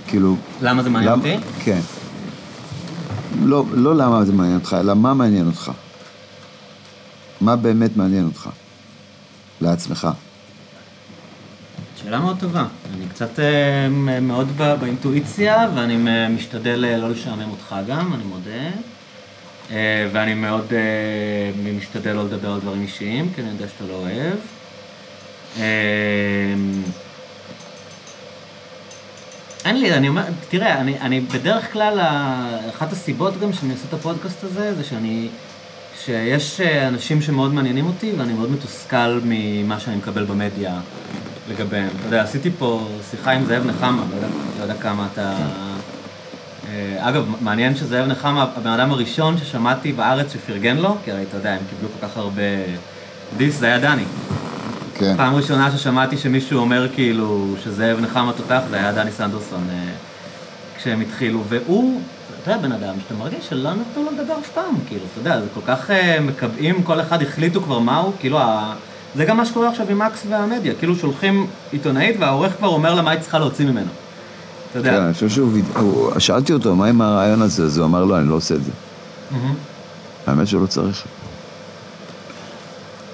כאילו... 0.06 0.36
למה 0.62 0.82
זה 0.82 0.90
מעניין 0.90 1.12
למ- 1.12 1.18
אותי? 1.18 1.36
כן. 1.64 1.80
לא, 3.44 3.64
לא 3.72 3.96
למה 3.96 4.24
זה 4.24 4.32
מעניין 4.32 4.56
אותך, 4.58 4.76
אלא 4.80 4.94
מה 4.94 5.14
מעניין 5.14 5.46
אותך. 5.46 5.70
מה 7.40 7.56
באמת 7.56 7.96
מעניין 7.96 8.24
אותך? 8.24 8.48
לעצמך. 9.60 10.08
שאלה 12.02 12.18
מאוד 12.20 12.36
טובה. 12.40 12.64
אני 12.94 13.06
קצת 13.08 13.38
אה, 13.40 13.88
מאוד 14.20 14.48
ב- 14.56 14.74
באינטואיציה, 14.80 15.68
ואני 15.74 15.96
מ- 15.96 16.36
משתדל 16.36 16.84
אה, 16.84 16.96
לא 16.96 17.10
לשעמם 17.10 17.50
אותך 17.50 17.76
גם, 17.88 18.14
אני 18.14 18.22
מודה. 18.24 18.70
אה, 19.70 20.08
ואני 20.12 20.34
מאוד 20.34 20.72
אה, 20.72 21.72
משתדל 21.76 22.12
לא 22.12 22.24
לדבר 22.24 22.52
על 22.52 22.60
דברים 22.60 22.82
אישיים, 22.82 23.32
כי 23.34 23.40
אני 23.40 23.50
יודע 23.50 23.66
שאתה 23.68 23.84
לא 23.92 23.94
אוהב. 23.94 24.38
אה, 25.58 26.54
אין 29.64 29.80
לי, 29.80 29.94
אני 29.94 30.08
אומר, 30.08 30.22
תראה, 30.48 30.80
אני, 30.80 31.00
אני 31.00 31.20
בדרך 31.20 31.72
כלל, 31.72 32.00
אחת 32.74 32.92
הסיבות 32.92 33.40
גם 33.40 33.52
שאני 33.52 33.72
עושה 33.72 33.84
את 33.88 33.94
הפודקאסט 33.94 34.44
הזה, 34.44 34.74
זה 34.74 34.84
שאני, 34.84 35.28
שיש 36.04 36.60
אנשים 36.60 37.22
שמאוד 37.22 37.54
מעניינים 37.54 37.86
אותי, 37.86 38.12
ואני 38.18 38.32
מאוד 38.32 38.50
מתוסכל 38.50 39.20
ממה 39.24 39.80
שאני 39.80 39.96
מקבל 39.96 40.24
במדיה 40.24 40.80
לגביהם. 41.50 41.88
אתה 41.98 42.06
יודע, 42.06 42.22
עשיתי 42.22 42.50
פה 42.58 42.88
שיחה 43.10 43.30
עם 43.30 43.44
זאב 43.44 43.66
נחמה, 43.66 44.04
לא 44.10 44.16
יודע, 44.16 44.28
לא 44.58 44.62
יודע 44.62 44.74
כמה 44.74 45.08
אתה... 45.12 45.36
אה, 46.78 47.08
אגב, 47.08 47.24
מעניין 47.40 47.76
שזאב 47.76 48.06
נחמה, 48.06 48.46
הבן 48.56 48.70
אדם 48.70 48.90
הראשון 48.90 49.38
ששמעתי 49.38 49.92
בארץ 49.92 50.32
שפרגן 50.32 50.76
לו, 50.76 50.96
כי 51.04 51.12
הרי 51.12 51.22
אתה 51.22 51.36
יודע, 51.36 51.50
הם 51.50 51.60
קיבלו 51.70 51.88
כל 52.00 52.06
כך 52.06 52.16
הרבה 52.16 52.42
דיס, 53.36 53.58
זה 53.58 53.66
היה 53.66 53.78
דני. 53.78 54.04
כן. 54.94 55.16
פעם 55.16 55.34
ראשונה 55.34 55.70
ששמעתי 55.70 56.16
שמישהו 56.16 56.58
אומר 56.58 56.88
כאילו 56.94 57.54
שזאב 57.64 58.00
נחמה 58.00 58.32
תותח, 58.32 58.60
זה 58.70 58.76
היה 58.76 58.92
דני 58.92 59.10
סנדרסון 59.10 59.66
אה, 59.70 59.90
כשהם 60.76 61.00
התחילו, 61.00 61.44
והוא, 61.48 62.00
אתה 62.42 62.50
יודע, 62.50 62.62
בן 62.62 62.72
אדם 62.72 62.94
שאתה 63.02 63.14
מרגיש 63.14 63.48
שלא 63.48 63.70
נתנו 63.70 64.04
לו 64.04 64.10
לדבר 64.10 64.38
אף 64.38 64.50
פעם, 64.50 64.74
כאילו, 64.86 65.04
אתה 65.12 65.20
יודע, 65.20 65.40
זה 65.40 65.46
כל 65.54 65.60
כך 65.66 65.90
אה, 65.90 66.20
מקבעים, 66.20 66.82
כל 66.82 67.00
אחד 67.00 67.22
החליטו 67.22 67.62
כבר 67.62 67.78
מהו, 67.78 68.12
כאילו, 68.20 68.38
ה... 68.38 68.74
זה 69.14 69.24
גם 69.24 69.36
מה 69.36 69.46
שקורה 69.46 69.68
עכשיו 69.68 69.86
עם 69.90 69.98
מקס 69.98 70.26
והמדיה, 70.28 70.74
כאילו 70.74 70.96
שולחים 70.96 71.46
עיתונאית 71.72 72.16
והעורך 72.18 72.52
כבר 72.56 72.68
אומר 72.68 72.94
לה 72.94 73.02
מה 73.02 73.10
היא 73.10 73.20
צריכה 73.20 73.38
להוציא 73.38 73.66
ממנו. 73.66 73.90
אתה 74.70 74.78
יודע. 74.78 74.90
כן, 74.90 75.02
אני 75.02 75.14
חושב 75.14 75.28
שהוא... 75.28 75.52
שאלתי 76.18 76.52
אותו, 76.52 76.76
מה 76.76 76.86
עם 76.86 77.00
הרעיון 77.00 77.42
הזה? 77.42 77.64
אז 77.64 77.78
הוא 77.78 77.86
אמר, 77.86 78.04
לא, 78.04 78.18
אני 78.18 78.28
לא 78.28 78.34
עושה 78.34 78.54
את 78.54 78.64
זה. 78.64 78.70
מהמם. 79.30 79.54
האמת 80.26 80.46
שהוא 80.46 80.62
לא 80.62 80.66
צריך. 80.66 81.04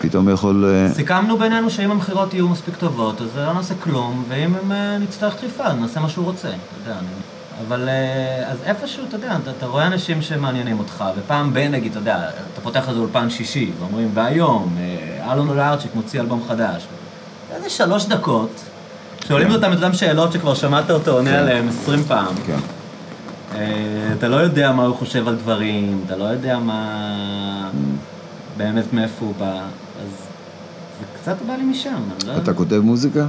פתאום 0.09 0.29
יכול... 0.29 0.65
אה, 0.65 0.95
סיכמנו 0.95 1.39
בינינו 1.39 1.71
שאם 1.71 1.91
המכירות 1.91 2.35
יהיו 2.35 2.49
מספיק 2.49 2.77
טובות, 2.77 3.21
אז 3.21 3.29
לא 3.37 3.53
נעשה 3.53 3.75
כלום, 3.75 4.25
ואם 4.29 4.55
הם, 4.55 4.73
אה, 4.73 4.99
נצטרך 4.99 5.35
דחיפה, 5.35 5.65
אז 5.65 5.77
נעשה 5.79 6.01
מה 6.01 6.09
שהוא 6.09 6.25
רוצה, 6.25 6.49
אתה 6.49 6.91
יודע. 6.91 7.01
אבל 7.69 7.89
אה, 7.89 8.51
אז 8.51 8.59
איפשהו, 8.65 9.05
אתה 9.09 9.17
יודע, 9.17 9.37
אתה, 9.43 9.51
אתה 9.51 9.67
רואה 9.67 9.87
אנשים 9.87 10.23
שמעניינים 10.23 10.79
אותך, 10.79 11.05
ופעם 11.17 11.55
בין, 11.55 11.73
נגיד, 11.73 11.91
אתה 11.91 12.01
יודע, 12.01 12.29
אתה 12.53 12.61
פותח 12.61 12.89
איזה 12.89 13.01
אולפן 13.01 13.31
שישי, 13.31 13.71
ואומרים, 13.81 14.11
והיום, 14.15 14.77
אלון 15.33 15.49
אולארצ'יק 15.49 15.95
מוציא 15.95 16.21
אלבום 16.21 16.43
חדש. 16.49 16.87
איזה 17.55 17.71
שלוש 17.71 18.07
דקות, 18.07 18.51
שואלים 19.29 19.51
אותם 19.51 19.73
את 19.73 19.77
אותם 19.77 19.93
שאלות 19.93 20.33
שכבר 20.33 20.55
שמעת 20.55 20.91
אותו 20.91 21.11
עונה 21.11 21.31
כן. 21.31 21.37
עליהם 21.37 21.69
עשרים 21.69 22.03
פעם. 22.03 22.35
כן. 22.47 22.59
אה, 23.55 24.13
אתה 24.19 24.29
לא 24.29 24.37
יודע 24.37 24.73
מה 24.73 24.85
הוא 24.85 24.97
חושב 24.97 25.29
על 25.29 25.37
דברים, 25.37 26.03
אתה 26.07 26.17
לא 26.17 26.25
יודע 26.25 26.59
מה... 26.59 27.71
באמת 28.57 28.93
מאיפה 28.93 29.25
הוא 29.25 29.35
בא, 29.39 29.53
אז 30.03 30.09
זה 31.01 31.07
קצת 31.21 31.37
בא 31.47 31.55
לי 31.55 31.65
משם, 31.65 31.91
אני 31.95 32.27
לא 32.27 32.33
יודע. 32.33 32.43
אתה 32.43 32.55
כותב 32.55 32.79
מוזיקה? 32.79 33.27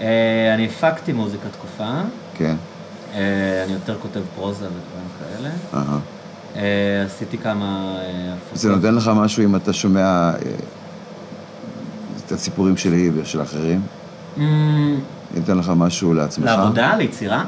אה, 0.00 0.54
אני 0.54 0.66
הפקתי 0.66 1.12
מוזיקה 1.12 1.48
תקופה, 1.48 1.90
כן. 2.34 2.56
אה, 3.14 3.64
אני 3.64 3.72
יותר 3.72 3.96
כותב 4.02 4.20
פרוזה 4.34 4.66
ודברים 4.66 5.08
כאלה. 5.18 5.50
עשיתי 7.06 7.38
כמה. 7.38 7.98
זה 8.54 8.70
נותן 8.70 8.94
לך 8.94 9.10
משהו 9.14 9.44
אם 9.44 9.56
אתה 9.56 9.72
שומע 9.72 10.32
את 12.26 12.32
הסיפורים 12.32 12.76
שלי 12.76 13.10
ושל 13.14 13.42
אחרים? 13.42 13.80
אמ, 14.38 15.00
ייתן 15.36 15.58
לך 15.58 15.72
משהו 15.76 16.14
לעצמך? 16.14 16.44
לעבודה, 16.44 16.96
ליצירה? 16.96 17.44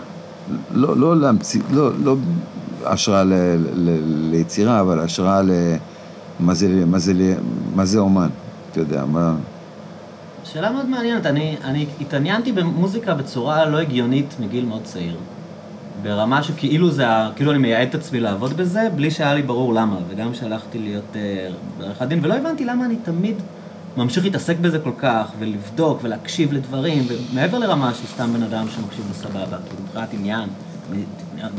לא, 0.70 0.96
לא 0.96 1.20
להמציא, 1.20 1.60
לא, 1.70 1.90
לא 2.04 2.16
השראה 2.84 3.24
ל, 3.24 3.32
ל, 3.74 3.98
ליצירה, 4.30 4.80
אבל 4.80 5.00
השראה 5.00 5.42
ל... 5.42 5.50
מה 6.40 6.54
זה, 6.54 6.84
מה 6.86 6.98
זה, 6.98 7.12
מה 7.74 7.84
זה 7.84 7.98
אומן, 7.98 8.28
אתה 8.70 8.80
יודע, 8.80 9.04
מה... 9.04 9.34
שאלה 10.44 10.70
מאוד 10.70 10.88
מעניינת, 10.88 11.26
אני, 11.26 11.56
אני 11.64 11.86
התעניינתי 12.00 12.52
במוזיקה 12.52 13.14
בצורה 13.14 13.66
לא 13.66 13.78
הגיונית 13.78 14.34
מגיל 14.40 14.64
מאוד 14.64 14.82
צעיר. 14.84 15.16
ברמה 16.02 16.42
שכאילו 16.42 16.90
זה, 16.90 17.04
כאילו 17.36 17.50
אני 17.50 17.58
מייעד 17.58 17.88
את 17.88 17.94
עצמי 17.94 18.20
לעבוד 18.20 18.56
בזה, 18.56 18.88
בלי 18.96 19.10
שהיה 19.10 19.34
לי 19.34 19.42
ברור 19.42 19.74
למה. 19.74 19.96
וגם 20.08 20.32
כשהלכתי 20.32 20.78
להיות 20.78 21.16
אה, 21.16 21.48
בעריכת 21.78 22.06
דין, 22.06 22.20
ולא 22.22 22.34
הבנתי 22.34 22.64
למה 22.64 22.84
אני 22.84 22.96
תמיד 22.96 23.36
ממשיך 23.96 24.24
להתעסק 24.24 24.56
בזה 24.58 24.78
כל 24.78 24.92
כך, 24.98 25.26
ולבדוק 25.38 25.98
ולהקשיב 26.02 26.52
לדברים, 26.52 27.06
ומעבר 27.08 27.58
לרמה 27.58 27.94
של 27.94 28.06
סתם 28.06 28.32
בן 28.32 28.42
אדם 28.42 28.66
שמקשיב 28.68 29.06
בסבבה, 29.10 29.58
כאילו 29.68 29.82
מבחינת 29.82 30.08
עניין, 30.12 30.48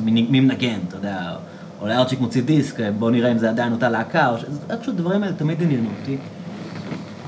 מי, 0.03 0.41
מנגן, 0.41 0.79
אתה 0.87 0.97
יודע, 0.97 1.35
או 1.81 1.87
לארצ'יק 1.87 2.19
מוציא 2.19 2.41
דיסק, 2.41 2.79
בוא 2.99 3.11
נראה 3.11 3.31
אם 3.31 3.37
זה 3.37 3.49
עדיין 3.49 3.73
אותה 3.73 3.89
להקה, 3.89 4.29
או 4.29 4.37
ש... 4.37 4.43
איכשהו 4.69 4.93
הדברים 4.93 5.23
האלה 5.23 5.35
תמיד 5.35 5.61
עניינו 5.61 5.89
אותי. 5.99 6.17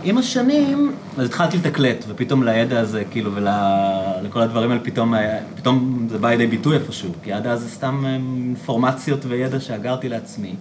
עם 0.03 0.17
השנים, 0.17 0.91
אז 1.17 1.25
התחלתי 1.25 1.57
לתקלט, 1.57 2.05
ופתאום 2.07 2.43
לידע 2.43 2.79
הזה, 2.79 3.03
כאילו, 3.11 3.31
ולכל 3.35 4.41
הדברים 4.41 4.71
האלה, 4.71 4.81
פתאום, 4.83 5.13
פתאום 5.55 6.07
זה 6.09 6.17
בא 6.17 6.29
לידי 6.29 6.47
ביטוי 6.47 6.77
איפשהו, 6.77 7.11
כי 7.23 7.33
עד 7.33 7.47
אז 7.47 7.61
זה 7.61 7.69
סתם 7.69 8.03
אה, 8.05 8.13
אינפורמציות 8.13 9.25
וידע 9.25 9.59
שאגרתי 9.59 10.09
לעצמי. 10.09 10.55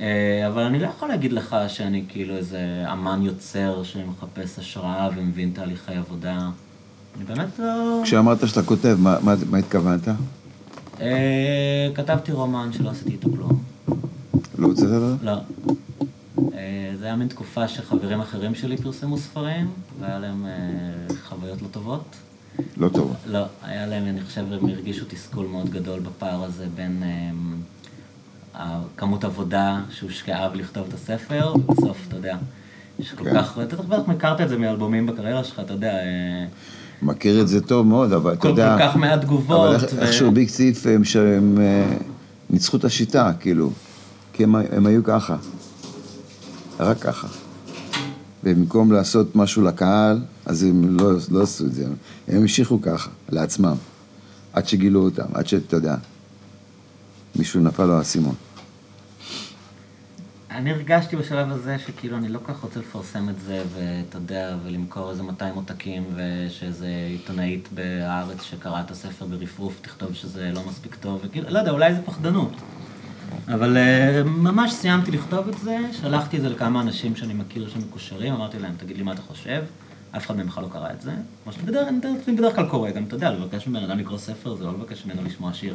אה, 0.00 0.46
אבל 0.46 0.62
אני 0.62 0.78
לא 0.78 0.86
יכול 0.86 1.08
להגיד 1.08 1.32
לך 1.32 1.56
שאני 1.68 2.04
כאילו 2.08 2.36
איזה 2.36 2.84
אמן 2.92 3.22
יוצר 3.22 3.82
שמחפש 3.82 4.58
השראה 4.58 5.08
ומבין 5.16 5.50
תהליכי 5.54 5.94
עבודה. 5.94 6.38
אני 7.16 7.24
באמת 7.24 7.58
לא... 7.58 8.00
כשאמרת 8.04 8.48
שאתה 8.48 8.62
כותב, 8.62 8.96
מה, 9.00 9.16
מה, 9.22 9.34
מה 9.50 9.58
התכוונת? 9.58 10.08
אה, 11.00 11.88
כתבתי 11.94 12.32
רומן 12.32 12.72
שלא 12.72 12.90
עשיתי 12.90 13.10
איתו 13.10 13.28
כלום. 13.36 13.62
לא 14.58 14.66
הוצאת 14.66 14.88
עליו? 14.88 15.16
לא. 15.22 15.32
אה, 16.54 16.92
זה 16.98 17.04
היה 17.04 17.16
מין 17.16 17.28
תקופה 17.28 17.68
שחברים 17.68 18.20
אחרים 18.20 18.54
שלי 18.54 18.76
פרסמו 18.76 19.18
ספרים, 19.18 19.70
והיה 20.00 20.18
להם 20.18 20.46
אה, 20.46 21.14
חוויות 21.28 21.62
לא 21.62 21.68
טובות. 21.68 22.16
לא 22.76 22.88
טוב. 22.88 23.16
לא, 23.26 23.44
היה 23.62 23.86
להם, 23.86 24.06
אני 24.06 24.20
חושב, 24.20 24.52
הם 24.52 24.68
הרגישו 24.68 25.04
תסכול 25.08 25.46
מאוד 25.46 25.70
גדול 25.70 26.00
בפער 26.00 26.44
הזה 26.44 26.66
בין 26.74 27.02
אמ, 27.02 27.54
הכמות 28.54 29.24
עבודה 29.24 29.80
שהושקעה 29.90 30.48
בלכתוב 30.48 30.84
את 30.88 30.94
הספר, 30.94 31.52
ובסוף, 31.54 31.96
אתה 32.08 32.16
יודע, 32.16 32.36
יש 32.98 33.12
כל 33.12 33.24
כן. 33.24 33.34
כך, 33.34 33.58
אתה 33.62 33.76
בטח 33.76 34.08
מכרת 34.08 34.40
את 34.40 34.48
זה 34.48 34.58
מאלבומים 34.58 35.06
בקריירה 35.06 35.44
שלך, 35.44 35.60
אתה 35.60 35.72
יודע, 35.72 35.92
אה, 35.92 36.46
מכיר 37.02 37.40
את 37.40 37.48
זה 37.48 37.60
טוב 37.60 37.86
מאוד, 37.86 38.12
אבל 38.12 38.32
אתה 38.32 38.48
יודע... 38.48 38.76
כל 38.78 38.84
כך 38.84 38.96
מעט 38.96 39.20
תגובות. 39.20 39.74
אבל 39.74 39.98
איכשהו 39.98 40.30
ביג 40.30 40.48
ציף 40.48 40.86
הם 40.86 41.58
אה, 41.60 41.96
ניצחו 42.50 42.76
את 42.76 42.84
השיטה, 42.84 43.32
כאילו. 43.40 43.70
כי 44.32 44.44
הם, 44.44 44.54
הם 44.54 44.86
היו 44.86 45.04
ככה. 45.04 45.36
רק 46.80 46.98
ככה. 46.98 47.28
ובמקום 48.44 48.92
לעשות 48.92 49.36
משהו 49.36 49.62
לקהל, 49.62 50.18
אז 50.46 50.62
הם 50.62 50.96
לא, 51.00 51.12
לא 51.30 51.42
עשו 51.42 51.64
את 51.64 51.74
זה. 51.74 51.84
הם 52.28 52.40
המשיכו 52.40 52.82
ככה, 52.82 53.10
לעצמם. 53.28 53.76
עד 54.52 54.68
שגילו 54.68 55.04
אותם, 55.04 55.26
עד 55.34 55.46
שאתה 55.46 55.76
יודע, 55.76 55.94
מישהו 57.36 57.60
נפל 57.60 57.84
לו 57.84 57.98
האסימון. 57.98 58.34
אני 60.50 60.70
הרגשתי 60.70 61.16
בשלב 61.16 61.50
הזה 61.50 61.78
שכאילו 61.78 62.16
אני 62.16 62.28
לא 62.28 62.38
כל 62.42 62.52
כך 62.52 62.60
רוצה 62.60 62.80
לפרסם 62.80 63.28
את 63.28 63.40
זה, 63.40 63.62
ואתה 63.74 64.16
יודע, 64.16 64.56
ולמכור 64.64 65.10
איזה 65.10 65.22
200 65.22 65.54
עותקים, 65.54 66.04
ושאיזה 66.14 66.86
עיתונאית 67.08 67.68
בהארץ 67.74 68.42
שקראה 68.42 68.80
את 68.80 68.90
הספר 68.90 69.26
ברפרוף 69.26 69.78
תכתוב 69.82 70.14
שזה 70.14 70.50
לא 70.54 70.60
מספיק 70.68 70.94
טוב, 70.94 71.20
וכאילו, 71.24 71.50
לא 71.50 71.58
יודע, 71.58 71.70
אולי 71.70 71.94
זה 71.94 72.00
פחדנות. 72.02 72.52
אבל 73.48 73.76
uh, 73.76 74.28
ממש 74.28 74.72
סיימתי 74.72 75.10
לכתוב 75.10 75.48
את 75.48 75.58
זה, 75.58 75.78
שלחתי 75.92 76.36
את 76.36 76.42
זה 76.42 76.48
לכמה 76.48 76.80
אנשים 76.80 77.16
שאני 77.16 77.34
מכיר 77.34 77.68
שמקושרים, 77.68 78.34
אמרתי 78.34 78.58
להם, 78.58 78.72
תגיד 78.76 78.96
לי 78.96 79.02
מה 79.02 79.12
אתה 79.12 79.22
חושב, 79.22 79.62
אף 80.16 80.26
אחד 80.26 80.36
מהם 80.36 80.46
בכלל 80.46 80.62
לא 80.62 80.68
קרא 80.68 80.90
את 80.90 81.00
זה. 81.00 81.12
כמו 81.44 81.52
שבדרך 81.52 81.88
בדרך 82.28 82.56
כלל 82.56 82.68
קורא, 82.68 82.90
גם 82.90 83.04
אתה 83.04 83.14
יודע, 83.14 83.30
לבקש 83.30 83.68
מבן 83.68 83.84
אדם 83.84 83.98
לקרוא 83.98 84.18
ספר 84.18 84.54
זה 84.54 84.64
לא 84.64 84.72
לבקש 84.72 85.06
ממנו 85.06 85.24
לשמוע 85.24 85.52
שיר. 85.52 85.74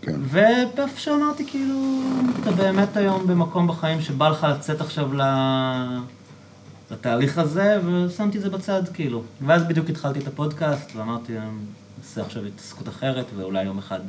כן. 0.00 0.20
ואיפשהו 0.22 1.16
אמרתי, 1.16 1.46
כאילו, 1.46 2.02
אתה 2.42 2.50
באמת 2.50 2.96
היום 2.96 3.26
במקום 3.26 3.66
בחיים 3.66 4.00
שבא 4.00 4.28
לך 4.28 4.46
לצאת 4.50 4.80
עכשיו. 4.80 5.10
לתהליך 6.90 7.38
הזה, 7.38 7.80
ושמתי 7.84 8.38
את 8.38 8.42
זה 8.42 8.50
בצד, 8.50 8.82
כאילו. 8.94 9.22
ואז 9.46 9.64
בדיוק 9.64 9.90
התחלתי 9.90 10.18
את 10.18 10.26
הפודקאסט, 10.26 10.96
ואמרתי, 10.96 11.38
אני 11.38 11.46
אעשה 12.02 12.22
עכשיו 12.22 12.44
התעסקות 12.44 12.88
אחרת, 12.88 13.26
ואולי 13.36 13.64
יום 13.64 13.78
אחד 13.78 14.00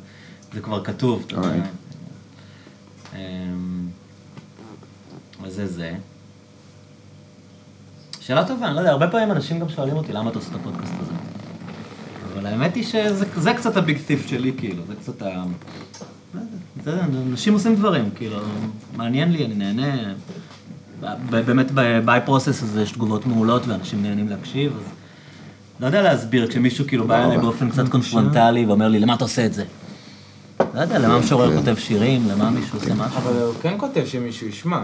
זה 0.53 0.61
כבר 0.61 0.83
כתוב, 0.83 1.23
אתה 1.27 1.35
יודע. 1.35 1.65
אמ, 3.15 3.87
וזה 5.43 5.67
זה. 5.67 5.95
שאלה 8.27 8.45
טובה, 8.47 8.67
אני 8.67 8.75
לא 8.75 8.79
יודע, 8.79 8.91
הרבה 8.91 9.07
פעמים 9.07 9.31
אנשים 9.31 9.59
גם 9.59 9.69
שואלים 9.69 9.97
אותי 9.97 10.13
למה 10.13 10.29
אתה 10.29 10.39
עושה 10.39 10.49
את 10.51 10.55
הפודקאסט 10.55 10.93
הזה. 11.01 11.11
אבל 12.33 12.45
האמת 12.45 12.75
היא 12.75 12.83
שזה 12.83 13.25
זה 13.35 13.53
קצת 13.53 13.77
הביג 13.77 13.97
טיפ 14.07 14.27
שלי, 14.27 14.53
כאילו, 14.57 14.83
זה 14.87 14.93
קצת 14.95 15.21
ה... 15.21 15.43
לא 16.85 16.91
יודע, 16.91 17.03
אנשים 17.31 17.53
עושים 17.53 17.75
דברים, 17.75 18.09
כאילו, 18.15 18.37
מעניין 18.95 19.31
לי, 19.31 19.45
אני 19.45 19.55
נהנה. 19.55 20.13
באמת 21.29 21.71
ב-by 21.73 22.27
process 22.29 22.47
הזה 22.47 22.81
יש 22.81 22.91
תגובות 22.91 23.25
מעולות 23.25 23.67
ואנשים 23.67 24.03
נהנים 24.03 24.29
להקשיב, 24.29 24.73
אז 24.77 24.91
לא 25.79 25.85
יודע 25.85 26.01
להסביר 26.01 26.47
כשמישהו 26.47 26.87
כאילו 26.87 27.07
בא 27.07 27.25
אליי 27.25 27.37
באופן 27.37 27.69
קצת 27.69 27.89
קונפרונטלי 27.89 28.65
ואומר 28.65 28.87
לי, 28.87 28.99
למה 28.99 29.13
אתה 29.13 29.23
עושה 29.23 29.45
את 29.45 29.53
זה? 29.53 29.63
לא 30.73 30.79
יודע, 30.79 30.99
למה 30.99 31.19
משורר 31.19 31.57
כותב 31.57 31.75
שירים, 31.77 32.29
למה 32.29 32.49
מישהו 32.49 32.79
עושה 32.79 32.93
משהו? 32.93 33.17
אבל 33.17 33.41
הוא 33.41 33.53
כן 33.61 33.73
כותב 33.77 34.03
שמישהו 34.05 34.47
ישמע. 34.47 34.81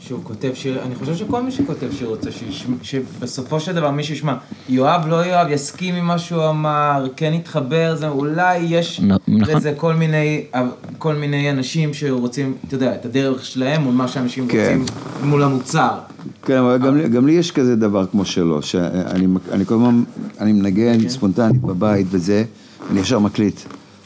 שהוא 0.00 0.20
כותב 0.22 0.50
שיר, 0.54 0.82
אני 0.82 0.94
חושב 0.94 1.16
שכל 1.16 1.42
מי 1.42 1.50
שכותב 1.50 1.88
שיר 1.98 2.08
רוצה 2.08 2.32
שישמע, 2.32 2.76
שבסופו 2.82 3.60
של 3.60 3.72
דבר 3.72 3.90
מישהו 3.90 4.14
ישמע. 4.14 4.34
יואב, 4.68 5.06
לא 5.08 5.16
יואב, 5.16 5.46
יסכים 5.50 5.94
עם 5.94 6.04
מה 6.06 6.18
שהוא 6.18 6.48
אמר, 6.50 7.06
כן 7.16 7.34
יתחבר, 7.34 7.94
זה 7.98 8.08
אולי 8.08 8.58
יש 8.58 9.00
נכון. 9.00 9.40
לזה 9.56 9.72
כל 9.76 9.94
מיני, 9.94 10.44
כל 10.98 11.14
מיני 11.14 11.50
אנשים 11.50 11.94
שרוצים, 11.94 12.54
אתה 12.66 12.74
יודע, 12.74 12.94
את 12.94 13.04
הדרך 13.04 13.44
שלהם 13.44 13.82
מול 13.82 13.94
מה 13.94 14.08
שאנשים 14.08 14.48
כן. 14.48 14.58
רוצים 14.58 14.84
מול 15.28 15.42
המוצר. 15.42 15.90
כן, 16.42 16.56
אבל 16.56 16.78
גם, 16.78 16.96
לי- 16.96 17.08
גם 17.08 17.26
לי 17.26 17.32
יש 17.32 17.50
כזה 17.52 17.76
דבר 17.76 18.06
כמו 18.06 18.24
שלו, 18.24 18.62
שאני 18.62 19.26
אני 19.52 19.64
כל 19.66 19.74
הזמן, 19.74 20.02
אני 20.40 20.52
מנגן 20.52 21.08
ספונטנית 21.08 21.60
בבית 21.62 22.06
וזה, 22.10 22.44
אני 22.90 23.00
ישר 23.00 23.18
מקליט. 23.18 23.60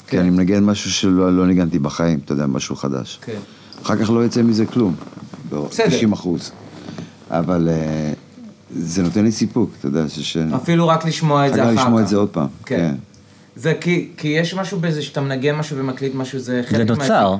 כי 0.09 0.21
אני 0.21 0.31
מנגן 0.31 0.65
משהו 0.65 0.91
שלא 0.91 1.37
לא 1.37 1.47
ניגנתי 1.47 1.79
בחיים, 1.79 2.19
אתה 2.25 2.33
יודע, 2.33 2.47
משהו 2.47 2.77
חדש. 2.77 3.19
כן. 3.23 3.39
אחר 3.83 3.97
כך 3.97 4.11
לא 4.11 4.21
יוצא 4.21 4.43
מזה 4.43 4.67
כלום. 4.67 4.95
90 5.71 6.13
אחוז. 6.13 6.51
אבל 7.31 7.69
אה, 7.73 8.13
זה 8.77 9.03
נותן 9.03 9.25
לי 9.25 9.33
סיפוק, 9.33 9.71
אתה 9.79 9.89
יודע, 9.89 10.05
ש... 10.09 10.37
אפילו 10.37 10.89
רק 10.89 11.05
לשמוע 11.07 11.47
את 11.49 11.55
זה 11.55 11.63
אחר 11.65 11.77
כך. 11.77 11.83
לשמוע 11.83 12.03
את 12.03 12.09
זה 12.09 12.17
עוד 12.17 12.29
פעם, 12.29 12.47
כן. 12.67 12.77
כן. 12.77 12.95
זה 13.57 13.75
כי, 13.81 14.09
כי 14.17 14.29
יש 14.29 14.55
משהו 14.55 14.81
בזה 14.81 15.03
שאתה 15.03 15.21
מנגן 15.21 15.55
משהו 15.57 15.77
ומקליט 15.79 16.15
משהו, 16.15 16.39
זה 16.39 16.63
חלק 16.67 16.89
זה 16.89 16.95
נוצר. 16.95 17.37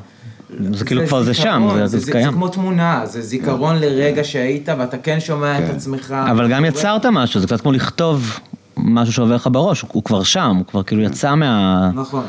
זה 0.75 0.85
כאילו 0.85 1.07
כבר 1.07 1.23
זה 1.23 1.35
שם, 1.35 1.69
זה- 1.87 1.99
זה 1.99 2.13
קיים. 2.13 2.25
זה 2.31 2.33
כמו 2.33 2.49
תמונה, 2.49 3.03
זה 3.07 3.23
זיכרון 3.23 3.77
לרגע 3.77 4.25
שהיית 4.25 4.69
ואתה 4.79 4.99
כן 4.99 5.21
שומע 5.21 5.59
את 5.59 5.65
כן. 5.71 5.77
עצמך. 5.77 6.15
אבל 6.31 6.51
גם 6.51 6.65
יצרת 6.65 7.07
משהו, 7.07 7.41
זה 7.41 7.47
קצת 7.47 7.61
כמו 7.61 7.73
לכתוב 7.73 8.39
משהו 8.77 9.13
שעובר 9.13 9.35
לך 9.35 9.49
בראש, 9.53 9.85
הוא- 9.93 10.05
כבר 10.05 10.23
שם, 10.23 10.57
הוא 10.57 10.67
כבר 10.67 10.83
כאילו 10.83 11.03
יצא 11.03 11.35
מה... 11.35 11.91
נכון. 11.95 12.25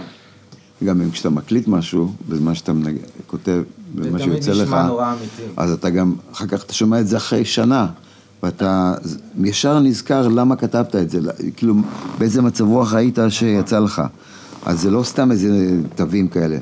גם 0.85 1.01
אם 1.01 1.11
כשאתה 1.11 1.29
מקליט 1.29 1.67
משהו, 1.67 2.13
בזמן 2.29 2.55
שאתה. 2.55 2.71
כותב, 3.27 3.61
במה 3.95 4.19
תמיד 4.19 4.43
שיוצא 4.43 4.51
לך, 4.51 4.67
נשמע 4.67 4.87
נורא 4.87 5.11
אמיתי. 5.11 5.51
אז 5.57 5.71
אתה 5.71 5.89
גם, 5.89 6.15
אחר 6.31 6.47
כך 6.47 6.63
אתה 6.63 6.73
שומע 6.73 6.99
את 6.99 7.07
זה 7.07 7.17
אחרי 7.17 7.45
שנה, 7.45 7.87
ואתה 8.43 8.93
ישר 9.43 9.79
נזכר 9.79 10.27
למה 10.27 10.55
כתבת 10.55 10.95
את 10.95 11.09
זה, 11.09 11.19
כאילו, 11.55 11.75
באיזה 12.17 12.41
מצב 12.41 12.63
רוח 12.63 12.93
היית 12.93 13.19
שיצא 13.29 13.79
לך. 13.79 14.01
אז 14.65 14.81
זה 14.81 14.91
לא 14.91 15.03
סתם 15.03 15.31
איזה 15.31 15.77
תווים 15.95 16.27
כאלה, 16.27 16.57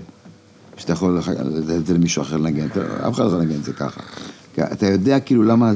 שאתה 0.77 0.93
יכול 0.93 1.17
לתת 1.17 1.69
את 1.69 1.85
זה 1.85 1.93
למישהו 1.93 2.21
אחר 2.21 2.37
לנגן, 2.37 2.67
אף 3.07 3.13
אחד 3.13 3.23
לא 3.23 3.27
יכול 3.27 3.39
לנגן 3.39 3.55
את 3.55 3.63
זה 3.63 3.73
ככה. 3.73 4.01
אתה 4.59 4.85
יודע 4.85 5.19
כאילו 5.19 5.43
למה, 5.43 5.71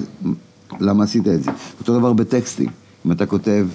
למה 0.79 1.03
עשית 1.03 1.27
את 1.27 1.43
זה. 1.43 1.51
אותו 1.79 1.99
דבר 1.99 2.13
בטקסטים, 2.13 2.69
אם 3.05 3.11
אתה 3.11 3.25
כותב 3.25 3.67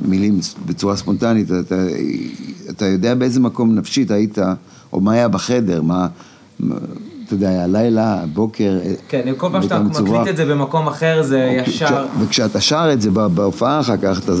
מילים 0.00 0.40
בצורה 0.66 0.96
ספונטנית, 0.96 1.48
אתה, 1.52 1.86
אתה 2.70 2.86
יודע 2.86 3.14
באיזה 3.14 3.40
מקום 3.40 3.74
נפשית 3.74 4.10
היית, 4.10 4.38
או 4.92 5.00
מה 5.00 5.12
היה 5.12 5.28
בחדר, 5.28 5.82
מה 5.82 6.08
אתה 7.26 7.34
יודע, 7.34 7.64
הלילה, 7.64 8.22
הבוקר. 8.22 8.78
כן, 9.08 9.20
כל 9.36 9.48
פעם 9.52 9.62
שאתה. 9.62 9.78
מקליט 9.78 10.28
את 10.30 10.36
זה 10.36 10.44
במקום 10.44 10.86
אחר, 10.86 11.22
זה 11.22 11.38
ישר... 11.66 11.86
כש- 11.86 11.92
וכשאתה 12.22 12.60
שר 12.60 12.90
את 12.92 13.00
זה 13.00 13.10
בה- 13.10 13.28
בהופעה 13.28 13.80
אחר 13.80 13.96
כך, 13.96 14.18
אתה... 14.24 14.32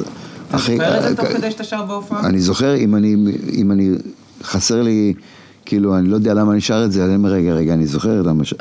אתה 0.48 0.58
זוכר 0.58 0.98
את 0.98 1.08
זה 1.08 1.16
תוך 1.16 1.26
כדי 1.26 1.50
שאתה 1.50 1.64
שר 1.64 1.82
בהופעה? 1.84 2.26
אני 2.26 2.40
זוכר, 2.40 2.76
אם 2.76 2.96
אני, 2.96 3.14
אם 3.52 3.72
אני, 3.72 3.90
חסר 4.42 4.82
לי, 4.82 5.12
כאילו, 5.64 5.98
אני 5.98 6.08
לא 6.08 6.14
יודע 6.14 6.34
למה 6.34 6.52
אני 6.52 6.60
שר 6.60 6.84
את 6.84 6.92
זה, 6.92 7.04
אני 7.04 7.14
אומר, 7.14 7.30
רגע, 7.30 7.52
רגע, 7.52 7.72
אני 7.74 7.86
זוכר 7.86 8.22
למה, 8.22 8.44
ש... 8.44 8.54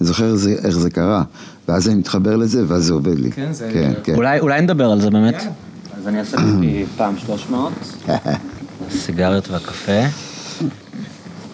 אני 0.00 0.06
זוכר 0.06 0.34
זה, 0.34 0.54
איך 0.64 0.78
זה 0.78 0.90
קרה, 0.90 1.22
ואז 1.68 1.88
אני 1.88 1.94
מתחבר 1.96 2.36
לזה, 2.36 2.64
ואז 2.68 2.84
זה 2.84 2.92
עובד 2.92 3.18
לי. 3.18 3.30
כן, 3.30 3.52
זה- 3.52 3.70
כן, 3.72 3.92
כן. 4.04 4.14
אולי 4.14 4.40
אולי 4.40 4.60
נדבר 4.60 4.90
על 4.90 5.00
זה 5.00 5.10
באמת. 5.10 5.34
יאללה. 5.34 5.50
אז 6.00 6.08
אני 6.08 6.18
אעשה 6.20 6.36
לי 6.60 6.84
פעם 6.96 7.14
300, 7.18 7.72
סיגריות 8.90 9.48
והקפה. 9.50 9.92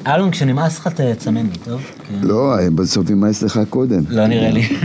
אלון, 0.06 0.30
כשנמאס 0.30 0.78
לך 0.78 0.88
תצמן 0.88 1.46
לי, 1.46 1.58
טוב? 1.64 1.80
כן. 2.08 2.18
לא, 2.22 2.56
בסוף 2.74 3.10
ימאס 3.10 3.42
לך 3.42 3.60
קודם. 3.70 4.02
לא 4.08 4.26
נראה 4.26 4.50
לי. 4.50 4.62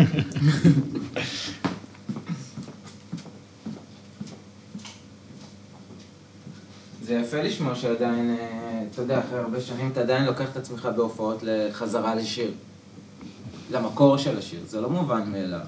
זה 7.07 7.13
יפה 7.13 7.41
לשמוע 7.41 7.75
שעדיין, 7.75 8.35
אה, 8.39 8.83
אתה 8.91 9.01
יודע, 9.01 9.19
אחרי 9.19 9.39
הרבה 9.39 9.61
שנים 9.61 9.89
אתה 9.91 10.01
עדיין 10.01 10.25
לוקח 10.25 10.45
את 10.51 10.57
עצמך 10.57 10.89
בהופעות 10.95 11.43
לחזרה 11.43 12.15
לשיר. 12.15 12.51
למקור 13.71 14.17
של 14.17 14.37
השיר, 14.37 14.59
זה 14.69 14.81
לא 14.81 14.89
מובן 14.89 15.21
מאליו. 15.31 15.59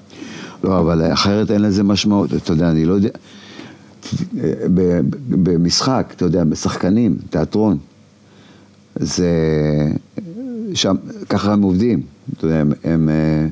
לא, 0.63 0.79
אבל 0.79 1.13
אחרת 1.13 1.51
אין 1.51 1.61
לזה 1.61 1.83
משמעות, 1.83 2.33
אתה 2.33 2.51
יודע, 2.53 2.69
אני 2.71 2.85
לא 2.85 2.93
יודע... 2.93 3.09
ב- 4.33 4.69
ב- 4.73 5.01
במשחק, 5.43 6.13
אתה 6.15 6.25
יודע, 6.25 6.43
בשחקנים, 6.43 7.17
תיאטרון, 7.29 7.77
זה... 8.99 9.31
שם, 10.73 10.95
ככה 11.29 11.53
הם 11.53 11.61
עובדים, 11.61 12.01
אתה 12.37 12.45
יודע, 12.45 12.59
הם... 12.59 12.71
הם 12.83 13.09
אה, 13.09 13.47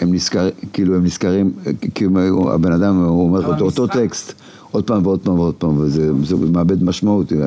הם 0.00 0.14
נזכרים, 0.14 0.50
כאילו 0.72 0.96
הם 0.96 1.04
נזכרים, 1.04 1.52
כאילו 1.94 2.54
הבן 2.54 2.72
אדם, 2.72 3.04
הוא 3.04 3.28
אומר 3.28 3.46
אותו, 3.46 3.64
אותו 3.64 3.86
טקסט, 3.86 4.32
עוד 4.70 4.84
פעם 4.84 5.06
ועוד 5.06 5.20
פעם 5.20 5.38
ועוד 5.38 5.54
פעם, 5.54 5.78
וזה 5.78 6.10
זה 6.24 6.36
מאבד 6.36 6.82
משמעות, 6.84 7.32
אה, 7.32 7.38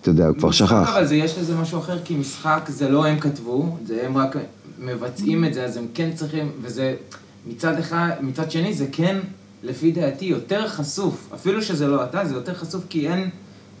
אתה 0.00 0.10
יודע, 0.10 0.26
הוא 0.26 0.36
כבר 0.36 0.50
שכח. 0.50 0.88
אבל 0.92 1.06
זה, 1.06 1.14
יש 1.14 1.38
לזה 1.38 1.56
משהו 1.56 1.78
אחר, 1.78 1.98
כי 2.04 2.16
משחק 2.16 2.68
זה 2.68 2.88
לא 2.88 3.06
הם 3.06 3.20
כתבו, 3.20 3.76
זה 3.86 4.02
הם 4.06 4.16
רק 4.16 4.36
מבצעים 4.84 5.44
את 5.44 5.54
זה, 5.54 5.64
אז 5.64 5.76
הם 5.76 5.86
כן 5.94 6.10
צריכים, 6.14 6.50
וזה 6.62 6.94
מצד 7.46 7.78
אחד, 7.78 8.10
מצד 8.20 8.50
שני 8.50 8.74
זה 8.74 8.86
כן 8.92 9.16
לפי 9.62 9.92
דעתי, 9.92 10.24
יותר 10.24 10.68
חשוף. 10.68 11.30
אפילו 11.34 11.62
שזה 11.62 11.86
לא 11.86 12.04
אתה, 12.04 12.24
זה 12.24 12.34
יותר 12.34 12.54
חשוף 12.54 12.84
כי 12.88 13.08
אין... 13.08 13.30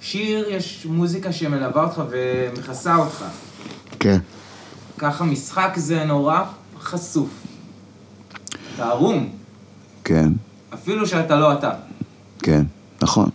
שיר, 0.00 0.48
יש 0.48 0.86
מוזיקה 0.90 1.32
שמלווה 1.32 1.84
אותך 1.84 2.02
ומכסה 2.10 2.96
אותך. 2.96 3.24
כן. 4.00 4.18
ככה 4.98 5.24
משחק 5.24 5.72
זה 5.76 6.04
נורא 6.04 6.44
חשוף. 6.80 7.28
אתה 8.74 8.88
ערום, 8.88 9.28
כן, 10.04 10.32
אפילו 10.74 11.06
שאתה 11.06 11.36
לא 11.36 11.52
אתה. 11.52 11.70
כן, 12.38 12.64
נכון. 13.02 13.28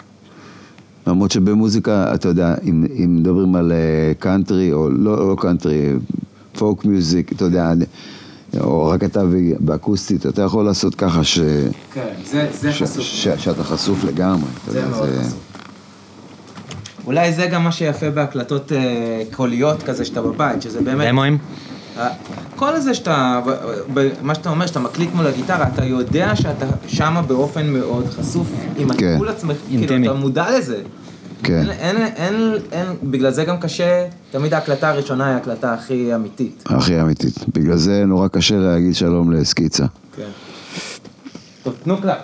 למרות 1.07 1.31
שבמוזיקה, 1.31 2.15
אתה 2.15 2.27
יודע, 2.27 2.56
אם, 2.64 2.85
אם 3.03 3.15
מדברים 3.19 3.56
על 3.56 3.72
קאנטרי, 4.19 4.73
או 4.73 4.90
לא, 4.90 5.30
לא 5.30 5.35
קאנטרי, 5.40 5.94
folk 6.53 6.85
music, 6.85 7.31
אתה 7.31 7.45
יודע, 7.45 7.73
או 8.60 8.88
רק 8.88 9.03
אתה 9.03 9.22
באקוסטית, 9.60 10.26
אתה 10.26 10.41
יכול 10.41 10.65
לעשות 10.65 10.95
ככה 10.95 11.23
ש... 11.23 11.40
כן, 11.94 12.14
זה, 12.26 12.49
זה 12.60 12.73
ש, 12.73 12.84
חשוף. 12.84 13.03
ש, 13.03 13.27
שאתה 13.27 13.64
חשוף 13.64 14.03
לגמרי. 14.03 14.49
זה 14.68 14.80
יודע, 14.80 14.90
מאוד 14.90 15.10
חשוף. 15.19 15.52
אולי 17.05 17.34
זה 17.34 17.45
גם 17.45 17.63
מה 17.63 17.71
שיפה 17.71 18.09
בהקלטות 18.09 18.71
אה, 18.71 19.23
קוליות 19.31 19.84
כזה 19.84 20.05
שאתה 20.05 20.21
בבית, 20.21 20.61
שזה 20.61 20.81
באמת... 20.81 21.07
דמוים? 21.07 21.38
אה, 21.97 22.09
כל 22.55 22.75
הזה 22.75 22.93
שאתה, 22.93 23.41
מה 24.21 24.35
שאתה 24.35 24.49
אומר, 24.49 24.65
שאתה 24.65 24.80
מקליט 24.80 25.09
מול 25.13 25.27
הגיטרה, 25.27 25.67
אתה 25.73 25.85
יודע 25.85 26.35
שאתה 26.35 26.65
שמה 26.88 27.21
באופן 27.21 27.69
מאוד 27.69 28.07
חשוף 28.09 28.47
עם 28.77 28.93
כן. 28.93 29.07
הטיפול 29.07 29.30
עצמך, 29.30 29.57
כאילו. 29.69 30.05
אתה 30.05 30.13
מודע 30.13 30.57
לזה. 30.57 30.81
כן. 31.43 31.69
אין, 31.69 31.97
אין, 31.97 31.97
אין, 32.15 32.53
אין, 32.71 32.88
בגלל 33.03 33.31
זה 33.31 33.45
גם 33.45 33.57
קשה, 33.59 34.07
תמיד 34.31 34.53
ההקלטה 34.53 34.89
הראשונה 34.89 35.25
היא 35.25 35.34
ההקלטה 35.34 35.73
הכי 35.73 36.15
אמיתית. 36.15 36.63
הכי 36.65 37.01
אמיתית. 37.01 37.35
בגלל 37.53 37.77
זה 37.77 38.05
נורא 38.05 38.27
קשה 38.27 38.55
להגיד 38.55 38.95
שלום 38.95 39.31
לסקיצה. 39.31 39.85
כן. 40.15 40.30
טוב, 41.63 41.73
תנו 41.84 41.97
קלאפ. 41.97 42.17